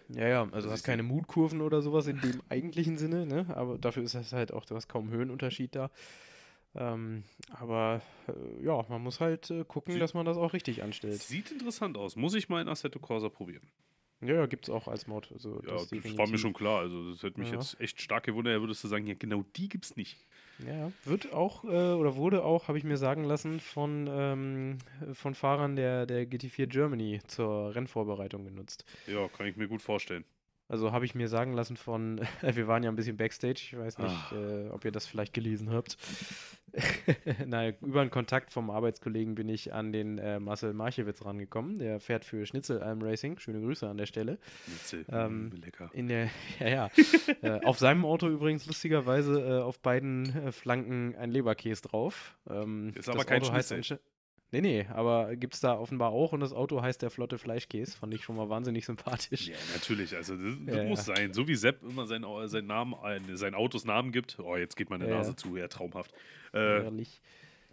Ja, 0.08 0.28
ja, 0.28 0.42
also 0.42 0.52
Das 0.54 0.64
du 0.64 0.70
hast 0.72 0.86
ja- 0.86 0.92
keine 0.92 1.02
Mutkurven 1.04 1.62
oder 1.62 1.80
sowas 1.80 2.06
in 2.08 2.20
dem 2.20 2.42
eigentlichen 2.50 2.98
Sinne, 2.98 3.24
ne? 3.24 3.46
Aber 3.56 3.78
dafür 3.78 4.02
ist 4.02 4.14
es 4.14 4.32
halt 4.32 4.52
auch, 4.52 4.64
du 4.66 4.74
hast 4.74 4.88
kaum 4.88 5.08
Höhenunterschied 5.10 5.74
da. 5.74 5.90
Ähm, 6.74 7.22
aber 7.50 8.02
äh, 8.28 8.62
ja, 8.64 8.84
man 8.90 9.02
muss 9.02 9.20
halt 9.20 9.50
äh, 9.50 9.64
gucken, 9.64 9.94
Sie- 9.94 9.98
dass 9.98 10.12
man 10.12 10.26
das 10.26 10.36
auch 10.36 10.52
richtig 10.52 10.82
anstellt. 10.82 11.22
Sieht 11.22 11.50
interessant 11.50 11.96
aus. 11.96 12.16
Muss 12.16 12.34
ich 12.34 12.50
mal 12.50 12.60
in 12.60 12.68
Assetto 12.68 12.98
Corsa 12.98 13.30
probieren. 13.30 13.66
Ja, 14.20 14.34
ja, 14.34 14.46
gibt's 14.46 14.70
auch 14.70 14.88
als 14.88 15.06
Mod. 15.06 15.30
Also 15.32 15.60
Ja, 15.62 15.72
das 15.72 15.88
das 15.88 16.16
war 16.16 16.26
mir 16.26 16.38
definitiv. 16.38 16.40
schon 16.40 16.52
klar. 16.54 16.80
Also, 16.80 17.10
das 17.10 17.22
hätte 17.22 17.38
mich 17.40 17.50
Ja. 17.50 17.56
jetzt 17.58 17.78
echt 17.80 18.00
stark 18.00 18.24
gewundert. 18.24 18.54
Er 18.54 18.60
würdest 18.60 18.82
du 18.84 18.88
sagen, 18.88 19.06
ja, 19.06 19.14
genau 19.14 19.42
die 19.56 19.68
gibt's 19.68 19.96
nicht. 19.96 20.16
Ja, 20.58 20.90
wird 21.04 21.32
auch 21.32 21.64
äh, 21.64 21.92
oder 21.92 22.16
wurde 22.16 22.42
auch, 22.42 22.68
habe 22.68 22.78
ich 22.78 22.84
mir 22.84 22.96
sagen 22.96 23.24
lassen, 23.24 23.60
von, 23.60 24.06
ähm, 24.10 24.78
von 25.12 25.34
Fahrern 25.34 25.76
der, 25.76 26.06
der 26.06 26.24
GT4 26.26 26.66
Germany 26.66 27.20
zur 27.26 27.74
Rennvorbereitung 27.74 28.44
genutzt. 28.44 28.86
Ja, 29.06 29.28
kann 29.28 29.46
ich 29.46 29.56
mir 29.56 29.68
gut 29.68 29.82
vorstellen. 29.82 30.24
Also 30.68 30.90
habe 30.90 31.04
ich 31.04 31.14
mir 31.14 31.28
sagen 31.28 31.52
lassen 31.52 31.76
von, 31.76 32.20
wir 32.42 32.66
waren 32.66 32.82
ja 32.82 32.90
ein 32.90 32.96
bisschen 32.96 33.16
Backstage, 33.16 33.60
ich 33.72 33.78
weiß 33.78 33.98
nicht, 33.98 34.32
Ah. 34.32 34.36
äh, 34.36 34.68
ob 34.70 34.84
ihr 34.84 34.90
das 34.92 35.06
vielleicht 35.06 35.32
gelesen 35.32 35.70
habt. 35.70 35.96
Na, 37.46 37.68
über 37.70 38.00
einen 38.02 38.10
Kontakt 38.10 38.50
vom 38.52 38.68
Arbeitskollegen 38.70 39.34
bin 39.34 39.48
ich 39.48 39.72
an 39.72 39.92
den 39.92 40.18
äh, 40.18 40.38
Marcel 40.40 40.74
Marchewitz 40.74 41.24
rangekommen. 41.24 41.78
Der 41.78 42.00
fährt 42.00 42.24
für 42.24 42.44
Schnitzelalm 42.44 43.00
Racing. 43.02 43.38
Schöne 43.38 43.60
Grüße 43.60 43.88
an 43.88 43.96
der 43.96 44.06
Stelle. 44.06 44.38
Schnitzel, 44.66 45.06
Ähm, 45.10 45.48
mm, 45.48 45.52
lecker. 45.64 45.90
In 45.94 46.08
der, 46.08 46.28
ja, 46.60 46.68
ja. 46.68 46.90
äh, 47.42 47.64
auf 47.64 47.78
seinem 47.78 48.04
Auto 48.04 48.28
übrigens 48.28 48.66
lustigerweise 48.66 49.40
äh, 49.40 49.62
auf 49.62 49.78
beiden 49.78 50.34
äh, 50.48 50.52
Flanken 50.52 51.14
ein 51.16 51.30
Leberkäse 51.30 51.82
drauf. 51.82 52.36
Ähm, 52.50 52.92
Ist 52.94 53.08
aber 53.08 53.24
kein 53.24 53.42
Auto 53.42 53.52
heißt 53.52 53.68
Schnitzel. 53.72 53.96
ansche- 53.96 54.00
Nee, 54.52 54.60
nee, 54.60 54.86
aber 54.94 55.34
gibt 55.34 55.54
es 55.54 55.60
da 55.60 55.76
offenbar 55.76 56.10
auch 56.12 56.32
und 56.32 56.40
das 56.40 56.52
Auto 56.52 56.80
heißt 56.80 57.02
der 57.02 57.10
Flotte 57.10 57.36
Fleischkäse. 57.36 57.96
Fand 57.98 58.14
ich 58.14 58.22
schon 58.22 58.36
mal 58.36 58.48
wahnsinnig 58.48 58.86
sympathisch. 58.86 59.48
Ja, 59.48 59.56
natürlich. 59.74 60.14
Also, 60.14 60.36
das, 60.36 60.54
das 60.64 60.76
Ja, 60.76 60.84
muss 60.84 61.06
ja. 61.06 61.16
sein. 61.16 61.32
So 61.32 61.48
wie 61.48 61.56
Sepp 61.56 61.82
immer 61.82 62.06
seinen, 62.06 62.24
Au- 62.24 62.46
seinen 62.46 62.68
Namen, 62.68 62.94
äh, 63.04 63.36
seinen 63.36 63.54
Autos 63.56 63.84
Namen 63.84 64.12
gibt. 64.12 64.38
Oh, 64.38 64.56
jetzt 64.56 64.76
geht 64.76 64.88
meine 64.88 65.08
Ja, 65.08 65.16
Nase 65.16 65.34
zu. 65.34 65.56
Ja, 65.56 65.66
traumhaft. 65.68 66.12
Äh, 66.54 66.84
Ehrlich. 66.84 67.20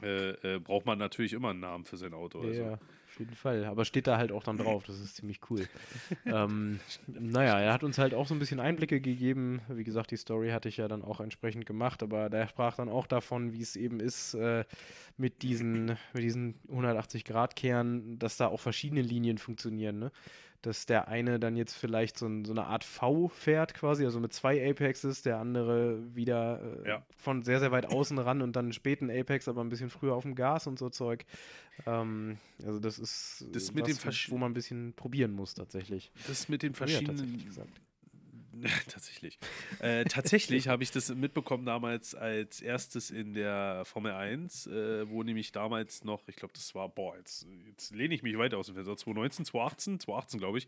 äh, 0.02 0.30
äh, 0.56 0.60
braucht 0.60 0.86
man 0.88 0.98
natürlich 0.98 1.34
immer 1.34 1.52
einen 1.52 1.60
Namen 1.60 1.86
für 1.86 1.98
sein 1.98 2.14
Auto. 2.16 2.42
Also. 2.42 2.62
Ja, 2.64 2.80
auf 3.14 3.20
jeden 3.20 3.36
Fall. 3.36 3.66
Aber 3.66 3.86
steht 3.86 4.08
da 4.08 4.18
halt 4.18 4.32
auch 4.32 4.44
dann 4.44 4.58
drauf. 4.58 4.84
Das 4.88 5.00
ist 5.00 5.18
ziemlich 5.18 5.40
cool. 5.52 5.68
ähm, 6.26 6.80
naja, 7.08 7.60
er 7.60 7.72
hat 7.72 7.84
uns 7.84 8.00
halt 8.00 8.16
auch 8.16 8.28
so 8.28 8.34
ein 8.34 8.40
bisschen 8.40 8.60
Einblicke 8.60 9.00
gegeben. 9.02 9.62
Wie 9.70 9.84
gesagt, 9.84 10.10
die 10.10 10.18
Story 10.18 10.50
hatte 10.50 10.68
ich 10.68 10.78
ja 10.78 10.88
dann 10.88 11.04
auch 11.04 11.20
entsprechend 11.20 11.68
gemacht. 11.68 12.02
Aber 12.02 12.30
der 12.32 12.48
sprach 12.48 12.76
dann 12.76 12.90
auch 12.90 13.06
davon, 13.06 13.54
wie 13.54 13.62
es 13.62 13.76
eben 13.76 14.00
ist 14.00 14.34
äh, 14.34 14.66
mit 15.18 15.44
diesen, 15.44 15.96
mit 16.14 16.24
diesen 16.24 16.56
180-Grad-Kehren, 16.72 18.18
dass 18.20 18.38
da 18.38 18.48
auch 18.48 18.60
verschiedene 18.60 19.02
Linien 19.02 19.38
funktionieren. 19.38 20.00
Ne? 20.00 20.12
Dass 20.64 20.86
der 20.86 21.08
eine 21.10 21.40
dann 21.40 21.56
jetzt 21.58 21.74
vielleicht 21.76 22.18
so, 22.18 22.26
ein, 22.26 22.46
so 22.46 22.54
eine 22.54 22.66
Art 22.66 22.84
V 22.86 23.28
fährt 23.28 23.74
quasi, 23.74 24.06
also 24.06 24.20
mit 24.20 24.34
zwei 24.34 24.58
Apexes, 24.60 25.22
der 25.22 25.38
andere 25.38 26.00
wieder 26.16 26.62
äh, 26.86 26.90
Ja. 26.90 27.04
von 27.18 27.44
sehr, 27.44 27.60
sehr 27.60 27.72
weit 27.72 27.86
außen 27.86 28.18
ran 28.18 28.42
und 28.42 28.56
dann 28.56 28.66
einen 28.66 28.74
späten 28.74 29.12
Apex, 29.12 29.48
aber 29.48 29.62
ein 29.62 29.70
bisschen 29.70 29.90
früher 29.90 30.16
auf 30.16 30.24
dem 30.24 30.36
Gas 30.36 30.66
und 30.66 30.80
so 30.80 30.90
Zeug. 30.90 31.26
Ähm, 31.86 32.38
also 32.64 32.80
das 32.80 33.00
ist 33.00 33.46
Das 33.52 33.74
was, 33.74 34.30
wo 34.30 34.38
man 34.38 34.52
ein 34.52 34.54
bisschen 34.54 34.94
probieren 34.94 35.34
muss 35.34 35.54
tatsächlich. 35.54 36.12
Das 36.28 36.48
mit 36.50 36.64
den 36.64 36.72
Ja, 36.72 36.78
verschiedenen. 36.78 37.46
gesagt. 37.46 37.82
tatsächlich. 38.90 39.38
Äh, 39.80 40.06
tatsächlich 40.06 40.68
habe 40.68 40.84
ich 40.84 40.92
das 40.92 41.14
mitbekommen 41.14 41.66
damals 41.66 42.16
als 42.16 42.62
erstes 42.62 43.12
in 43.12 43.34
der 43.34 43.84
Formel 43.86 44.14
1, 44.14 44.68
äh, 44.68 45.10
wo 45.10 45.24
nämlich 45.24 45.52
damals 45.52 46.04
noch, 46.04 46.22
ich 46.28 46.36
glaube, 46.36 46.54
das 46.54 46.76
war, 46.76 46.90
boah, 46.90 47.18
jetzt, 47.18 47.48
jetzt 47.68 47.96
lehne 47.96 48.14
ich 48.14 48.24
mich 48.24 48.38
weiter 48.38 48.58
aus 48.58 48.68
dem 48.68 48.76
Fenster, 48.76 48.96
2019, 48.96 49.46
2018, 49.46 50.00
2018 50.00 50.40
glaube 50.40 50.58
ich, 50.60 50.68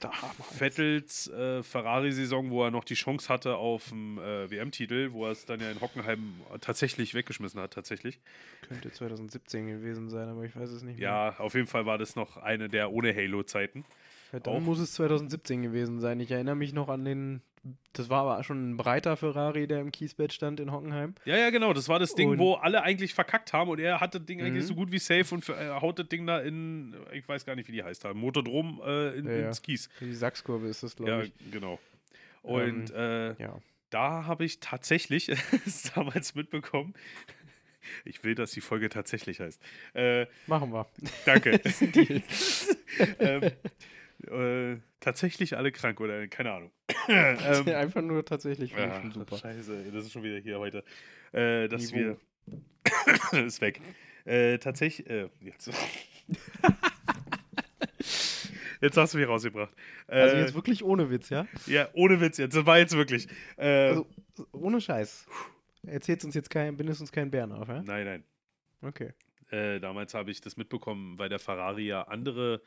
Da, 0.00 0.10
Vettels 0.58 1.28
äh, 1.28 1.62
Ferrari-Saison, 1.62 2.50
wo 2.50 2.64
er 2.64 2.70
noch 2.70 2.84
die 2.84 2.94
Chance 2.94 3.28
hatte 3.28 3.56
auf 3.56 3.88
den 3.88 4.18
äh, 4.18 4.50
WM-Titel, 4.50 5.12
wo 5.12 5.26
er 5.26 5.32
es 5.32 5.44
dann 5.44 5.60
ja 5.60 5.70
in 5.70 5.80
Hockenheim 5.80 6.34
tatsächlich 6.60 7.14
weggeschmissen 7.14 7.60
hat, 7.60 7.72
tatsächlich. 7.72 8.20
könnte 8.68 8.90
2017 8.90 9.66
gewesen 9.66 10.08
sein, 10.08 10.28
aber 10.28 10.44
ich 10.44 10.54
weiß 10.54 10.70
es 10.70 10.82
nicht 10.82 10.98
mehr. 10.98 11.08
Ja, 11.08 11.38
auf 11.38 11.54
jeden 11.54 11.66
Fall 11.66 11.86
war 11.86 11.98
das 11.98 12.16
noch 12.16 12.36
eine 12.36 12.68
der 12.68 12.92
ohne 12.92 13.14
Halo-Zeiten. 13.14 13.84
Ja, 14.34 14.40
dann 14.40 14.54
auch- 14.56 14.60
muss 14.60 14.78
es 14.80 14.92
2017 14.94 15.62
gewesen 15.62 16.00
sein. 16.00 16.18
Ich 16.20 16.30
erinnere 16.30 16.56
mich 16.56 16.72
noch 16.72 16.88
an 16.88 17.04
den, 17.04 17.40
das 17.92 18.10
war 18.10 18.22
aber 18.26 18.42
schon 18.44 18.70
ein 18.72 18.76
breiter 18.76 19.16
Ferrari, 19.16 19.66
der 19.68 19.80
im 19.80 19.92
Kiesbett 19.92 20.32
stand 20.32 20.58
in 20.60 20.72
Hockenheim. 20.72 21.14
Ja, 21.24 21.36
ja, 21.36 21.50
genau. 21.50 21.72
Das 21.72 21.88
war 21.88 21.98
das 22.00 22.14
Ding, 22.14 22.30
Und- 22.30 22.38
wo 22.38 22.54
alle 22.54 22.82
eigentlich 22.82 23.14
verkackt 23.14 23.52
haben 23.52 23.70
und 23.70 23.78
er 23.78 24.00
hat 24.00 24.14
das 24.14 24.24
Ding 24.24 24.40
eigentlich 24.42 24.64
Mhm. 24.64 24.68
so 24.68 24.74
gut 24.74 24.90
wie 24.92 24.98
safe 24.98 25.34
und 25.34 25.44
für, 25.44 25.54
äh, 25.56 25.70
haut 25.80 25.98
das 26.00 26.08
Ding 26.08 26.26
da 26.26 26.40
in, 26.40 26.96
ich 27.12 27.26
weiß 27.28 27.46
gar 27.46 27.54
nicht, 27.54 27.68
wie 27.68 27.72
die 27.72 27.82
heißt, 27.84 28.04
da, 28.04 28.12
Motodrom 28.12 28.82
äh, 28.84 29.16
in, 29.16 29.26
Ja, 29.26 29.32
ja. 29.32 29.46
ins 29.46 29.62
Kies. 29.62 29.88
Die 30.00 30.12
Sachskurve 30.14 30.66
ist 30.66 30.82
das, 30.82 30.96
glaube 30.96 31.10
Ja, 31.12 31.22
ich. 31.22 31.32
genau. 31.52 31.78
Und 32.42 32.90
äh, 32.90 33.34
Ja. 33.40 33.58
da 33.90 34.26
habe 34.26 34.44
ich 34.44 34.58
tatsächlich 34.60 35.28
es 35.66 35.92
damals 35.94 36.34
mitbekommen. 36.34 36.92
Ich 38.06 38.24
will, 38.24 38.34
dass 38.34 38.50
die 38.50 38.62
Folge 38.62 38.88
tatsächlich 38.88 39.40
heißt. 39.40 39.60
Äh, 39.94 40.26
Machen 40.46 40.72
wir. 40.72 40.86
danke. 41.26 41.60
ähm, 43.20 43.50
äh, 44.26 44.76
tatsächlich 45.00 45.56
alle 45.56 45.72
krank 45.72 46.00
oder 46.00 46.26
keine 46.28 46.52
Ahnung. 46.52 46.70
ähm, 47.08 47.68
Einfach 47.68 48.02
nur 48.02 48.24
tatsächlich 48.24 48.72
ja, 48.72 49.00
schon 49.00 49.12
super. 49.12 49.36
Scheiße, 49.36 49.90
das 49.92 50.04
ist 50.06 50.12
schon 50.12 50.22
wieder 50.22 50.38
hier 50.38 50.58
heute. 50.58 50.84
Äh, 51.32 51.68
dass 51.68 51.92
Niveau. 51.92 52.16
wir. 53.32 53.44
ist 53.46 53.60
weg. 53.60 53.80
Äh, 54.24 54.58
tatsächlich. 54.58 55.08
Äh, 55.08 55.28
jetzt. 55.40 55.70
jetzt 58.80 58.96
hast 58.96 59.14
du 59.14 59.18
mich 59.18 59.28
rausgebracht. 59.28 59.72
Äh, 60.06 60.20
Also 60.20 60.36
jetzt 60.36 60.54
wirklich 60.54 60.84
ohne 60.84 61.10
Witz, 61.10 61.30
ja? 61.30 61.46
ja, 61.66 61.88
ohne 61.92 62.20
Witz 62.20 62.38
jetzt. 62.38 62.56
Das 62.56 62.66
war 62.66 62.78
jetzt 62.78 62.96
wirklich. 62.96 63.28
Äh, 63.56 63.88
Also 63.88 64.06
ohne 64.52 64.80
Scheiß. 64.80 65.26
Erzählt 65.86 66.24
uns 66.24 66.34
jetzt 66.34 66.50
kein, 66.50 66.76
bindest 66.76 67.00
uns 67.00 67.12
keinen 67.12 67.30
Bären 67.30 67.52
auf, 67.52 67.68
ja? 67.68 67.82
nein, 67.82 68.04
nein. 68.06 68.24
Okay. 68.80 69.12
Äh, 69.50 69.80
damals 69.80 70.14
habe 70.14 70.30
ich 70.30 70.40
das 70.40 70.56
mitbekommen, 70.56 71.18
weil 71.18 71.28
der 71.28 71.38
Ferrari 71.38 71.86
ja 71.86 72.02
andere. 72.02 72.62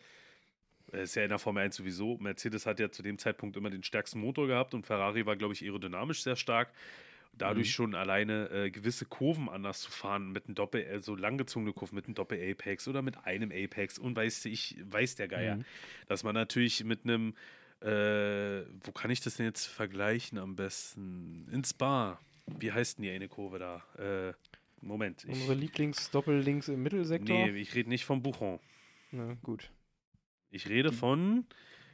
Ist 0.91 1.15
ja 1.15 1.23
in 1.23 1.29
der 1.29 1.39
Formel 1.39 1.63
1 1.63 1.75
sowieso. 1.75 2.17
Mercedes 2.17 2.65
hat 2.65 2.79
ja 2.79 2.89
zu 2.89 3.03
dem 3.03 3.17
Zeitpunkt 3.17 3.57
immer 3.57 3.69
den 3.69 3.83
stärksten 3.83 4.19
Motor 4.19 4.47
gehabt 4.47 4.73
und 4.73 4.85
Ferrari 4.85 5.25
war, 5.25 5.35
glaube 5.35 5.53
ich, 5.53 5.61
aerodynamisch 5.63 6.23
sehr 6.23 6.35
stark. 6.37 6.71
Dadurch 7.33 7.67
Mhm. 7.67 7.71
schon 7.71 7.95
alleine 7.95 8.49
äh, 8.49 8.71
gewisse 8.71 9.05
Kurven 9.05 9.47
anders 9.49 9.81
zu 9.81 9.91
fahren, 9.91 10.31
mit 10.31 10.45
einem 10.47 10.55
Doppel, 10.55 10.81
äh, 10.81 11.01
so 11.01 11.13
langgezogene 11.15 11.71
Kurven 11.73 11.95
mit 11.95 12.05
einem 12.05 12.15
Doppel-Apex 12.15 12.87
oder 12.87 13.01
mit 13.03 13.25
einem 13.25 13.51
Apex 13.51 13.99
und 13.99 14.15
weiß 14.15 14.45
ich, 14.45 14.77
weiß 14.83 15.15
der 15.15 15.27
Geier. 15.27 15.57
Mhm. 15.57 15.65
Dass 16.07 16.23
man 16.23 16.33
natürlich 16.33 16.83
mit 16.83 17.03
einem, 17.03 17.35
äh, 17.81 18.63
wo 18.83 18.91
kann 18.91 19.11
ich 19.11 19.21
das 19.21 19.35
denn 19.35 19.45
jetzt 19.45 19.65
vergleichen 19.65 20.37
am 20.39 20.55
besten? 20.55 21.47
In 21.51 21.63
Spa. 21.63 22.19
Wie 22.47 22.71
heißt 22.71 22.97
denn 22.97 23.03
die 23.03 23.11
eine 23.11 23.27
Kurve 23.27 23.59
da? 23.59 23.83
Äh, 24.29 24.33
Moment. 24.81 25.25
Unsere 25.27 25.53
Lieblings-Doppel-Links 25.53 26.69
im 26.69 26.81
Mittelsektor. 26.81 27.35
nee, 27.47 27.59
ich 27.59 27.75
rede 27.75 27.89
nicht 27.89 28.05
von 28.05 28.23
Buchon. 28.23 28.59
Na 29.11 29.35
gut. 29.43 29.69
Ich 30.49 30.67
rede 30.69 30.91
von. 30.91 31.45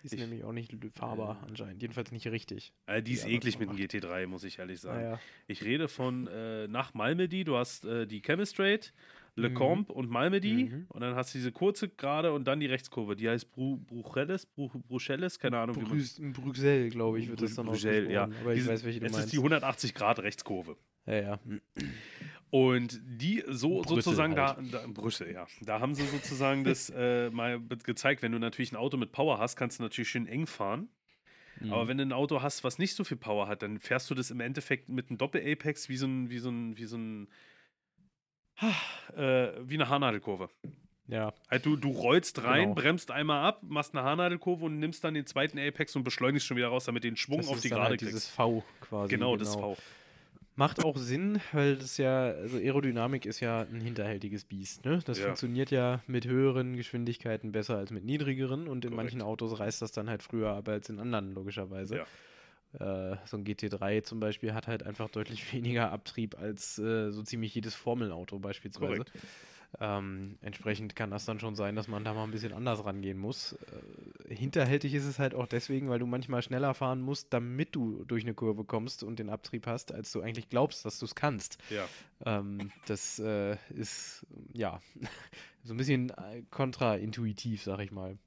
Die 0.01 0.07
ist 0.07 0.13
Ich- 0.13 0.19
nämlich 0.19 0.43
auch 0.43 0.51
nicht 0.51 0.73
fahrbar 0.93 1.41
anscheinend. 1.47 1.81
Jedenfalls 1.81 2.11
nicht 2.11 2.27
richtig. 2.27 2.73
Äh, 2.87 3.01
die 3.01 3.13
ist 3.13 3.25
Die 3.25 3.33
eklig 3.33 3.57
mit 3.57 3.69
dem 3.69 3.77
GT3, 3.77 4.27
muss 4.27 4.43
ich 4.43 4.59
ehrlich 4.59 4.79
sagen. 4.81 5.01
Naja. 5.01 5.19
Ich 5.47 5.63
rede 5.63 5.87
von 5.87 6.27
äh, 6.27 6.67
nach 6.67 6.93
Malmedy. 6.93 7.43
Du 7.45 7.55
hast 7.55 7.85
äh, 7.85 8.05
die 8.05 8.21
Chemistrate, 8.21 8.91
Le 9.35 9.49
Mhm. 9.49 9.53
Combe 9.55 9.93
und 9.93 10.09
Malmedy. 10.09 10.65
Mhm. 10.65 10.85
Und 10.89 11.01
dann 11.01 11.15
hast 11.15 11.33
du 11.33 11.37
diese 11.39 11.51
kurze 11.53 11.87
gerade 11.89 12.33
und 12.33 12.43
dann 12.45 12.59
die 12.59 12.65
Rechtskurve. 12.67 13.15
Die 13.15 13.29
heißt 13.29 13.49
Bru 13.51 13.77
Bruchelles, 13.77 14.45
Bru 14.45 14.67
Bruchelles, 14.87 15.39
keine 15.39 15.57
Ahnung. 15.59 15.77
wie 15.77 15.81
man- 16.21 16.33
Brüssel, 16.33 16.89
glaube 16.89 17.19
ich, 17.19 17.29
wird 17.29 17.41
das 17.41 17.55
dann 17.55 17.65
Brüssel, 17.67 18.11
ja. 18.11 18.23
Aber 18.25 18.51
ich 18.51 18.59
Diese- 18.59 18.71
weiß, 18.71 18.83
welche 18.83 18.99
du 18.99 19.05
Es 19.05 19.13
meinst. 19.13 19.27
ist 19.27 19.33
die 19.33 19.39
180 19.39 19.93
Grad 19.95 20.19
Rechtskurve. 20.19 20.75
Ja, 21.05 21.13
ja. 21.13 21.39
Und 22.49 23.01
die 23.03 23.43
so 23.47 23.81
Brüssel 23.81 24.03
sozusagen 24.03 24.39
halt. 24.39 24.73
da, 24.73 24.81
da, 24.81 24.87
Brüssel, 24.87 25.31
ja. 25.33 25.47
Da 25.61 25.79
haben 25.79 25.95
sie 25.95 26.05
sozusagen 26.05 26.63
das 26.63 26.89
äh, 26.95 27.29
mal 27.31 27.59
gezeigt, 27.59 28.21
wenn 28.21 28.31
du 28.31 28.39
natürlich 28.39 28.71
ein 28.71 28.75
Auto 28.75 28.95
mit 28.97 29.11
Power 29.11 29.39
hast, 29.39 29.55
kannst 29.55 29.79
du 29.79 29.83
natürlich 29.83 30.09
schön 30.09 30.27
eng 30.27 30.45
fahren. 30.45 30.89
Mhm. 31.59 31.73
Aber 31.73 31.87
wenn 31.87 31.97
du 31.97 32.03
ein 32.05 32.13
Auto 32.13 32.41
hast, 32.41 32.63
was 32.63 32.77
nicht 32.77 32.95
so 32.95 33.03
viel 33.03 33.17
Power 33.17 33.47
hat, 33.47 33.63
dann 33.63 33.79
fährst 33.79 34.09
du 34.09 34.15
das 34.15 34.29
im 34.31 34.39
Endeffekt 34.39 34.89
mit 34.89 35.09
einem 35.09 35.17
Doppel-Apex 35.17 35.89
wie 35.89 35.97
so 35.97 36.05
ein, 36.05 36.29
wie 36.29 36.37
so 36.39 36.49
ein, 36.49 36.77
wie 36.77 36.85
so 36.85 36.97
ein, 36.97 37.27
äh, 39.15 39.49
wie 39.61 39.75
eine 39.75 39.89
Haarnadelkurve. 39.89 40.49
Ja, 41.07 41.33
Halt 41.49 41.65
du, 41.65 41.75
du 41.75 41.89
rollst 41.89 42.43
rein, 42.43 42.69
Genau. 42.69 42.75
bremst 42.75 43.11
einmal 43.11 43.43
ab, 43.43 43.61
machst 43.63 43.93
eine 43.93 44.03
Haarnadelkurve 44.03 44.65
und 44.65 44.79
nimmst 44.79 45.03
dann 45.03 45.13
den 45.13 45.25
zweiten 45.25 45.59
Apex 45.59 45.95
und 45.95 46.03
beschleunigst 46.03 46.47
schon 46.47 46.55
wieder 46.55 46.69
raus, 46.69 46.85
damit 46.85 47.03
du 47.03 47.09
den 47.09 47.17
Schwung 47.17 47.39
das 47.39 47.47
auf 47.47 47.59
die 47.59 47.69
Gerade 47.69 47.89
halt 47.89 48.01
dieses 48.01 48.25
kriegst. 48.25 48.35
V 48.35 48.63
quasi. 48.79 49.09
Genau, 49.09 49.35
das 49.35 49.55
V. 49.55 49.75
Macht 50.55 50.83
auch 50.83 50.97
Sinn, 50.97 51.41
weil 51.51 51.77
das 51.77 51.97
ja, 51.97 52.25
also 52.25 52.57
Aerodynamik 52.57 53.25
ist 53.25 53.39
ja 53.39 53.61
ein 53.61 53.81
hinterhältiges 53.81 54.45
Biest. 54.45 54.85
Ne? 54.85 54.99
Das 55.03 55.17
Ja. 55.17 55.25
funktioniert 55.25 55.71
ja 55.71 56.01
mit 56.05 56.25
höheren 56.27 56.75
Geschwindigkeiten 56.75 57.51
besser 57.51 57.77
als 57.77 57.89
mit 57.91 58.03
niedrigeren 58.03 58.67
und 58.67 58.85
in 58.85 58.91
Korrekt. 58.91 59.05
manchen 59.13 59.21
Autos 59.23 59.59
reißt 59.59 59.81
das 59.81 59.91
dann 59.91 60.09
halt 60.09 60.21
früher 60.21 60.51
ab 60.51 60.67
als 60.67 60.89
in 60.89 60.99
anderen, 60.99 61.33
logischerweise. 61.33 62.05
Äh, 62.79 63.17
so 63.25 63.37
ein 63.37 63.43
GT3 63.45 64.01
zum 64.01 64.19
Beispiel 64.19 64.53
hat 64.53 64.67
halt 64.67 64.83
einfach 64.83 65.09
deutlich 65.09 65.53
weniger 65.53 65.91
Abtrieb 65.91 66.37
als 66.39 66.77
äh, 66.79 67.11
so 67.11 67.23
ziemlich 67.23 67.53
jedes 67.55 67.73
Formelauto 67.75 68.39
beispielsweise. 68.39 69.05
Korrekt. 69.05 69.11
Ähm, 69.79 70.37
entsprechend 70.41 70.95
kann 70.95 71.09
das 71.09 71.25
dann 71.25 71.39
schon 71.39 71.55
sein, 71.55 71.75
dass 71.75 71.87
man 71.87 72.03
da 72.03 72.13
mal 72.13 72.23
ein 72.23 72.31
bisschen 72.31 72.53
anders 72.53 72.85
rangehen 72.85 73.17
muss. 73.17 73.53
Äh, 74.29 74.35
hinterhältig 74.35 74.93
ist 74.93 75.05
es 75.05 75.19
halt 75.19 75.33
auch 75.33 75.47
deswegen, 75.47 75.89
weil 75.89 75.99
du 75.99 76.05
manchmal 76.05 76.43
schneller 76.43 76.73
fahren 76.73 77.01
musst, 77.01 77.33
damit 77.33 77.75
du 77.75 78.03
durch 78.05 78.23
eine 78.23 78.33
Kurve 78.33 78.63
kommst 78.65 79.03
und 79.03 79.17
den 79.17 79.29
Abtrieb 79.29 79.65
hast, 79.65 79.91
als 79.91 80.11
du 80.11 80.21
eigentlich 80.21 80.49
glaubst, 80.49 80.85
dass 80.85 80.99
du 80.99 81.05
es 81.05 81.15
kannst. 81.15 81.57
Ja. 81.69 81.87
Ähm, 82.25 82.71
das 82.85 83.17
äh, 83.19 83.57
ist 83.69 84.25
ja 84.53 84.79
so 85.63 85.73
ein 85.73 85.77
bisschen 85.77 86.11
äh, 86.11 86.43
kontraintuitiv, 86.51 87.63
sag 87.63 87.79
ich 87.79 87.91
mal. 87.91 88.17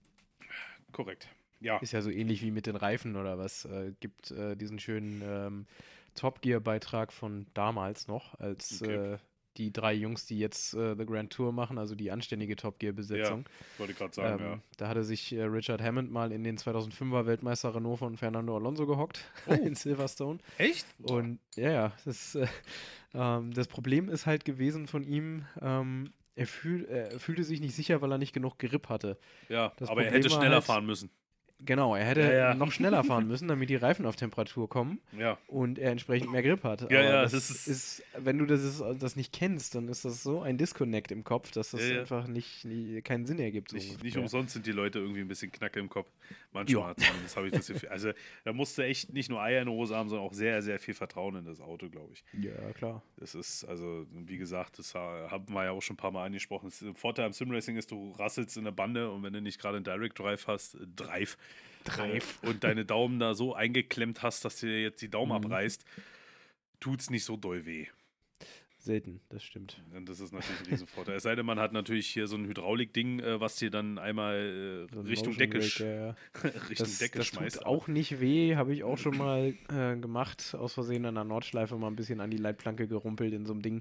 Korrekt. 0.90 1.28
Ja. 1.60 1.78
Ist 1.78 1.92
ja 1.92 2.02
so 2.02 2.10
ähnlich 2.10 2.42
wie 2.42 2.50
mit 2.50 2.66
den 2.66 2.76
Reifen 2.76 3.16
oder 3.16 3.38
was. 3.38 3.64
Äh, 3.64 3.92
gibt 4.00 4.30
äh, 4.30 4.56
diesen 4.56 4.78
schönen 4.78 5.22
ähm, 5.24 5.66
Top 6.14 6.42
Gear-Beitrag 6.42 7.12
von 7.12 7.46
damals 7.54 8.08
noch, 8.08 8.38
als 8.40 8.82
Okay. 8.82 9.18
Die 9.58 9.72
drei 9.72 9.92
Jungs, 9.94 10.26
die 10.26 10.38
jetzt 10.38 10.74
äh, 10.74 10.94
The 10.96 11.04
Grand 11.06 11.32
Tour 11.32 11.52
machen, 11.52 11.78
also 11.78 11.94
die 11.94 12.10
anständige 12.10 12.56
Top 12.56 12.78
Gear-Besetzung. 12.78 13.44
Wollte 13.78 13.92
ich 13.92 13.98
gerade 13.98 14.14
sagen, 14.14 14.42
Ähm, 14.44 14.50
ja. 14.50 14.58
Da 14.76 14.88
hatte 14.88 15.02
sich 15.04 15.32
äh, 15.32 15.42
Richard 15.42 15.80
Hammond 15.82 16.10
mal 16.10 16.32
in 16.32 16.44
den 16.44 16.56
2005er 16.58 17.26
Weltmeister 17.26 17.74
Renault 17.74 17.98
von 17.98 18.16
Fernando 18.16 18.56
Alonso 18.56 18.86
gehockt 18.86 19.24
Oh. 19.46 19.52
in 19.52 19.74
Silverstone. 19.74 20.38
Echt? 20.58 20.86
Und 21.02 21.38
ja, 21.56 21.70
ja, 21.70 21.92
das, 22.04 22.34
äh, 22.34 22.46
ähm, 23.14 23.52
das 23.54 23.68
Problem 23.68 24.08
ist 24.08 24.26
halt 24.26 24.44
gewesen 24.44 24.86
von 24.86 25.02
ihm, 25.04 25.44
ähm, 25.60 26.12
er, 26.34 26.46
fühl, 26.46 26.84
er 26.84 27.18
fühlte 27.18 27.44
sich 27.44 27.60
nicht 27.60 27.74
sicher, 27.74 28.02
weil 28.02 28.12
er 28.12 28.18
nicht 28.18 28.32
genug 28.34 28.58
Grip 28.58 28.88
hatte. 28.90 29.18
Ja, 29.48 29.72
Das 29.78 29.88
aber 29.88 30.02
er 30.02 30.08
Problem 30.08 30.22
hätte 30.22 30.30
war 30.34 30.38
schneller 30.40 30.54
halt- 30.56 30.64
fahren 30.64 30.84
müssen. 30.86 31.10
Genau, 31.64 31.96
er 31.96 32.04
hätte 32.04 32.20
Ja, 32.20 32.30
ja. 32.32 32.54
noch 32.54 32.70
schneller 32.70 33.02
fahren 33.02 33.26
müssen, 33.28 33.48
damit 33.48 33.70
die 33.70 33.76
Reifen 33.76 34.04
auf 34.04 34.14
Temperatur 34.14 34.68
kommen 34.68 35.00
Ja. 35.18 35.38
und 35.46 35.78
er 35.78 35.90
entsprechend 35.90 36.30
mehr 36.30 36.42
Grip 36.42 36.62
hat. 36.64 36.82
Ja, 36.90 36.98
Aber 37.00 37.02
ja, 37.08 37.22
das, 37.22 37.32
das 37.32 37.50
ist- 37.50 37.66
ist, 37.68 38.02
wenn 38.18 38.36
du 38.38 38.44
das, 38.46 38.62
ist, 38.62 38.82
das 39.00 39.16
nicht 39.16 39.32
kennst, 39.32 39.74
dann 39.74 39.88
ist 39.88 40.04
das 40.04 40.22
so 40.22 40.42
ein 40.42 40.58
Disconnect 40.58 41.10
im 41.12 41.24
Kopf, 41.24 41.50
dass 41.52 41.70
das 41.70 41.80
einfach 41.82 42.26
nicht, 42.28 42.64
nie, 42.66 43.00
keinen 43.00 43.24
Sinn 43.26 43.38
ergibt. 43.38 43.70
So 43.70 43.76
Nicht, 43.76 44.02
nicht 44.04 44.16
umsonst 44.18 44.52
sind 44.52 44.66
die 44.66 44.72
Leute 44.72 44.98
irgendwie 44.98 45.20
ein 45.20 45.28
bisschen 45.28 45.50
knacke 45.50 45.80
im 45.80 45.88
Kopf. 45.88 46.10
Manchmal 46.52 46.94
zumindest 46.96 47.36
habe 47.36 47.46
ich 47.46 47.52
das 47.54 47.66
Gefühl. 47.66 47.88
Also 47.88 48.10
da 48.44 48.52
musst 48.52 48.76
du 48.78 48.82
echt 48.82 49.12
nicht 49.12 49.30
nur 49.30 49.40
Eier 49.42 49.60
in 49.62 49.66
der 49.66 49.74
Hose 49.74 49.96
haben, 49.96 50.08
sondern 50.08 50.26
auch 50.26 50.32
sehr, 50.34 50.60
sehr 50.62 50.78
viel 50.78 50.94
Vertrauen 50.94 51.36
in 51.36 51.44
das 51.46 51.60
Auto, 51.60 51.88
glaube 51.88 52.12
ich. 52.12 52.24
Ja, 52.42 52.52
klar. 52.72 53.02
Das 53.16 53.34
ist, 53.34 53.64
also, 53.64 54.06
wie 54.10 54.36
gesagt, 54.36 54.78
das 54.78 54.94
ha- 54.94 55.28
haben 55.30 55.52
wir 55.52 55.64
ja 55.64 55.70
auch 55.70 55.82
schon 55.82 55.94
ein 55.94 55.98
paar 55.98 56.10
Mal 56.10 56.26
angesprochen. 56.26 56.68
Das 56.70 56.84
Vorteil 56.98 57.24
am 57.26 57.32
Simracing 57.32 57.76
ist, 57.76 57.90
du 57.90 58.12
rasselst 58.12 58.56
in 58.58 58.64
der 58.64 58.72
Bande 58.72 59.10
und 59.10 59.22
wenn 59.22 59.32
du 59.32 59.40
nicht 59.40 59.60
gerade 59.60 59.76
einen 59.76 59.84
Direct 59.84 60.18
Drive 60.18 60.46
hast, 60.46 60.74
äh, 60.74 60.78
Drive, 60.94 61.36
Äh, 61.98 62.20
und 62.42 62.64
deine 62.64 62.84
Daumen 62.84 63.18
da 63.18 63.34
so 63.34 63.54
eingeklemmt 63.54 64.22
hast, 64.22 64.44
dass 64.44 64.56
dir 64.56 64.80
jetzt 64.82 65.02
die 65.02 65.10
Daumen 65.10 65.30
Mhm. 65.32 65.46
abreißt, 65.46 65.84
tut's 66.80 67.10
nicht 67.10 67.24
so 67.24 67.36
doll 67.36 67.64
weh. 67.66 67.86
Selten, 68.86 69.20
das 69.30 69.42
stimmt. 69.42 69.82
Das 70.04 70.20
ist 70.20 70.32
natürlich 70.32 70.60
ein 70.60 70.66
Riesenvorteil. 70.70 71.16
Es 71.16 71.24
sei 71.24 71.34
denn, 71.34 71.44
man 71.44 71.58
hat 71.58 71.72
natürlich 71.72 72.06
hier 72.06 72.28
so 72.28 72.36
ein 72.36 72.46
Hydraulik-Ding, 72.46 73.18
äh, 73.18 73.40
was 73.40 73.56
dir 73.56 73.68
dann 73.70 73.98
einmal 73.98 74.86
äh, 74.88 74.94
So 74.94 75.00
Richtung 75.00 75.32
Motion 75.32 75.38
Decke, 75.38 75.60
sch 75.62 75.80
ja, 75.80 75.86
ja. 76.06 76.16
Richtung 76.70 76.86
das, 76.86 76.98
Decke 76.98 77.18
das 77.18 77.26
schmeißt. 77.26 77.56
tut 77.56 77.66
auch 77.66 77.88
nicht 77.88 78.20
weh, 78.20 78.54
habe 78.54 78.72
ich 78.72 78.84
auch 78.84 78.96
schon 78.96 79.16
mal 79.16 79.54
äh, 79.68 79.96
gemacht. 79.96 80.54
Aus 80.56 80.72
Versehen 80.74 81.04
an 81.04 81.16
der 81.16 81.24
Nordschleife 81.24 81.76
mal 81.76 81.88
ein 81.88 81.96
bisschen 81.96 82.20
an 82.20 82.30
die 82.30 82.36
Leitplanke 82.36 82.86
gerumpelt 82.86 83.34
in 83.34 83.44
so 83.44 83.52
einem 83.52 83.62
Ding. 83.62 83.80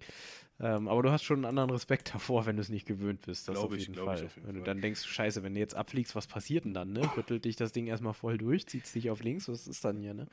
Ähm, 0.59 0.87
aber 0.87 1.03
du 1.03 1.11
hast 1.11 1.23
schon 1.23 1.37
einen 1.37 1.45
anderen 1.45 1.69
Respekt 1.69 2.13
davor, 2.15 2.45
wenn 2.47 2.55
du 2.55 2.61
es 2.61 2.69
nicht 2.69 2.87
gewöhnt 2.87 3.21
bist. 3.21 3.47
Das 3.47 3.53
Glaub 3.55 3.67
auf 3.67 3.73
ich, 3.75 3.81
jeden 3.81 3.93
glaub 3.93 4.11
ich 4.13 4.19
Fall. 4.19 4.25
auf 4.25 4.35
jeden 4.37 4.47
wenn 4.47 4.55
du 4.55 4.61
Fall. 4.61 4.65
dann 4.65 4.81
denkst, 4.81 5.05
scheiße, 5.05 5.43
wenn 5.43 5.53
du 5.53 5.59
jetzt 5.59 5.75
abfliegst, 5.75 6.15
was 6.15 6.25
passiert 6.25 6.65
denn 6.65 6.73
dann? 6.73 6.93
Ne? 6.93 7.01
Rüttelt 7.15 7.45
dich 7.45 7.55
das 7.57 7.73
Ding 7.73 7.85
erstmal 7.87 8.13
voll 8.13 8.37
durch, 8.39 8.65
zieht 8.65 8.93
dich 8.95 9.09
auf 9.11 9.21
links, 9.21 9.47
was 9.49 9.67
ist 9.67 9.85
dann 9.85 9.97
hier? 9.97 10.13
Ne? 10.15 10.25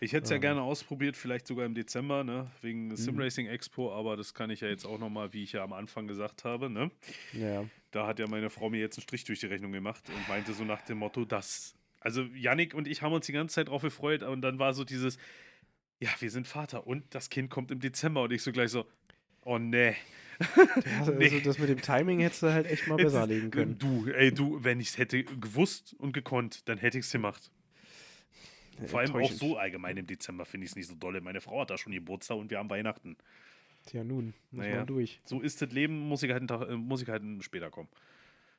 Ich 0.00 0.12
hätte 0.12 0.24
es 0.24 0.30
ja 0.30 0.36
Ähm. 0.36 0.42
gerne 0.42 0.62
ausprobiert, 0.62 1.16
vielleicht 1.16 1.46
sogar 1.46 1.64
im 1.66 1.74
Dezember, 1.74 2.22
ne? 2.24 2.50
wegen 2.62 2.88
Mhm. 2.88 2.96
Simracing 2.96 3.46
Expo, 3.46 3.92
aber 3.94 4.16
das 4.16 4.34
kann 4.34 4.50
ich 4.50 4.60
ja 4.60 4.68
jetzt 4.68 4.84
auch 4.84 4.98
nochmal, 4.98 5.32
wie 5.32 5.42
ich 5.42 5.52
ja 5.52 5.62
am 5.64 5.72
Anfang 5.72 6.06
gesagt 6.06 6.44
habe. 6.44 6.68
Ne? 6.70 6.90
Ja, 7.32 7.64
Da 7.92 8.06
hat 8.06 8.18
ja 8.18 8.26
meine 8.28 8.50
Frau 8.50 8.68
mir 8.68 8.78
jetzt 8.80 8.98
einen 8.98 9.02
Strich 9.04 9.24
durch 9.24 9.40
die 9.40 9.46
Rechnung 9.46 9.72
gemacht 9.72 10.02
und 10.08 10.28
meinte 10.28 10.52
so 10.52 10.64
nach 10.64 10.82
dem 10.82 10.98
Motto, 10.98 11.24
dass. 11.24 11.74
Also 12.00 12.22
Yannick 12.34 12.74
und 12.74 12.86
ich 12.86 13.02
haben 13.02 13.12
uns 13.12 13.26
die 13.26 13.32
ganze 13.32 13.54
Zeit 13.56 13.68
drauf 13.68 13.82
gefreut 13.82 14.22
und 14.22 14.42
dann 14.42 14.58
war 14.58 14.74
so 14.74 14.84
dieses, 14.84 15.16
ja, 15.98 16.10
wir 16.20 16.30
sind 16.30 16.46
Vater 16.46 16.86
und 16.86 17.02
das 17.14 17.30
Kind 17.30 17.50
kommt 17.50 17.70
im 17.70 17.80
Dezember 17.80 18.22
und 18.22 18.32
ich 18.32 18.42
so 18.42 18.52
gleich 18.52 18.70
so, 18.70 18.86
oh 19.44 19.58
nee. 19.58 19.96
also 21.00 21.12
Nee. 21.18 21.40
das 21.40 21.58
mit 21.58 21.70
dem 21.70 21.80
Timing 21.80 22.20
hättest 22.20 22.42
du 22.42 22.52
halt 22.52 22.66
echt 22.66 22.86
mal 22.86 22.96
besser 22.96 23.26
legen 23.26 23.50
können. 23.50 23.78
Du, 23.78 24.06
ey, 24.10 24.30
du, 24.32 24.62
wenn 24.62 24.78
ich 24.78 24.88
es 24.90 24.98
hätte 24.98 25.24
gewusst 25.24 25.94
und 25.98 26.12
gekonnt, 26.12 26.68
dann 26.68 26.76
hätte 26.78 26.98
ich 26.98 27.06
es 27.06 27.12
gemacht. 27.12 27.50
Vor 28.86 29.00
allem 29.00 29.14
auch 29.16 29.30
so 29.32 29.56
allgemein 29.56 29.96
im 29.96 30.06
Dezember 30.06 30.44
finde 30.44 30.64
ich 30.66 30.72
es 30.72 30.76
nicht 30.76 30.88
so 30.88 30.94
dolle. 30.94 31.20
Meine 31.20 31.40
Frau 31.40 31.60
hat 31.60 31.70
da 31.70 31.78
schon 31.78 31.92
Geburtstag 31.92 32.36
und 32.36 32.50
wir 32.50 32.58
haben 32.58 32.68
Weihnachten. 32.70 33.16
Tja, 33.86 34.02
nun, 34.04 34.34
muss 34.50 34.64
Naja. 34.64 34.76
man 34.78 34.86
durch. 34.86 35.20
So 35.24 35.40
ist 35.40 35.62
das 35.62 35.70
Leben, 35.70 36.08
muss 36.08 36.22
ich 36.22 36.30
halt, 36.30 36.40
einen 36.40 36.48
Tag, 36.48 36.68
äh, 36.68 36.76
muss 36.76 37.02
ich 37.02 37.08
halt 37.08 37.22
später 37.40 37.70
kommen. 37.70 37.88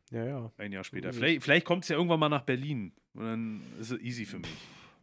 Ja, 0.09 0.25
ja. 0.25 0.51
Ein 0.57 0.71
Jahr 0.71 0.83
später. 0.85 1.11
Vielleicht, 1.11 1.43
vielleicht 1.43 1.65
kommt 1.65 1.83
es 1.83 1.89
ja 1.89 1.97
irgendwann 1.97 2.19
mal 2.19 2.29
nach 2.29 2.43
Berlin. 2.43 2.93
Und 3.13 3.23
dann 3.25 3.61
ist 3.79 3.91
es 3.91 3.99
easy 3.99 4.25
für 4.25 4.39
mich. 4.39 4.49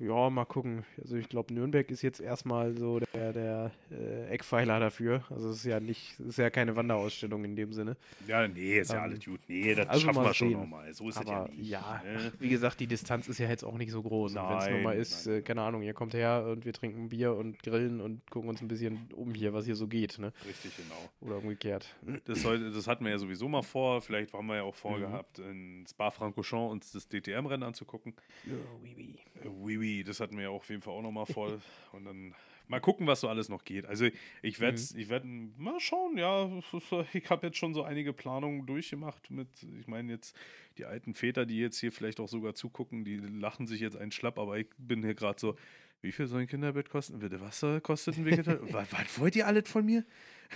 Ja, 0.07 0.29
mal 0.31 0.45
gucken. 0.45 0.85
Also 1.01 1.17
ich 1.17 1.29
glaube, 1.29 1.55
Nürnberg 1.55 1.91
ist 1.91 2.03
jetzt 2.03 2.21
erstmal 2.21 2.77
so 2.77 3.01
der, 3.01 3.33
der 3.33 3.71
äh, 3.91 4.27
Eckpfeiler 4.29 4.79
dafür. 4.81 5.25
Also 5.31 5.49
es 5.51 5.57
ist 5.59 5.65
ja 5.65 5.81
nicht, 5.81 6.19
es 6.21 6.27
ist 6.27 6.39
ja 6.39 6.51
keine 6.51 6.77
Wanderausstellung 6.77 7.45
in 7.45 7.57
dem 7.57 7.73
Sinne. 7.73 7.97
Ja, 8.27 8.47
nee, 8.47 8.79
ist 8.81 8.91
ja 8.91 8.99
Ähm, 8.99 9.03
alles 9.05 9.25
gut. 9.25 9.41
Nee, 9.49 9.75
das 9.75 9.89
also 9.89 10.01
schaffen 10.07 10.23
wir 10.25 10.35
schon 10.35 10.53
nochmal. 10.53 10.93
So 10.93 11.09
ist 11.09 11.17
Aber 11.19 11.45
es 11.49 11.51
ja 11.51 11.57
nicht. 11.57 11.71
ja, 11.71 12.03
ne? 12.05 12.33
wie 12.39 12.49
gesagt, 12.49 12.81
die 12.81 12.87
Distanz 12.87 13.29
ist 13.29 13.39
ja 13.39 13.49
jetzt 13.49 13.65
auch 13.65 13.79
nicht 13.79 13.93
so 13.93 14.03
groß. 14.03 14.35
Wenn 14.35 14.59
es 14.59 14.69
nur 14.69 14.79
mal 14.81 14.91
Nein, 14.95 14.99
ist, 15.01 15.27
äh, 15.27 15.43
keine 15.43 15.63
Ahnung, 15.63 15.83
ihr 15.83 15.95
kommt 15.95 16.15
her 16.15 16.47
und 16.51 16.65
wir 16.65 16.73
trinken 16.73 17.09
Bier 17.09 17.35
und 17.35 17.63
grillen 17.63 18.01
und 18.01 18.29
gucken 18.31 18.49
uns 18.51 18.61
ein 18.61 18.69
bisschen 18.69 19.09
um 19.15 19.35
hier, 19.35 19.53
was 19.55 19.65
hier 19.65 19.77
so 19.77 19.87
geht, 19.87 20.19
ne? 20.19 20.33
Richtig, 20.47 20.73
genau. 20.77 21.09
Oder 21.21 21.39
umgekehrt. 21.39 21.95
Das, 22.27 22.43
soll, 22.43 22.71
das 22.73 22.87
hatten 22.87 23.05
wir 23.05 23.13
ja 23.13 23.19
sowieso 23.19 23.49
mal 23.49 23.63
vor. 23.63 24.03
Vielleicht 24.03 24.33
haben 24.35 24.47
wir 24.49 24.57
ja 24.57 24.63
auch 24.63 24.75
Mhm. 24.75 24.79
vorgehabt, 24.79 25.39
in 25.39 25.87
Spa-Francorchamps 25.89 26.73
uns 26.73 26.93
das 26.93 27.09
DTM-Rennen 27.09 27.63
anzugucken. 27.63 28.15
Ja, 28.45 28.53
oui, 28.83 28.95
oui. 28.97 29.15
Äh, 29.43 29.49
Oui, 29.49 29.79
das 30.03 30.19
hatten 30.21 30.37
wir 30.37 30.45
ja 30.45 30.51
auf 30.51 30.69
jeden 30.71 30.83
Fall 30.83 30.95
auch 30.95 31.03
nochmal 31.03 31.27
vor. 31.27 31.61
Und 31.93 32.05
dann 32.07 32.35
mal 32.67 32.81
gucken, 32.81 33.07
was 33.07 33.21
so 33.21 33.29
alles 33.29 33.49
noch 33.51 33.63
geht. 33.65 33.85
Also 33.87 34.07
ich 34.43 34.59
werde 34.59 34.81
Mhm. 34.81 34.99
ich 34.99 35.09
werd 35.11 35.25
mal 35.25 35.79
schauen, 35.81 36.17
ja. 36.17 36.51
so- 36.91 37.05
Ich 37.13 37.29
habe 37.31 37.47
jetzt 37.47 37.59
schon 37.59 37.75
so 37.75 37.83
einige 37.85 38.13
Planungen 38.13 38.65
durchgemacht 38.67 39.31
mit, 39.31 39.49
ich 39.79 39.87
meine 39.87 40.11
jetzt 40.13 40.35
die 40.79 40.87
alten 40.87 41.15
Väter, 41.15 41.45
die 41.47 41.59
jetzt 41.59 41.79
hier 41.79 41.93
vielleicht 41.93 42.19
auch 42.21 42.29
sogar 42.29 42.55
zugucken, 42.55 43.05
die 43.05 43.17
lachen 43.19 43.67
sich 43.67 43.81
jetzt 43.81 43.97
einen 43.97 44.11
schlapp, 44.13 44.39
aber 44.39 44.59
ich 44.59 44.67
bin 44.79 45.05
hier 45.05 45.15
gerade 45.15 45.39
so, 45.39 45.57
wie 46.05 46.13
viel 46.13 46.27
soll 46.29 46.43
ein 46.43 46.47
Kinderbett 46.47 46.89
kosten? 46.91 47.19
Bitte, 47.19 47.41
was 47.41 47.59
soll- 47.59 47.81
kostet 47.81 48.17
ein 48.19 48.25
Vegetar? 48.25 48.59
was, 48.73 48.93
was 48.93 49.19
wollt 49.19 49.35
ihr 49.37 49.47
alles 49.47 49.69
von 49.69 49.85
mir? 49.85 50.05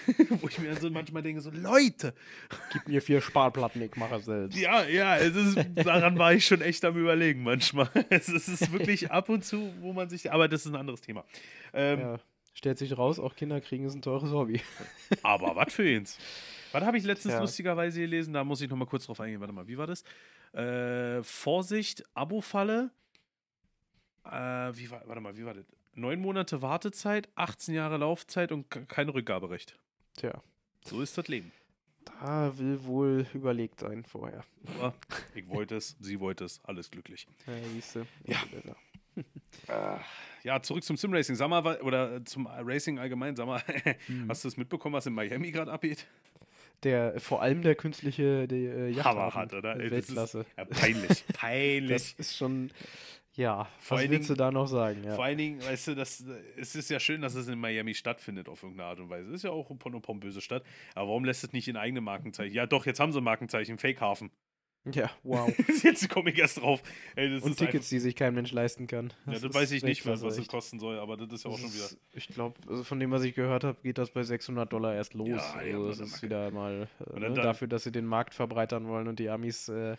Wo 0.28 0.46
ich 0.48 0.58
mir 0.60 0.68
dann 0.70 0.80
so 0.80 0.90
manchmal 0.90 1.22
denke, 1.22 1.40
so 1.40 1.50
Leute, 1.50 2.14
Gib 2.72 2.86
mir 2.86 3.02
vier 3.02 3.20
Sparplatten, 3.20 3.82
ich 3.82 3.96
mache 3.96 4.16
es 4.16 4.26
selbst. 4.26 4.56
ja, 4.56 4.84
ja, 4.84 5.16
es 5.16 5.34
ist, 5.34 5.58
daran 5.74 6.16
war 6.18 6.32
ich 6.34 6.46
schon 6.46 6.60
echt 6.60 6.84
am 6.84 6.96
Überlegen 6.96 7.42
manchmal. 7.42 7.90
Es 8.10 8.28
ist, 8.28 8.46
es 8.48 8.60
ist 8.60 8.72
wirklich 8.72 9.10
ab 9.10 9.28
und 9.28 9.44
zu, 9.44 9.72
wo 9.80 9.92
man 9.92 10.08
sich, 10.08 10.30
aber 10.30 10.46
das 10.46 10.66
ist 10.66 10.72
ein 10.72 10.76
anderes 10.76 11.00
Thema. 11.00 11.24
Ähm, 11.72 12.00
Ja. 12.00 12.20
Stellt 12.54 12.76
sich 12.78 12.96
raus, 12.98 13.18
auch 13.20 13.36
Kinder 13.36 13.60
kriegen 13.60 13.84
ist 13.86 13.94
ein 13.94 14.02
teures 14.02 14.30
Hobby. 14.32 14.60
Aber 15.22 15.54
was 15.54 15.72
für 15.72 15.84
eins? 15.84 16.18
Was 16.72 16.82
habe 16.84 16.98
ich 16.98 17.04
letztens 17.04 17.34
Ja. 17.34 17.40
lustigerweise 17.40 18.00
gelesen? 18.00 18.34
Da 18.34 18.42
muss 18.42 18.60
ich 18.60 18.68
noch 18.68 18.76
mal 18.76 18.84
kurz 18.86 19.06
drauf 19.06 19.20
eingehen. 19.20 19.40
Warte 19.40 19.52
mal, 19.54 19.68
wie 19.68 19.78
war 19.78 19.86
das? 19.86 20.02
Äh, 20.52 21.22
Vorsicht, 21.22 22.02
Abo-Falle. 22.14 22.90
Äh, 24.30 24.76
wie 24.76 24.90
war, 24.90 25.02
warte 25.06 25.20
mal, 25.20 25.36
wie 25.36 25.44
war 25.44 25.54
das? 25.54 25.64
Neun 25.94 26.20
Monate 26.20 26.62
Wartezeit, 26.62 27.28
18 27.34 27.74
Jahre 27.74 27.96
Laufzeit 27.96 28.52
und 28.52 28.70
ke- 28.70 28.84
kein 28.86 29.08
Rückgaberecht. 29.08 29.76
Tja, 30.16 30.42
So 30.84 31.00
ist 31.00 31.16
das 31.18 31.26
Leben. 31.28 31.50
da 32.04 32.56
will 32.58 32.84
wohl 32.84 33.26
überlegt 33.34 33.80
sein 33.80 34.04
vorher. 34.04 34.44
Aber 34.78 34.94
ich 35.34 35.48
wollte 35.48 35.76
es, 35.76 35.96
sie 36.00 36.20
wollte 36.20 36.44
es, 36.44 36.60
alles 36.64 36.90
glücklich. 36.90 37.26
Ja, 37.46 37.52
siehst 37.74 37.96
du. 37.96 38.06
Ja. 38.24 38.36
Ah, 39.66 39.98
ja, 40.44 40.62
zurück 40.62 40.84
zum 40.84 40.96
Simracing. 40.96 41.34
Sag 41.34 41.48
mal, 41.50 41.80
oder 41.82 42.24
zum 42.24 42.46
Racing 42.46 42.98
allgemein, 43.00 43.34
sag 43.34 43.46
mal, 43.46 43.60
Hm. 44.06 44.26
hast 44.28 44.44
du 44.44 44.48
es 44.48 44.56
mitbekommen, 44.56 44.94
was 44.94 45.06
in 45.06 45.14
Miami 45.14 45.50
gerade 45.50 45.72
abgeht? 45.72 46.06
Der, 46.84 47.18
vor 47.18 47.42
allem 47.42 47.62
der 47.62 47.74
künstliche 47.74 48.46
die, 48.46 48.66
äh, 48.66 48.90
Yachthafen, 48.90 49.20
Hammerhart, 49.20 49.54
oder? 49.54 49.74
äh, 49.80 49.90
das 49.90 49.98
ist- 49.98 50.08
Weltklasse. 50.16 50.46
Ja, 50.56 50.64
peinlich. 50.64 51.24
Peinlich. 51.32 51.90
Das 52.18 52.28
ist 52.28 52.36
schon, 52.36 52.70
ja, 53.38 53.68
Vor 53.78 53.96
was 53.98 54.10
willst 54.10 54.28
du 54.28 54.34
Dingen- 54.34 54.38
da 54.38 54.50
noch 54.50 54.66
sagen? 54.66 55.04
Ja. 55.04 55.14
Vor 55.14 55.24
allen 55.24 55.38
Dingen, 55.38 55.62
weißt 55.62 55.88
du, 55.88 55.94
das, 55.94 56.24
es 56.56 56.74
ist 56.74 56.90
ja 56.90 56.98
schön, 57.00 57.22
dass 57.22 57.34
es 57.34 57.46
in 57.48 57.58
Miami 57.58 57.94
stattfindet 57.94 58.48
auf 58.48 58.62
irgendeine 58.62 58.88
Art 58.90 59.00
und 59.00 59.08
Weise. 59.10 59.28
Es 59.28 59.36
ist 59.36 59.42
ja 59.44 59.50
auch 59.50 59.70
eine 59.70 60.00
pompöse 60.00 60.40
Stadt. 60.40 60.64
Aber 60.94 61.08
warum 61.08 61.24
lässt 61.24 61.44
es 61.44 61.52
nicht 61.52 61.68
in 61.68 61.76
eigene 61.76 62.00
Markenzeichen? 62.00 62.54
Ja, 62.54 62.66
doch, 62.66 62.84
jetzt 62.84 62.98
haben 63.00 63.12
sie 63.12 63.18
ein 63.20 63.24
Markenzeichen, 63.24 63.78
Fake-Hafen. 63.78 64.30
ja, 64.92 65.10
wow. 65.22 65.52
jetzt 65.84 66.08
komme 66.08 66.30
ich 66.30 66.38
erst 66.38 66.60
drauf. 66.60 66.82
Ey, 67.14 67.30
das 67.30 67.42
Und 67.42 67.56
Tickets, 67.58 67.88
die 67.90 67.98
sich 67.98 68.14
kein 68.16 68.34
Mensch 68.34 68.52
leisten 68.52 68.86
kann. 68.86 69.12
Einfach, 69.26 69.40
ja, 69.42 69.48
das 69.48 69.54
weiß 69.54 69.72
ich 69.72 69.82
nicht, 69.84 70.06
was, 70.06 70.22
es 70.22 70.46
kosten 70.48 70.78
soll, 70.78 70.98
aber 70.98 71.16
das 71.16 71.28
ist 71.32 71.44
ja 71.44 71.50
auch 71.50 71.54
Das 71.54 71.60
schon 71.62 71.74
wieder. 71.74 71.84
ist- 71.84 71.98
Ich 72.14 72.28
glaube, 72.28 72.58
also 72.68 72.84
von 72.84 72.98
dem, 72.98 73.10
was 73.10 73.22
ich 73.22 73.34
gehört 73.34 73.64
habe, 73.64 73.78
geht 73.82 73.98
das 73.98 74.10
bei 74.10 74.22
600 74.22 74.72
Dollar 74.72 74.94
erst 74.94 75.14
los. 75.14 75.28
Ja, 75.28 75.54
also 75.54 75.92
so 75.92 76.00
das 76.02 76.12
ist 76.14 76.22
wieder 76.22 76.50
mal 76.50 76.88
äh, 77.00 77.14
ne, 77.14 77.20
dann 77.20 77.34
da- 77.34 77.42
dafür, 77.42 77.68
dass 77.68 77.84
sie 77.84 77.92
den 77.92 78.06
Markt 78.06 78.34
verbreitern 78.34 78.86
wollen 78.88 79.08
und 79.08 79.18
die 79.18 79.28
Amis 79.28 79.68
äh, 79.68 79.96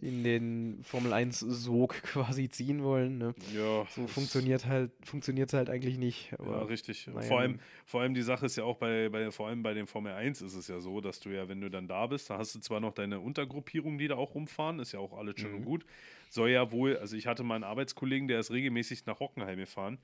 in 0.00 0.24
den 0.24 0.82
Formel 0.82 1.12
1 1.12 1.40
Sog 1.40 1.94
quasi 2.02 2.48
ziehen 2.48 2.82
wollen. 2.82 3.18
Ne? 3.18 3.34
Ja, 3.54 3.86
So 3.90 4.06
funktioniert 4.06 4.66
halt, 4.66 4.90
funktioniert 5.02 5.52
halt 5.52 5.70
eigentlich 5.70 5.98
nicht. 5.98 6.32
Ja, 6.32 6.62
richtig. 6.62 7.06
naja, 7.06 7.22
vor, 7.22 7.40
allem, 7.40 7.52
nun. 7.52 7.60
vor 7.86 8.00
allem 8.00 8.14
die 8.14 8.22
Sache 8.22 8.46
ist 8.46 8.56
ja 8.56 8.64
auch 8.64 8.76
bei, 8.76 9.08
bei, 9.08 9.30
vor 9.30 9.48
allem 9.48 9.62
bei 9.62 9.74
den 9.74 9.86
Formel 9.86 10.12
1 10.12 10.42
ist 10.42 10.54
es 10.54 10.68
ja 10.68 10.80
so, 10.80 11.00
dass 11.00 11.20
du 11.20 11.30
ja, 11.30 11.48
wenn 11.48 11.60
du 11.60 11.70
dann 11.70 11.88
da 11.88 12.06
bist, 12.06 12.28
da 12.30 12.38
hast 12.38 12.54
du 12.54 12.60
zwar 12.60 12.80
noch 12.80 12.92
deine 12.92 13.20
Untergruppierung, 13.20 13.98
die 13.98 14.08
da 14.08 14.16
auch 14.16 14.34
rumfahren, 14.34 14.78
ist 14.80 14.92
ja 14.92 14.98
auch 14.98 15.16
alles 15.16 15.36
schön 15.40 15.54
und 15.54 15.60
Mhm. 15.60 15.64
gut. 15.64 15.86
Soll 16.28 16.50
ja 16.50 16.72
wohl, 16.72 16.96
also 16.96 17.16
ich 17.16 17.26
hatte 17.26 17.44
mal 17.44 17.54
einen 17.54 17.64
Arbeitskollegen, 17.64 18.26
der 18.28 18.40
ist 18.40 18.50
regelmäßig 18.50 19.06
nach 19.06 19.20
Hockenheim 19.20 19.58
gefahren. 19.58 19.98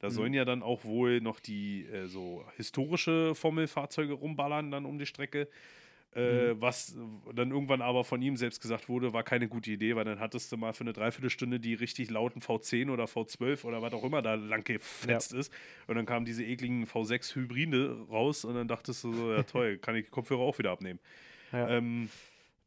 Da 0.00 0.10
sollen 0.10 0.34
ja 0.34 0.44
dann 0.44 0.62
auch 0.62 0.84
wohl 0.84 1.22
noch 1.22 1.40
die 1.40 1.86
äh, 1.86 2.06
so 2.06 2.44
historische 2.56 3.34
Formelfahrzeuge 3.34 4.12
rumballern 4.12 4.70
dann 4.70 4.84
um 4.84 4.98
die 4.98 5.06
Strecke. 5.06 5.48
Äh, 6.14 6.54
Was 6.60 6.96
dann 7.34 7.50
irgendwann 7.50 7.82
aber 7.82 8.02
von 8.02 8.22
ihm 8.22 8.36
selbst 8.36 8.62
gesagt 8.62 8.88
wurde, 8.88 9.12
war 9.12 9.22
keine 9.22 9.48
gute 9.48 9.70
Idee, 9.70 9.96
weil 9.96 10.04
dann 10.04 10.18
hattest 10.18 10.50
du 10.50 10.56
mal 10.56 10.72
für 10.72 10.82
eine 10.82 10.94
Dreiviertelstunde 10.94 11.60
die 11.60 11.74
richtig 11.74 12.10
lauten 12.10 12.40
V10 12.40 12.90
oder 12.90 13.04
V12 13.04 13.64
oder 13.64 13.82
was 13.82 13.92
auch 13.92 14.04
immer 14.04 14.22
da 14.22 14.34
lang 14.34 14.64
gefetzt 14.64 15.34
ist. 15.34 15.52
Und 15.86 15.96
dann 15.96 16.06
kamen 16.06 16.24
diese 16.24 16.42
ekligen 16.42 16.86
V6 16.86 17.34
Hybride 17.34 18.06
raus 18.10 18.46
und 18.46 18.54
dann 18.54 18.66
dachtest 18.66 19.04
du 19.04 19.12
so, 19.12 19.32
ja 19.32 19.42
toll, 19.42 19.76
kann 19.78 19.94
ich 19.94 20.06
die 20.06 20.10
Kopfhörer 20.10 20.40
auch 20.40 20.58
wieder 20.58 20.70
abnehmen. 20.70 21.00
ja. 21.52 21.68
Ähm, 21.68 22.08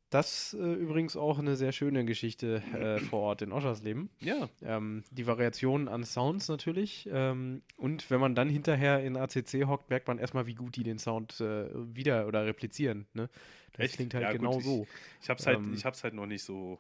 das 0.09 0.55
äh, 0.59 0.73
übrigens 0.73 1.15
auch 1.15 1.39
eine 1.39 1.55
sehr 1.55 1.71
schöne 1.71 2.03
Geschichte 2.05 2.63
äh, 2.73 2.99
vor 2.99 3.19
Ort 3.21 3.41
in 3.41 3.51
Oschersleben. 3.51 4.09
ja, 4.21 4.49
Ähm, 4.61 5.03
die 5.11 5.27
Variationen 5.27 5.87
an 5.87 6.03
Sounds 6.03 6.47
natürlich. 6.49 7.07
Ähm, 7.11 7.61
und 7.77 8.09
wenn 8.09 8.19
man 8.19 8.35
dann 8.35 8.49
hinterher 8.49 9.03
in 9.03 9.15
ACC 9.17 9.65
hockt, 9.67 9.89
merkt 9.89 10.07
man 10.07 10.17
erstmal, 10.17 10.47
wie 10.47 10.55
gut 10.55 10.75
die 10.75 10.83
den 10.83 10.99
Sound 10.99 11.39
äh, 11.41 11.69
wieder 11.95 12.27
oder 12.27 12.45
replizieren. 12.45 13.05
Ne? 13.13 13.29
Das 13.73 13.85
Echt? 13.85 13.95
klingt 13.95 14.13
halt 14.13 14.23
Ja, 14.25 14.31
gut, 14.31 14.41
genau 14.41 14.57
ich- 14.59 14.63
so. 14.65 14.87
ich 15.21 15.29
hab's 15.29 15.45
halt, 15.45 15.59
Ähm, 15.59 15.73
ich 15.73 15.85
hab's 15.85 16.03
halt 16.03 16.13
noch 16.13 16.25
nicht 16.25 16.43
so 16.43 16.79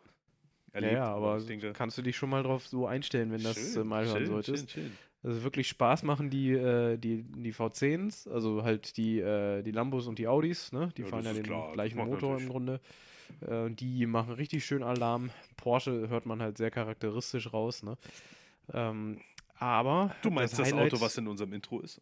Ja, 0.73 0.73
erlebt. 0.73 0.93
ja, 0.95 1.05
aber 1.13 1.37
ich 1.37 1.45
denke, 1.45 1.73
kannst 1.73 1.97
du 1.97 2.01
dich 2.01 2.17
schon 2.17 2.29
mal 2.29 2.43
drauf 2.43 2.67
so 2.67 2.85
einstellen, 2.87 3.31
wenn 3.31 3.43
das 3.43 3.57
äh, 3.57 3.73
schön, 3.79 3.87
mal 3.87 4.05
hören 4.05 4.17
schön, 4.17 4.27
solltest. 4.27 4.71
Schön, 4.71 4.83
schön. 4.83 4.97
Also 5.21 5.43
wirklich 5.43 5.67
Spaß 5.67 6.03
machen 6.03 6.29
die, 6.29 6.51
äh, 6.51 6.97
die, 6.97 7.23
die 7.23 7.51
V10s, 7.51 8.25
also 8.27 8.63
halt 8.63 8.95
die, 8.95 9.19
äh, 9.19 9.61
die 9.63 9.71
Lambos 9.71 10.07
und 10.07 10.17
die 10.17 10.27
Audis, 10.27 10.71
ne? 10.71 10.89
Die 10.95 11.01
Ja, 11.01 11.07
fahren 11.09 11.25
ja 11.25 11.33
den 11.33 11.43
klar, 11.43 11.73
gleichen 11.73 11.97
Motor 11.97 12.21
natürlich. 12.21 12.43
im 12.43 12.49
Grunde. 12.49 12.79
Äh, 13.47 13.69
die 13.71 14.05
machen 14.05 14.33
richtig 14.33 14.65
schön 14.65 14.83
Alarm. 14.83 15.29
Porsche 15.57 16.09
hört 16.09 16.25
man 16.25 16.41
halt 16.41 16.57
sehr 16.57 16.71
charakteristisch 16.71 17.51
raus, 17.53 17.83
ne? 17.83 17.97
Ähm, 18.73 19.19
aber 19.57 20.15
Du 20.21 20.29
meinst 20.29 20.57
das, 20.57 20.67
Highlight- 20.67 20.93
Auto, 20.93 21.01
was 21.01 21.17
in 21.17 21.27
unserem 21.27 21.51
Intro 21.53 21.79
ist? 21.81 22.01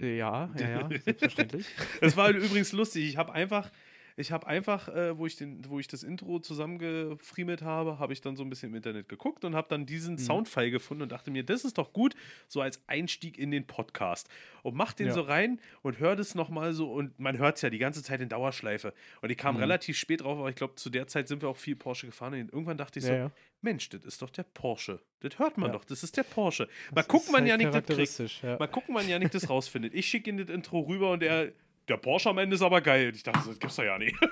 Äh, 0.00 0.16
Ja, 0.16 0.50
ja, 0.58 0.68
ja, 0.68 0.88
selbstverständlich. 1.04 1.66
Es 2.00 2.16
war 2.16 2.30
übrigens 2.30 2.72
lustig. 2.72 3.08
Ich 3.08 3.16
habe 3.16 3.32
einfach, 3.32 3.70
ich 4.16 4.32
habe 4.32 4.46
einfach, 4.46 4.88
äh, 4.88 5.16
wo, 5.18 5.26
ich 5.26 5.36
den, 5.36 5.62
wo 5.68 5.78
ich 5.78 5.88
das 5.88 6.02
Intro 6.02 6.38
zusammengefriemelt 6.40 7.62
habe, 7.62 7.98
habe 7.98 8.12
ich 8.12 8.20
dann 8.20 8.36
so 8.36 8.42
ein 8.42 8.50
bisschen 8.50 8.70
im 8.70 8.74
Internet 8.76 9.08
geguckt 9.08 9.44
und 9.44 9.54
habe 9.54 9.68
dann 9.68 9.86
diesen 9.86 10.14
Mhm. 10.14 10.18
Soundfile 10.18 10.70
gefunden 10.70 11.02
und 11.02 11.12
dachte 11.12 11.30
mir, 11.30 11.44
das 11.44 11.64
ist 11.64 11.78
doch 11.78 11.92
gut, 11.92 12.14
so 12.48 12.60
als 12.60 12.80
Einstieg 12.88 13.38
in 13.38 13.50
den 13.50 13.66
Podcast. 13.66 14.28
Und 14.62 14.74
mach 14.74 14.92
den 14.92 15.08
Ja. 15.08 15.12
so 15.12 15.20
rein 15.22 15.60
und 15.82 15.98
hör 15.98 16.16
das 16.16 16.34
nochmal 16.34 16.72
so 16.72 16.92
und 16.92 17.18
man 17.20 17.38
hört 17.38 17.56
es 17.56 17.62
ja 17.62 17.70
die 17.70 17.78
ganze 17.78 18.02
Zeit 18.02 18.20
in 18.20 18.28
Dauerschleife. 18.28 18.94
Und 19.22 19.30
ich 19.30 19.36
kam 19.38 19.54
Mhm. 19.56 19.60
relativ 19.60 19.96
spät 19.98 20.22
drauf, 20.22 20.38
aber 20.38 20.48
ich 20.48 20.56
glaube, 20.56 20.74
zu 20.76 20.90
der 20.90 21.06
Zeit 21.06 21.28
sind 21.28 21.42
wir 21.42 21.48
auch 21.48 21.56
viel 21.56 21.76
Porsche 21.76 22.06
gefahren 22.06 22.34
und 22.34 22.52
irgendwann 22.52 22.78
dachte 22.78 22.98
ich 22.98 23.04
so, 23.04 23.12
Ja, 23.12 23.18
ja. 23.18 23.30
Mensch, 23.62 23.88
das 23.88 24.04
ist 24.04 24.22
doch 24.22 24.30
der 24.30 24.42
Porsche. 24.44 25.00
Das 25.20 25.38
hört 25.38 25.58
man 25.58 25.68
Ja. 25.70 25.74
doch, 25.78 25.84
das 25.84 26.02
ist 26.02 26.16
der 26.16 26.22
Porsche. 26.22 26.64
Mal 26.90 26.96
Das 27.02 27.08
gucken, 27.08 27.28
wann 27.32 27.48
halt 27.48 27.60
Janik 27.62 27.86
das 27.86 28.16
kriegt. 28.16 28.42
ja. 28.42 28.56
Mal 28.58 28.66
gucken, 28.68 28.94
wann 28.94 29.08
Janik 29.08 29.30
das 29.32 29.48
rausfindet. 29.48 29.94
Ich 29.94 30.06
schicke 30.06 30.30
ihm 30.30 30.36
das 30.38 30.48
Intro 30.48 30.80
rüber 30.80 31.10
und 31.10 31.22
er, 31.22 31.52
der 31.88 31.96
Porsche 31.96 32.30
am 32.30 32.38
Ende 32.38 32.56
ist 32.56 32.62
aber 32.62 32.80
geil. 32.80 33.08
Und 33.08 33.16
ich 33.16 33.22
dachte, 33.22 33.48
das 33.48 33.58
gibt's 33.58 33.76
doch 33.76 33.84
ja 33.84 33.98
nicht. 33.98 34.16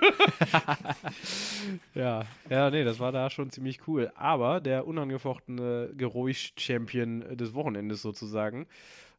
Ja, 1.95 2.25
ja, 2.49 2.69
nee, 2.69 2.83
das 2.83 2.99
war 2.99 3.11
da 3.11 3.29
schon 3.29 3.49
ziemlich 3.49 3.87
cool. 3.87 4.11
Aber 4.15 4.59
der 4.61 4.85
unangefochtene 4.85 5.91
Geräusch-Champion 5.95 7.37
des 7.37 7.53
Wochenendes 7.53 8.01
sozusagen 8.01 8.67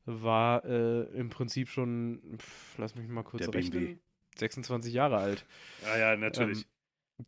war 0.04 0.64
äh, 0.64 1.02
im 1.18 1.30
Prinzip 1.30 1.68
schon, 1.68 2.20
pf, 2.38 2.78
lass 2.78 2.94
mich 2.94 3.08
mal 3.08 3.24
kurz 3.24 3.44
Der 3.44 3.54
rechnen, 3.54 3.84
BMW. 3.86 3.98
26 4.36 4.94
Jahre 4.94 5.16
alt. 5.16 5.44
Ja, 5.84 5.98
ja, 5.98 6.16
natürlich. 6.16 6.58
Ähm, 6.58 6.64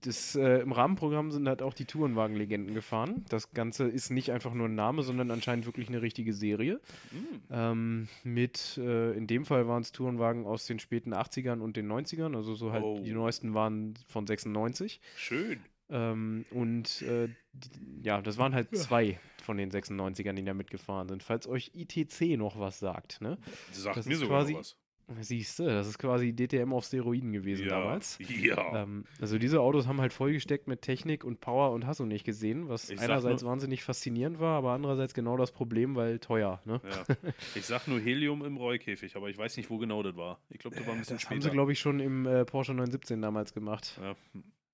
Das, 0.03 0.35
äh, 0.35 0.61
Im 0.61 0.73
Rahmenprogramm 0.73 1.31
sind 1.33 1.49
halt 1.49 1.63
auch 1.63 1.73
die 1.73 1.87
Tourenwagen-Legenden 1.87 2.75
gefahren. 2.75 3.25
Das 3.31 3.53
Ganze 3.53 3.85
ist 3.89 4.11
nicht 4.11 4.31
einfach 4.33 4.53
nur 4.53 4.69
ein 4.69 4.75
Name, 4.75 5.03
sondern 5.03 5.31
anscheinend 5.31 5.65
wirklich 5.65 5.89
eine 5.89 6.03
richtige 6.03 6.35
Serie. 6.35 6.79
Mm. 7.11 7.17
Ähm, 7.51 8.09
mit, 8.23 8.77
äh, 8.77 9.13
in 9.13 9.27
dem 9.27 9.47
Fall 9.47 9.67
waren 9.67 9.81
es 9.81 9.93
Tourenwagen 9.93 10.45
aus 10.45 10.67
den 10.67 10.79
späten 10.79 11.15
80ern 11.15 11.61
und 11.61 11.77
den 11.79 11.87
90ern. 11.91 12.37
Also 12.37 12.55
so 12.55 12.71
halt, 12.73 12.85
Oh. 12.85 13.01
die 13.03 13.13
neuesten 13.13 13.55
waren 13.55 13.95
von 14.09 14.27
96. 14.27 15.01
Schön. 15.17 15.61
Ähm, 15.89 16.45
und 16.51 17.01
äh, 17.01 17.29
die, 17.55 18.03
ja, 18.03 18.21
das 18.21 18.37
waren 18.37 18.55
halt 18.55 18.77
zwei 18.77 19.19
von 19.43 19.57
den 19.57 19.71
96ern, 19.71 20.35
die 20.35 20.45
da 20.45 20.53
mitgefahren 20.53 21.09
sind. 21.09 21.23
Falls 21.23 21.47
euch 21.49 21.71
ITC 21.75 22.37
noch 22.37 22.61
was 22.61 22.79
sagt, 22.79 23.23
ne? 23.23 23.39
Sagt 23.73 23.97
Das 23.97 24.05
mir 24.07 24.13
ist 24.13 24.21
sogar 24.21 24.41
quasi- 24.43 24.53
noch 24.53 24.61
was. 24.61 24.77
Siehst 25.21 25.59
du, 25.59 25.65
das 25.65 25.87
ist 25.89 25.99
quasi 25.99 26.35
DTM 26.35 26.71
auf 26.75 26.85
Steroiden 26.85 27.33
gewesen 27.33 27.65
Ja. 27.67 27.81
damals. 27.81 28.19
Ja. 28.29 28.83
Ähm, 28.83 29.05
also 29.21 29.39
diese 29.39 29.61
Autos 29.63 29.87
haben 29.87 30.01
halt 30.03 30.13
vollgesteckt 30.13 30.69
mit 30.69 30.83
Technik 30.83 31.25
und 31.25 31.41
Power 31.41 31.73
und 31.73 31.87
hast 31.87 32.01
du 32.01 32.05
nicht 32.05 32.25
gesehen, 32.25 32.69
was 32.69 32.91
Ich 32.91 33.01
einerseits 33.01 33.43
nur- 33.43 33.51
wahnsinnig 33.53 33.83
faszinierend 33.85 34.39
war, 34.39 34.59
aber 34.59 34.73
andererseits 34.73 35.15
genau 35.15 35.39
das 35.39 35.51
Problem, 35.51 35.97
weil 35.97 36.19
teuer. 36.19 36.61
Ne? 36.67 36.81
ja. 36.85 37.17
Ich 37.55 37.65
sag 37.65 37.89
nur 37.89 37.99
Helium 38.01 38.45
im 38.45 38.59
Rollkäfig, 38.59 39.17
aber 39.17 39.31
ich 39.31 39.39
weiß 39.39 39.57
nicht, 39.57 39.71
wo 39.71 39.79
genau 39.79 40.03
das 40.03 40.15
war. 40.17 40.41
Ich 40.51 40.59
glaube, 40.59 40.77
das 40.77 40.87
war 40.87 40.93
ein 40.93 40.99
bisschen 41.01 41.17
Das 41.17 41.25
haben 41.31 41.37
sie, 41.37 41.41
später. 41.43 41.55
glaube 41.55 41.73
ich, 41.73 41.81
schon 41.81 42.01
im 42.01 42.27
äh, 42.27 42.45
Porsche 42.45 42.73
917 42.75 43.23
damals 43.23 43.55
gemacht. 43.55 43.99
ja. 44.03 44.15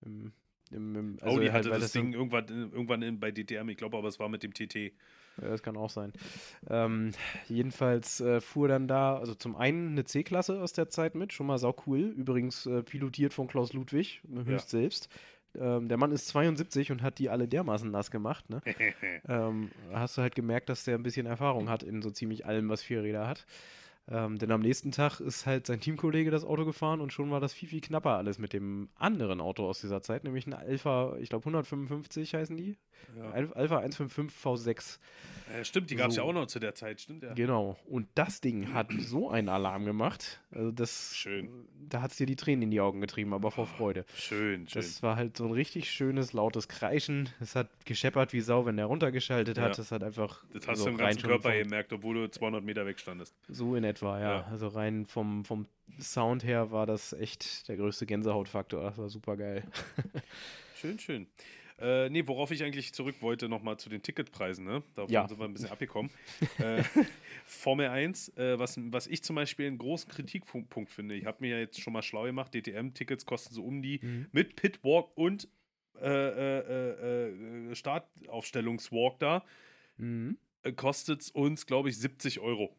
Im, 0.04 0.32
im, 0.72 0.96
im, 0.96 1.16
also 1.20 1.36
Audi 1.36 1.46
halt, 1.46 1.66
hatte 1.66 1.78
das 1.80 1.92
so- 1.92 2.00
Ding 2.00 2.12
irgendwann, 2.12 2.48
irgendwann 2.48 3.02
in, 3.02 3.20
bei 3.20 3.30
DTM, 3.30 3.68
ich 3.68 3.76
glaube 3.76 3.96
aber, 3.96 4.08
es 4.08 4.18
war 4.18 4.28
mit 4.28 4.42
dem 4.42 4.52
TT. 4.52 4.92
Ja, 5.40 5.48
das 5.48 5.62
kann 5.62 5.76
auch 5.76 5.90
sein. 5.90 6.12
Ähm, 6.68 7.12
jedenfalls 7.48 8.20
äh, 8.20 8.40
fuhr 8.40 8.68
dann 8.68 8.88
da, 8.88 9.16
also 9.18 9.34
zum 9.34 9.56
einen 9.56 9.92
eine 9.92 10.04
C-Klasse 10.04 10.60
aus 10.62 10.72
der 10.72 10.88
Zeit 10.88 11.14
mit, 11.14 11.32
schon 11.32 11.46
mal 11.46 11.58
sau 11.58 11.74
cool. 11.86 12.00
Übrigens 12.16 12.66
äh, 12.66 12.82
pilotiert 12.82 13.34
von 13.34 13.46
Klaus 13.48 13.72
Ludwig, 13.72 14.22
höchst 14.44 14.70
selbst. 14.70 15.08
Ähm, 15.58 15.88
der 15.88 15.98
Mann 15.98 16.12
ist 16.12 16.28
72 16.28 16.90
und 16.90 17.02
hat 17.02 17.18
die 17.18 17.30
alle 17.30 17.46
dermaßen 17.48 17.90
nass 17.90 18.10
gemacht. 18.10 18.48
Ne? 18.50 18.60
ähm, 19.28 19.70
hast 19.92 20.18
du 20.18 20.22
halt 20.22 20.34
gemerkt, 20.34 20.68
dass 20.68 20.84
der 20.84 20.96
ein 20.96 21.02
bisschen 21.02 21.26
Erfahrung 21.26 21.68
hat 21.68 21.82
in 21.82 22.02
so 22.02 22.10
ziemlich 22.10 22.46
allem, 22.46 22.68
was 22.68 22.82
Vierräder 22.82 23.26
hat. 23.26 23.46
Ähm, 24.06 24.36
denn 24.38 24.50
am 24.50 24.60
nächsten 24.60 24.92
Tag 24.92 25.20
ist 25.20 25.46
halt 25.46 25.66
sein 25.66 25.80
Teamkollege 25.80 26.30
das 26.30 26.44
Auto 26.44 26.66
gefahren 26.66 27.00
und 27.00 27.12
schon 27.12 27.30
war 27.30 27.40
das 27.40 27.54
viel, 27.54 27.70
viel 27.70 27.80
knapper 27.80 28.16
alles 28.18 28.38
mit 28.38 28.52
dem 28.52 28.90
anderen 28.98 29.40
Auto 29.40 29.66
aus 29.66 29.80
dieser 29.80 30.02
Zeit, 30.02 30.24
nämlich 30.24 30.46
ein 30.46 30.52
Alpha, 30.52 31.16
ich 31.20 31.30
glaube 31.30 31.42
155 31.44 32.34
heißen 32.34 32.54
die. 32.56 32.76
Ja. 33.16 33.30
Al- 33.30 33.52
Alpha 33.54 33.78
155 33.78 34.34
V6. 34.44 34.98
Äh, 35.58 35.64
stimmt, 35.64 35.90
die 35.90 35.96
gab 35.96 36.08
es 36.08 36.14
So. 36.16 36.22
ja 36.22 36.26
auch 36.26 36.32
noch 36.32 36.46
zu 36.46 36.58
der 36.58 36.74
Zeit, 36.74 37.00
stimmt 37.00 37.22
ja. 37.22 37.32
Genau. 37.34 37.78
Und 37.86 38.08
das 38.14 38.40
Ding 38.40 38.72
hat 38.72 38.88
so 38.98 39.30
einen 39.30 39.48
Alarm 39.48 39.84
gemacht. 39.84 40.40
Also 40.50 40.70
das. 40.70 41.14
Schön. 41.14 41.48
Da 41.88 42.00
hat 42.00 42.12
es 42.12 42.16
dir 42.16 42.26
die 42.26 42.36
Tränen 42.36 42.62
in 42.62 42.70
die 42.70 42.80
Augen 42.80 43.00
getrieben, 43.02 43.34
aber 43.34 43.50
vor 43.50 43.66
Freude. 43.66 44.06
Schön, 44.16 44.66
schön. 44.68 44.80
Das 44.82 45.02
war 45.02 45.16
halt 45.16 45.36
so 45.36 45.44
ein 45.44 45.52
richtig 45.52 45.90
schönes, 45.90 46.32
lautes 46.32 46.66
Kreischen. 46.68 47.28
Es 47.40 47.54
hat 47.56 47.68
gescheppert 47.84 48.32
wie 48.32 48.40
Sau, 48.40 48.64
wenn 48.64 48.78
der 48.78 48.86
runtergeschaltet 48.86 49.58
hat. 49.58 49.72
Ja. 49.72 49.76
Das 49.76 49.92
hat 49.92 50.02
einfach. 50.02 50.44
Das 50.54 50.66
hast 50.66 50.78
so 50.78 50.84
du 50.86 50.90
im 50.92 50.96
ganzen 50.96 51.22
Körper 51.22 51.54
gemerkt, 51.56 51.92
obwohl 51.92 52.14
du 52.14 52.30
200 52.30 52.64
Meter 52.64 52.86
weg 52.86 52.98
standest. 52.98 53.34
So 53.48 53.76
in 53.76 53.82
etwa, 53.94 54.20
ja. 54.20 54.30
Ja. 54.40 54.46
Also 54.50 54.68
rein 54.68 55.06
vom, 55.06 55.44
vom 55.44 55.66
Sound 56.00 56.44
her 56.44 56.70
war 56.70 56.86
das 56.86 57.12
echt 57.12 57.68
der 57.68 57.76
größte 57.76 58.06
Gänsehautfaktor. 58.06 58.82
Das 58.82 58.98
war 58.98 59.08
super 59.08 59.36
geil. 59.36 59.64
Schön, 60.76 60.98
schön. 60.98 61.26
Äh, 61.78 62.08
nee, 62.10 62.26
worauf 62.26 62.50
ich 62.52 62.62
eigentlich 62.62 62.92
zurück 62.94 63.16
wollte, 63.20 63.48
nochmal 63.48 63.76
zu 63.78 63.88
den 63.88 64.00
Ticketpreisen, 64.02 64.64
ne? 64.64 64.82
Davon 64.94 65.12
Ja. 65.12 65.26
sind 65.26 65.38
wir 65.40 65.44
ein 65.46 65.52
bisschen 65.54 65.70
abgekommen. 65.70 66.10
äh, 66.58 66.82
Formel 67.46 67.88
1, 67.88 68.28
äh, 68.36 68.58
was, 68.58 68.78
was 68.92 69.06
ich 69.08 69.24
zum 69.24 69.34
Beispiel 69.36 69.66
einen 69.66 69.78
großen 69.78 70.08
Kritikpunkt 70.10 70.90
finde, 70.90 71.14
ich 71.16 71.24
habe 71.26 71.38
mir 71.40 71.50
ja 71.50 71.58
jetzt 71.58 71.80
schon 71.80 71.92
mal 71.92 72.02
schlau 72.02 72.24
gemacht, 72.24 72.54
DTM-Tickets 72.54 73.26
kosten 73.26 73.54
so 73.54 73.64
um 73.64 73.82
die 73.82 73.98
Mhm. 74.02 74.26
mit 74.30 74.54
Pitwalk 74.56 75.10
und 75.16 75.48
äh, 76.00 76.06
äh, 76.06 76.58
äh, 76.60 77.70
äh, 77.70 77.74
Startaufstellungswalk 77.74 79.18
da 79.18 79.44
Mhm. 79.96 80.38
kostet 80.76 81.22
es 81.22 81.30
uns, 81.30 81.66
glaube 81.66 81.88
ich, 81.88 81.98
70 81.98 82.40
Euro. 82.40 82.76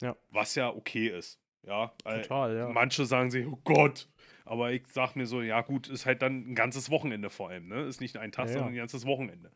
Ja. 0.00 0.16
Was 0.30 0.54
ja 0.54 0.68
okay 0.68 1.08
ist. 1.08 1.40
Ja, 1.66 1.92
weil 2.04 2.22
Total, 2.22 2.56
ja. 2.56 2.68
manche 2.68 3.04
sagen 3.04 3.30
sich, 3.30 3.46
oh 3.46 3.58
Gott. 3.64 4.08
Aber 4.44 4.72
ich 4.72 4.86
sag 4.88 5.14
mir 5.14 5.26
so, 5.26 5.42
ja 5.42 5.60
gut, 5.60 5.88
ist 5.88 6.06
halt 6.06 6.22
dann 6.22 6.50
ein 6.50 6.54
ganzes 6.54 6.90
Wochenende 6.90 7.28
vor 7.28 7.50
allem, 7.50 7.68
ne? 7.68 7.82
Ist 7.82 8.00
nicht 8.00 8.16
ein 8.16 8.32
Tag, 8.32 8.46
ja. 8.46 8.54
sondern 8.54 8.70
ein 8.70 8.76
ganzes 8.76 9.04
Wochenende. 9.04 9.50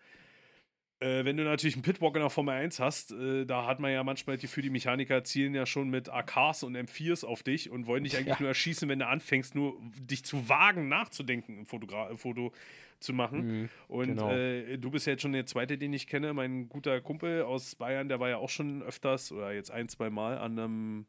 Äh, 1.02 1.24
wenn 1.24 1.36
du 1.36 1.44
natürlich 1.44 1.74
einen 1.74 1.82
Pitwalk 1.82 2.14
in 2.14 2.20
der 2.22 2.30
Formel 2.30 2.54
1 2.54 2.78
hast, 2.80 3.12
äh, 3.12 3.44
da 3.44 3.66
hat 3.66 3.80
man 3.80 3.90
ja 3.92 4.04
manchmal 4.04 4.36
die 4.36 4.46
für 4.46 4.62
die 4.62 4.70
Mechaniker 4.70 5.24
zielen 5.24 5.54
ja 5.54 5.66
schon 5.66 5.90
mit 5.90 6.08
AKs 6.08 6.62
und 6.62 6.76
M4s 6.76 7.24
auf 7.24 7.42
dich 7.42 7.70
und 7.70 7.86
wollen 7.86 8.04
dich 8.04 8.16
eigentlich 8.16 8.34
Ja. 8.34 8.40
nur 8.40 8.48
erschießen, 8.48 8.88
wenn 8.88 9.00
du 9.00 9.06
anfängst, 9.06 9.54
nur 9.54 9.76
dich 9.98 10.24
zu 10.24 10.48
wagen, 10.48 10.88
nachzudenken, 10.88 11.58
ein 11.60 11.66
Fotogra 11.66 12.08
ein 12.08 12.16
Foto 12.16 12.52
zu 13.00 13.12
machen. 13.12 13.62
Mhm. 13.62 13.68
Und 13.88 14.06
Genau. 14.08 14.30
äh, 14.30 14.78
du 14.78 14.90
bist 14.90 15.06
ja 15.06 15.12
jetzt 15.14 15.22
schon 15.22 15.32
der 15.32 15.44
zweite, 15.46 15.76
den 15.76 15.92
ich 15.92 16.06
kenne. 16.06 16.32
Mein 16.34 16.68
guter 16.68 17.00
Kumpel 17.00 17.42
aus 17.42 17.74
Bayern, 17.74 18.08
der 18.08 18.20
war 18.20 18.28
ja 18.28 18.36
auch 18.36 18.48
schon 18.50 18.82
öfters 18.82 19.32
oder 19.32 19.52
jetzt 19.52 19.70
ein, 19.72 19.88
zwei 19.88 20.08
Mal 20.08 20.38
an 20.38 20.58
einem, 20.58 21.06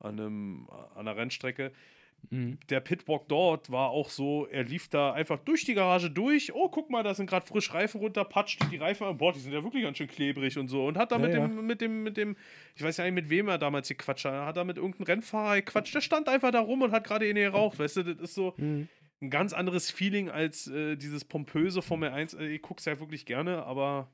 an 0.00 0.18
einem, 0.18 0.68
an 0.94 1.06
einer 1.06 1.16
Rennstrecke. 1.16 1.72
Mhm. 2.30 2.58
Der 2.68 2.80
Pitwalk 2.80 3.26
dort 3.28 3.70
war 3.70 3.88
auch 3.90 4.10
so, 4.10 4.46
er 4.46 4.64
lief 4.64 4.88
da 4.88 5.12
einfach 5.12 5.38
durch 5.38 5.64
die 5.64 5.74
Garage 5.74 6.10
durch. 6.10 6.52
Oh, 6.54 6.68
guck 6.68 6.90
mal, 6.90 7.02
da 7.02 7.14
sind 7.14 7.28
gerade 7.30 7.46
frisch 7.46 7.72
Reifen 7.72 8.00
runter, 8.00 8.24
patscht 8.24 8.60
die 8.70 8.76
Reifen 8.76 9.06
an. 9.06 9.16
Boah, 9.16 9.32
die 9.32 9.38
sind 9.40 9.52
ja 9.52 9.62
wirklich 9.64 9.82
ganz 9.82 9.96
schön 9.96 10.08
klebrig 10.08 10.58
und 10.58 10.68
so. 10.68 10.86
Und 10.86 10.98
hat 10.98 11.10
da 11.10 11.16
Ja, 11.16 11.22
mit, 11.22 11.32
ja. 11.32 11.46
dem, 11.46 11.66
mit 11.66 11.80
dem, 11.80 12.02
mit 12.02 12.16
dem, 12.16 12.36
ich 12.74 12.82
weiß 12.82 12.98
ja 12.98 13.04
nicht, 13.04 13.14
mit 13.14 13.30
wem 13.30 13.48
er 13.48 13.56
damals 13.58 13.88
gequatscht 13.88 14.26
hat. 14.26 14.34
Hat 14.46 14.56
da 14.58 14.64
mit 14.64 14.76
irgendeinem 14.76 15.04
Rennfahrer 15.06 15.56
gequatscht. 15.62 15.94
Der 15.94 16.00
stand 16.02 16.28
einfach 16.28 16.50
da 16.50 16.60
rum 16.60 16.82
und 16.82 16.92
hat 16.92 17.04
gerade 17.04 17.26
in 17.26 17.36
geraucht. 17.36 17.78
Weißt 17.78 17.96
du, 17.98 18.02
das 18.02 18.18
ist 18.20 18.34
so 18.34 18.52
Mhm. 18.58 18.88
ein 19.22 19.30
ganz 19.30 19.52
anderes 19.54 19.90
Feeling 19.90 20.28
als 20.28 20.66
äh, 20.68 20.96
dieses 20.96 21.24
pompöse 21.24 21.80
Formel 21.82 22.10
1. 22.10 22.34
Äh, 22.34 22.46
ich 22.48 22.62
guck's 22.62 22.84
ja 22.84 23.00
wirklich 23.00 23.24
gerne, 23.26 23.64
aber 23.64 24.10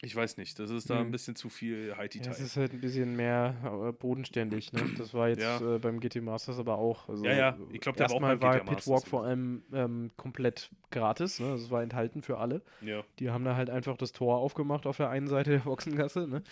ich 0.00 0.14
weiß 0.14 0.36
nicht. 0.36 0.58
Das 0.58 0.70
ist 0.70 0.88
da 0.90 0.94
Mhm. 0.94 1.08
ein 1.08 1.10
bisschen 1.10 1.34
zu 1.36 1.48
viel 1.48 1.94
Haiti 1.96 2.18
Ja, 2.20 2.30
es 2.30 2.40
ist 2.40 2.56
halt 2.56 2.72
ein 2.72 2.80
bisschen 2.80 3.16
mehr 3.16 3.54
äh, 3.88 3.92
bodenständig, 3.92 4.72
ne? 4.72 4.80
Das 4.96 5.12
war 5.14 5.28
jetzt 5.28 5.42
Ja. 5.42 5.76
äh, 5.76 5.78
beim 5.78 5.98
GT 6.00 6.20
Masters 6.22 6.58
aber 6.58 6.78
auch. 6.78 7.08
Also, 7.08 7.24
Ja, 7.26 7.32
ja, 7.32 7.58
ich 7.72 7.80
glaub, 7.80 7.96
der 7.96 8.04
war 8.08 8.10
auch 8.16 8.20
erstmal 8.22 8.40
war 8.40 8.56
Masters 8.64 8.76
Pitwalk 8.84 9.06
vor 9.06 9.24
allem 9.24 9.62
ähm, 9.72 10.10
komplett 10.16 10.70
gratis, 10.90 11.40
ne? 11.40 11.50
Das 11.50 11.70
war 11.70 11.82
enthalten 11.82 12.22
für 12.22 12.38
alle. 12.38 12.62
ja. 12.80 13.02
Die 13.18 13.30
haben 13.30 13.44
da 13.44 13.56
halt 13.56 13.70
einfach 13.70 13.96
das 13.96 14.12
Tor 14.12 14.38
aufgemacht 14.38 14.86
auf 14.86 14.96
der 14.98 15.10
einen 15.10 15.26
Seite 15.26 15.50
der 15.50 15.58
Boxengasse, 15.60 16.28
ne? 16.28 16.42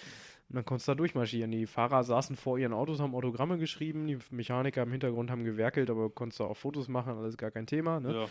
Und 0.48 0.54
dann 0.54 0.64
konntest 0.64 0.86
du 0.86 0.92
da 0.92 0.96
durchmarschieren. 0.96 1.50
Die 1.50 1.66
Fahrer 1.66 2.04
saßen 2.04 2.36
vor 2.36 2.56
ihren 2.58 2.72
Autos, 2.72 3.00
haben 3.00 3.16
Autogramme 3.16 3.58
geschrieben, 3.58 4.06
die 4.06 4.18
Mechaniker 4.30 4.82
im 4.84 4.92
Hintergrund 4.92 5.28
haben 5.30 5.42
gewerkelt, 5.42 5.90
aber 5.90 6.08
konntest 6.10 6.38
du 6.38 6.44
auch 6.44 6.56
Fotos 6.56 6.86
machen, 6.86 7.14
alles 7.16 7.36
gar 7.36 7.50
kein 7.50 7.66
Thema, 7.66 7.98
ne? 7.98 8.12
ja. 8.14 8.26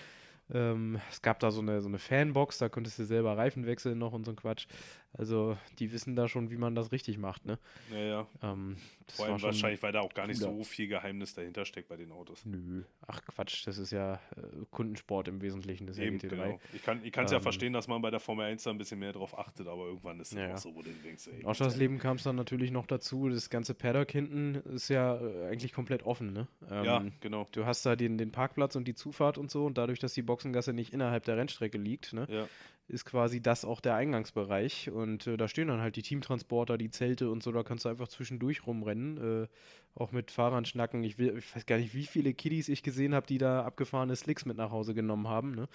Ähm, 0.53 0.99
es 1.09 1.21
gab 1.21 1.39
da 1.39 1.51
so 1.51 1.61
eine, 1.61 1.81
so 1.81 1.87
eine 1.87 1.97
Fanbox, 1.97 2.59
da 2.59 2.69
konntest 2.69 2.99
du 2.99 3.05
selber 3.05 3.35
Reifen 3.35 3.65
wechseln 3.65 3.97
noch 3.97 4.13
und 4.13 4.25
so 4.25 4.31
ein 4.31 4.35
Quatsch. 4.35 4.67
Also, 5.13 5.57
die 5.79 5.91
wissen 5.91 6.15
da 6.15 6.27
schon, 6.27 6.51
wie 6.51 6.57
man 6.57 6.75
das 6.75 6.91
richtig 6.91 7.17
macht, 7.17 7.45
ne? 7.45 7.57
ja, 7.91 7.97
ja. 7.97 8.27
Ähm, 8.43 8.77
das 9.07 9.17
Vor 9.17 9.25
allem 9.27 9.41
wahrscheinlich, 9.41 9.81
weil 9.83 9.91
da 9.91 10.01
auch 10.01 10.13
gar 10.13 10.27
nicht 10.27 10.41
cooler. 10.41 10.55
so 10.57 10.63
viel 10.63 10.87
Geheimnis 10.87 11.33
dahinter 11.33 11.65
steckt 11.65 11.87
bei 11.89 11.95
den 11.97 12.11
Autos. 12.11 12.45
Nö, 12.45 12.83
ach 13.05 13.21
Quatsch, 13.25 13.65
das 13.67 13.77
ist 13.77 13.91
ja 13.91 14.15
äh, 14.35 14.41
Kundensport 14.71 15.27
im 15.27 15.41
Wesentlichen, 15.41 15.85
das 15.87 15.97
ja 15.97 16.05
Eben, 16.05 16.17
GT3. 16.17 16.27
genau. 16.29 16.59
Ich 16.73 17.11
kann 17.11 17.25
es 17.25 17.31
ja 17.31 17.37
Ähm, 17.37 17.43
verstehen, 17.43 17.73
dass 17.73 17.87
man 17.87 18.01
bei 18.01 18.09
der 18.11 18.19
Formel 18.19 18.45
1 18.45 18.63
da 18.63 18.71
ein 18.71 18.77
bisschen 18.77 18.99
mehr 18.99 19.13
drauf 19.13 19.37
achtet, 19.37 19.67
aber 19.67 19.85
irgendwann 19.85 20.19
ist 20.19 20.31
es 20.31 20.37
Ja, 20.37 20.47
ja. 20.47 20.53
auch 20.55 20.57
so, 20.57 20.73
wo 20.75 20.81
du 20.81 20.89
denkst, 21.03 21.27
ey. 21.27 21.39
In 21.41 21.45
Ausschlassleben 21.45 21.99
kam 21.99 22.17
es 22.17 22.23
dann 22.23 22.35
natürlich 22.35 22.71
noch 22.71 22.87
dazu, 22.87 23.29
das 23.29 23.49
ganze 23.49 23.73
Paddock 23.75 24.11
hinten 24.11 24.55
ist 24.73 24.89
ja 24.89 25.15
äh, 25.15 25.47
eigentlich 25.47 25.71
komplett 25.73 26.03
offen, 26.03 26.33
ne? 26.33 26.47
Ja, 26.69 26.97
Ähm, 27.01 27.11
genau. 27.19 27.47
Du 27.51 27.65
hast 27.65 27.85
da 27.85 27.95
den, 27.95 28.17
den 28.17 28.31
Parkplatz 28.31 28.75
und 28.75 28.87
die 28.87 28.95
Zufahrt 28.95 29.37
und 29.37 29.51
so 29.51 29.65
und 29.65 29.77
dadurch, 29.77 29.99
dass 29.99 30.13
die 30.13 30.21
Boxengasse 30.23 30.73
nicht 30.73 30.93
innerhalb 30.93 31.25
der 31.25 31.37
Rennstrecke 31.37 31.77
liegt, 31.77 32.13
ne, 32.13 32.25
Ja. 32.29 32.47
Ist 32.87 33.05
quasi 33.05 33.41
das 33.41 33.65
auch 33.65 33.81
der 33.81 33.95
Eingangsbereich 33.95 34.91
und 34.91 35.25
äh, 35.27 35.37
da 35.37 35.47
stehen 35.47 35.67
dann 35.69 35.81
halt 35.81 35.95
die 35.95 36.03
Teamtransporter, 36.03 36.77
die 36.77 36.91
Zelte 36.91 37.29
und 37.31 37.41
so, 37.41 37.51
da 37.51 37.63
kannst 37.63 37.85
du 37.85 37.89
einfach 37.89 38.07
zwischendurch 38.07 38.67
rumrennen, 38.67 39.43
äh, 39.43 39.47
auch 39.95 40.11
mit 40.11 40.29
Fahrern 40.29 40.65
schnacken. 40.65 41.03
Ich, 41.03 41.17
will, 41.17 41.35
ich 41.37 41.55
weiß 41.55 41.65
gar 41.65 41.77
nicht, 41.77 41.93
wie 41.95 42.05
viele 42.05 42.33
Kiddies 42.33 42.69
ich 42.69 42.83
gesehen 42.83 43.15
habe, 43.15 43.25
die 43.27 43.37
da 43.37 43.63
abgefahrene 43.63 44.15
Slicks 44.15 44.45
mit 44.45 44.57
nach 44.57 44.69
Hause 44.71 44.93
genommen 44.93 45.27
haben, 45.27 45.55
ne? 45.55 45.67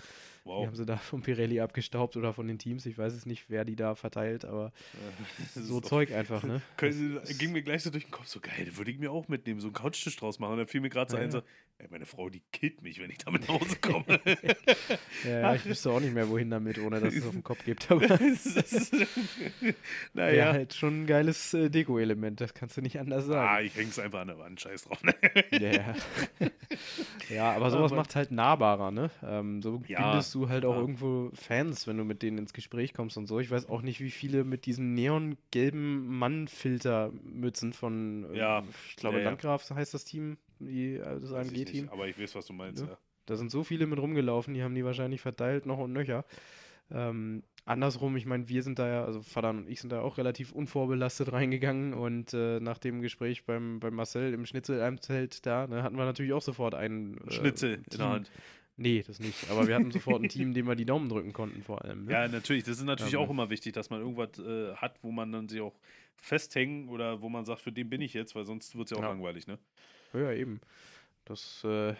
Die 0.45 0.49
Wow. 0.49 0.67
haben 0.67 0.75
sie 0.77 0.87
da 0.87 0.97
von 0.97 1.21
Pirelli 1.23 1.61
abgestaubt 1.61 2.17
oder 2.17 2.33
von 2.33 2.47
den 2.49 2.59
Teams, 2.59 2.87
ich 2.87 2.97
weiß 2.97 3.13
es 3.13 3.27
nicht, 3.27 3.51
wer 3.51 3.65
die 3.65 3.77
da 3.77 3.95
verteilt, 3.95 4.45
aber 4.45 4.73
Das 5.39 5.57
ist 5.57 5.67
so 5.69 5.81
Zeug 5.81 6.13
einfach, 6.13 6.45
ne? 6.45 6.63
Können 6.77 7.21
ging 7.39 7.53
mir 7.53 7.63
gleich 7.63 7.83
so 7.83 7.91
durch 7.91 8.05
den 8.05 8.11
Kopf, 8.11 8.27
so 8.27 8.41
geil, 8.41 8.69
würde 8.77 8.91
ich 8.91 8.99
mir 8.99 9.11
auch 9.13 9.29
mitnehmen, 9.29 9.61
so 9.61 9.67
einen 9.69 9.75
Couchtisch 9.75 10.17
draus 10.17 10.39
machen. 10.39 10.53
Und 10.53 10.59
dann 10.59 10.69
fiel 10.69 10.81
mir 10.81 10.91
gerade 10.91 11.11
so 11.11 11.17
Ja, 11.17 11.23
ein, 11.23 11.29
ja. 11.29 11.33
so, 11.41 11.43
ey, 11.79 11.89
meine 11.91 12.07
Frau, 12.07 12.31
die 12.31 12.43
killt 12.53 12.83
mich, 12.83 13.01
wenn 13.01 13.11
ich 13.11 13.19
damit 13.19 13.49
nach 13.49 13.61
Hause 13.61 13.77
komme. 13.81 14.05
Ja, 15.25 15.41
ja, 15.41 15.55
ich 15.55 15.65
wüsste 15.67 15.91
auch 15.91 16.01
nicht 16.01 16.15
mehr, 16.15 16.29
wohin 16.29 16.51
damit, 16.51 16.79
ohne 16.79 17.00
dass 17.01 17.15
es 17.15 17.25
auf 17.27 17.33
den 17.33 17.43
Kopf 17.45 17.65
gibt. 17.65 17.91
Aber 17.91 18.03
naja. 20.15 20.53
halt 20.53 20.75
schon 20.75 21.03
ein 21.03 21.07
geiles 21.07 21.55
äh, 21.55 21.71
Deko-Element, 21.71 22.41
das 22.41 22.55
kannst 22.55 22.77
du 22.77 22.83
nicht 22.83 22.99
anders 22.99 23.25
Ah, 23.25 23.29
sagen. 23.57 23.67
ich 23.67 23.77
häng's 23.77 23.99
einfach 23.99 24.21
an 24.21 24.29
der 24.29 24.39
Wand, 24.39 24.61
scheiß 24.61 24.85
drauf. 24.85 25.03
ne? 25.03 25.15
Ja, 25.53 25.71
ja. 25.73 25.95
ja, 27.35 27.53
aber 27.53 27.71
sowas 27.71 27.93
macht 27.93 28.11
es 28.11 28.17
halt 28.17 28.31
nahbarer, 28.31 28.91
ne? 28.91 29.11
Ähm, 29.23 29.63
so 29.63 29.83
Ja, 29.87 30.11
bindest 30.11 30.35
du 30.35 30.49
halt 30.49 30.65
auch 30.65 30.75
ja. 30.75 30.81
irgendwo 30.81 31.31
Fans, 31.35 31.87
wenn 31.87 31.97
du 31.99 32.05
mit 32.05 32.23
denen 32.23 32.39
ins 32.39 32.53
Gespräch 32.53 32.95
kommst 32.95 33.17
und 33.17 33.27
so. 33.27 33.41
Ich 33.41 33.51
weiß 33.51 33.69
auch 33.69 33.83
nicht, 33.83 34.01
wie 34.01 34.11
viele 34.11 34.45
mit 34.45 34.67
diesen 34.67 34.95
neongelben 34.95 36.07
Mann-Filtermützen 36.19 37.73
von, 37.73 38.27
äh, 38.33 38.39
Ja, 38.39 38.63
ich 38.89 38.97
glaube, 38.97 39.19
ja, 39.19 39.25
ja. 39.25 39.31
Landgraf 39.31 39.69
heißt 39.71 39.95
das 39.95 40.05
Team, 40.05 40.37
die, 40.59 40.97
äh, 40.97 41.21
das 41.21 41.33
AMG-Team. 41.33 41.89
aber 41.91 42.09
ich 42.09 42.19
weiß, 42.19 42.35
was 42.35 42.47
du 42.47 42.53
meinst, 42.53 42.83
Ja. 42.83 42.91
ja. 42.91 42.99
Da 43.27 43.37
sind 43.37 43.51
so 43.51 43.63
viele 43.63 43.87
mit 43.87 43.99
rumgelaufen, 44.01 44.55
die 44.55 44.63
haben 44.63 44.75
die 44.75 44.85
wahrscheinlich 44.85 45.21
verteilt, 45.21 45.65
noch 45.65 45.79
und 45.79 45.93
nöcher. 45.93 46.25
Ähm, 46.93 47.43
andersrum, 47.65 48.17
ich 48.17 48.27
meine, 48.27 48.49
wir 48.49 48.63
sind 48.63 48.79
da 48.79 48.89
ja, 48.89 49.05
also 49.05 49.23
Vater 49.23 49.51
und 49.51 49.69
ich 49.69 49.81
sind 49.81 49.91
da 49.91 50.01
auch 50.01 50.19
relativ 50.19 50.53
unvorbelastet 50.53 51.33
reingegangen 51.33 51.95
und 51.95 52.33
äh, 52.35 52.61
nach 52.61 52.79
dem 52.79 53.01
Gespräch 53.03 53.45
beim, 53.45 53.81
beim 53.81 53.95
Marcel 53.95 54.33
im 54.35 54.47
Schnitzel-Zelt 54.47 55.47
da, 55.47 55.67
ne, 55.67 55.83
hatten 55.83 55.97
wir 55.97 56.05
natürlich 56.05 56.33
auch 56.33 56.43
sofort 56.43 56.75
einen 56.75 57.19
äh, 57.27 57.31
Schnitzel 57.31 57.75
in 57.75 57.85
Team. 57.85 57.99
der 57.99 58.09
Hand. 58.09 58.31
Nee, 58.77 59.05
das 59.07 59.21
nicht. 59.21 59.51
Aber 59.51 59.69
wir 59.69 59.75
hatten 59.75 59.91
sofort 59.91 60.23
ein 60.23 60.31
Team, 60.31 60.55
dem 60.55 60.67
wir 60.67 60.75
die 60.75 60.87
Daumen 60.87 61.11
drücken 61.11 61.35
konnten, 61.35 61.63
vor 61.63 61.85
allem. 61.85 62.07
Ne? 62.07 62.13
Ja, 62.13 62.29
natürlich. 62.29 62.65
Das 62.65 62.79
ist 62.79 62.85
natürlich 62.85 63.13
Ähm. 63.13 63.21
auch 63.21 63.29
immer 63.31 63.51
wichtig, 63.51 63.75
dass 63.75 63.91
man 63.91 64.01
irgendwas 64.01 64.39
äh, 64.39 64.75
hat, 64.77 64.97
wo 65.03 65.11
man 65.13 65.31
dann 65.33 65.49
sich 65.51 65.61
auch 65.61 65.79
festhängen 66.17 66.89
oder 66.89 67.21
wo 67.21 67.29
man 67.29 67.45
sagt, 67.45 67.61
für 67.61 67.73
den 67.73 67.91
bin 67.91 68.01
ich 68.01 68.15
jetzt, 68.15 68.35
weil 68.35 68.45
sonst 68.47 68.75
wird 68.77 68.87
es 68.87 68.91
ja 68.93 68.97
auch 68.97 69.03
Ja. 69.03 69.09
langweilig, 69.11 69.47
ne? 69.47 69.59
Ja, 70.15 70.33
eben. 70.33 70.61
Das, 71.31 71.63
äh, 71.65 71.95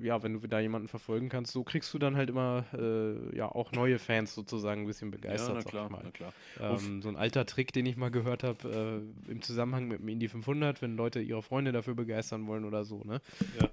ja, 0.00 0.22
wenn 0.22 0.40
du 0.40 0.46
da 0.46 0.60
jemanden 0.60 0.86
verfolgen 0.86 1.28
kannst, 1.28 1.50
so 1.52 1.64
kriegst 1.64 1.92
du 1.92 1.98
dann 1.98 2.16
halt 2.16 2.30
immer, 2.30 2.64
äh, 2.72 3.36
ja, 3.36 3.46
auch 3.50 3.72
neue 3.72 3.98
Fans 3.98 4.36
sozusagen 4.36 4.82
ein 4.82 4.86
bisschen 4.86 5.10
begeistert. 5.10 5.48
ja, 5.48 5.54
na 5.54 5.62
klar, 5.62 5.90
na 6.04 6.10
klar. 6.12 6.32
Ähm, 6.60 7.02
so 7.02 7.08
ein 7.08 7.16
alter 7.16 7.44
Trick, 7.44 7.72
den 7.72 7.86
ich 7.86 7.96
mal 7.96 8.12
gehört 8.12 8.44
habe, 8.44 9.02
äh, 9.26 9.30
im 9.32 9.42
Zusammenhang 9.42 9.88
mit 9.88 9.98
dem 9.98 10.06
Indy 10.06 10.28
500, 10.28 10.80
wenn 10.80 10.96
Leute 10.96 11.20
ihre 11.20 11.42
Freunde 11.42 11.72
dafür 11.72 11.96
begeistern 11.96 12.46
wollen 12.46 12.64
oder 12.64 12.84
so, 12.84 13.02
ne? 13.02 13.20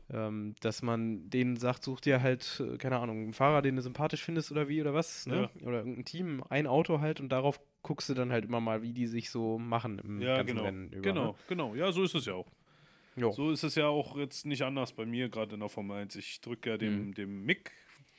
Ja. 0.10 0.28
Ähm, 0.28 0.56
dass 0.62 0.82
man 0.82 1.30
denen 1.30 1.56
sagt, 1.58 1.84
such 1.84 2.01
dir 2.01 2.24
halt, 2.24 2.64
äh, 2.68 2.78
keine 2.78 2.97
Ahnung, 2.97 3.18
einen 3.22 3.34
Fahrer, 3.34 3.62
den 3.62 3.76
du 3.76 3.84
sympathisch 3.84 4.24
findest 4.24 4.51
oder 4.51 4.68
wie 4.70 4.82
oder 4.82 4.95
was, 4.95 5.28
ne? 5.28 5.51
Oder 5.62 5.78
irgendein 5.80 6.06
Team, 6.06 6.43
ein 6.49 6.66
Auto 6.66 6.99
halt 6.99 7.20
und 7.20 7.30
darauf 7.30 7.60
guckst 7.84 8.10
du 8.10 8.16
dann 8.16 8.32
halt 8.32 8.45
immer 8.45 8.60
mal, 8.60 8.82
wie 8.82 8.93
die 8.93 9.06
sich 9.06 9.30
so 9.30 9.60
machen 9.60 9.99
im 9.99 10.20
Ja, 10.20 10.38
ganzen 10.38 10.47
genau. 10.56 10.64
Rennen 10.64 10.88
über. 10.89 11.01
genau, 11.01 11.28
Ne? 11.28 11.36
genau. 11.47 11.76
Ja, 11.76 11.91
so 11.91 12.01
ist 12.01 12.16
es 12.16 12.26
ja 12.26 12.34
auch. 12.34 12.47
Jo. 13.16 13.32
So 13.32 13.51
ist 13.51 13.63
es 13.63 13.76
ja 13.76 13.88
auch 13.88 14.18
jetzt 14.18 14.45
nicht 14.45 14.61
anders 14.63 14.91
bei 14.93 15.05
mir, 15.05 15.30
gerade 15.30 15.53
in 15.55 15.61
der 15.61 15.70
Formel 15.70 15.97
1. 15.97 16.16
Ich 16.18 16.41
drücke 16.41 16.72
ja 16.72 16.78
dem, 16.78 17.07
Mhm. 17.07 17.13
dem 17.13 17.45
Mick 17.45 17.72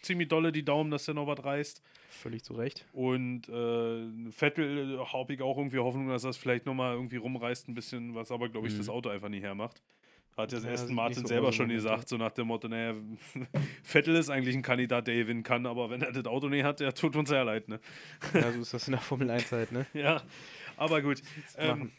ziemlich 0.03 0.29
dolle 0.29 0.53
die 0.53 0.65
Daumen, 0.65 0.91
dass 0.91 1.05
der 1.05 1.15
noch 1.15 1.27
was 1.27 1.45
reißt. 1.45 1.83
Völlig 2.11 2.45
zu 2.45 2.55
Recht. 2.55 2.87
Und 2.93 3.49
äh, 3.49 4.31
Vettel 4.33 4.95
äh, 5.01 5.05
habe 5.13 5.35
ich 5.35 5.43
auch 5.43 5.59
irgendwie 5.59 5.79
Hoffnung, 5.79 6.09
dass 6.09 6.23
das 6.23 6.37
vielleicht 6.37 6.65
nochmal 6.65 6.95
irgendwie 6.95 7.17
rumreißt, 7.17 7.69
ein 7.69 7.75
bisschen, 7.75 8.15
was 8.15 8.31
aber, 8.31 8.49
glaube 8.49 8.69
ich, 8.69 8.75
Mhm. 8.75 8.79
das 8.79 8.89
Auto 8.89 9.09
einfach 9.11 9.29
nicht 9.29 9.43
hermacht. 9.43 9.83
Hat 10.37 10.53
ja, 10.53 10.59
Aston 10.71 10.95
Martin 10.95 11.23
so 11.23 11.29
selber 11.29 11.51
schon 11.51 11.71
gesagt, 11.71 12.09
so 12.11 12.19
nach 12.19 12.31
dem 12.31 12.47
Motto, 12.49 12.69
naja, 12.69 12.95
Vettel 13.83 14.17
ist 14.17 14.29
eigentlich 14.31 14.55
ein 14.55 14.61
Kandidat, 14.63 15.07
der 15.07 15.17
gewinnen 15.17 15.43
kann, 15.43 15.65
aber 15.67 15.89
wenn 15.91 16.03
er 16.03 16.13
das 16.13 16.27
Auto 16.27 16.49
nicht 16.51 16.63
hat, 16.65 16.81
der 16.81 16.93
tut 16.95 17.17
uns 17.17 17.31
sehr 17.31 17.43
leid, 17.45 17.69
ne? 17.69 17.81
Ja, 18.35 18.53
so 18.53 18.61
ist 18.61 18.75
das 18.75 18.87
in 18.87 18.93
der 18.93 19.01
Formel 19.01 19.31
1 19.31 19.51
halt, 19.53 19.73
ne? 19.73 19.87
Ja, 19.95 20.23
aber 20.77 21.01
gut. 21.03 21.23
Ähm. 21.57 21.91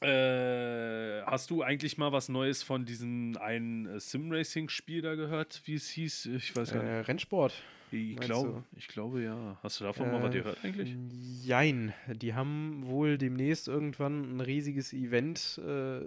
Äh, 0.00 1.22
hast 1.22 1.50
du 1.50 1.62
eigentlich 1.62 1.98
mal 1.98 2.12
was 2.12 2.28
Neues 2.28 2.62
von 2.62 2.84
diesem 2.84 3.36
einen 3.38 3.86
äh, 3.86 4.00
Sim-Racing-Spiel 4.00 5.02
da 5.02 5.14
gehört, 5.14 5.62
wie 5.66 5.74
es 5.74 5.88
hieß? 5.90 6.26
Ich 6.26 6.54
weiß 6.56 6.72
gar 6.72 6.82
nicht. 6.82 6.90
Äh, 6.90 7.00
Rennsport. 7.00 7.52
Ich 7.92 8.16
glaube, 8.20 8.62
ich 8.76 8.86
glaube 8.86 9.20
ja. 9.22 9.58
Hast 9.64 9.80
du 9.80 9.84
davon 9.84 10.12
mal 10.12 10.22
was 10.22 10.32
Äh, 10.32 10.38
gehört 10.38 10.64
eigentlich? 10.64 10.96
Jein. 11.44 11.92
Die 12.06 12.34
haben 12.34 12.82
wohl 12.86 13.18
demnächst 13.18 13.66
irgendwann 13.66 14.36
ein 14.36 14.40
riesiges 14.40 14.92
Event, 14.92 15.60
äh, 15.66 16.00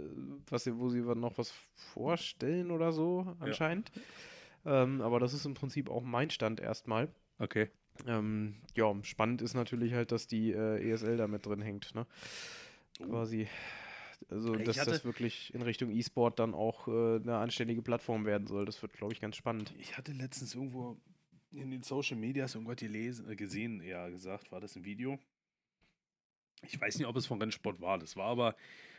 was, 0.49 0.63
sie- 0.63 0.77
wo 0.77 0.87
sie 0.89 1.01
noch 1.01 1.37
was 1.37 1.53
vorstellen 1.75 2.71
oder 2.71 2.93
so, 2.93 3.35
anscheinend. 3.41 3.91
Ähm, 4.65 5.01
aber 5.01 5.19
das 5.19 5.33
ist 5.33 5.45
im 5.45 5.55
Prinzip 5.55 5.89
auch 5.89 6.03
mein 6.03 6.29
Stand 6.29 6.61
erstmal. 6.61 7.09
Okay. 7.37 7.69
Ähm, 8.07 8.55
ja, 8.75 8.95
spannend 9.03 9.41
ist 9.41 9.53
natürlich 9.53 9.93
halt, 9.93 10.13
dass 10.13 10.25
die 10.25 10.51
äh, 10.53 10.89
ESL 10.89 11.17
da 11.17 11.27
mit 11.27 11.45
drin 11.45 11.61
hängt, 11.61 11.93
ne? 11.95 12.07
Quasi. 12.97 13.47
Also, 14.29 14.55
Ich 14.55 14.63
dass 14.65 14.75
das 14.77 14.87
hatte- 14.87 15.03
wirklich 15.05 15.53
in 15.53 15.61
Richtung 15.61 15.91
E-Sport 15.91 16.39
dann 16.39 16.53
auch 16.53 16.87
äh, 16.87 16.91
eine 17.17 17.37
anständige 17.37 17.81
Plattform 17.81 18.25
werden 18.25 18.47
soll. 18.47 18.65
Das 18.65 18.81
wird, 18.81 18.93
glaube 18.93 19.13
ich, 19.13 19.19
ganz 19.21 19.35
spannend. 19.35 19.73
Ich 19.79 19.97
hatte 19.97 20.11
letztens 20.11 20.55
irgendwo 20.55 20.97
in 21.51 21.69
den 21.71 21.83
Social 21.83 22.17
Medias 22.17 22.55
irgendwas 22.55 22.77
gelesen, 22.77 23.29
äh, 23.29 23.35
gesehen, 23.35 23.81
eher 23.81 24.09
gesagt, 24.09 24.51
war 24.51 24.59
das 24.59 24.75
ein 24.75 24.83
Video. 24.85 25.19
Ich 26.65 26.79
weiß 26.79 26.97
nicht, 26.97 27.07
ob 27.07 27.15
es 27.17 27.25
von 27.27 27.39
Rennsport 27.39 27.81
war. 27.81 27.99
Das 27.99 28.15
war 28.15 28.27
aber 28.27 28.55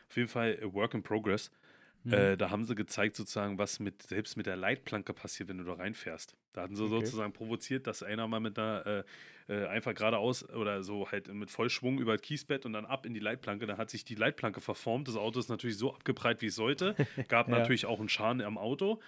auf 0.08 0.16
jeden 0.16 0.28
Fall 0.28 0.58
a 0.62 0.72
Work 0.72 0.94
in 0.94 1.02
Progress. 1.02 1.50
Mhm. 2.05 2.12
Äh, 2.12 2.36
da 2.36 2.50
haben 2.50 2.64
sie 2.64 2.74
gezeigt, 2.74 3.16
sozusagen, 3.16 3.59
was 3.59 3.80
mit, 3.80 4.02
selbst 4.02 4.36
mit 4.36 4.46
der 4.46 4.57
Leitplanke 4.57 5.14
passiert, 5.14 5.48
wenn 5.48 5.59
du 5.59 5.64
da 5.64 5.74
reinfährst. 5.74 6.34
Da 6.52 6.62
hatten 6.62 6.76
sie 6.76 6.84
Okay. 6.84 6.90
sozusagen 6.90 7.32
provoziert, 7.32 7.86
dass 7.86 8.02
einer 8.02 8.28
mal 8.28 8.40
mit 8.40 8.59
einer 8.59 9.05
äh, 9.48 9.52
äh, 9.52 9.66
einfach 9.66 9.94
geradeaus 9.94 10.48
oder 10.50 10.82
so 10.82 11.11
halt 11.11 11.28
mit 11.32 11.50
Vollschwung 11.50 11.98
über 11.98 12.12
das 12.16 12.22
Kiesbett 12.22 12.66
und 12.66 12.72
dann 12.74 12.84
ab 12.86 13.07
in 13.07 13.14
die 13.14 13.20
Leitplanke. 13.20 13.66
Da 13.66 13.76
hat 13.78 13.90
sich 13.90 14.05
die 14.05 14.14
Leitplanke 14.14 14.61
verformt. 14.61 15.09
Das 15.09 15.16
Auto 15.16 15.40
ist 15.40 15.48
natürlich 15.48 15.78
so 15.78 15.94
abgeprallt, 15.94 16.42
wie 16.42 16.46
es 16.46 16.55
sollte. 16.55 16.94
Gab 17.28 17.48
Ja. 17.48 17.55
natürlich 17.59 17.86
auch 17.86 17.98
einen 18.00 18.09
Schaden 18.09 18.42
am 18.42 18.59
Auto. 18.59 19.00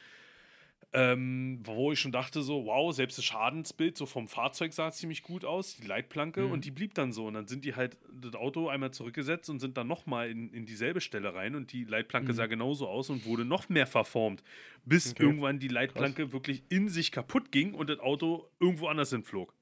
Ähm, 0.93 1.61
wo 1.65 1.93
ich 1.93 2.01
schon 2.01 2.13
dachte, 2.13 2.41
so, 2.43 2.65
wow, 2.65 2.95
selbst 2.95 3.19
das 3.19 3.25
Schadensbild 3.27 3.99
so 3.99 4.07
vom 4.07 4.29
Fahrzeug 4.29 4.73
sah 4.73 4.91
ziemlich 4.91 5.23
gut 5.23 5.45
aus, 5.45 5.77
die 5.77 5.87
Leitplanke, 5.87 6.43
Mhm. 6.45 6.53
und 6.53 6.65
die 6.65 6.71
blieb 6.71 6.95
dann 6.95 7.13
so. 7.13 7.27
Und 7.27 7.35
dann 7.35 7.47
sind 7.49 7.65
die 7.67 7.75
halt 7.75 7.99
das 8.23 8.35
Auto 8.35 8.69
einmal 8.69 8.93
zurückgesetzt 8.93 9.51
und 9.51 9.61
sind 9.61 9.77
dann 9.77 9.89
nochmal 9.89 10.31
in, 10.31 10.49
in 10.55 10.65
dieselbe 10.65 11.03
Stelle 11.03 11.35
rein 11.35 11.55
und 11.55 11.73
die 11.73 11.85
Leitplanke 11.85 12.33
Mhm. 12.33 12.37
sah 12.37 12.47
genauso 12.47 12.89
aus 12.89 13.11
und 13.11 13.27
wurde 13.27 13.45
noch 13.45 13.69
mehr 13.69 13.87
verformt, 13.87 14.43
bis 14.87 15.11
Okay. 15.11 15.25
irgendwann 15.25 15.59
die 15.59 15.69
Leitplanke 15.69 16.33
wirklich 16.33 16.63
in 16.71 16.89
sich 16.89 17.13
kaputt 17.13 17.53
ging 17.53 17.75
und 17.75 17.91
das 17.91 17.99
Auto 17.99 18.49
irgendwo 18.59 18.87
anders 18.87 19.11
hinflog. 19.11 19.53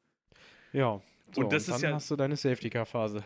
Ja. 0.72 1.00
So, 1.32 1.40
Und 1.40 1.52
das 1.52 1.66
dann 1.66 1.76
ist 1.76 1.82
ja- 1.82 1.92
hast 1.94 2.10
du 2.10 2.16
deine 2.16 2.36
Safety-Car-Phase. 2.36 3.24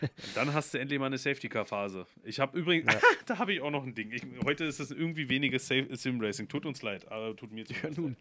Und 0.00 0.10
dann 0.36 0.54
hast 0.54 0.72
du 0.72 0.78
endlich 0.78 0.98
mal 0.98 1.06
eine 1.06 1.18
Safety-Car-Phase. 1.18 2.06
Ich 2.22 2.40
habe 2.40 2.58
übrigens, 2.58 2.92
Ja. 2.92 3.00
da 3.26 3.38
habe 3.38 3.52
ich 3.52 3.60
auch 3.60 3.70
noch 3.70 3.84
ein 3.84 3.94
Ding. 3.94 4.10
Ich, 4.12 4.22
heute 4.44 4.64
ist 4.64 4.78
es 4.80 4.90
irgendwie 4.90 5.28
weniger 5.28 5.58
Safe 5.58 5.94
Sim-Racing. 5.94 6.48
Tut 6.48 6.64
uns 6.64 6.80
leid, 6.82 7.10
aber 7.10 7.36
tut 7.36 7.52
mir 7.52 7.64
Ja, 7.64 7.90
nun. 7.94 8.16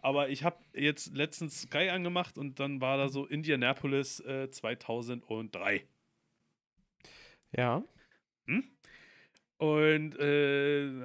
Aber 0.00 0.30
ich 0.30 0.44
habe 0.44 0.56
jetzt 0.72 1.14
letztens 1.14 1.62
Sky 1.62 1.90
angemacht 1.90 2.38
und 2.38 2.58
dann 2.58 2.80
war 2.80 2.96
da 2.96 3.08
so 3.10 3.26
Indianapolis 3.26 4.20
äh, 4.20 4.50
2003. 4.50 5.84
Ja. 7.54 7.82
Und 9.58 10.18
äh, 10.18 11.04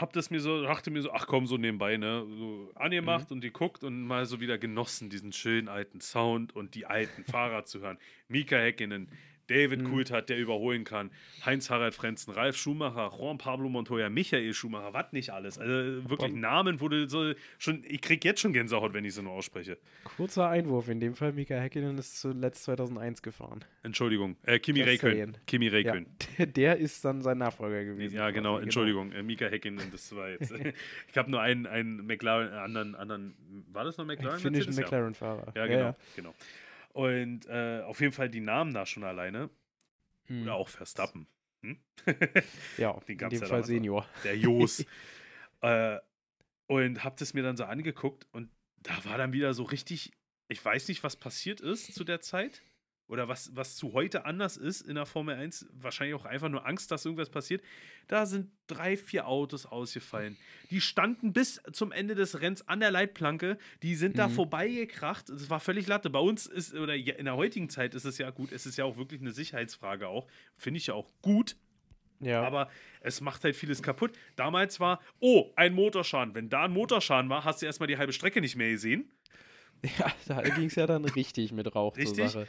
hab 0.00 0.12
das 0.12 0.30
mir 0.30 0.40
so, 0.40 0.62
dachte 0.62 0.90
mir 0.90 1.02
so, 1.02 1.12
ach 1.12 1.26
komm, 1.26 1.46
so 1.46 1.56
nebenbei, 1.56 1.96
ne, 1.96 2.26
so 2.38 2.70
angemacht 2.74 3.30
und 3.30 3.40
geguckt 3.40 3.84
und 3.84 4.02
mal 4.02 4.24
so 4.26 4.40
wieder 4.40 4.58
genossen, 4.58 5.10
diesen 5.10 5.32
schönen 5.32 5.68
alten 5.68 6.00
Sound 6.00 6.54
und 6.56 6.74
die 6.74 6.86
alten 6.86 7.24
Fahrer 7.30 7.64
zu 7.64 7.80
hören. 7.80 7.98
Mika 8.28 8.56
Häkkinen, 8.56 9.08
David 9.50 9.82
Mhm. 9.82 9.90
Coulthard, 9.90 10.28
der 10.28 10.38
überholen 10.38 10.84
kann, 10.84 11.10
Heinz-Harald 11.44 11.94
Frenzen, 11.94 12.30
Ralf 12.32 12.56
Schumacher, 12.56 13.10
Juan 13.18 13.36
Pablo 13.38 13.68
Montoya, 13.68 14.08
Michael 14.08 14.54
Schumacher, 14.54 14.94
was 14.94 15.12
nicht 15.12 15.30
alles. 15.30 15.58
Also 15.58 15.72
wirklich 16.08 16.30
Bom. 16.30 16.40
Namen, 16.40 16.78
du 16.78 17.08
so 17.08 17.32
schon, 17.58 17.82
ich 17.86 18.00
krieg 18.00 18.24
jetzt 18.24 18.40
schon 18.40 18.52
Gänsehaut, 18.52 18.94
wenn 18.94 19.04
ich 19.04 19.14
sie 19.14 19.22
nur 19.22 19.32
ausspreche. 19.32 19.76
Kurzer 20.04 20.48
Einwurf. 20.48 20.88
In 20.88 21.00
dem 21.00 21.14
Fall, 21.14 21.32
Mika 21.32 21.54
Häkkinen 21.56 21.98
ist 21.98 22.20
zuletzt 22.20 22.64
2001 22.64 23.22
gefahren. 23.22 23.64
Entschuldigung, 23.82 24.36
äh, 24.44 24.58
Kimi 24.58 24.82
Räikkönen. 24.82 25.36
Kimi 25.46 25.66
Ja. 25.66 25.72
Räikkönen. 25.72 26.06
Der, 26.38 26.46
der 26.46 26.76
ist 26.78 27.04
dann 27.04 27.22
sein 27.22 27.38
Nachfolger 27.38 27.84
gewesen. 27.84 28.14
Ja, 28.16 28.30
genau, 28.30 28.52
quasi, 28.54 28.64
Entschuldigung, 28.64 29.12
äh, 29.12 29.22
Mika 29.22 29.46
Häkkinen, 29.46 29.90
das 29.90 30.14
war 30.14 30.28
jetzt. 30.30 30.52
ich 31.08 31.18
habe 31.18 31.30
nur 31.30 31.40
einen, 31.40 31.66
einen 31.66 32.06
McLaren, 32.06 32.52
äh, 32.52 32.56
anderen, 32.56 32.94
anderen, 32.94 33.34
war 33.72 33.84
das 33.84 33.96
noch 33.98 34.04
McLaren? 34.06 34.38
Finnischen 34.38 34.74
Mercedes? 34.74 34.90
Ja. 34.90 34.98
McLaren-Fahrer. 34.98 35.52
Ja, 35.56 35.66
genau, 35.66 35.96
genau. 36.16 36.34
Und 36.92 37.46
äh, 37.46 37.82
auf 37.82 38.00
jeden 38.00 38.12
Fall 38.12 38.28
die 38.28 38.40
Namen 38.40 38.74
da 38.74 38.86
schon 38.86 39.04
alleine. 39.04 39.50
Hm. 40.26 40.42
Oder 40.42 40.54
auch 40.54 40.68
Verstappen. 40.68 41.26
Hm? 41.62 41.78
Ja, 42.78 42.92
Den 43.00 43.12
in 43.12 43.18
gab's 43.18 43.34
dem 43.34 43.42
ja 43.42 43.48
Fall. 43.48 43.64
Senior. 43.64 44.06
Der 44.24 44.36
Jos. 44.36 44.84
äh, 45.60 45.98
und 46.66 47.04
hab 47.04 47.16
das 47.16 47.34
mir 47.34 47.42
dann 47.42 47.56
so 47.56 47.64
angeguckt 47.64 48.26
und 48.32 48.48
da 48.78 49.04
war 49.04 49.18
dann 49.18 49.32
wieder 49.32 49.52
so 49.54 49.64
richtig, 49.64 50.12
ich 50.48 50.64
weiß 50.64 50.88
nicht, 50.88 51.02
was 51.02 51.16
passiert 51.16 51.60
ist 51.60 51.92
zu 51.94 52.04
der 52.04 52.20
Zeit. 52.20 52.62
Oder 53.10 53.26
was, 53.26 53.50
was 53.56 53.74
zu 53.74 53.92
heute 53.92 54.24
anders 54.24 54.56
ist 54.56 54.82
in 54.82 54.94
der 54.94 55.04
Formel 55.04 55.34
1, 55.34 55.66
wahrscheinlich 55.72 56.14
auch 56.14 56.24
einfach 56.24 56.48
nur 56.48 56.64
Angst, 56.64 56.92
dass 56.92 57.04
irgendwas 57.04 57.28
passiert. 57.28 57.60
Da 58.06 58.24
sind 58.24 58.50
drei, 58.68 58.96
vier 58.96 59.26
Autos 59.26 59.66
ausgefallen. 59.66 60.36
Die 60.70 60.80
standen 60.80 61.32
bis 61.32 61.60
zum 61.72 61.90
Ende 61.90 62.14
des 62.14 62.40
Rennens 62.40 62.66
an 62.68 62.78
der 62.78 62.92
Leitplanke. 62.92 63.58
Die 63.82 63.96
sind 63.96 64.16
da 64.16 64.28
Mhm. 64.28 64.34
vorbeigekracht. 64.34 65.28
Das 65.28 65.50
war 65.50 65.58
völlig 65.58 65.88
Latte. 65.88 66.08
Bei 66.08 66.20
uns 66.20 66.46
ist, 66.46 66.72
oder 66.72 66.94
in 66.94 67.24
der 67.24 67.34
heutigen 67.34 67.68
Zeit 67.68 67.94
ist 67.96 68.04
es 68.04 68.16
ja 68.18 68.30
gut, 68.30 68.52
es 68.52 68.64
ist 68.64 68.78
ja 68.78 68.84
auch 68.84 68.96
wirklich 68.96 69.20
eine 69.20 69.32
Sicherheitsfrage 69.32 70.06
auch. 70.06 70.28
Finde 70.56 70.78
ich 70.78 70.86
ja 70.86 70.94
auch 70.94 71.10
gut, 71.20 71.56
Ja. 72.20 72.42
aber 72.44 72.70
es 73.00 73.20
macht 73.20 73.42
halt 73.42 73.56
vieles 73.56 73.82
kaputt. 73.82 74.12
Damals 74.36 74.78
war, 74.78 75.00
oh, 75.18 75.50
ein 75.56 75.74
Motorschaden. 75.74 76.32
Wenn 76.36 76.48
da 76.48 76.66
ein 76.66 76.72
Motorschaden 76.72 77.28
war, 77.28 77.42
hast 77.44 77.60
du 77.60 77.66
erstmal 77.66 77.88
die 77.88 77.98
halbe 77.98 78.12
Strecke 78.12 78.40
nicht 78.40 78.54
mehr 78.54 78.70
gesehen. 78.70 79.10
ja, 79.98 80.12
da 80.28 80.42
ging 80.42 80.66
es 80.66 80.76
ja 80.76 80.86
dann 80.86 81.04
richtig 81.06 81.50
mit 81.52 81.74
Rauch 81.74 81.96
Richtig? 81.96 82.14
zur 82.16 82.28
Sache. 82.28 82.46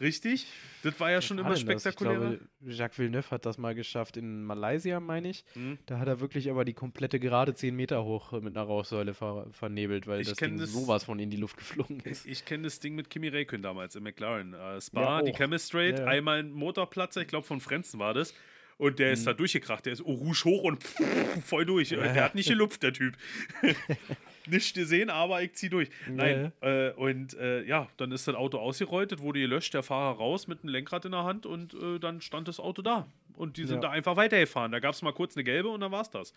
Richtig? 0.00 0.46
Das 0.82 0.98
war 0.98 1.10
ja 1.10 1.20
schon 1.20 1.36
Was 1.44 1.60
immer 1.62 1.74
das? 1.74 1.84
Ich 1.84 1.96
glaube, 1.96 2.40
Jacques 2.62 2.98
Villeneuve 2.98 3.30
hat 3.30 3.44
das 3.44 3.58
mal 3.58 3.74
geschafft 3.74 4.16
in 4.16 4.42
Malaysia, 4.44 4.98
meine 4.98 5.28
ich. 5.28 5.44
Hm. 5.52 5.78
Da 5.84 5.98
hat 5.98 6.08
er 6.08 6.20
wirklich 6.20 6.48
aber 6.50 6.64
die 6.64 6.72
komplette 6.72 7.20
Gerade 7.20 7.52
10 7.54 7.76
Meter 7.76 8.02
hoch 8.04 8.32
äh, 8.32 8.40
mit 8.40 8.56
einer 8.56 8.64
Rauchsäule 8.66 9.12
ver 9.12 9.46
vernebelt, 9.52 10.06
weil 10.06 10.22
Ich 10.22 10.28
das 10.28 10.38
Ding 10.38 10.56
das- 10.58 10.72
sowas 10.72 11.04
von 11.04 11.18
in 11.18 11.28
die 11.28 11.36
Luft 11.36 11.58
geflogen 11.58 12.00
ist. 12.00 12.24
Ich 12.24 12.44
kenne 12.46 12.64
das 12.64 12.80
Ding 12.80 12.94
mit 12.94 13.10
Kimi 13.10 13.28
Räikkönen 13.28 13.62
damals 13.62 13.94
im 13.94 14.04
McLaren. 14.04 14.54
Äh, 14.54 14.80
Spa, 14.80 15.02
Ja, 15.18 15.22
die 15.22 15.32
auch. 15.32 15.36
Chemistrate, 15.36 15.90
Ja, 15.90 15.98
ja. 16.00 16.06
einmal 16.06 16.38
ein 16.38 16.50
Motorplatzer, 16.52 17.20
ich 17.20 17.28
glaube 17.28 17.46
von 17.46 17.60
Frenzen 17.60 18.00
war 18.00 18.14
das. 18.14 18.32
Und 18.78 18.98
der 18.98 19.12
ist 19.12 19.20
Mhm. 19.20 19.24
da 19.26 19.32
durchgekracht. 19.34 19.84
Der 19.84 19.92
ist 19.92 20.00
oh, 20.02 20.14
Rouge 20.14 20.44
hoch 20.46 20.62
und 20.62 20.82
voll 21.44 21.66
durch. 21.66 21.90
Der 21.90 22.24
hat 22.24 22.34
nicht 22.34 22.48
gelupft, 22.48 22.82
der 22.82 22.94
Typ. 22.94 23.14
nicht 24.46 24.74
gesehen, 24.74 25.10
aber 25.10 25.42
ich 25.42 25.54
zieh 25.54 25.68
durch. 25.68 25.88
Nein. 26.08 26.52
Äh, 26.60 26.90
und 26.92 27.34
äh, 27.34 27.62
ja, 27.64 27.88
dann 27.96 28.12
ist 28.12 28.26
das 28.28 28.34
Auto 28.34 28.58
ausgerollt, 28.58 29.18
wurde 29.20 29.40
gelöscht, 29.40 29.74
der 29.74 29.82
Fahrer 29.82 30.16
raus 30.16 30.46
mit 30.46 30.62
einem 30.62 30.70
Lenkrad 30.72 31.04
in 31.04 31.12
der 31.12 31.24
Hand 31.24 31.46
und 31.46 31.74
äh, 31.74 31.98
dann 31.98 32.20
stand 32.20 32.48
das 32.48 32.58
Auto 32.60 32.82
da. 32.82 33.06
Und 33.36 33.56
die 33.56 33.64
sind 33.64 33.76
Ja. 33.76 33.88
da 33.88 33.90
einfach 33.90 34.16
weitergefahren. 34.16 34.72
Da 34.72 34.80
gab 34.80 34.94
es 34.94 35.02
mal 35.02 35.12
kurz 35.12 35.36
eine 35.36 35.44
gelbe 35.44 35.68
und 35.68 35.80
dann 35.80 35.92
war 35.92 36.02
es 36.02 36.10
das. 36.10 36.34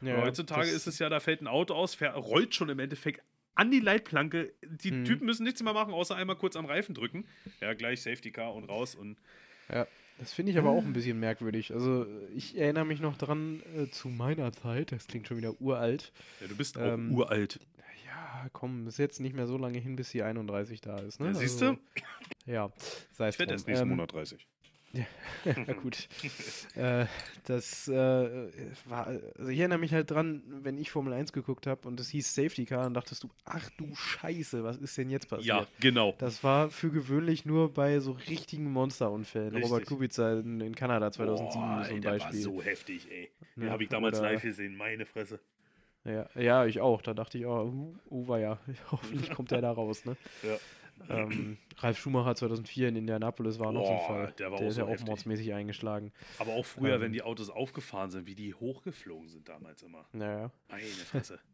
Ja, 0.00 0.20
heutzutage 0.22 0.62
das- 0.62 0.72
ist 0.72 0.86
es 0.86 0.98
ja, 0.98 1.08
da 1.08 1.20
fällt 1.20 1.40
ein 1.40 1.46
Auto 1.46 1.74
aus, 1.74 1.98
rollt 2.02 2.54
schon 2.54 2.68
im 2.68 2.78
Endeffekt 2.78 3.22
an 3.54 3.70
die 3.70 3.80
Leitplanke. 3.80 4.52
Die 4.62 4.90
Mhm. 4.90 5.04
Typen 5.06 5.24
müssen 5.26 5.44
nichts 5.44 5.62
mehr 5.62 5.72
machen, 5.72 5.94
außer 5.94 6.14
einmal 6.14 6.36
kurz 6.36 6.56
am 6.56 6.66
Reifen 6.66 6.94
drücken. 6.94 7.26
Ja, 7.62 7.72
gleich 7.72 8.02
Safety 8.02 8.30
Car 8.30 8.54
und 8.54 8.64
raus. 8.64 8.94
Und 8.94 9.16
Ja, 9.70 9.86
das 10.18 10.32
finde 10.32 10.52
ich 10.52 10.58
aber 10.58 10.70
auch 10.70 10.84
ein 10.84 10.92
bisschen 10.92 11.18
merkwürdig. 11.20 11.72
Also, 11.72 12.06
ich 12.34 12.56
erinnere 12.56 12.84
mich 12.84 13.00
noch 13.00 13.16
dran 13.16 13.62
äh, 13.76 13.88
zu 13.90 14.08
meiner 14.08 14.52
Zeit, 14.52 14.92
das 14.92 15.06
klingt 15.06 15.26
schon 15.28 15.36
wieder 15.36 15.60
uralt. 15.60 16.12
ja, 16.40 16.46
du 16.48 16.56
bist 16.56 16.78
auch 16.78 16.82
Ähm, 16.94 17.12
uralt. 17.14 17.60
Ja, 18.06 18.48
komm, 18.52 18.86
ist 18.86 18.98
jetzt 18.98 19.20
nicht 19.20 19.34
mehr 19.34 19.46
so 19.46 19.56
lange 19.58 19.78
hin, 19.78 19.96
bis 19.96 20.10
die 20.10 20.22
31 20.22 20.80
da 20.80 20.98
ist. 20.98 21.20
Ne? 21.20 21.26
Ja, 21.28 21.34
siehst 21.34 21.60
Also, 21.62 21.74
du? 22.46 22.50
Ja, 22.52 22.70
sei 23.12 23.28
es 23.28 23.34
Ich 23.34 23.38
werde 23.40 23.52
erst 23.54 23.66
nächsten 23.66 23.84
Ähm, 23.84 23.90
Monat 23.90 24.12
30. 24.12 24.46
ja, 25.44 25.72
gut. 25.82 26.08
äh, 26.74 27.06
das 27.44 27.88
äh, 27.88 28.48
war, 28.86 29.06
also 29.06 29.48
ich 29.48 29.58
erinnere 29.58 29.78
mich 29.78 29.92
halt 29.92 30.10
dran, 30.10 30.42
wenn 30.62 30.78
ich 30.78 30.90
Formel 30.90 31.12
1 31.12 31.32
geguckt 31.32 31.66
habe 31.66 31.86
und 31.88 31.98
es 32.00 32.08
hieß 32.10 32.34
Safety 32.34 32.64
Car, 32.64 32.84
dann 32.84 32.94
dachtest 32.94 33.22
du, 33.24 33.28
ach 33.44 33.68
du 33.78 33.94
Scheiße, 33.94 34.64
was 34.64 34.76
ist 34.78 34.96
denn 34.98 35.10
jetzt 35.10 35.28
passiert? 35.28 35.46
Ja, 35.46 35.66
genau. 35.80 36.14
Das 36.18 36.42
war 36.44 36.70
für 36.70 36.90
gewöhnlich 36.90 37.44
nur 37.44 37.72
bei 37.72 38.00
so 38.00 38.12
richtigen 38.12 38.72
Monsterunfällen. 38.72 39.54
Richtig. 39.54 39.70
Robert 39.70 39.86
Kubica 39.86 40.32
in, 40.34 40.60
in 40.60 40.74
Kanada 40.74 41.10
2007 41.10 41.60
Boah, 41.60 41.82
zum 41.84 41.94
ey, 41.94 42.00
der 42.00 42.10
Beispiel. 42.10 42.34
war 42.34 42.42
so 42.42 42.62
heftig, 42.62 43.10
ey. 43.10 43.30
Den 43.56 43.64
Ja, 43.64 43.70
habe 43.70 43.82
ich 43.82 43.88
damals 43.88 44.20
live 44.20 44.42
gesehen, 44.42 44.76
meine 44.76 45.06
Fresse. 45.06 45.40
Ja, 46.04 46.28
ja, 46.36 46.66
ich 46.66 46.80
auch. 46.80 47.02
Da 47.02 47.14
dachte 47.14 47.36
ich, 47.36 47.46
oh, 47.46 47.94
uh 48.10 48.28
war 48.28 48.38
ja, 48.38 48.58
hoffentlich 48.90 49.30
kommt 49.30 49.50
der 49.50 49.60
da 49.60 49.72
raus. 49.72 50.04
Ne? 50.04 50.16
Ja. 50.42 50.56
Ähm, 51.08 51.58
Ralf 51.78 51.98
Schumacher 51.98 52.34
2004 52.34 52.88
in 52.88 52.96
Indianapolis 52.96 53.58
war 53.58 53.72
noch 53.72 53.86
so 53.86 53.92
ein 53.92 53.98
Fall. 54.00 54.34
der 54.38 54.50
war 54.50 54.58
auch 54.58 54.68
ist 54.68 54.74
so 54.74 54.80
ja 54.80 54.86
auch 54.86 54.90
heftig. 54.92 55.06
mordsmäßig 55.06 55.52
eingeschlagen. 55.54 56.12
Aber 56.38 56.52
auch 56.52 56.64
früher, 56.66 56.94
Ähm. 56.96 57.00
wenn 57.02 57.12
die 57.12 57.22
Autos 57.22 57.50
aufgefahren 57.50 58.10
sind, 58.10 58.26
wie 58.26 58.34
die 58.34 58.54
hochgeflogen 58.54 59.28
sind 59.28 59.48
damals 59.48 59.82
immer. 59.82 60.06
Naja. 60.12 60.50
Meine 60.68 60.82
Fresse. 60.82 61.38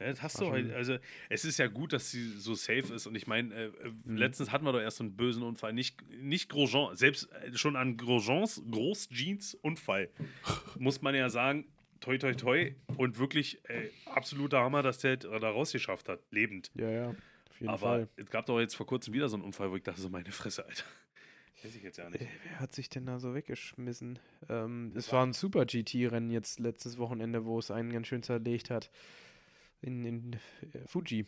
Ja, 0.00 0.06
das 0.10 0.22
hast 0.22 0.36
War 0.40 0.46
du 0.46 0.52
halt, 0.52 0.72
also 0.72 0.96
es 1.28 1.44
ist 1.44 1.58
ja 1.58 1.66
gut, 1.66 1.92
dass 1.92 2.12
sie 2.12 2.28
so 2.38 2.54
safe 2.54 2.94
ist 2.94 3.08
und 3.08 3.16
ich 3.16 3.26
meine, 3.26 3.52
äh, 3.52 3.64
äh, 3.66 3.72
Mhm. 4.04 4.16
letztens 4.16 4.52
hatten 4.52 4.64
wir 4.64 4.70
doch 4.72 4.78
erst 4.80 4.98
so 4.98 5.02
einen 5.02 5.16
bösen 5.16 5.42
Unfall, 5.42 5.72
nicht, 5.72 5.96
nicht 6.12 6.48
Grosjean, 6.48 6.94
selbst 6.96 7.28
äh, 7.32 7.56
schon 7.56 7.74
an 7.74 7.96
Grosjeans 7.96 8.62
Groß-Jeans-Unfall, 8.70 10.08
muss 10.78 11.02
man 11.02 11.16
ja 11.16 11.28
sagen, 11.30 11.66
toi 11.98 12.16
toi 12.16 12.32
toi 12.34 12.72
und 12.96 13.18
wirklich 13.18 13.58
äh, 13.68 13.88
absoluter 14.06 14.60
Hammer, 14.60 14.82
dass 14.84 14.98
der 14.98 15.16
da 15.16 15.50
rausgeschafft 15.50 16.08
hat, 16.08 16.20
lebend. 16.30 16.70
Ja, 16.76 16.90
ja. 16.90 17.14
Auf 17.58 17.60
jeden 17.60 17.68
Aber 17.72 17.78
Fall. 17.80 18.08
es 18.16 18.30
gab 18.30 18.46
doch 18.46 18.60
jetzt 18.60 18.76
vor 18.76 18.86
kurzem 18.86 19.12
wieder 19.14 19.28
so 19.28 19.36
einen 19.36 19.44
Unfall, 19.44 19.70
wo 19.70 19.76
ich 19.76 19.82
dachte, 19.82 20.00
so 20.00 20.08
meine 20.08 20.30
Fresse, 20.30 20.64
Alter. 20.64 20.84
Weiß 21.64 21.74
ich 21.74 21.82
jetzt 21.82 21.96
ja 21.98 22.08
nicht. 22.08 22.22
Äh, 22.22 22.26
Wer 22.44 22.60
hat 22.60 22.72
sich 22.72 22.88
denn 22.88 23.04
da 23.06 23.18
so 23.18 23.34
weggeschmissen? 23.34 24.20
Ähm, 24.48 24.92
es 24.94 25.12
war 25.12 25.26
ein 25.26 25.32
Super 25.32 25.66
GT-Rennen 25.66 26.30
jetzt 26.30 26.60
letztes 26.60 26.98
Wochenende, 26.98 27.44
wo 27.44 27.58
es 27.58 27.70
einen 27.72 27.92
ganz 27.92 28.06
schön 28.06 28.22
zerlegt 28.22 28.70
hat. 28.70 28.90
In, 29.80 30.04
in 30.04 30.32
äh, 30.34 30.38
Fuji. 30.86 31.26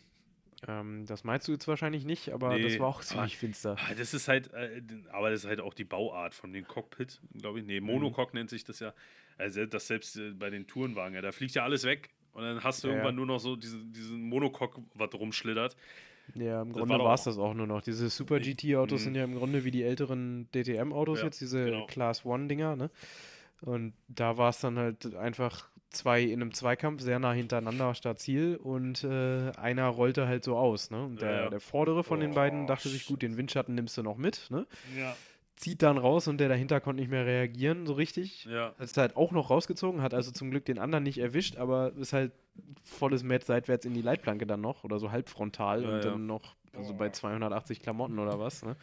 Ähm, 0.67 1.05
das 1.05 1.23
meinst 1.25 1.47
du 1.47 1.51
jetzt 1.51 1.67
wahrscheinlich 1.67 2.05
nicht, 2.05 2.29
aber 2.29 2.57
das 2.57 2.73
Nee, 2.73 2.79
war 2.79 2.87
auch 2.87 2.97
aber- 2.97 3.03
ziemlich 3.03 3.37
finster. 3.37 3.75
Ah, 3.79 3.93
Das 3.93 4.13
ist 4.13 4.27
halt, 4.29 4.53
äh, 4.53 4.81
aber 5.11 5.31
das 5.31 5.41
ist 5.43 5.49
halt 5.49 5.59
auch 5.59 5.73
die 5.73 5.83
Bauart 5.85 6.33
von 6.33 6.53
dem 6.53 6.65
Cockpit, 6.67 7.19
glaube 7.37 7.59
ich. 7.59 7.65
Nee, 7.65 7.81
Mhm. 7.81 7.87
Monocoque 7.87 8.33
nennt 8.35 8.49
sich 8.49 8.63
das 8.63 8.79
ja. 8.79 8.93
Also 9.37 9.65
das 9.65 9.87
selbst 9.87 10.15
äh, 10.17 10.31
bei 10.31 10.49
den 10.49 10.67
Tourenwagen, 10.67 11.15
ja, 11.15 11.21
da 11.21 11.31
fliegt 11.33 11.55
ja 11.55 11.63
alles 11.63 11.83
weg. 11.83 12.09
Und 12.33 12.43
dann 12.43 12.63
hast 12.63 12.83
du 12.83 12.87
Ja, 12.87 12.93
ja. 12.93 12.99
irgendwann 12.99 13.15
nur 13.15 13.25
noch 13.25 13.39
so 13.39 13.57
diesen, 13.57 13.91
diesen 13.91 14.21
Monocoque, 14.21 14.81
was 14.93 15.13
rumschlittert. 15.13 15.75
Ja, 16.35 16.61
im 16.61 16.69
Das 16.73 16.77
Grunde 16.77 16.99
war 17.03 17.13
es 17.13 17.23
das 17.23 17.37
auch 17.37 17.53
nur 17.53 17.67
noch. 17.67 17.81
Diese 17.81 18.09
Super 18.09 18.39
GT-Autos 18.39 19.01
Mhm. 19.01 19.03
sind 19.05 19.15
ja 19.15 19.23
im 19.23 19.35
Grunde 19.35 19.63
wie 19.63 19.71
die 19.71 19.83
älteren 19.83 20.47
DTM-Autos 20.53 21.19
Ja, 21.19 21.25
jetzt, 21.25 21.41
diese 21.41 21.65
genau. 21.65 21.85
Class 21.87 22.25
One-Dinger, 22.25 22.75
ne? 22.75 22.89
Und 23.61 23.93
da 24.07 24.37
war 24.37 24.49
es 24.49 24.59
dann 24.59 24.77
halt 24.79 25.13
einfach 25.15 25.69
zwei 25.91 26.21
in 26.23 26.41
einem 26.41 26.53
Zweikampf 26.53 27.01
sehr 27.01 27.19
nah 27.19 27.33
hintereinander 27.33 27.93
statt 27.93 28.19
Ziel 28.19 28.55
und 28.55 29.03
äh, 29.03 29.51
einer 29.57 29.87
rollte 29.87 30.27
halt 30.27 30.43
so 30.43 30.55
aus, 30.57 30.89
ne? 30.89 31.03
Und 31.03 31.21
der, 31.21 31.31
ja. 31.43 31.49
der 31.49 31.59
vordere 31.59 32.03
von 32.03 32.19
den 32.21 32.33
beiden 32.33 32.63
Oh, 32.63 32.67
dachte 32.67 32.89
sich, 32.89 33.05
gut, 33.05 33.21
den 33.21 33.35
Windschatten 33.37 33.75
nimmst 33.75 33.97
du 33.97 34.03
noch 34.03 34.17
mit, 34.17 34.47
ne? 34.49 34.65
Ja. 34.97 35.15
Zieht 35.61 35.83
dann 35.83 35.99
raus 35.99 36.27
und 36.27 36.39
der 36.39 36.49
dahinter 36.49 36.81
konnte 36.81 37.01
nicht 37.01 37.11
mehr 37.11 37.23
reagieren, 37.23 37.85
so 37.85 37.93
richtig. 37.93 38.45
Ja. 38.45 38.69
Hat 38.69 38.75
es 38.79 38.97
halt 38.97 39.15
auch 39.15 39.31
noch 39.31 39.51
rausgezogen, 39.51 40.01
hat 40.01 40.15
also 40.15 40.31
zum 40.31 40.49
Glück 40.49 40.65
den 40.65 40.79
anderen 40.79 41.03
nicht 41.03 41.19
erwischt, 41.19 41.55
aber 41.57 41.93
ist 41.97 42.13
halt 42.13 42.31
volles 42.83 43.21
Met 43.21 43.45
seitwärts 43.45 43.85
in 43.85 43.93
die 43.93 44.01
Leitplanke 44.01 44.47
dann 44.47 44.59
noch 44.61 44.83
oder 44.83 44.97
so 44.97 45.11
halb 45.11 45.29
frontal 45.29 45.83
Ja, 45.83 45.89
und 45.89 45.95
ja. 45.97 46.01
dann 46.11 46.25
noch 46.25 46.55
also 46.75 46.95
bei 46.95 47.09
280 47.11 47.79
Klamotten 47.79 48.17
oder 48.17 48.39
was. 48.39 48.63
Ne? 48.65 48.75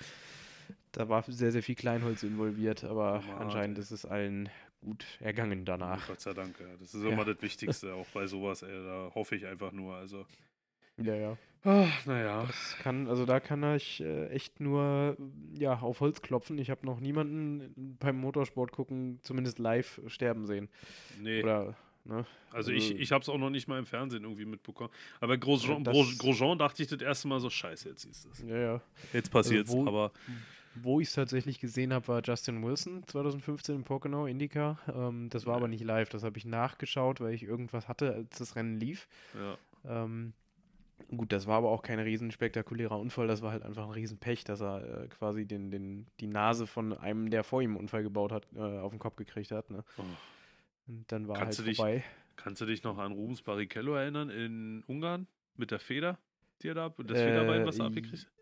Da 0.93 1.09
war 1.09 1.25
sehr, 1.27 1.51
sehr 1.51 1.65
viel 1.65 1.75
Kleinholz 1.75 2.23
involviert, 2.23 2.85
aber 2.85 3.23
Mann, 3.27 3.39
anscheinend 3.39 3.79
ey. 3.79 3.83
ist 3.83 3.91
es 3.91 4.07
allen 4.07 4.49
gut 4.81 5.05
ergangen 5.19 5.65
danach. 5.65 6.07
Gott 6.07 6.21
sei 6.21 6.33
Dank, 6.33 6.61
ja. 6.61 6.67
Das 6.79 6.95
ist 6.95 7.03
Ja. 7.03 7.11
immer 7.11 7.25
das 7.25 7.43
Wichtigste, 7.43 7.93
auch 7.95 8.07
bei 8.15 8.29
sowas, 8.29 8.63
ey. 8.63 8.71
Da 8.85 9.11
hoffe 9.17 9.35
ich 9.35 9.47
einfach 9.47 9.73
nur. 9.73 9.97
Also. 9.97 10.25
Ja, 11.03 11.15
ja. 11.15 11.37
Ach, 11.65 12.07
naja. 12.07 12.45
Das 12.47 12.77
kann, 12.83 13.09
also 13.09 13.27
da 13.27 13.41
kann 13.41 13.63
ich 13.75 14.01
äh, 14.01 14.29
echt 14.29 14.61
nur 14.61 15.17
ja, 15.59 15.79
auf 15.81 16.01
Holz 16.01 16.23
klopfen. 16.23 16.57
Ich 16.59 16.71
habe 16.71 16.87
noch 16.87 17.01
niemanden 17.01 17.97
beim 17.99 18.17
Motorsport 18.17 18.73
gucken, 18.73 19.19
zumindest 19.23 19.59
live 19.59 20.01
sterben 20.07 20.47
sehen. 20.47 20.69
Nee. 21.21 21.43
Oder, 21.43 21.77
ne? 22.05 22.25
Also 22.53 22.71
ich, 22.71 22.85
Also- 22.91 22.95
ich 23.03 23.13
habe 23.13 23.23
es 23.23 23.29
auch 23.29 23.39
noch 23.39 23.51
nicht 23.51 23.67
mal 23.69 23.79
im 23.79 23.87
Fernsehen 23.87 24.23
irgendwie 24.23 24.45
mitbekommen. 24.45 24.91
Aber 25.21 25.37
Grosjean, 25.37 25.85
Ja, 25.85 25.93
Gros- 25.93 26.11
das- 26.11 26.19
Grosjean 26.19 26.59
dachte 26.59 26.83
ich 26.83 26.89
das 26.89 27.01
erste 27.03 27.27
Mal 27.29 27.41
so, 27.41 27.51
scheiße, 27.51 27.89
jetzt 27.89 28.05
du 28.05 28.09
es. 28.11 28.43
Ja, 28.47 28.57
ja. 28.57 28.81
Jetzt 29.13 29.31
passiert's, 29.31 29.71
wo- 29.73 29.87
aber 29.87 30.13
Wo 30.81 31.01
ich 31.01 31.09
es 31.09 31.15
tatsächlich 31.15 31.59
gesehen 31.59 31.93
habe, 31.93 32.07
war 32.07 32.23
Justin 32.25 32.63
Wilson 32.65 33.03
2015 33.09 33.75
in 33.75 33.83
Pocono, 33.85 34.27
Indica. 34.27 34.79
Ähm, 34.95 35.29
das 35.29 35.45
war 35.45 35.57
aber 35.57 35.67
nicht 35.67 35.83
live, 35.83 36.09
das 36.09 36.23
habe 36.23 36.39
ich 36.39 36.45
nachgeschaut, 36.45 37.21
weil 37.21 37.35
ich 37.35 37.43
irgendwas 37.43 37.89
hatte, 37.89 38.15
als 38.15 38.39
das 38.39 38.55
Rennen 38.55 38.79
lief. 38.79 39.09
ja. 39.35 39.59
Ähm, 40.05 40.35
gut, 41.17 41.33
das 41.33 41.47
war 41.47 41.59
aber 41.59 41.71
auch 41.71 41.83
kein 41.83 41.99
riesen 41.99 42.31
spektakulärer 42.31 42.99
Unfall, 42.99 43.27
das 43.27 43.43
war 43.43 43.53
halt 43.53 43.63
einfach 43.63 43.85
ein 43.85 43.91
Riesenpech, 43.93 44.45
dass 44.45 44.61
er 44.61 45.05
äh, 45.05 45.09
quasi 45.09 45.47
den, 45.47 45.71
den, 45.71 46.07
die 46.21 46.27
Nase 46.27 46.67
von 46.67 46.93
einem, 46.97 47.31
der 47.31 47.45
vor 47.45 47.63
ihm 47.63 47.71
einen 47.73 47.81
Unfall 47.81 48.03
gebaut 48.03 48.33
hat, 48.33 48.47
äh, 48.55 48.61
auf 48.61 48.91
den 48.91 48.99
Kopf 48.99 49.17
gekriegt 49.17 49.51
hat. 49.53 49.71
Ne? 49.71 49.85
Oh. 49.97 50.03
Und 50.89 51.11
dann 51.13 51.29
war 51.29 51.37
Kannst 51.39 51.59
halt 51.59 51.67
du 51.67 51.71
dich- 51.71 51.77
vorbei. 51.77 52.05
Kannst 52.37 52.61
du 52.61 52.67
dich 52.67 52.85
noch 52.85 52.99
an 52.99 53.13
Rubens 53.13 53.43
Barrichello 53.43 53.95
erinnern 53.95 54.31
in 54.31 54.85
Ungarn? 54.87 55.27
Mit 55.57 55.73
der 55.73 55.81
Feder, 55.81 56.19
die 56.63 56.69
er 56.69 56.75
da, 56.75 56.89
das 56.89 57.19
Äh, 57.19 57.25
Federbein, 57.25 57.67
was 57.67 57.79
er 57.81 57.87
abgekriegt 57.87 58.27
hat? 58.27 58.33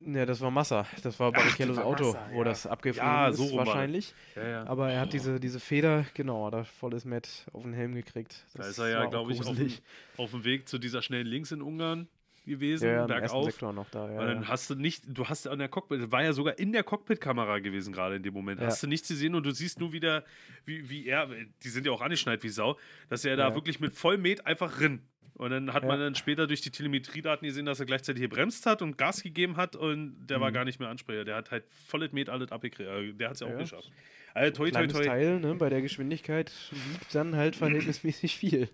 Ja, 0.00 0.24
das 0.26 0.40
war 0.40 0.50
Massa. 0.50 0.86
Das 1.02 1.18
war 1.18 1.32
Barrichellos 1.32 1.78
Auto, 1.78 2.04
Massa, 2.12 2.28
wo 2.32 2.38
ja. 2.38 2.44
das 2.44 2.66
abgeflogen 2.66 3.10
Ja, 3.10 3.28
ist, 3.28 3.36
so 3.36 3.44
das. 3.44 3.66
wahrscheinlich. 3.66 4.14
Ja. 4.36 4.64
Aber 4.66 4.90
er 4.90 5.00
hat 5.00 5.12
diese, 5.12 5.40
diese 5.40 5.58
Feder, 5.58 6.06
genau, 6.14 6.48
er 6.50 6.64
volles 6.64 7.04
Met 7.04 7.46
auf 7.52 7.62
den 7.62 7.72
Helm 7.72 7.94
gekriegt. 7.94 8.44
Da 8.52 8.58
Das 8.58 8.70
ist 8.70 8.78
er 8.78 8.88
ja, 8.88 9.06
glaube 9.06 9.32
ich, 9.32 9.40
auf 9.40 9.56
dem, 9.56 9.72
auf 10.16 10.30
dem 10.30 10.44
Weg 10.44 10.68
zu 10.68 10.78
dieser 10.78 11.02
schnellen 11.02 11.26
Links 11.26 11.50
in 11.50 11.62
Ungarn 11.62 12.08
gewesen, 12.46 12.86
ja, 12.86 12.92
ja, 12.92 13.06
bergauf. 13.06 13.44
Sektor 13.44 13.72
noch 13.72 13.90
da. 13.90 14.10
Ja, 14.10 14.20
Und 14.20 14.26
dann 14.26 14.48
hast 14.48 14.70
du 14.70 14.74
nicht, 14.74 15.04
du 15.06 15.26
hast 15.26 15.46
an 15.46 15.58
der 15.58 15.68
Cockpit, 15.68 16.10
war 16.10 16.22
ja 16.22 16.32
sogar 16.32 16.58
in 16.58 16.72
der 16.72 16.82
Cockpit-Kamera 16.82 17.58
gewesen 17.58 17.92
gerade 17.92 18.16
in 18.16 18.22
dem 18.22 18.34
Moment. 18.34 18.60
Hast 18.60 18.82
du 18.82 18.86
nichts 18.86 19.08
gesehen 19.08 19.34
und 19.34 19.44
du 19.44 19.50
siehst 19.50 19.78
nur 19.78 19.92
wieder, 19.92 20.24
wie, 20.64 20.88
wie 20.88 21.06
er, 21.06 21.28
die 21.62 21.68
sind 21.68 21.86
ja 21.86 21.92
auch 21.92 22.00
angeschneit 22.00 22.42
wie 22.42 22.48
Sau, 22.48 22.78
dass 23.08 23.24
er 23.24 23.36
da 23.36 23.54
wirklich 23.54 23.80
mit 23.80 23.94
Vollmet 23.94 24.46
einfach 24.46 24.80
rin. 24.80 25.02
Und 25.38 25.50
dann 25.50 25.72
hat 25.72 25.84
man 25.84 25.98
Ja. 25.98 26.04
dann 26.06 26.14
später 26.16 26.46
durch 26.46 26.60
die 26.60 26.70
Telemetriedaten 26.70 27.46
gesehen, 27.46 27.64
dass 27.64 27.78
er 27.80 27.86
gleichzeitig 27.86 28.20
gebremst 28.22 28.66
hat 28.66 28.82
und 28.82 28.98
Gas 28.98 29.22
gegeben 29.22 29.56
hat 29.56 29.76
und 29.76 30.26
der 30.26 30.40
war 30.40 30.50
Mhm. 30.50 30.54
gar 30.54 30.64
nicht 30.64 30.80
mehr 30.80 30.88
Ansprecher. 30.88 31.24
Der 31.24 31.36
hat 31.36 31.50
halt 31.52 31.64
volles 31.86 32.12
Met 32.12 32.28
alles 32.28 32.50
abgekriegt. 32.52 32.88
Äh, 32.90 33.12
Der 33.14 33.28
hat 33.28 33.34
es 33.34 33.40
ja 33.40 33.46
auch 33.46 33.56
geschafft. 33.58 33.90
Also 34.34 34.52
toi, 34.56 34.70
toi, 34.70 34.86
toi. 34.88 35.04
Teil, 35.04 35.40
ne, 35.40 35.54
bei 35.54 35.68
der 35.70 35.80
Geschwindigkeit 35.80 36.52
wiegt 36.92 37.14
dann 37.14 37.34
halt 37.36 37.56
verhältnismäßig 37.56 38.36
viel. 38.36 38.68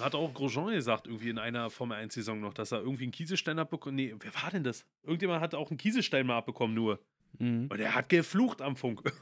Hat 0.00 0.14
auch 0.14 0.32
Grosjean 0.32 0.72
gesagt, 0.72 1.06
irgendwie 1.06 1.28
in 1.30 1.38
einer 1.38 1.68
Formel 1.70 1.98
1-Saison 1.98 2.40
noch, 2.40 2.54
dass 2.54 2.72
er 2.72 2.78
irgendwie 2.80 3.04
einen 3.04 3.12
Kieselstein 3.12 3.58
abbekommen 3.58 3.96
Nee, 3.96 4.14
wer 4.18 4.34
war 4.42 4.50
denn 4.50 4.64
das? 4.64 4.86
Irgendjemand 5.02 5.40
hat 5.40 5.54
auch 5.54 5.70
einen 5.70 5.78
Kieselstein 5.78 6.26
mal 6.26 6.36
abbekommen, 6.38 6.74
nur. 6.74 7.00
Mhm. 7.38 7.68
Und 7.70 7.80
er 7.80 7.94
hat 7.94 8.08
geflucht 8.08 8.62
am 8.62 8.76
Funk. 8.76 9.02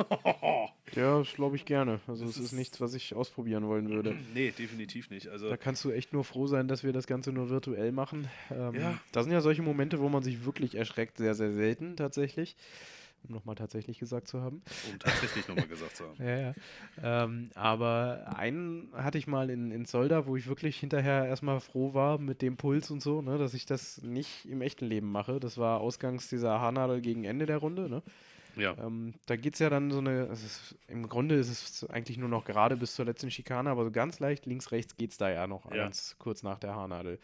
Ja, 0.95 1.21
das 1.21 1.33
glaube 1.33 1.57
ich 1.57 1.65
gerne. 1.65 2.01
Also 2.07 2.25
es 2.27 2.37
ist 2.37 2.45
ist- 2.47 2.53
nichts, 2.53 2.79
was 2.81 2.93
ich 2.93 3.15
ausprobieren 3.15 3.67
wollen 3.67 3.89
würde. 3.89 4.15
nee, 4.35 4.51
definitiv 4.51 5.09
nicht. 5.09 5.29
Also, 5.29 5.49
Da 5.49 5.57
kannst 5.57 5.83
du 5.85 5.91
echt 5.91 6.13
nur 6.13 6.23
froh 6.23 6.47
sein, 6.47 6.69
dass 6.69 6.85
wir 6.85 6.93
das 6.93 7.07
Ganze 7.07 7.33
nur 7.33 7.49
virtuell 7.49 7.93
machen. 7.93 8.29
Ähm, 8.51 8.75
Ja. 8.75 8.99
Da 9.11 9.23
sind 9.23 9.33
ja 9.33 9.41
solche 9.41 9.63
Momente, 9.63 10.01
wo 10.01 10.11
man 10.11 10.23
sich 10.23 10.45
wirklich 10.45 10.75
erschreckt, 10.75 11.17
sehr, 11.17 11.35
sehr 11.35 11.53
selten 11.53 11.97
tatsächlich. 11.97 12.57
Um 13.27 13.35
nochmal 13.35 13.55
tatsächlich 13.55 13.99
gesagt 13.99 14.29
zu 14.29 14.41
haben. 14.41 14.63
um 14.91 14.99
tatsächlich 14.99 15.47
nochmal 15.49 15.67
gesagt 15.67 15.97
zu 15.97 16.05
haben. 16.09 16.25
Ja, 16.25 16.39
ja. 16.39 16.55
Ähm, 17.03 17.51
aber 17.55 18.35
einen 18.37 18.89
hatte 18.95 19.19
ich 19.19 19.27
mal 19.27 19.51
in, 19.51 19.71
in 19.71 19.85
Solda, 19.85 20.27
wo 20.27 20.37
ich 20.37 20.47
wirklich 20.47 20.79
hinterher 20.79 21.27
erstmal 21.27 21.61
froh 21.61 21.95
war 21.95 22.19
mit 22.19 22.43
dem 22.43 22.57
Puls 22.57 22.91
und 22.91 23.03
so, 23.03 23.23
ne, 23.23 23.39
dass 23.39 23.55
ich 23.55 23.67
das 23.67 24.03
nicht 24.03 24.47
im 24.47 24.61
echten 24.63 24.87
Leben 24.87 25.11
mache. 25.11 25.41
Das 25.41 25.59
war 25.59 25.81
ausgangs 25.81 26.29
dieser 26.29 26.61
Haarnadel 26.61 27.01
gegen 27.01 27.25
Ende 27.25 27.47
der 27.47 27.59
Runde. 27.59 27.89
Ne? 27.89 28.03
Ja. 28.57 28.77
Ähm, 28.79 29.15
da 29.27 29.37
geht 29.37 29.55
es 29.55 29.61
ja 29.61 29.71
dann 29.71 29.91
so 29.91 29.99
eine, 29.99 30.25
es 30.27 30.45
ist, 30.45 30.77
im 30.89 31.09
Grunde 31.09 31.37
ist 31.37 31.49
es 31.51 31.89
eigentlich 31.91 32.19
nur 32.19 32.29
noch 32.29 32.45
gerade 32.45 32.77
bis 32.77 32.95
zur 32.95 33.05
letzten 33.05 33.31
Schikane, 33.31 33.71
aber 33.71 33.85
so 33.85 33.91
ganz 33.91 34.19
leicht 34.21 34.47
links, 34.47 34.71
rechts 34.73 34.97
geht 34.97 35.13
es 35.13 35.17
da 35.19 35.31
ja 35.31 35.47
noch, 35.47 35.71
Ja. 35.71 35.77
ganz 35.79 36.17
kurz 36.19 36.43
nach 36.43 36.59
der 36.59 36.75
Haarnadel. 36.75 37.19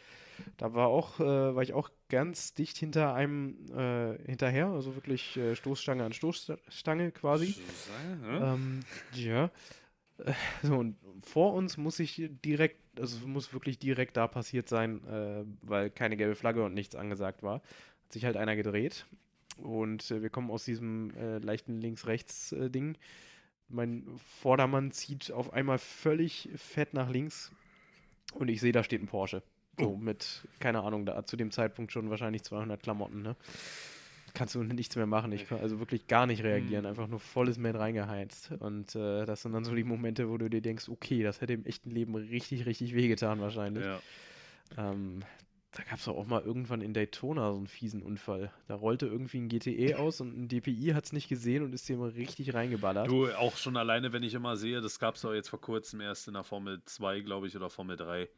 Da 0.57 0.73
war 0.75 0.89
auch, 0.89 1.21
äh, 1.21 1.25
war 1.55 1.63
ich 1.63 1.75
auch 1.75 1.91
ganz 2.09 2.55
dicht 2.55 2.77
hinter 2.79 3.13
einem 3.15 3.57
äh, 3.77 4.17
hinterher, 4.27 4.69
also 4.69 4.95
wirklich 4.95 5.37
äh, 5.37 5.55
Stoßstange 5.57 6.05
an 6.05 6.13
Stoßstange 6.13 7.11
quasi. 7.13 7.57
Ja. 8.25 8.55
Ähm, 8.55 8.81
ja. 9.15 9.51
Äh, 10.19 10.33
So, 10.63 10.77
und 10.77 10.97
vor 11.23 11.55
uns 11.55 11.77
muss 11.77 11.99
ich 12.01 12.29
direkt, 12.45 12.81
also 12.99 13.27
muss 13.29 13.53
wirklich 13.53 13.79
direkt 13.79 14.17
da 14.17 14.27
passiert 14.27 14.69
sein, 14.69 15.05
äh, 15.07 15.45
weil 15.63 15.91
keine 15.91 16.17
gelbe 16.17 16.35
Flagge 16.35 16.65
und 16.65 16.75
nichts 16.75 16.95
angesagt 16.97 17.43
war. 17.43 17.57
Hat 17.57 18.13
sich 18.13 18.25
halt 18.25 18.37
einer 18.37 18.57
gedreht. 18.57 19.07
Und 19.59 20.11
äh, 20.11 20.23
wir 20.23 20.31
kommen 20.31 20.51
aus 20.51 20.65
diesem 20.65 21.15
äh, 21.17 21.39
leichten 21.39 21.81
Links-Rechts-Ding. 21.81 22.97
mein 23.69 24.07
Vordermann 24.41 24.93
zieht 24.93 25.31
auf 25.31 25.53
einmal 25.53 25.79
völlig 25.79 26.49
fett 26.57 26.95
nach 26.95 27.11
links. 27.11 27.53
Und 28.35 28.49
ich 28.49 28.61
sehe, 28.61 28.73
da 28.73 28.83
steht 28.83 29.03
ein 29.03 29.07
Porsche. 29.07 29.43
So 29.79 29.97
mit, 29.97 30.47
keine 30.59 30.83
Ahnung, 30.83 31.07
da 31.07 31.25
zu 31.25 31.37
dem 31.37 31.51
Zeitpunkt 31.51 31.93
schon 31.93 32.11
wahrscheinlich 32.11 32.43
200 32.43 32.83
Klamotten, 32.83 33.23
ne? 33.23 33.37
Kannst 34.35 34.55
du 34.55 34.63
nichts 34.63 34.95
mehr 34.95 35.07
machen. 35.07 35.33
Ich 35.33 35.49
kann 35.49 35.61
also 35.61 35.79
wirklich 35.79 36.07
gar 36.07 36.27
nicht 36.27 36.45
reagieren. 36.45 36.83
Mhm. 36.83 36.91
Einfach 36.91 37.09
nur 37.09 37.19
volles 37.19 37.59
Met 37.59 37.77
reingeheizt. 37.77 38.53
Und 38.59 38.95
äh, 38.95 39.25
das 39.25 39.43
sind 39.43 39.53
dann 39.53 39.65
so 39.65 39.75
die 39.75 39.85
Momente, 39.85 40.29
wo 40.29 40.37
du 40.37 40.51
dir 40.51 40.61
denkst, 40.61 40.89
okay, 40.89 41.23
das 41.23 41.41
hätte 41.41 41.55
im 41.55 41.65
echten 41.65 41.91
Leben 41.91 42.15
richtig, 42.15 42.67
richtig 42.67 42.95
wehgetan 42.95 43.41
wahrscheinlich. 43.41 43.85
Ja. 43.85 44.01
Ähm, 44.77 45.21
da 45.73 45.83
gab 45.83 45.99
es 45.99 46.09
auch 46.09 46.27
mal 46.27 46.43
irgendwann 46.43 46.81
in 46.81 46.95
Daytona 46.95 47.53
so 47.53 47.59
einen 47.59 47.67
fiesen 47.67 48.03
Unfall. 48.03 48.51
Da 48.69 48.75
rollte 48.75 49.07
irgendwie 49.07 49.39
ein 49.39 49.49
GTE 49.49 49.99
aus 49.99 50.21
und 50.21 50.37
ein 50.37 50.49
DPI 50.49 50.93
hat 50.95 51.05
es 51.05 51.13
nicht 51.13 51.29
gesehen 51.29 51.63
und 51.63 51.75
ist 51.75 51.89
dem 51.89 52.01
richtig 52.03 52.55
reingeballert. 52.55 53.07
Du, 53.07 53.31
auch 53.33 53.57
schon 53.57 53.77
alleine, 53.77 54.13
wenn 54.13 54.23
ich 54.23 54.33
immer 54.33 54.57
sehe, 54.57 54.81
das 54.81 54.99
gab 54.99 55.17
es 55.17 55.25
auch 55.25 55.35
jetzt 55.35 55.51
vor 55.51 55.61
kurzem 55.61 56.01
erst 56.01 56.27
in 56.27 56.35
der 56.35 56.45
Formel 56.45 56.81
2, 56.85 57.21
glaube 57.21 57.49
ich, 57.49 57.57
oder 57.57 57.69
Formel 57.69 57.97
3. 57.97 58.29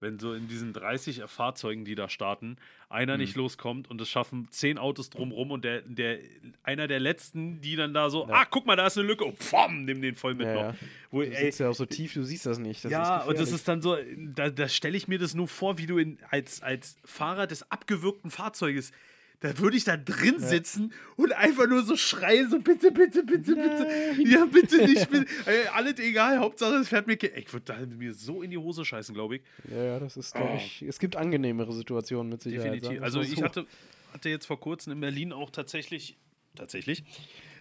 Wenn 0.00 0.18
so 0.20 0.32
in 0.32 0.46
diesen 0.46 0.72
30 0.72 1.22
Fahrzeugen, 1.26 1.84
die 1.84 1.96
da 1.96 2.08
starten, 2.08 2.56
einer 2.88 3.14
Mhm. 3.14 3.20
nicht 3.20 3.34
loskommt 3.36 3.90
und 3.90 4.00
es 4.00 4.08
schaffen 4.08 4.46
10 4.50 4.78
Autos 4.78 5.10
drumrum 5.10 5.50
und 5.50 5.64
der, 5.64 5.82
der, 5.82 6.18
einer 6.62 6.86
der 6.86 7.00
letzten, 7.00 7.60
die 7.60 7.74
dann 7.74 7.92
da 7.94 8.08
so, 8.08 8.28
Ja. 8.28 8.34
ah, 8.34 8.44
guck 8.44 8.64
mal, 8.64 8.76
da 8.76 8.86
ist 8.86 8.96
eine 8.96 9.08
Lücke, 9.08 9.24
und 9.24 9.38
pfam, 9.38 9.84
nimm 9.84 10.00
den 10.00 10.14
voll 10.14 10.34
mit 10.34 10.46
Ja, 10.46 10.54
noch. 10.54 10.62
ja. 10.62 10.74
Wo, 11.10 11.22
Du 11.22 11.34
sitzt 11.34 11.58
ja 11.58 11.68
auch 11.68 11.74
so 11.74 11.84
tief, 11.84 12.14
du 12.14 12.22
siehst 12.22 12.46
das 12.46 12.58
nicht. 12.58 12.84
Das 12.84 12.92
ja, 12.92 13.24
und 13.24 13.38
das 13.40 13.50
ist 13.50 13.66
dann 13.66 13.82
so, 13.82 13.96
da, 14.16 14.50
da 14.50 14.68
stelle 14.68 14.96
ich 14.96 15.08
mir 15.08 15.18
das 15.18 15.34
nur 15.34 15.48
vor, 15.48 15.78
wie 15.78 15.86
du 15.86 15.98
in, 15.98 16.18
als, 16.30 16.62
als 16.62 16.96
Fahrer 17.04 17.46
des 17.48 17.68
abgewürgten 17.70 18.30
Fahrzeuges, 18.30 18.92
da 19.40 19.56
würde 19.58 19.76
ich 19.76 19.84
da 19.84 19.96
drin 19.96 20.38
sitzen 20.38 20.92
und 21.16 21.32
einfach 21.32 21.68
nur 21.68 21.84
so 21.84 21.96
schreien, 21.96 22.50
so 22.50 22.58
bitte, 22.58 22.90
bitte, 22.90 23.22
bitte, 23.22 23.54
bitte. 23.54 24.22
Ja, 24.24 24.44
bitte 24.46 24.84
nicht. 24.84 25.08
Bitte. 25.10 25.26
Ey, 25.46 25.66
alles 25.68 25.98
egal, 26.00 26.38
Hauptsache 26.38 26.74
es 26.76 26.88
fährt 26.88 27.06
mir. 27.06 27.16
Ich 27.22 27.52
würde 27.52 27.64
da 27.64 27.78
mir 27.86 28.14
so 28.14 28.42
in 28.42 28.50
die 28.50 28.58
Hose 28.58 28.84
scheißen, 28.84 29.14
glaube 29.14 29.36
ich. 29.36 29.42
Ja, 29.70 29.82
ja, 29.84 30.00
das 30.00 30.16
ist, 30.16 30.34
glaube 30.34 30.56
ich, 30.56 30.82
es 30.82 30.98
gibt 30.98 31.14
angenehmere 31.14 31.72
Situationen 31.72 32.30
mit 32.30 32.42
Sicherheit. 32.42 32.74
Definitiv. 32.82 33.02
Also 33.02 33.20
ich 33.20 33.40
hatte, 33.42 33.66
hatte 34.12 34.28
jetzt 34.28 34.46
vor 34.46 34.58
kurzem 34.58 34.92
in 34.94 35.00
Berlin 35.00 35.32
auch 35.32 35.50
tatsächlich, 35.50 36.16
tatsächlich, 36.56 37.04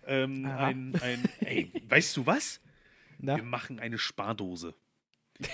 ähm, 0.08 0.46
ein, 0.46 0.94
ein, 1.02 1.24
ey, 1.42 1.72
weißt 1.90 2.18
du 2.18 2.26
was? 2.26 2.60
Na, 3.20 3.36
Wir 3.36 3.44
machen 3.44 3.80
eine 3.80 3.98
Spardose. 4.00 4.74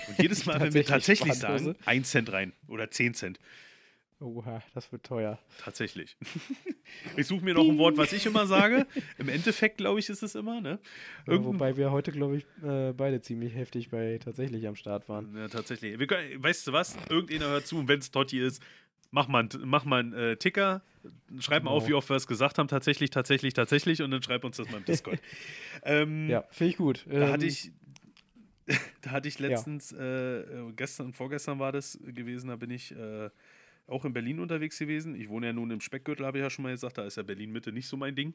Und 0.08 0.18
jedes 0.18 0.46
Mal, 0.46 0.60
wenn 0.60 0.72
wir 0.72 0.84
Tatsächlich 0.86 1.28
tatsächlich 1.28 1.34
sagen, 1.34 1.58
Spardose? 1.58 1.86
1 1.86 2.10
Cent 2.10 2.32
rein 2.32 2.52
oder 2.68 2.90
10 2.90 3.14
Cent. 3.14 3.38
Oha, 4.24 4.62
das 4.74 4.90
wird 4.92 5.04
teuer. 5.04 5.38
Tatsächlich. 5.62 6.16
Ich 7.16 7.26
suche 7.26 7.42
mir 7.44 7.54
noch 7.54 7.66
ein 7.68 7.78
Wort, 7.78 7.96
was 7.96 8.12
ich 8.12 8.26
immer 8.26 8.46
sage. 8.46 8.86
Im 9.18 9.28
Endeffekt, 9.28 9.78
glaube 9.78 9.98
ich, 10.00 10.08
ist 10.10 10.22
es 10.22 10.34
immer, 10.34 10.60
ne? 10.60 10.78
Ja, 11.26 11.32
Irgendein- 11.32 11.54
wobei 11.54 11.76
wir 11.76 11.90
heute, 11.90 12.12
glaube 12.12 12.36
ich, 12.36 12.44
äh, 12.62 12.92
beide 12.92 13.20
ziemlich 13.22 13.54
heftig 13.54 13.88
bei 13.90 14.18
tatsächlich 14.22 14.66
am 14.68 14.76
Start 14.76 15.08
waren. 15.08 15.34
Ja, 15.36 15.48
tatsächlich. 15.48 15.96
Können, 16.06 16.42
weißt 16.42 16.66
du 16.66 16.72
was? 16.72 16.96
Irgendeiner 17.08 17.46
hört 17.48 17.66
zu 17.66 17.78
und 17.78 17.88
wenn 17.88 18.00
es 18.00 18.10
Totti 18.10 18.38
ist, 18.38 18.62
mach 19.10 19.28
mal, 19.28 19.40
einen- 19.40 19.68
mach 19.68 19.84
mal 19.86 20.00
einen 20.00 20.12
äh, 20.12 20.36
Ticker, 20.36 20.82
schreib 21.40 21.62
mal 21.64 21.70
auf, 21.70 21.84
Genau. 21.84 21.88
wie 21.90 21.94
oft 21.98 22.10
wir 22.10 22.16
es 22.16 22.26
gesagt 22.26 22.58
haben, 22.58 22.68
tatsächlich, 22.68 23.10
tatsächlich, 23.10 23.54
tatsächlich, 23.54 24.02
und 24.02 24.10
dann 24.10 24.22
schreib 24.22 24.44
uns 24.44 24.58
das 24.58 24.70
mal 24.70 24.78
im 24.78 24.84
Discord. 24.84 25.20
ähm, 25.84 26.28
Ja, 26.28 26.44
finde 26.50 26.70
ich 26.70 26.76
gut. 26.76 27.06
Da 27.10 27.28
hatte 27.30 27.44
Ähm, 27.46 27.48
ich, 27.48 27.72
da 29.02 29.10
hatte 29.10 29.28
ich 29.28 29.38
letztens, 29.38 29.92
äh, 29.92 30.04
äh, 30.40 30.72
gestern, 30.76 31.12
vorgestern 31.12 31.58
war 31.58 31.72
das 31.72 31.98
gewesen, 32.04 32.48
da 32.48 32.56
bin 32.56 32.70
ich 32.70 32.92
äh, 32.92 33.30
auch 33.86 34.04
in 34.04 34.12
Berlin 34.12 34.40
unterwegs 34.40 34.78
gewesen. 34.78 35.14
Ich 35.14 35.28
wohne 35.28 35.46
ja 35.46 35.52
nun 35.52 35.70
im 35.70 35.80
Speckgürtel, 35.80 36.26
habe 36.26 36.38
ich 36.38 36.42
ja 36.42 36.50
schon 36.50 36.62
mal 36.62 36.72
gesagt, 36.72 36.98
da 36.98 37.04
ist 37.04 37.16
ja 37.16 37.22
Berlin 37.22 37.52
Mitte 37.52 37.72
nicht 37.72 37.88
so 37.88 37.96
mein 37.96 38.14
Ding. 38.14 38.34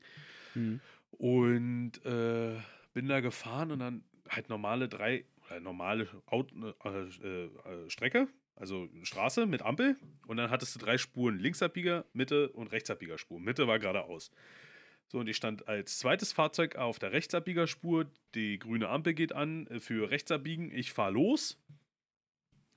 Mhm. 0.55 0.79
Und 1.11 2.05
äh, 2.05 2.55
bin 2.93 3.07
da 3.07 3.19
gefahren 3.19 3.71
und 3.71 3.79
dann 3.79 4.03
halt 4.29 4.49
normale 4.49 4.87
drei, 4.87 5.25
oder 5.49 5.59
normale 5.59 6.07
Aut 6.27 6.51
äh, 6.53 6.89
äh, 6.89 7.45
äh, 7.45 7.89
Strecke, 7.89 8.27
also 8.55 8.89
Straße 9.03 9.45
mit 9.45 9.61
Ampel. 9.61 9.97
Und 10.27 10.37
dann 10.37 10.51
hattest 10.51 10.75
du 10.75 10.79
drei 10.79 10.97
Spuren, 10.97 11.39
Linksabbieger, 11.39 12.05
Mitte 12.13 12.49
und 12.49 12.71
Rechtsabbiegerspur. 12.71 13.39
Mitte 13.39 13.67
war 13.67 13.79
geradeaus. 13.79 14.31
So, 15.07 15.19
und 15.19 15.27
ich 15.27 15.37
stand 15.37 15.67
als 15.67 15.97
zweites 15.97 16.33
Fahrzeug 16.33 16.75
auf 16.75 16.99
der 16.99 17.11
Rechtsabbiegerspur. 17.11 18.05
Die 18.35 18.59
grüne 18.59 18.89
Ampel 18.89 19.15
geht 19.15 19.33
an 19.33 19.65
äh, 19.67 19.79
für 19.79 20.11
Rechtsabbiegen. 20.11 20.71
Ich 20.71 20.93
fahre 20.93 21.13
los. 21.13 21.59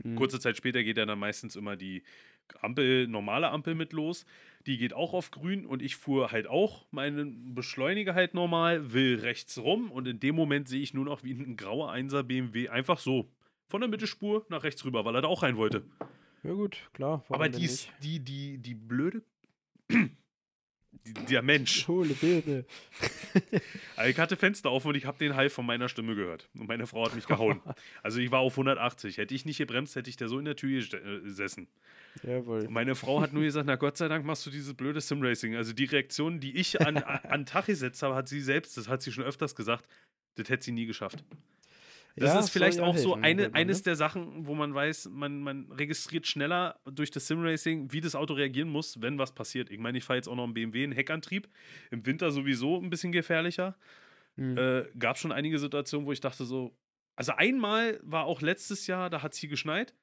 Mhm. 0.02 0.16
Kurze 0.16 0.40
Zeit 0.40 0.56
später 0.56 0.82
geht 0.82 0.96
ja 0.96 1.04
dann 1.04 1.18
meistens 1.18 1.56
immer 1.56 1.76
die 1.76 2.02
Ampel, 2.60 3.08
normale 3.08 3.50
Ampel 3.50 3.74
mit 3.74 3.92
los. 3.92 4.24
Die 4.66 4.78
geht 4.78 4.92
auch 4.92 5.12
auf 5.12 5.30
grün 5.32 5.66
und 5.66 5.82
ich 5.82 5.96
fuhr 5.96 6.30
halt 6.30 6.46
auch 6.46 6.86
meinen 6.92 7.54
Beschleuniger 7.54 8.14
halt 8.14 8.34
normal, 8.34 8.92
will 8.92 9.18
rechts 9.18 9.58
rum 9.58 9.90
und 9.90 10.06
in 10.06 10.20
dem 10.20 10.36
Moment 10.36 10.68
sehe 10.68 10.80
ich 10.80 10.94
nur 10.94 11.04
noch 11.04 11.24
wie 11.24 11.32
ein 11.32 11.56
grauer 11.56 11.92
1er 11.92 12.22
BMW 12.22 12.68
einfach 12.68 12.98
so 12.98 13.28
von 13.68 13.80
der 13.80 13.90
Mittelspur 13.90 14.46
nach 14.50 14.62
rechts 14.62 14.84
rüber, 14.84 15.04
weil 15.04 15.16
er 15.16 15.22
da 15.22 15.28
auch 15.28 15.42
rein 15.42 15.56
wollte. 15.56 15.82
Ja, 16.44 16.52
gut, 16.52 16.90
klar. 16.92 17.24
Aber 17.28 17.48
die, 17.48 17.68
die, 18.02 18.20
die, 18.20 18.58
die 18.58 18.74
blöde. 18.74 19.22
Der 21.04 21.42
Mensch. 21.42 21.80
Schule, 21.84 22.14
Bilde. 22.14 22.64
Also 23.96 24.10
ich 24.10 24.18
hatte 24.18 24.36
Fenster 24.36 24.70
auf 24.70 24.84
und 24.84 24.96
ich 24.96 25.04
habe 25.04 25.18
den 25.18 25.36
Hall 25.36 25.48
von 25.48 25.64
meiner 25.64 25.88
Stimme 25.88 26.14
gehört. 26.14 26.48
Und 26.58 26.66
meine 26.66 26.86
Frau 26.86 27.04
hat 27.04 27.14
mich 27.14 27.26
gehauen. 27.26 27.60
Also 28.02 28.18
ich 28.18 28.30
war 28.30 28.40
auf 28.40 28.54
180. 28.54 29.18
Hätte 29.18 29.34
ich 29.34 29.44
nicht 29.44 29.58
gebremst, 29.58 29.94
hätte 29.94 30.10
ich 30.10 30.16
da 30.16 30.28
so 30.28 30.38
in 30.38 30.44
der 30.44 30.56
Tür 30.56 30.80
äh, 30.80 31.20
gesessen. 31.20 31.68
Jawohl. 32.22 32.66
Und 32.66 32.72
meine 32.72 32.94
Frau 32.94 33.20
hat 33.20 33.32
nur 33.32 33.42
gesagt, 33.42 33.66
na 33.66 33.76
Gott 33.76 33.96
sei 33.96 34.08
Dank 34.08 34.24
machst 34.24 34.44
du 34.46 34.50
dieses 34.50 34.74
blöde 34.74 35.00
Simracing. 35.00 35.56
Also 35.56 35.72
die 35.72 35.84
Reaktion, 35.84 36.40
die 36.40 36.56
ich 36.56 36.80
an, 36.80 36.96
an 36.98 37.46
Tag 37.46 37.66
gesetzt 37.66 38.02
habe, 38.02 38.14
hat 38.14 38.28
sie 38.28 38.40
selbst, 38.40 38.76
das 38.76 38.88
hat 38.88 39.02
sie 39.02 39.12
schon 39.12 39.24
öfters 39.24 39.54
gesagt, 39.54 39.86
das 40.36 40.48
hätte 40.48 40.64
sie 40.64 40.72
nie 40.72 40.86
geschafft. 40.86 41.24
Das 42.16 42.34
Ja, 42.34 42.40
ist 42.40 42.50
vielleicht 42.50 42.80
auch 42.80 42.96
so 42.96 43.14
eine, 43.14 43.54
eines 43.54 43.78
ne? 43.78 43.84
der 43.84 43.96
Sachen, 43.96 44.46
wo 44.46 44.54
man 44.54 44.74
weiß, 44.74 45.08
man, 45.10 45.40
man 45.40 45.70
registriert 45.72 46.26
schneller 46.26 46.78
durch 46.84 47.10
das 47.10 47.26
Simracing, 47.26 47.92
wie 47.92 48.00
das 48.00 48.14
Auto 48.14 48.34
reagieren 48.34 48.68
muss, 48.68 49.00
wenn 49.00 49.18
was 49.18 49.34
passiert. 49.34 49.70
Ich 49.70 49.78
meine, 49.78 49.98
ich 49.98 50.04
fahre 50.04 50.18
jetzt 50.18 50.28
auch 50.28 50.36
noch 50.36 50.44
einen 50.44 50.54
BMW, 50.54 50.84
einen 50.84 50.92
Heckantrieb. 50.92 51.48
Im 51.90 52.04
Winter 52.04 52.30
sowieso 52.30 52.78
ein 52.78 52.90
bisschen 52.90 53.12
gefährlicher. 53.12 53.76
Mhm. 54.36 54.56
Äh, 54.58 54.84
gab 54.98 55.18
schon 55.18 55.32
einige 55.32 55.58
Situationen, 55.58 56.06
wo 56.06 56.12
ich 56.12 56.20
dachte 56.20 56.44
so, 56.44 56.76
also 57.16 57.32
einmal 57.32 58.00
war 58.02 58.24
auch 58.24 58.40
letztes 58.40 58.86
Jahr, 58.86 59.10
da 59.10 59.22
hat 59.22 59.32
es 59.32 59.38
hier 59.38 59.50
geschneit. 59.50 59.94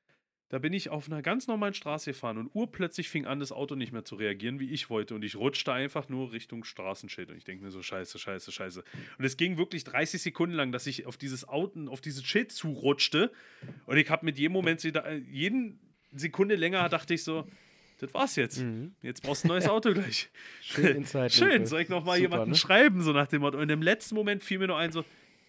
Da 0.49 0.57
bin 0.57 0.73
ich 0.73 0.89
auf 0.89 1.07
einer 1.07 1.21
ganz 1.21 1.45
normalen 1.45 1.75
Straße 1.75 2.11
gefahren 2.11 2.39
und 2.39 2.49
urplötzlich 2.53 3.07
fing 3.07 3.27
an, 3.27 3.39
das 3.39 3.51
Auto 3.51 3.75
nicht 3.75 3.91
mehr 3.91 4.03
zu 4.03 4.15
reagieren, 4.15 4.59
wie 4.59 4.71
ich 4.71 4.89
wollte. 4.89 5.13
Und 5.13 5.23
ich 5.23 5.35
rutschte 5.35 5.71
einfach 5.71 6.09
nur 6.09 6.31
Richtung 6.31 6.63
Straßenschild. 6.63 7.29
Und 7.29 7.37
ich 7.37 7.43
denke 7.43 7.63
mir 7.63 7.69
so, 7.69 7.83
scheiße, 7.83 8.17
scheiße, 8.17 8.51
scheiße. 8.51 8.83
Und 9.19 9.25
es 9.25 9.37
ging 9.37 9.59
wirklich 9.59 9.83
30 9.83 10.19
Sekunden 10.19 10.55
lang, 10.55 10.71
dass 10.71 10.87
ich 10.87 11.05
auf 11.05 11.17
dieses 11.17 11.47
Auto, 11.47 11.87
auf 11.89 12.01
dieses 12.01 12.25
Schild 12.25 12.51
zurutschte. 12.51 13.31
Und 13.85 13.97
ich 13.97 14.09
habe 14.09 14.25
mit 14.25 14.39
jedem 14.39 14.53
Moment, 14.53 14.83
jeden 14.83 15.79
Sekunde 16.11 16.55
länger 16.55 16.89
dachte 16.89 17.13
ich 17.13 17.23
so, 17.23 17.45
das 17.99 18.13
war's 18.13 18.35
jetzt. 18.35 18.59
Mhm. 18.59 18.93
Jetzt 19.01 19.21
brauchst 19.21 19.43
du 19.43 19.47
ein 19.47 19.49
neues 19.49 19.67
Auto 19.69 19.93
gleich. 19.93 20.29
Schön. 20.61 21.05
Schön, 21.29 21.65
soll 21.65 21.81
ich 21.81 21.89
noch 21.89 22.03
mal 22.03 22.17
Super, 22.17 22.21
jemanden 22.21 22.51
ne? 22.51 22.55
schreiben, 22.55 23.03
so 23.03 23.11
nach 23.11 23.27
dem 23.27 23.41
Motto. 23.41 23.59
Und 23.59 23.69
im 23.69 23.81
letzten 23.81 24.15
Moment 24.15 24.43
fiel 24.43 24.57
mir 24.57 24.67
nur 24.67 24.77
ein, 24.77 24.91
so, 24.91 25.03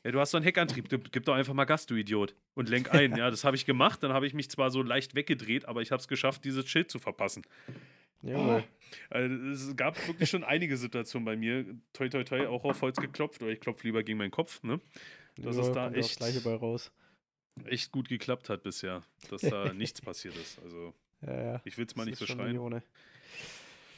ja, 0.05 0.11
du 0.13 0.21
hast 0.21 0.31
so 0.31 0.37
einen 0.39 0.45
Heckantrieb, 0.45 0.89
du- 0.89 0.99
gib 0.99 1.25
doch 1.25 1.35
einfach 1.35 1.55
mal 1.55 1.65
Gas, 1.65 1.87
du 1.87 1.95
Idiot. 1.95 2.35
Und 2.55 2.69
lenk 2.69 2.91
ein. 2.95 3.17
ja, 3.17 3.31
das 3.31 3.45
habe 3.45 3.57
ich 3.57 3.67
gemacht. 3.67 4.03
Dann 4.03 4.13
habe 4.13 4.27
ich 4.27 4.35
mich 4.35 4.51
zwar 4.51 4.71
so 4.71 4.83
leicht 4.83 5.15
weggedreht, 5.15 5.67
aber 5.67 5.83
ich 5.83 5.91
habe 5.93 6.01
es 6.01 6.09
geschafft, 6.09 6.45
dieses 6.45 6.69
Schild 6.69 6.91
zu 6.91 6.99
verpassen. 6.99 7.43
Jawohl. 8.23 8.65
Also, 9.09 9.35
es 9.71 9.77
gab 9.77 10.07
wirklich 10.07 10.29
schon 10.29 10.45
einige 10.45 10.77
Situationen 10.77 11.25
bei 11.25 11.37
mir. 11.37 11.65
Toi, 11.95 12.09
toi, 12.11 12.23
toi, 12.25 12.47
auch 12.49 12.65
auf 12.65 12.83
Holz 12.83 12.97
geklopft, 12.99 13.41
oder 13.43 13.51
ich 13.51 13.61
klopfe 13.61 13.87
lieber 13.87 14.03
gegen 14.03 14.19
meinen 14.19 14.31
Kopf, 14.31 14.63
ne? 14.63 14.79
Das 15.37 15.57
Ja, 15.57 15.63
ist 15.63 15.73
da 15.73 15.91
echt- 15.93 16.19
Gleiche 16.19 16.41
bei 16.43 16.55
raus. 16.55 16.93
Echt 17.65 17.93
gut 17.93 18.09
geklappt 18.09 18.49
hat 18.51 18.63
bisher, 18.63 19.03
dass 19.31 19.41
da 19.43 19.73
nichts 19.73 20.01
passiert 20.03 20.37
ist. 20.37 20.59
Also, 20.63 20.93
Ja, 21.27 21.43
ja. 21.55 21.61
ich 21.65 21.79
will 21.79 21.87
es 21.87 21.97
mal 21.97 22.05
Das 22.11 22.21
nicht 22.21 22.59
ohne. 22.59 22.83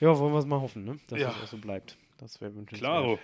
Ja, 0.01 0.17
wollen 0.19 0.33
wir 0.33 0.39
es 0.39 0.47
mal 0.47 0.61
hoffen, 0.61 0.85
ne? 0.85 0.99
Dass 1.09 1.19
Ja. 1.21 1.29
das 1.29 1.43
auch 1.43 1.47
so 1.49 1.59
bleibt. 1.59 1.97
Das 2.19 2.41
wäre 2.41 2.55
wünschenswert. 2.55 2.81
Klaro. 2.81 3.19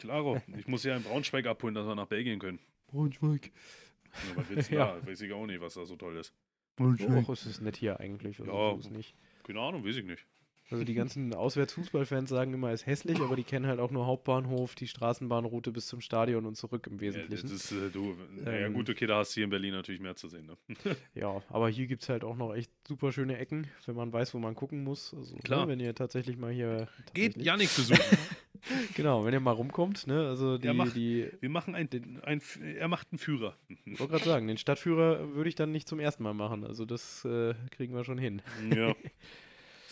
Klaro. 0.00 0.40
Ich 0.58 0.66
muss 0.66 0.84
ja 0.84 0.96
in 0.96 1.02
Braunschweig 1.02 1.46
abholen, 1.46 1.74
dass 1.74 1.86
wir 1.86 1.94
nach 1.94 2.06
Belgien 2.06 2.38
können. 2.38 2.58
Braunschweig. 2.88 3.50
Ja, 4.12 4.36
was 4.36 4.48
willst 4.50 4.70
du 4.70 4.74
Ja. 4.74 4.98
da? 5.00 5.06
Weiß 5.06 5.20
ich 5.20 5.32
auch 5.32 5.46
nicht, 5.46 5.60
was 5.60 5.74
da 5.74 5.84
so 5.84 5.96
toll 5.96 6.16
ist. 6.16 6.34
Och, 6.80 7.28
es 7.30 7.46
ist 7.46 7.60
nett 7.60 7.76
hier 7.76 8.00
eigentlich. 8.00 8.40
Also 8.40 8.50
Ja. 8.52 8.74
ist 8.76 8.90
nicht. 8.90 9.14
Keine 9.44 9.60
Ahnung, 9.60 9.84
weiß 9.84 9.96
ich 9.96 10.04
nicht. 10.04 10.26
Also 10.72 10.84
die 10.84 10.94
ganzen 10.94 11.34
Auswärtsfußballfans 11.34 12.30
sagen 12.30 12.54
immer, 12.54 12.70
es 12.70 12.82
ist 12.82 12.86
hässlich, 12.86 13.20
aber 13.20 13.34
die 13.34 13.42
kennen 13.42 13.66
halt 13.66 13.80
auch 13.80 13.90
nur 13.90 14.06
Hauptbahnhof, 14.06 14.76
die 14.76 14.86
Straßenbahnroute 14.86 15.72
bis 15.72 15.88
zum 15.88 16.00
Stadion 16.00 16.46
und 16.46 16.54
zurück 16.54 16.86
im 16.86 16.94
Ja, 16.94 17.00
Wesentlichen. 17.00 17.50
das 17.50 17.52
ist, 17.52 17.72
äh, 17.72 17.90
du, 17.90 18.16
ja 18.44 18.52
Ähm. 18.52 18.72
gut, 18.74 18.88
okay, 18.88 19.06
da 19.06 19.18
hast 19.18 19.32
du 19.32 19.34
hier 19.40 19.44
in 19.44 19.50
Berlin 19.50 19.72
natürlich 19.74 20.00
mehr 20.00 20.14
zu 20.14 20.28
sehen. 20.28 20.46
Ne? 20.46 20.56
Ja, 21.14 21.42
aber 21.48 21.68
hier 21.68 21.86
gibt 21.88 22.02
es 22.04 22.08
halt 22.08 22.22
auch 22.22 22.36
noch 22.36 22.54
echt 22.54 22.70
super 22.86 23.10
schöne 23.10 23.36
Ecken, 23.38 23.66
wenn 23.86 23.96
man 23.96 24.12
weiß, 24.12 24.32
wo 24.32 24.38
man 24.38 24.54
gucken 24.54 24.84
muss. 24.84 25.12
Also, 25.12 25.36
Klar. 25.38 25.66
Ne, 25.66 25.72
wenn 25.72 25.80
ihr 25.80 25.92
tatsächlich 25.94 26.36
mal 26.36 26.52
hier. 26.52 26.86
Geht 27.14 27.36
Janik 27.36 27.74
besuchen. 27.74 28.00
Genau, 28.94 29.24
wenn 29.24 29.32
ihr 29.32 29.40
mal 29.40 29.52
rumkommt, 29.52 30.06
ne? 30.06 30.26
Also 30.28 30.58
die, 30.58 30.66
Ja, 30.66 30.72
mach. 30.74 30.92
die 30.92 31.28
Wir 31.40 31.48
machen 31.50 31.74
ein, 31.74 31.88
ein, 32.22 32.40
er 32.76 32.88
macht 32.88 33.08
einen 33.12 33.18
Führer. 33.18 33.56
ich 33.68 33.98
wollte 33.98 34.12
gerade 34.12 34.24
sagen, 34.24 34.46
den 34.48 34.58
Stadtführer 34.58 35.34
würde 35.34 35.48
ich 35.48 35.54
dann 35.54 35.72
nicht 35.72 35.88
zum 35.88 36.00
ersten 36.00 36.22
Mal 36.22 36.34
machen. 36.34 36.64
Also 36.64 36.84
das 36.84 37.24
äh, 37.24 37.54
kriegen 37.70 37.94
wir 37.94 38.04
schon 38.04 38.18
hin. 38.18 38.42
ja. 38.74 38.94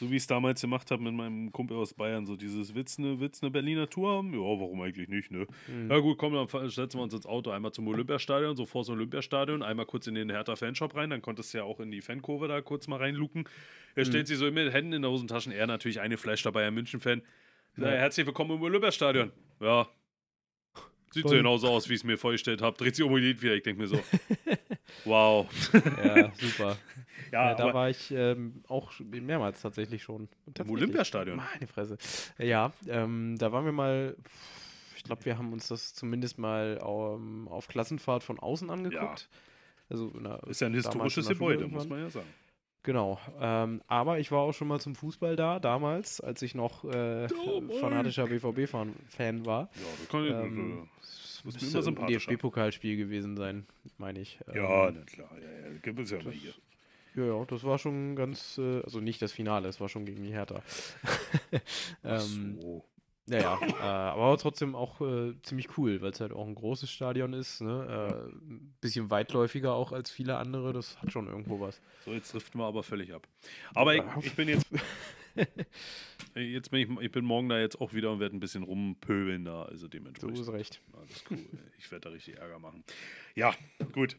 So 0.00 0.12
wie 0.12 0.14
ich 0.14 0.22
es 0.22 0.26
damals 0.28 0.60
gemacht 0.60 0.92
habe 0.92 1.02
mit 1.02 1.12
meinem 1.12 1.50
Kumpel 1.50 1.76
aus 1.76 1.92
Bayern, 1.92 2.24
so 2.24 2.36
dieses 2.36 2.72
Witz 2.76 3.00
eine, 3.00 3.18
Witz 3.18 3.42
eine 3.42 3.50
Berliner 3.50 3.90
Tour 3.90 4.12
haben. 4.18 4.32
Ja, 4.32 4.38
warum 4.38 4.80
eigentlich 4.80 5.08
nicht, 5.08 5.32
ne? 5.32 5.40
Mhm. 5.66 5.88
Na 5.88 5.98
gut, 5.98 6.18
komm, 6.18 6.34
dann 6.34 6.46
setzen 6.70 6.98
wir 7.00 7.02
uns 7.02 7.14
ins 7.14 7.26
Auto 7.26 7.50
einmal 7.50 7.72
zum 7.72 7.88
Olympiastadion, 7.88 8.54
so 8.54 8.64
vor 8.64 8.84
so 8.84 8.92
Olympiastadion, 8.92 9.60
einmal 9.64 9.86
kurz 9.86 10.06
in 10.06 10.14
den 10.14 10.30
Hertha-Fanshop 10.30 10.94
rein, 10.94 11.10
dann 11.10 11.20
konntest 11.20 11.52
du 11.52 11.58
ja 11.58 11.64
auch 11.64 11.80
in 11.80 11.90
die 11.90 12.00
Fankurve 12.00 12.46
da 12.46 12.60
kurz 12.60 12.86
mal 12.86 12.98
reinluken. 12.98 13.48
Er 13.96 14.04
Mhm. 14.04 14.08
stellt 14.08 14.28
sich 14.28 14.38
so 14.38 14.48
mit 14.48 14.72
Händen 14.72 14.92
in 14.92 15.02
den 15.02 15.10
Hosentaschen, 15.10 15.50
er 15.50 15.66
natürlich 15.66 15.98
eine 15.98 16.16
Fleisch 16.16 16.44
dabei, 16.44 16.64
ein 16.68 16.74
München-Fan. 16.74 17.20
Ja. 17.78 17.88
Ja. 17.92 17.98
Herzlich 17.98 18.26
willkommen 18.26 18.52
im 18.52 18.62
Olympiastadion. 18.62 19.32
Ja. 19.60 19.88
Sieht 21.10 21.22
so 21.22 21.28
Toll. 21.30 21.38
genauso 21.38 21.68
aus, 21.68 21.88
wie 21.88 21.94
ich 21.94 22.00
es 22.00 22.04
mir 22.04 22.18
vorgestellt 22.18 22.60
habe. 22.60 22.76
Dreht 22.76 22.94
sich 22.94 23.04
um 23.04 23.12
geht 23.12 23.40
wieder. 23.42 23.54
Ich 23.54 23.62
denke 23.62 23.80
mir 23.80 23.88
so, 23.88 23.98
wow. 25.04 25.46
Ja, 26.04 26.32
super. 26.34 26.76
Ja, 27.30 27.50
Ja, 27.50 27.54
da 27.56 27.74
war 27.74 27.90
ich 27.90 28.10
ähm, 28.10 28.62
auch 28.68 28.90
mehrmals 29.00 29.60
tatsächlich 29.60 30.02
schon. 30.02 30.28
Im 30.58 30.70
Olympiastadion. 30.70 31.36
Meine 31.36 31.66
Fresse. 31.66 31.98
Ja, 32.38 32.72
ähm, 32.86 33.36
da 33.38 33.52
waren 33.52 33.66
wir 33.66 33.72
mal, 33.72 34.16
ich 34.96 35.04
glaube, 35.04 35.26
wir 35.26 35.36
haben 35.36 35.52
uns 35.52 35.68
das 35.68 35.92
zumindest 35.92 36.38
mal 36.38 36.78
ähm, 36.82 37.46
auf 37.48 37.68
Klassenfahrt 37.68 38.22
von 38.22 38.38
außen 38.38 38.70
angeguckt. 38.70 39.28
Also 39.90 40.08
in 40.16 40.24
der- 40.24 40.42
Ist 40.46 40.60
ja 40.62 40.68
ein 40.68 40.74
historisches 40.74 41.28
Gebäude, 41.28 41.68
muss 41.68 41.86
man 41.86 42.00
ja 42.00 42.08
sagen. 42.08 42.26
Genau. 42.82 43.18
Ähm, 43.40 43.82
aber 43.86 44.18
ich 44.18 44.30
war 44.30 44.40
auch 44.40 44.52
schon 44.52 44.68
mal 44.68 44.80
zum 44.80 44.94
Fußball 44.94 45.36
da, 45.36 45.58
damals, 45.58 46.20
als 46.20 46.42
ich 46.42 46.54
noch 46.54 46.84
äh, 46.84 47.28
fanatischer 47.80 48.26
BVB-Fan 48.26 49.44
war. 49.44 49.68
Ja, 49.74 49.80
wir 49.98 50.06
können 50.08 50.44
Ähm, 50.44 50.88
das 51.00 51.42
Das 51.44 51.60
müsste 51.62 51.78
immer 51.90 52.02
ein. 52.02 52.06
DFB-Pokalspiel 52.06 52.96
gewesen 52.96 53.36
sein, 53.36 53.66
meine 53.98 54.20
ich. 54.20 54.38
Ja, 54.54 54.88
Ähm, 54.88 54.94
na 54.98 55.04
klar. 55.04 55.30
Ja, 55.40 55.68
ja, 55.70 55.78
gibt 55.82 55.98
es 56.00 56.10
ja 56.10 56.18
immer 56.18 56.30
hier. 56.30 56.54
Ja, 57.14 57.24
ja, 57.24 57.44
das 57.46 57.64
war 57.64 57.78
schon 57.78 58.14
ganz, 58.16 58.58
äh, 58.58 58.80
also 58.82 59.00
nicht 59.00 59.20
das 59.22 59.32
Finale, 59.32 59.68
es 59.68 59.80
war 59.80 59.88
schon 59.88 60.04
gegen 60.04 60.22
die 60.22 60.32
Hertha. 60.32 60.62
Ach 62.04 62.22
ähm, 62.22 62.58
so. 62.60 62.84
Ja, 63.28 63.38
ja, 63.38 63.58
äh, 63.62 63.82
aber 63.82 64.36
trotzdem 64.38 64.74
auch 64.74 65.00
äh, 65.00 65.34
ziemlich 65.42 65.76
cool, 65.76 66.00
weil 66.00 66.10
es 66.10 66.20
halt 66.20 66.32
auch 66.32 66.46
ein 66.46 66.54
großes 66.54 66.90
Stadion 66.90 67.32
ist, 67.32 67.60
ne? 67.60 68.30
Äh, 68.30 68.32
ein 68.32 68.76
bisschen 68.80 69.10
weitläufiger 69.10 69.74
auch 69.74 69.92
als 69.92 70.10
viele 70.10 70.36
andere, 70.38 70.72
das 70.72 71.00
hat 71.02 71.12
schon 71.12 71.26
irgendwo 71.26 71.60
was. 71.60 71.80
So, 72.04 72.12
jetzt 72.12 72.32
driften 72.32 72.60
wir 72.60 72.66
aber 72.66 72.82
völlig 72.82 73.12
ab. 73.12 73.26
Aber 73.74 73.94
ich, 73.94 74.02
ich 74.22 74.34
bin 74.34 74.48
jetzt. 74.48 74.66
jetzt 76.34 76.70
bin 76.70 76.80
ich, 76.80 77.04
ich 77.04 77.12
bin 77.12 77.24
morgen 77.24 77.48
da 77.48 77.58
jetzt 77.58 77.80
auch 77.80 77.92
wieder 77.92 78.10
und 78.12 78.20
werde 78.20 78.36
ein 78.36 78.40
bisschen 78.40 78.62
rumpöbeln 78.62 79.44
da. 79.44 79.62
Also 79.62 79.82
So 79.82 79.88
dementsprechend. 79.88 80.38
ist 80.38 80.48
recht. 80.52 80.80
Alles 80.94 81.24
cool. 81.30 81.38
Ich 81.78 81.90
werde 81.90 82.08
da 82.08 82.10
richtig 82.10 82.38
Ärger 82.38 82.58
machen. 82.58 82.84
Ja, 83.34 83.54
gut. 83.92 84.16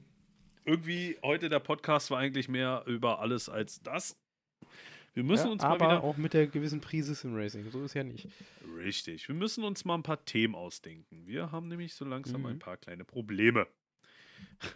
Irgendwie 0.66 1.18
heute 1.24 1.50
der 1.50 1.60
Podcast 1.60 2.12
war 2.12 2.20
eigentlich 2.20 2.48
mehr 2.48 2.84
über 2.86 3.20
alles 3.20 3.50
als 3.50 3.82
das. 3.82 4.18
Wir 5.14 5.24
müssen 5.24 5.48
ja, 5.48 5.52
uns 5.52 5.64
aber 5.64 5.86
mal 5.86 5.98
wieder. 5.98 6.04
auch 6.04 6.18
mit 6.18 6.34
der 6.34 6.48
gewissen 6.48 6.82
Prise 6.82 7.16
Sim 7.16 7.36
Racing, 7.36 7.70
so 7.72 7.84
ist 7.84 7.94
ja 7.94 8.04
nicht. 8.04 8.28
Richtig. 8.78 9.28
Wir 9.28 9.36
müssen 9.36 9.64
uns 9.64 9.84
mal 9.86 9.96
ein 9.96 10.04
paar 10.04 10.24
Themen 10.26 10.56
ausdenken. 10.56 11.24
Wir 11.26 11.52
haben 11.52 11.68
nämlich 11.68 11.94
so 11.94 12.06
langsam 12.06 12.42
Mhm. 12.42 12.48
ein 12.48 12.60
paar 12.60 12.78
kleine 12.78 13.04
Probleme. 13.06 13.68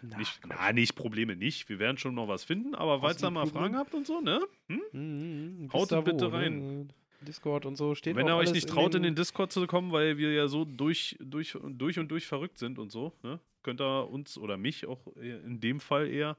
Na, 0.02 0.18
nicht, 0.18 0.40
na, 0.46 0.72
nicht 0.72 0.94
Probleme 0.94 1.36
nicht. 1.36 1.68
Wir 1.68 1.78
werden 1.78 1.96
schon 1.98 2.14
noch 2.14 2.28
was 2.28 2.44
finden, 2.44 2.74
aber 2.74 3.00
falls 3.00 3.22
ihr 3.22 3.30
mal? 3.30 3.46
Fragen 3.46 3.76
habt 3.76 3.94
und 3.94 4.06
so, 4.06 4.20
ne? 4.20 4.40
Hm? 4.68 4.82
Mhm, 4.92 5.56
wisst 5.64 5.72
Haut 5.92 6.04
bitte 6.04 6.32
wo, 6.32 6.36
rein. 6.36 6.80
Ne? 6.80 6.88
Discord 7.22 7.64
und 7.64 7.76
so 7.76 7.94
steht 7.94 8.16
Wenn 8.16 8.26
ihr 8.26 8.36
euch 8.36 8.52
nicht 8.52 8.68
traut, 8.68 8.94
in 8.94 9.02
den 9.02 9.14
Discord 9.14 9.50
zu 9.52 9.66
kommen, 9.66 9.92
weil 9.92 10.18
wir 10.18 10.32
ja 10.32 10.46
so 10.48 10.64
durch, 10.66 11.16
durch, 11.20 11.56
durch 11.62 11.98
und 11.98 12.08
durch 12.08 12.26
verrückt 12.26 12.58
sind 12.58 12.78
und 12.78 12.92
so, 12.92 13.12
ne? 13.22 13.40
könnt 13.62 13.80
ihr 13.80 14.10
uns 14.10 14.36
oder 14.36 14.58
mich 14.58 14.86
auch 14.86 15.06
in 15.16 15.60
dem 15.60 15.80
Fall 15.80 16.08
eher 16.08 16.36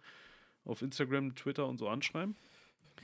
auf 0.64 0.82
Instagram, 0.84 1.34
Twitter 1.36 1.66
und 1.68 1.78
so 1.80 1.88
anschreiben. 1.90 2.36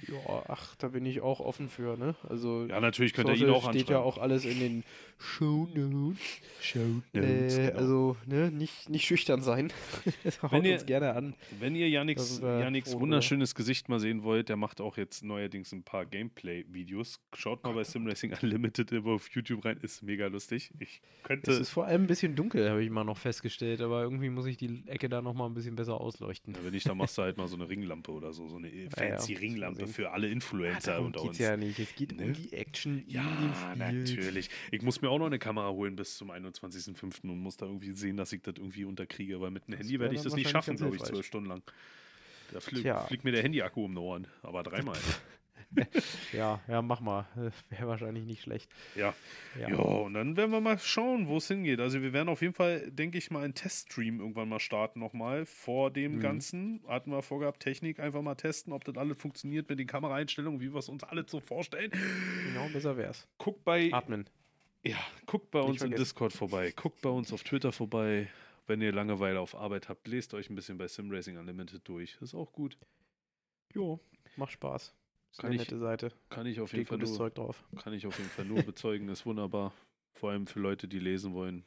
Ja, 0.07 0.43
ach, 0.47 0.75
da 0.77 0.87
bin 0.89 1.05
ich 1.05 1.21
auch 1.21 1.39
offen 1.39 1.69
für, 1.69 1.95
ne? 1.97 2.15
Also 2.27 2.65
Ja, 2.65 2.79
natürlich 2.79 3.13
könnt 3.13 3.29
ihr 3.29 3.35
ihn 3.35 3.49
auch 3.49 3.69
steht 3.69 3.89
ja 3.89 3.99
auch 3.99 4.17
alles 4.17 4.45
in 4.45 4.59
den 4.59 4.83
Show 5.19 5.67
Notes. 5.75 6.19
Show 6.59 7.01
Äh, 7.13 7.71
Also, 7.75 8.17
ne, 8.25 8.49
nicht, 8.51 8.89
nicht 8.89 9.05
schüchtern 9.05 9.41
sein. 9.43 9.71
Haut 10.41 10.51
Wenn 10.51 10.65
ihr- 10.65 10.73
uns 10.73 10.85
gerne 10.87 11.13
an. 11.13 11.35
Wenn 11.59 11.75
ihr 11.75 11.87
Das 11.91 12.39
Yannicks, 12.41 12.99
wunderschönes 12.99 13.53
Gesicht 13.53 13.89
mal 13.89 13.99
sehen 13.99 14.23
wollt, 14.23 14.49
der 14.49 14.55
macht 14.57 14.81
auch 14.81 14.97
jetzt 14.97 15.23
neuerdings 15.23 15.71
ein 15.71 15.83
paar 15.83 16.05
Gameplay-Videos. 16.07 17.19
Schaut 17.33 17.63
mal 17.63 17.73
bei 17.73 17.83
SimRacing 17.83 18.33
Unlimited 18.41 18.91
immer 18.91 19.11
auf 19.11 19.29
YouTube 19.29 19.63
rein, 19.65 19.77
ist 19.81 20.01
mega 20.01 20.27
lustig. 20.27 20.71
Ich 20.79 21.01
könnte. 21.23 21.51
Es 21.51 21.59
ist 21.59 21.69
vor 21.69 21.85
allem 21.85 22.03
ein 22.03 22.07
bisschen 22.07 22.35
dunkel, 22.35 22.69
habe 22.69 22.83
ich 22.83 22.89
mal 22.89 23.03
noch 23.03 23.17
festgestellt, 23.17 23.81
aber 23.81 24.01
irgendwie 24.01 24.29
muss 24.29 24.45
ich 24.47 24.57
die 24.57 24.83
Ecke 24.87 25.07
da 25.09 25.21
noch 25.21 25.33
mal 25.33 25.45
ein 25.45 25.53
bisschen 25.53 25.75
besser 25.75 26.01
ausleuchten. 26.01 26.53
Ja, 26.55 26.63
wenn 26.63 26.71
nicht, 26.71 26.87
dann 26.89 26.97
machst 26.97 27.17
du 27.17 27.21
halt 27.21 27.37
mal 27.37 27.47
so 27.47 27.55
eine 27.55 27.69
Ringlampe 27.69 28.11
oder 28.11 28.33
so, 28.33 28.47
so 28.47 28.57
eine 28.57 28.69
ja, 28.73 28.89
fancy 28.89 29.33
mal 29.33 29.39
Ringlampe 29.39 29.80
für 29.88 30.11
alle 30.11 30.27
Influencer 30.29 30.91
Darum 30.93 31.07
unter 31.07 31.19
geht's 31.21 31.29
uns. 31.32 31.39
ja 31.39 31.57
nicht. 31.57 31.79
Es 31.79 31.95
geht 31.95 32.15
Ne? 32.15 32.25
um 32.25 32.34
die 32.34 32.53
Action 32.53 33.03
Ja, 33.07 33.73
natürlich. 33.77 34.49
Ich 34.71 34.82
muss 34.82 35.01
mir 35.01 35.09
auch 35.09 35.19
noch 35.19 35.25
eine 35.27 35.39
Kamera 35.39 35.69
holen 35.69 35.95
bis 35.95 36.17
zum 36.17 36.32
21.05. 36.32 37.23
und 37.29 37.39
muss 37.39 37.57
da 37.57 37.65
irgendwie 37.65 37.91
sehen, 37.93 38.17
dass 38.17 38.32
ich 38.34 38.41
das 38.41 38.55
irgendwie 38.57 38.86
unterkriege, 38.86 39.39
weil 39.41 39.51
mit 39.51 39.67
einem 39.67 39.77
Handy 39.77 39.99
werde 39.99 40.15
ich 40.15 40.21
das 40.21 40.36
nicht 40.36 40.49
schaffen, 40.49 40.75
glaube 40.77 40.95
ich, 40.95 41.03
zwölf 41.03 41.25
Stunden 41.25 41.49
lang. 41.49 41.63
Da 42.51 42.59
fliegt 42.59 43.23
mir 43.23 43.32
der 43.32 43.43
Handyakku 43.43 43.86
um 43.86 43.93
die 43.93 43.99
Ohren, 43.99 44.27
aber 44.41 44.63
dreimal. 44.63 44.97
Ja, 46.34 46.59
ja, 46.67 46.82
mach 46.82 46.99
mal. 47.01 47.26
Wäre 47.69 47.88
wahrscheinlich 47.88 48.26
nicht 48.26 48.41
schlecht. 48.41 48.72
ja. 48.95 49.13
Ja. 49.59 49.69
Ja, 49.69 49.78
und 49.78 50.13
dann 50.13 50.38
werden 50.38 50.51
wir 50.51 50.61
mal 50.61 50.80
schauen, 50.80 51.28
wo 51.28 51.38
es 51.38 51.47
hingeht. 51.47 51.80
Also 51.82 52.01
wir 52.01 52.13
werden 52.13 52.30
auf 52.30 52.41
jeden 52.41 52.53
Fall, 52.53 52.89
denke 52.91 53.17
ich 53.17 53.32
mal, 53.32 53.43
einen 53.43 53.53
Teststream 53.53 54.19
irgendwann 54.22 54.47
mal 54.49 54.59
starten 54.59 54.99
nochmal. 54.99 55.45
Vor 55.45 55.91
dem 55.91 56.15
Mhm. 56.15 56.19
Ganzen 56.22 56.84
hatten 56.88 57.11
wir 57.11 57.22
vorgehabt, 57.22 57.61
Technik 57.61 57.99
einfach 57.99 58.22
mal 58.22 58.36
testen, 58.36 58.72
ob 58.74 58.84
das 58.86 58.95
alles 58.97 59.17
funktioniert 59.17 59.67
mit 59.69 59.80
den 59.80 59.88
Kameraeinstellungen, 59.88 60.61
wie 60.61 60.72
wir 60.74 60.80
es 60.80 60.88
uns 60.89 61.03
alle 61.03 61.26
so 61.28 61.39
vorstellen. 61.41 61.91
Genau, 61.91 62.67
besser 62.72 62.95
wär's. 62.97 63.28
Guckt 63.38 63.63
bei, 63.65 63.91
Atmen. 63.93 64.30
ja, 64.84 64.97
guckt 65.26 65.51
bei 65.51 65.59
Nicht 65.61 65.69
uns 65.69 65.82
im. 65.82 65.91
Discord 65.91 66.32
vorbei, 66.34 66.72
guckt 66.76 67.01
bei 67.01 67.09
uns 67.09 67.34
auf 67.34 67.43
Twitter 67.43 67.72
vorbei. 67.72 68.28
Wenn 68.67 68.80
ihr 68.82 68.93
Langeweile 68.93 69.39
auf 69.41 69.55
Arbeit 69.55 69.89
habt, 69.89 70.07
lest 70.07 70.34
euch 70.34 70.49
ein 70.49 70.55
bisschen 70.55 70.78
bei 70.78 70.88
SimRacing 70.88 71.38
Unlimited 71.38 71.82
durch. 71.88 72.13
Das 72.19 72.30
ist 72.30 72.36
auch 72.36 72.53
gut. 72.53 72.78
Jo, 73.74 73.99
macht 74.38 74.51
Spaß. 74.53 74.93
Ist 75.32 75.39
Kann 75.39 75.47
eine 75.51 75.55
ich- 75.55 75.61
nette 75.61 75.79
Seite. 75.79 76.11
Kann 76.29 76.45
ich 76.45 76.59
auf 76.59 76.73
jeden 76.73 76.86
Fall 76.86 76.97
nur, 76.97 77.07
Zeug 77.07 77.36
drauf. 77.36 77.63
kann 77.82 77.93
ich 77.93 78.05
auf 78.05 78.17
jeden 78.17 78.29
Fall 78.29 78.45
nur 78.45 78.61
bezeugen, 78.63 79.07
ist 79.09 79.25
wunderbar. 79.25 79.73
Vor 80.13 80.32
allem 80.32 80.45
für 80.45 80.59
Leute, 80.59 80.88
die 80.88 80.99
lesen 80.99 81.34
wollen 81.34 81.63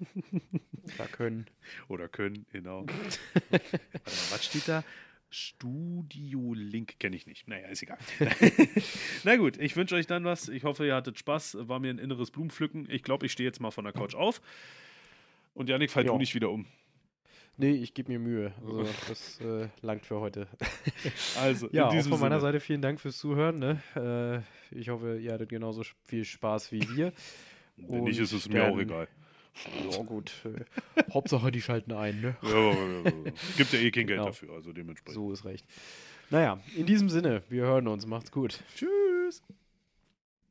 Da 0.98 1.06
können. 1.06 1.46
oder 1.88 2.08
können, 2.08 2.46
genau. 2.52 2.86
Was 4.04 4.44
steht 4.44 4.66
da? 4.68 4.82
Studio 5.32 6.54
Link 6.54 6.98
kenne 6.98 7.14
ich 7.14 7.26
nicht. 7.26 7.46
Naja, 7.46 7.68
ist 7.68 7.82
egal. 7.82 7.98
Na 9.24 9.36
gut, 9.36 9.56
ich 9.58 9.76
wünsche 9.76 9.94
euch 9.94 10.08
dann 10.08 10.24
was. 10.24 10.48
Ich 10.48 10.64
hoffe, 10.64 10.84
ihr 10.84 10.94
hattet 10.96 11.20
Spaß. 11.20 11.56
War 11.68 11.78
mir 11.78 11.90
ein 11.90 11.98
inneres 11.98 12.32
Blumenpflücken. 12.32 12.90
Ich 12.90 13.04
glaube, 13.04 13.26
ich 13.26 13.32
stehe 13.32 13.48
jetzt 13.48 13.60
mal 13.60 13.70
von 13.70 13.84
der 13.84 13.92
Couch 13.92 14.16
auf. 14.16 14.40
Und 15.54 15.68
Janik, 15.68 15.92
fall 15.92 16.04
Ja. 16.04 16.10
du 16.12 16.18
nicht 16.18 16.34
wieder 16.34 16.50
um. 16.50 16.66
Nee, 17.60 17.72
ich 17.72 17.92
gebe 17.92 18.10
mir 18.10 18.18
Mühe. 18.18 18.52
Also, 18.66 18.86
das 19.08 19.40
äh, 19.40 19.68
langt 19.82 20.06
für 20.06 20.18
heute. 20.18 20.46
Also, 21.40 21.68
Ja, 21.72 21.88
auch 21.88 21.92
von 22.02 22.18
meiner 22.20 22.40
Sinne. 22.40 22.52
Seite 22.52 22.60
vielen 22.60 22.80
Dank 22.80 23.00
fürs 23.00 23.18
Zuhören. 23.18 23.58
Ne? 23.58 23.82
Äh, 24.72 24.78
ich 24.78 24.88
hoffe, 24.88 25.18
ihr 25.18 25.32
hattet 25.34 25.50
genauso 25.50 25.82
viel 26.06 26.24
Spaß 26.24 26.72
wie 26.72 26.80
wir. 26.96 27.12
Wenn 27.76 28.04
nicht, 28.04 28.18
ist 28.18 28.32
es 28.32 28.48
mir 28.48 28.64
auch 28.64 28.78
egal. 28.78 29.08
Ja, 29.90 30.02
gut. 30.02 30.32
Äh, 30.44 31.02
Hauptsache, 31.12 31.50
die 31.50 31.60
schalten 31.60 31.92
ein. 31.92 32.20
Ne? 32.22 32.36
Ja, 32.42 32.48
ja, 32.50 32.72
ja, 32.72 33.02
ja. 33.04 33.32
Gibt 33.58 33.72
ja 33.74 33.78
eh 33.78 33.90
kein 33.90 34.06
Geld 34.06 34.18
Genau. 34.18 34.24
dafür, 34.26 34.54
also 34.54 34.72
dementsprechend. 34.72 35.14
So 35.14 35.32
ist 35.32 35.44
recht. 35.44 35.66
Naja, 36.30 36.60
in 36.76 36.86
diesem 36.86 37.08
Sinne, 37.10 37.42
wir 37.50 37.62
hören 37.64 37.88
uns. 37.88 38.06
Macht's 38.06 38.30
gut. 38.30 38.60
Tschüss. 38.74 39.42